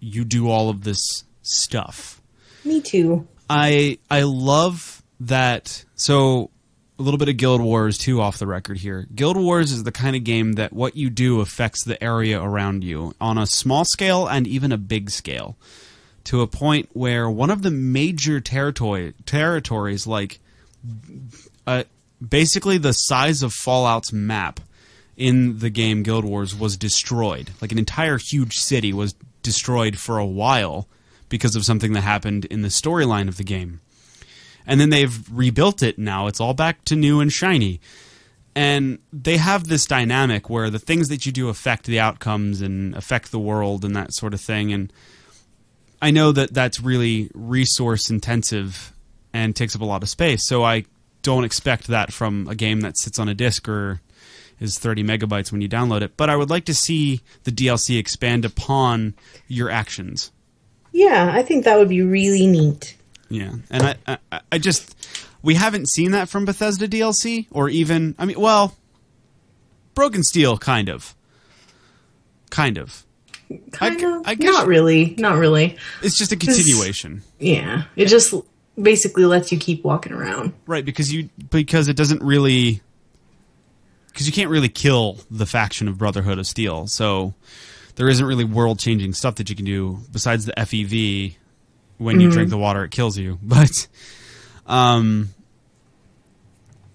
you 0.00 0.24
do 0.24 0.50
all 0.50 0.68
of 0.68 0.82
this 0.82 1.24
stuff. 1.42 2.20
Me 2.64 2.80
too. 2.80 3.26
I 3.48 3.98
I 4.10 4.22
love 4.22 5.02
that. 5.20 5.84
So 5.94 6.50
a 6.98 7.02
little 7.02 7.18
bit 7.18 7.28
of 7.28 7.36
Guild 7.36 7.60
Wars 7.60 7.98
2 7.98 8.20
off 8.20 8.38
the 8.38 8.46
record 8.46 8.78
here. 8.78 9.06
Guild 9.14 9.36
Wars 9.36 9.70
is 9.72 9.84
the 9.84 9.92
kind 9.92 10.16
of 10.16 10.24
game 10.24 10.54
that 10.54 10.72
what 10.72 10.96
you 10.96 11.10
do 11.10 11.40
affects 11.40 11.84
the 11.84 12.02
area 12.02 12.42
around 12.42 12.84
you 12.84 13.14
on 13.20 13.36
a 13.36 13.46
small 13.46 13.84
scale 13.84 14.26
and 14.26 14.46
even 14.46 14.72
a 14.72 14.78
big 14.78 15.10
scale. 15.10 15.56
To 16.24 16.40
a 16.40 16.46
point 16.46 16.88
where 16.92 17.30
one 17.30 17.50
of 17.50 17.62
the 17.62 17.70
major 17.70 18.40
territory 18.40 19.14
territories, 19.26 20.06
like 20.06 20.40
uh, 21.66 21.84
basically 22.26 22.78
the 22.78 22.92
size 22.92 23.42
of 23.42 23.52
Fallout's 23.52 24.12
map 24.12 24.60
in 25.16 25.58
the 25.58 25.70
game 25.70 26.02
Guild 26.02 26.24
Wars, 26.24 26.56
was 26.56 26.76
destroyed. 26.76 27.50
Like 27.60 27.72
an 27.72 27.78
entire 27.78 28.18
huge 28.18 28.58
city 28.58 28.92
was 28.92 29.14
destroyed 29.42 29.98
for 29.98 30.18
a 30.18 30.26
while 30.26 30.88
because 31.28 31.54
of 31.54 31.64
something 31.64 31.92
that 31.92 32.00
happened 32.00 32.44
in 32.46 32.62
the 32.62 32.68
storyline 32.68 33.28
of 33.28 33.36
the 33.36 33.44
game. 33.44 33.80
And 34.66 34.80
then 34.80 34.90
they've 34.90 35.16
rebuilt 35.30 35.82
it 35.82 35.98
now. 35.98 36.26
It's 36.26 36.40
all 36.40 36.54
back 36.54 36.84
to 36.86 36.96
new 36.96 37.20
and 37.20 37.32
shiny. 37.32 37.80
And 38.54 38.98
they 39.12 39.36
have 39.36 39.68
this 39.68 39.84
dynamic 39.84 40.48
where 40.48 40.70
the 40.70 40.78
things 40.78 41.08
that 41.08 41.26
you 41.26 41.32
do 41.32 41.48
affect 41.48 41.84
the 41.84 42.00
outcomes 42.00 42.62
and 42.62 42.94
affect 42.96 43.30
the 43.30 43.38
world 43.38 43.84
and 43.84 43.94
that 43.94 44.14
sort 44.14 44.32
of 44.34 44.40
thing. 44.40 44.72
And 44.72 44.92
I 46.00 46.10
know 46.10 46.32
that 46.32 46.54
that's 46.54 46.80
really 46.80 47.30
resource 47.34 48.10
intensive 48.10 48.92
and 49.32 49.54
takes 49.54 49.76
up 49.76 49.82
a 49.82 49.84
lot 49.84 50.02
of 50.02 50.08
space. 50.08 50.46
So 50.46 50.64
I 50.64 50.86
don't 51.22 51.44
expect 51.44 51.88
that 51.88 52.12
from 52.12 52.48
a 52.48 52.54
game 52.54 52.80
that 52.80 52.96
sits 52.96 53.18
on 53.18 53.28
a 53.28 53.34
disc 53.34 53.68
or 53.68 54.00
is 54.58 54.78
30 54.78 55.04
megabytes 55.04 55.52
when 55.52 55.60
you 55.60 55.68
download 55.68 56.02
it. 56.02 56.16
But 56.16 56.30
I 56.30 56.36
would 56.36 56.50
like 56.50 56.64
to 56.66 56.74
see 56.74 57.20
the 57.44 57.52
DLC 57.52 57.98
expand 57.98 58.44
upon 58.44 59.14
your 59.48 59.68
actions. 59.68 60.32
Yeah, 60.92 61.30
I 61.32 61.42
think 61.42 61.64
that 61.64 61.78
would 61.78 61.90
be 61.90 62.00
really 62.00 62.46
neat. 62.46 62.95
Yeah, 63.28 63.52
and 63.70 63.82
I, 64.06 64.18
I, 64.30 64.40
I 64.52 64.58
just 64.58 64.94
we 65.42 65.54
haven't 65.54 65.88
seen 65.88 66.12
that 66.12 66.28
from 66.28 66.44
Bethesda 66.44 66.86
DLC, 66.88 67.46
or 67.50 67.68
even 67.68 68.14
I 68.18 68.24
mean, 68.24 68.38
well, 68.40 68.76
Broken 69.94 70.22
Steel, 70.22 70.56
kind 70.58 70.88
of, 70.88 71.14
kind 72.50 72.78
of. 72.78 73.04
Kind 73.72 74.04
I- 74.04 74.16
of. 74.16 74.26
I 74.26 74.34
guess- 74.34 74.52
not 74.52 74.66
really. 74.66 75.14
Not 75.18 75.36
really. 75.38 75.76
It's 76.02 76.18
just 76.18 76.32
a 76.32 76.36
continuation, 76.36 77.22
Yeah. 77.38 77.84
It 77.94 78.06
just 78.06 78.34
basically 78.80 79.24
lets 79.24 79.52
you 79.52 79.58
keep 79.58 79.84
walking 79.84 80.12
around. 80.12 80.52
right? 80.66 80.84
Because 80.84 81.12
you 81.12 81.28
because 81.50 81.86
it 81.88 81.96
doesn't 81.96 82.22
really 82.22 82.80
because 84.08 84.26
you 84.26 84.32
can't 84.32 84.50
really 84.50 84.68
kill 84.68 85.18
the 85.30 85.46
faction 85.46 85.88
of 85.88 85.96
Brotherhood 85.98 86.38
of 86.38 86.46
Steel, 86.46 86.86
so 86.88 87.34
there 87.96 88.08
isn't 88.08 88.24
really 88.26 88.44
world 88.44 88.78
changing 88.78 89.12
stuff 89.12 89.36
that 89.36 89.48
you 89.50 89.54
can 89.56 89.64
do 89.64 89.98
besides 90.12 90.44
the 90.46 90.52
FEV. 90.52 91.36
When 91.98 92.20
you 92.20 92.30
drink 92.30 92.50
the 92.50 92.58
water, 92.58 92.84
it 92.84 92.90
kills 92.90 93.16
you. 93.16 93.38
But, 93.42 93.86
um, 94.66 95.30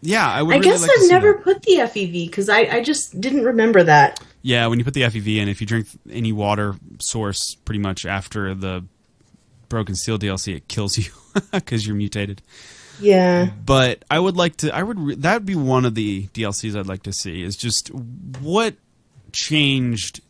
yeah, 0.02 0.30
I 0.30 0.42
would. 0.42 0.56
I 0.56 0.58
really 0.58 0.70
guess 0.70 0.82
like 0.82 0.92
I've 1.00 1.10
never 1.10 1.34
that. 1.34 1.44
put 1.44 1.62
the 1.64 1.78
FEV 1.78 2.28
because 2.28 2.50
I, 2.50 2.60
I 2.62 2.84
just 2.84 3.20
didn't 3.22 3.44
remember 3.44 3.84
that. 3.84 4.20
Yeah, 4.42 4.68
when 4.68 4.80
you 4.80 4.86
put 4.86 4.96
the 4.96 5.02
FEV 5.02 5.38
in, 5.38 5.48
if 5.48 5.62
you 5.62 5.68
drink 5.68 5.88
any 6.10 6.32
water 6.32 6.76
source 7.00 7.56
pretty 7.66 7.80
much 7.80 8.06
after 8.06 8.56
the 8.56 8.84
Broken 9.70 9.96
Steel 9.96 10.18
DLC, 10.18 10.56
it 10.56 10.68
kills 10.68 10.98
you 10.98 11.12
because 11.52 11.86
you're 11.86 11.96
mutated. 11.96 12.42
Yeah. 13.00 13.50
But 13.66 14.04
I 14.10 14.20
would 14.20 14.36
like 14.36 14.58
to. 14.58 14.76
I 14.76 14.82
would. 14.84 15.00
Re- 15.00 15.16
that 15.16 15.34
would 15.36 15.46
be 15.46 15.56
one 15.56 15.86
of 15.86 15.96
the 15.96 16.28
DLCs 16.28 16.78
I'd 16.78 16.88
like 16.88 17.04
to 17.04 17.14
see. 17.14 17.44
Is 17.44 17.56
just 17.56 17.90
what 17.90 18.76
changed 19.32 20.22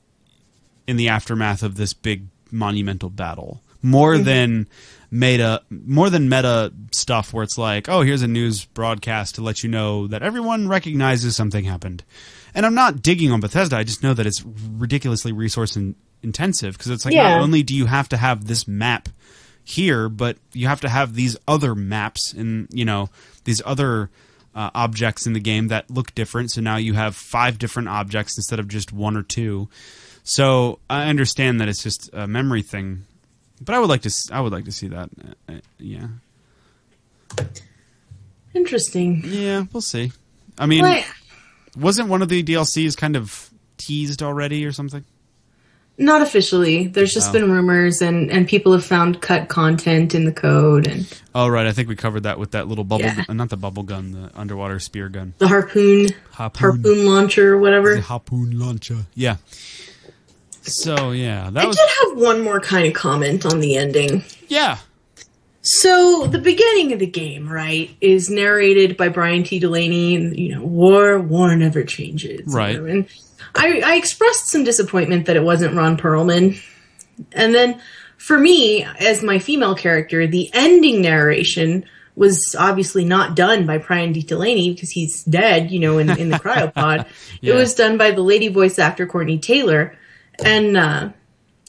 in 0.86 0.98
the 0.98 1.10
aftermath 1.10 1.64
of 1.64 1.76
this 1.76 1.94
big 1.94 2.26
monumental 2.52 3.10
battle 3.10 3.62
more 3.82 4.18
than 4.18 4.68
meta 5.14 5.62
more 5.70 6.10
than 6.10 6.30
meta 6.30 6.72
stuff 6.94 7.34
where 7.34 7.44
it's 7.44 7.58
like 7.58 7.90
oh 7.90 8.02
here's 8.02 8.22
a 8.22 8.28
news 8.28 8.64
broadcast 8.64 9.36
to 9.36 9.42
let 9.42 9.62
you 9.62 9.70
know 9.70 10.08
that 10.08 10.24
everyone 10.24 10.68
recognizes 10.70 11.36
something 11.36 11.66
happened. 11.66 12.04
And 12.56 12.66
i'm 12.66 12.76
not 12.76 13.02
digging 13.02 13.32
on 13.32 13.40
bethesda. 13.42 13.76
I 13.78 13.84
just 13.84 14.04
know 14.04 14.14
that 14.14 14.26
it's 14.26 14.44
ridiculously 14.46 15.32
resource 15.34 15.76
in- 15.76 15.96
intensive 16.24 16.78
because 16.78 16.92
it's 16.92 17.04
like 17.06 17.14
Yeah. 17.14 17.30
not 17.36 17.42
only 17.42 17.64
do 17.64 17.76
you 17.76 17.88
have 17.88 18.08
to 18.10 18.18
have 18.18 18.46
this 18.48 18.68
map 18.68 19.10
here 19.64 20.08
but 20.10 20.38
you 20.54 20.68
have 20.68 20.82
to 20.82 20.90
have 20.90 21.14
these 21.16 21.36
other 21.48 21.76
maps 21.76 22.34
and 22.34 22.68
you 22.72 22.86
know 22.86 23.10
these 23.44 23.62
other 23.66 24.10
uh, 24.56 24.70
objects 24.76 25.26
in 25.26 25.32
the 25.34 25.40
game 25.40 25.70
that 25.70 25.90
look 25.90 26.14
different. 26.14 26.52
So 26.52 26.60
now 26.60 26.76
you 26.76 26.94
have 26.94 27.16
five 27.16 27.58
different 27.58 27.88
objects 27.88 28.38
instead 28.38 28.60
of 28.60 28.68
just 28.68 28.92
one 28.92 29.16
or 29.16 29.24
two. 29.24 29.70
So 30.24 30.80
I 30.90 31.08
understand 31.08 31.62
that 31.62 31.70
it's 31.70 31.82
just 31.82 32.10
a 32.12 32.28
memory 32.28 32.62
thing, 32.62 33.06
but 33.62 33.76
I 33.76 33.80
would 33.80 33.90
like 33.90 34.02
to. 34.02 34.12
I 34.34 34.42
would 34.42 34.52
like 34.52 34.66
to 34.66 34.72
see 34.72 34.88
that. 34.90 35.10
Uh, 35.48 35.54
uh, 35.54 35.60
yeah, 35.80 36.08
Interesting. 38.54 39.22
yeah, 39.26 39.64
we'll 39.72 39.82
see. 39.82 40.12
I 40.58 40.66
mean, 40.66 40.86
wasn't 41.78 42.10
one 42.10 42.22
of 42.22 42.30
the 42.30 42.44
DLCs 42.44 42.98
kind 42.98 43.16
of 43.16 43.50
teased 43.78 44.22
already 44.22 44.66
or 44.66 44.72
something? 44.72 45.04
not 45.98 46.22
officially. 46.24 46.88
There's 46.88 47.14
just 47.14 47.30
Oh. 47.30 47.34
been 47.34 47.52
rumors 47.52 48.02
and, 48.02 48.32
and 48.32 48.48
people 48.48 48.72
have 48.72 48.84
found 48.84 49.22
cut 49.22 49.50
content 49.50 50.16
in 50.16 50.26
the 50.26 50.32
code 50.32 50.88
and 50.88 51.06
Oh 51.36 51.48
right, 51.48 51.68
I 51.68 51.74
think 51.74 51.90
we 51.90 51.96
covered 51.96 52.22
that 52.24 52.40
with 52.40 52.52
that 52.52 52.68
little 52.68 52.86
bubble. 52.86 53.04
Yeah. 53.06 53.24
Uh, 53.30 53.34
not 53.34 53.50
the 53.50 53.58
bubble 53.58 53.84
gun, 53.84 54.12
the 54.14 54.32
underwater 54.34 54.80
spear 54.80 55.10
gun. 55.10 55.36
the 55.38 55.48
harpoon 55.48 56.10
Harpoon. 56.32 56.60
harpoon 56.72 57.06
launcher 57.06 57.54
or 57.54 57.60
whatever. 57.60 57.96
The 57.98 58.02
harpoon 58.02 58.58
launcher. 58.58 59.06
Yeah. 59.14 59.36
So 60.62 61.12
yeah, 61.12 61.50
that 61.50 61.64
I 61.64 61.68
was 61.68 61.76
did 61.76 61.90
have 62.06 62.18
one 62.18 62.42
more 62.42 62.60
kind 62.60 62.88
of 62.88 62.94
comment 62.94 63.46
on 63.46 63.60
the 63.60 63.78
ending. 63.78 64.24
yeah. 64.48 64.78
So 65.64 66.26
the 66.26 66.40
beginning 66.40 66.92
of 66.92 66.98
the 66.98 67.06
game, 67.06 67.48
right, 67.48 67.96
is 68.02 68.32
narrated 68.32 68.98
by 68.98 69.10
Brian 69.10 69.44
T. 69.44 69.60
Delaney, 69.60 70.16
and 70.16 70.36
you 70.36 70.56
know, 70.56 70.64
war, 70.64 71.20
war 71.20 71.56
never 71.56 71.84
changes. 71.84 72.52
Right. 72.52 72.78
And 72.78 73.08
I, 73.54 73.82
I 73.86 73.96
expressed 73.96 74.48
some 74.48 74.64
disappointment 74.64 75.28
that 75.28 75.36
it 75.36 75.44
wasn't 75.44 75.76
Ron 75.76 75.98
Perlman. 75.98 76.60
And 77.34 77.54
then 77.54 77.80
for 78.18 78.40
me, 78.40 78.84
as 79.00 79.22
my 79.22 79.38
female 79.38 79.76
character, 79.76 80.26
the 80.26 80.50
ending 80.54 81.02
narration 81.02 81.86
was 82.16 82.56
obviously 82.58 83.06
not 83.06 83.36
done 83.36 83.66
by 83.66 83.78
Brian 83.78 84.14
T. 84.14 84.22
Delaney 84.22 84.74
because 84.74 84.90
he's 84.90 85.24
dead, 85.26 85.72
you 85.72 85.80
know, 85.80 85.98
in, 85.98 86.10
in 86.10 86.30
the 86.30 86.38
cryopod. 86.40 87.06
Yeah. 87.42 87.54
It 87.54 87.58
was 87.58 87.76
done 87.76 87.98
by 87.98 88.12
the 88.12 88.22
lady 88.22 88.48
voice 88.48 88.80
actor 88.80 89.06
Courtney 89.06 89.38
Taylor. 89.38 89.96
And 90.44 90.78
uh 90.78 91.10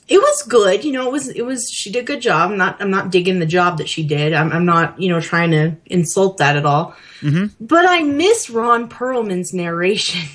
it 0.09 0.19
was 0.19 0.43
good, 0.43 0.85
you 0.85 0.93
know, 0.93 1.07
it 1.07 1.13
was 1.13 1.29
it 1.29 1.43
was 1.43 1.71
she 1.71 1.91
did 1.91 2.01
a 2.01 2.07
good 2.07 2.21
job. 2.21 2.51
I'm 2.51 2.59
not 2.59 2.81
I'm 2.81 2.91
not 2.91 3.11
digging 3.11 3.39
the 3.39 3.47
job 3.47 3.79
that 3.79 3.89
she 3.89 4.03
did. 4.03 4.33
I'm 4.33 4.53
I'm 4.53 4.65
not, 4.65 5.01
you 5.01 5.09
know, 5.09 5.21
trying 5.21 5.53
to 5.53 5.77
insult 5.87 6.39
that 6.39 6.57
at 6.57 6.67
all. 6.67 6.95
But 7.61 7.87
I 7.89 8.03
miss 8.03 8.51
Ron 8.51 8.89
Perlman's 8.89 9.55
narration. 9.55 10.29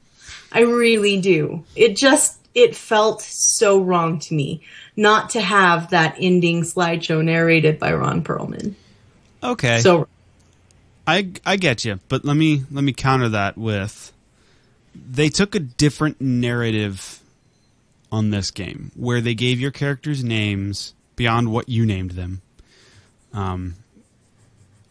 I 0.52 0.60
really 0.60 1.20
do. 1.20 1.64
It 1.74 1.96
just 1.96 2.38
it 2.54 2.76
felt 2.76 3.22
so 3.22 3.80
wrong 3.80 4.20
to 4.20 4.34
me 4.34 4.62
not 4.96 5.30
to 5.30 5.40
have 5.40 5.90
that 5.90 6.14
ending 6.20 6.62
slideshow 6.62 7.24
narrated 7.24 7.80
by 7.80 7.92
Ron 7.92 8.22
Perlman. 8.22 8.74
Okay. 9.42 9.80
So 9.80 10.06
I 11.06 11.32
I 11.44 11.56
get 11.56 11.84
you, 11.84 11.98
but 12.08 12.24
let 12.24 12.36
me 12.36 12.62
let 12.70 12.84
me 12.84 12.92
counter 12.92 13.28
that 13.30 13.58
with 13.58 14.12
they 14.94 15.28
took 15.28 15.54
a 15.54 15.60
different 15.60 16.20
narrative 16.20 17.20
on 18.14 18.30
this 18.30 18.50
game 18.50 18.92
where 18.94 19.20
they 19.20 19.34
gave 19.34 19.60
your 19.60 19.70
characters 19.70 20.22
names 20.22 20.94
beyond 21.16 21.50
what 21.50 21.68
you 21.68 21.84
named 21.84 22.12
them. 22.12 22.40
Um 23.32 23.74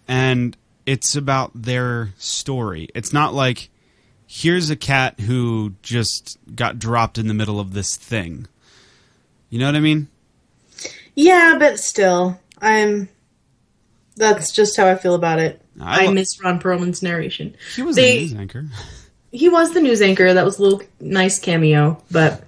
and 0.08 0.58
it's 0.86 1.16
about 1.16 1.52
their 1.56 2.10
story. 2.18 2.90
It's 2.94 3.14
not 3.14 3.34
like 3.34 3.70
here's 4.28 4.70
a 4.70 4.76
cat 4.76 5.20
who 5.22 5.74
just 5.82 6.38
got 6.56 6.80
dropped 6.80 7.18
in 7.18 7.28
the 7.28 7.34
middle 7.34 7.60
of 7.60 7.74
this 7.74 7.96
thing. 7.96 8.48
You 9.50 9.60
know 9.60 9.68
what 9.68 9.76
I 9.76 9.80
mean? 9.80 10.08
Yeah, 11.16 11.56
but 11.60 11.80
still, 11.80 12.40
I'm. 12.60 13.08
That's 14.16 14.52
just 14.52 14.76
how 14.78 14.88
I 14.88 14.96
feel 14.96 15.14
about 15.16 15.40
it. 15.40 15.62
I 15.80 16.08
I, 16.08 16.12
miss 16.12 16.40
Ron 16.44 16.60
Perlman's 16.60 17.02
narration. 17.04 17.56
He 17.76 17.82
was 17.84 17.96
They- 17.96 18.18
a 18.18 18.22
news 18.22 18.34
anchor. 18.34 18.66
He 19.36 19.50
was 19.50 19.74
the 19.74 19.82
news 19.82 20.00
anchor. 20.04 20.32
That 20.32 20.46
was 20.46 20.60
a 20.60 20.62
little 20.62 20.84
nice 21.00 21.40
cameo, 21.40 22.00
but 22.12 22.44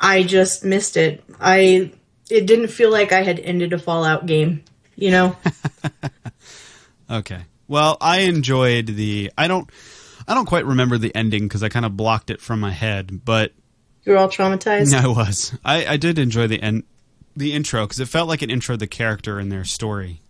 I 0.00 0.22
just 0.22 0.64
missed 0.64 0.96
it. 0.96 1.22
I. 1.40 1.92
It 2.28 2.46
didn't 2.46 2.68
feel 2.68 2.90
like 2.90 3.12
I 3.12 3.22
had 3.22 3.38
ended 3.38 3.72
a 3.72 3.78
Fallout 3.78 4.26
game. 4.26 4.64
You 4.96 5.10
know. 5.10 5.36
Okay. 7.10 7.42
Well, 7.68 7.96
I 8.00 8.20
enjoyed 8.20 8.86
the. 8.86 9.32
I 9.36 9.48
don't. 9.48 9.68
I 10.28 10.34
don't 10.34 10.46
quite 10.46 10.66
remember 10.66 10.98
the 10.98 11.14
ending 11.14 11.44
because 11.44 11.62
I 11.62 11.68
kind 11.68 11.86
of 11.86 11.96
blocked 11.96 12.30
it 12.30 12.40
from 12.40 12.58
my 12.60 12.72
head, 12.72 13.24
but 13.24 13.52
You're 14.04 14.16
all 14.16 14.28
traumatized. 14.28 14.90
No, 14.90 14.98
I 14.98 15.06
was. 15.06 15.56
I, 15.64 15.86
I 15.86 15.96
did 15.96 16.18
enjoy 16.18 16.48
the 16.48 16.60
end, 16.60 16.82
the 17.36 17.52
intro 17.52 17.84
because 17.84 18.00
it 18.00 18.08
felt 18.08 18.28
like 18.28 18.42
it 18.42 18.50
introed 18.50 18.80
the 18.80 18.88
character 18.88 19.38
and 19.38 19.52
their 19.52 19.64
story, 19.64 20.20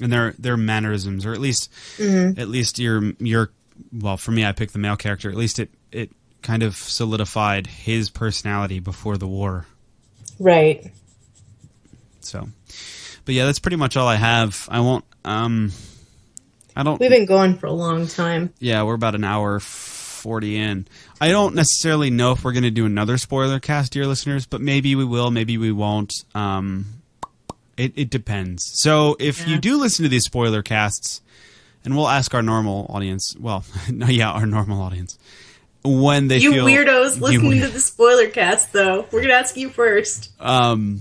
and 0.00 0.12
their 0.12 0.34
their 0.38 0.56
mannerisms, 0.56 1.24
or 1.24 1.32
at 1.32 1.40
least 1.40 1.70
mm-hmm. 1.96 2.38
at 2.40 2.48
least 2.48 2.78
your 2.78 3.12
your. 3.18 3.50
Well, 3.92 4.16
for 4.16 4.32
me, 4.32 4.44
I 4.44 4.52
picked 4.52 4.72
the 4.72 4.78
male 4.78 4.96
character. 4.96 5.28
At 5.28 5.36
least 5.36 5.58
it 5.58 5.70
it 5.92 6.10
kind 6.46 6.62
of 6.62 6.76
solidified 6.76 7.66
his 7.66 8.08
personality 8.08 8.78
before 8.78 9.16
the 9.16 9.26
war. 9.26 9.66
Right. 10.38 10.92
So, 12.20 12.48
but 13.24 13.34
yeah, 13.34 13.46
that's 13.46 13.58
pretty 13.58 13.76
much 13.76 13.96
all 13.96 14.06
I 14.06 14.14
have. 14.14 14.68
I 14.70 14.78
won't. 14.78 15.04
Um, 15.24 15.72
I 16.76 16.84
don't. 16.84 17.00
We've 17.00 17.10
been 17.10 17.26
going 17.26 17.56
for 17.56 17.66
a 17.66 17.72
long 17.72 18.06
time. 18.06 18.54
Yeah, 18.60 18.84
we're 18.84 18.94
about 18.94 19.16
an 19.16 19.24
hour 19.24 19.58
forty 19.58 20.56
in. 20.56 20.86
I 21.20 21.30
don't 21.30 21.56
necessarily 21.56 22.10
know 22.10 22.32
if 22.32 22.44
we're 22.44 22.52
going 22.52 22.62
to 22.62 22.70
do 22.70 22.86
another 22.86 23.18
spoiler 23.18 23.58
cast, 23.58 23.92
dear 23.92 24.06
listeners, 24.06 24.46
but 24.46 24.60
maybe 24.60 24.94
we 24.94 25.04
will, 25.04 25.32
maybe 25.32 25.58
we 25.58 25.72
won't. 25.72 26.12
Um, 26.34 27.02
it 27.76 27.92
it 27.96 28.10
depends. 28.10 28.64
So 28.74 29.16
if 29.18 29.48
you 29.48 29.58
do 29.58 29.78
listen 29.78 30.04
to 30.04 30.08
these 30.08 30.24
spoiler 30.24 30.62
casts, 30.62 31.22
and 31.84 31.96
we'll 31.96 32.08
ask 32.08 32.34
our 32.34 32.42
normal 32.42 32.86
audience. 32.88 33.34
Well, 33.36 33.64
no, 33.90 34.06
yeah, 34.06 34.30
our 34.30 34.46
normal 34.46 34.80
audience 34.80 35.18
when 35.86 36.28
they 36.28 36.38
You 36.38 36.52
feel 36.52 36.66
weirdos 36.66 37.16
you 37.16 37.20
listening 37.22 37.48
weird- 37.48 37.62
to 37.68 37.72
the 37.74 37.80
spoiler 37.80 38.28
cast, 38.28 38.72
though. 38.72 39.06
We're 39.12 39.22
gonna 39.22 39.34
ask 39.34 39.56
you 39.56 39.70
first. 39.70 40.30
um, 40.40 41.00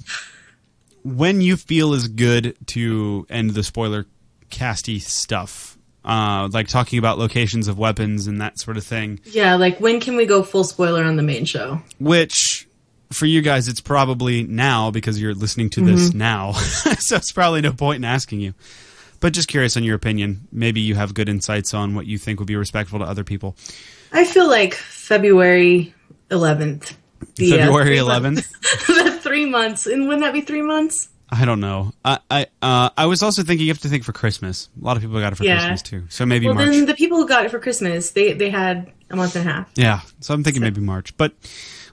when 1.03 1.41
you 1.41 1.56
feel 1.57 1.94
is 1.94 2.07
good 2.07 2.56
to 2.68 3.26
end 3.30 3.52
the 3.52 3.64
spoiler 3.64 4.06
casty 4.49 4.99
stuff, 5.02 5.78
uh, 6.03 6.49
like 6.52 6.68
talking 6.68 6.99
about 6.99 7.18
locations 7.20 7.68
of 7.68 7.78
weapons 7.78 8.28
and 8.28 8.41
that 8.41 8.60
sort 8.60 8.78
of 8.78 8.84
thing. 8.84 9.20
Yeah, 9.26 9.56
like 9.56 9.80
when 9.80 9.99
can 9.99 10.16
we 10.16 10.26
go 10.26 10.41
full 10.44 10.64
spoiler 10.64 11.03
on 11.03 11.16
the 11.16 11.24
main 11.24 11.45
show? 11.45 11.82
Which 11.99 12.68
for 13.12 13.26
you 13.28 13.41
guys, 13.41 13.68
it's 13.68 13.82
probably 13.82 14.44
now 14.44 14.90
because 14.91 15.22
you're 15.22 15.36
listening 15.36 15.70
to 15.72 15.82
this 15.82 16.10
Mm-hmm. 16.10 16.18
now, 16.18 16.52
so 16.99 17.18
it's 17.18 17.32
probably 17.32 17.62
no 17.62 17.72
point 17.72 17.98
in 17.98 18.03
asking 18.06 18.40
you. 18.40 18.53
But 19.20 19.34
just 19.34 19.48
curious 19.48 19.78
on 19.78 19.84
your 19.84 19.95
opinion. 19.95 20.48
Maybe 20.52 20.82
you 20.82 20.95
have 20.95 21.14
good 21.14 21.30
insights 21.30 21.74
on 21.74 21.95
what 21.95 22.06
you 22.06 22.18
think 22.18 22.40
would 22.40 22.48
be 22.48 22.56
respectful 22.56 22.99
to 22.99 23.06
other 23.06 23.24
people. 23.24 23.56
I 24.15 24.23
feel 24.25 24.47
like 24.49 24.73
February 24.73 25.93
11th. 26.29 26.95
The, 27.35 27.53
uh, 27.53 27.65
February 27.65 27.85
three 27.87 27.97
11th. 27.97 28.21
months- 28.23 28.87
the 28.87 29.19
three 29.21 29.45
months. 29.45 29.87
And 29.87 30.07
wouldn't 30.07 30.23
that 30.23 30.31
be 30.31 30.39
three 30.39 30.61
months? 30.61 31.09
I 31.29 31.43
don't 31.43 31.59
know. 31.59 31.91
I 32.05 32.19
I 32.31 32.45
uh, 32.61 32.89
I 32.95 33.07
was 33.07 33.21
also 33.23 33.43
thinking 33.43 33.67
you 33.67 33.73
have 33.73 33.81
to 33.81 33.89
think 33.89 34.05
for 34.05 34.13
Christmas. 34.13 34.69
A 34.81 34.85
lot 34.85 34.95
of 34.95 35.03
people 35.03 35.19
got 35.19 35.33
it 35.33 35.35
for 35.35 35.43
Yeah. 35.43 35.57
Christmas 35.57 35.81
too. 35.81 36.03
So 36.07 36.25
maybe 36.25 36.45
Well, 36.45 36.55
March. 36.55 36.69
then 36.69 36.85
the 36.85 36.93
people 36.93 37.17
who 37.17 37.27
got 37.27 37.43
it 37.43 37.51
for 37.51 37.59
Christmas, 37.59 38.11
they, 38.11 38.31
they 38.31 38.49
had 38.49 38.89
a 39.09 39.17
month 39.17 39.35
and 39.35 39.49
a 39.49 39.51
half. 39.51 39.69
Yeah, 39.75 39.99
so 40.21 40.33
I'm 40.33 40.43
thinking 40.45 40.61
maybe 40.61 40.79
March, 40.79 41.17
but 41.17 41.33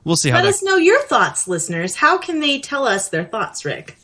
we'll 0.05 0.15
see 0.17 0.31
how 0.31 0.37
Let 0.37 0.43
that. 0.45 0.49
us 0.51 0.63
know 0.63 0.77
your 0.77 1.01
thoughts, 1.03 1.49
listeners. 1.49 1.97
How 1.97 2.19
can 2.19 2.39
they 2.39 2.61
tell 2.61 2.87
us 2.87 3.09
their 3.09 3.25
thoughts, 3.25 3.65
Rick? 3.65 3.97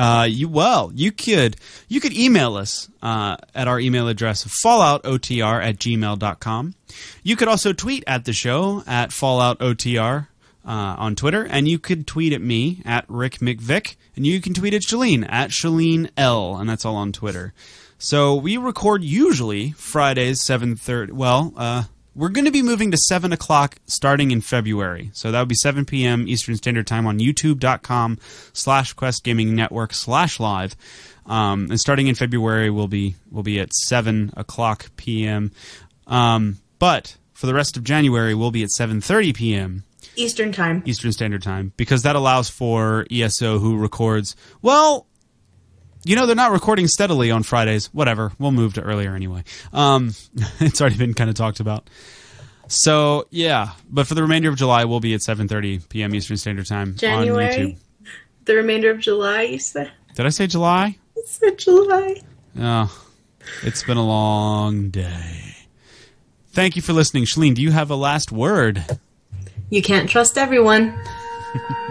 Uh, 0.00 0.24
you 0.24 0.48
well, 0.48 0.90
you 0.94 1.12
could 1.12 1.56
you 1.86 2.00
could 2.00 2.14
email 2.14 2.56
us 2.56 2.88
uh, 3.02 3.36
at 3.54 3.68
our 3.68 3.78
email 3.78 4.08
address 4.08 4.44
falloutotr 4.64 5.62
at 5.62 5.76
gmail.com. 5.76 6.74
You 7.22 7.36
could 7.36 7.48
also 7.48 7.74
tweet 7.74 8.02
at 8.06 8.24
the 8.24 8.32
show 8.32 8.82
at 8.86 9.10
falloutotr 9.10 10.28
uh, 10.64 10.70
on 10.70 11.16
Twitter, 11.16 11.44
and 11.44 11.68
you 11.68 11.78
could 11.78 12.06
tweet 12.06 12.32
at 12.32 12.40
me 12.40 12.80
at 12.86 13.04
Rick 13.08 13.40
McVick, 13.40 13.96
and 14.16 14.24
you 14.26 14.40
can 14.40 14.54
tweet 14.54 14.72
at 14.72 14.80
Shaline 14.80 15.26
at 15.28 15.50
Shaline 15.50 16.08
L, 16.16 16.56
and 16.56 16.66
that's 16.66 16.86
all 16.86 16.96
on 16.96 17.12
Twitter. 17.12 17.52
So 17.98 18.34
we 18.34 18.56
record 18.56 19.04
usually 19.04 19.72
Fridays 19.72 20.40
seven 20.40 20.76
thirty. 20.76 21.12
Well, 21.12 21.52
uh, 21.58 21.82
we're 22.14 22.28
going 22.28 22.44
to 22.44 22.50
be 22.50 22.62
moving 22.62 22.90
to 22.90 22.96
seven 22.96 23.32
o'clock 23.32 23.76
starting 23.86 24.30
in 24.30 24.40
February. 24.40 25.10
So 25.12 25.30
that 25.30 25.38
would 25.38 25.48
be 25.48 25.54
seven 25.54 25.84
p.m. 25.84 26.26
Eastern 26.28 26.56
Standard 26.56 26.86
Time 26.86 27.06
on 27.06 27.18
YouTube.com 27.18 28.18
slash 28.52 28.92
Quest 28.92 29.24
Gaming 29.24 29.54
Network 29.54 29.92
slash 29.92 30.40
live. 30.40 30.76
Um, 31.26 31.70
and 31.70 31.80
starting 31.80 32.08
in 32.08 32.14
February, 32.14 32.70
we'll 32.70 32.88
be 32.88 33.16
we'll 33.30 33.42
be 33.42 33.60
at 33.60 33.72
seven 33.72 34.32
o'clock 34.36 34.90
p.m. 34.96 35.52
Um, 36.06 36.58
but 36.78 37.16
for 37.32 37.46
the 37.46 37.54
rest 37.54 37.76
of 37.76 37.84
January, 37.84 38.34
we'll 38.34 38.50
be 38.50 38.62
at 38.62 38.70
seven 38.70 39.00
thirty 39.00 39.32
p.m. 39.32 39.84
Eastern 40.16 40.50
time. 40.52 40.82
Eastern 40.86 41.12
Standard 41.12 41.42
Time 41.42 41.72
because 41.76 42.02
that 42.02 42.16
allows 42.16 42.50
for 42.50 43.06
ESO 43.10 43.58
who 43.58 43.76
records. 43.76 44.34
Well, 44.60 45.06
you 46.04 46.16
know 46.16 46.26
they're 46.26 46.36
not 46.36 46.52
recording 46.52 46.88
steadily 46.88 47.30
on 47.30 47.42
Fridays. 47.42 47.86
Whatever, 47.92 48.32
we'll 48.38 48.52
move 48.52 48.74
to 48.74 48.82
earlier 48.82 49.14
anyway. 49.14 49.44
Um, 49.72 50.14
it's 50.60 50.80
already 50.80 50.96
been 50.96 51.14
kind 51.14 51.30
of 51.30 51.36
talked 51.36 51.60
about. 51.60 51.88
So 52.68 53.26
yeah, 53.30 53.72
but 53.88 54.06
for 54.06 54.14
the 54.14 54.22
remainder 54.22 54.48
of 54.48 54.56
July, 54.56 54.84
we'll 54.84 55.00
be 55.00 55.14
at 55.14 55.20
7:30 55.20 55.88
p.m. 55.88 56.14
Eastern 56.14 56.36
Standard 56.36 56.66
Time 56.66 56.90
on 56.90 56.94
YouTube. 56.94 56.98
January? 56.98 57.78
The 58.44 58.54
remainder 58.54 58.90
of 58.90 58.98
July, 58.98 59.42
you 59.42 59.58
said? 59.58 59.90
Did 60.14 60.26
I 60.26 60.30
say 60.30 60.46
July? 60.46 60.96
You 61.16 61.22
said 61.26 61.58
July. 61.58 62.22
Oh, 62.58 63.06
it's 63.62 63.82
been 63.82 63.96
a 63.96 64.06
long 64.06 64.90
day. 64.90 65.56
Thank 66.52 66.74
you 66.74 66.82
for 66.82 66.92
listening, 66.92 67.24
Shaline. 67.24 67.54
Do 67.54 67.62
you 67.62 67.70
have 67.70 67.90
a 67.90 67.96
last 67.96 68.32
word? 68.32 68.84
You 69.68 69.82
can't 69.82 70.08
trust 70.08 70.36
everyone. 70.36 70.98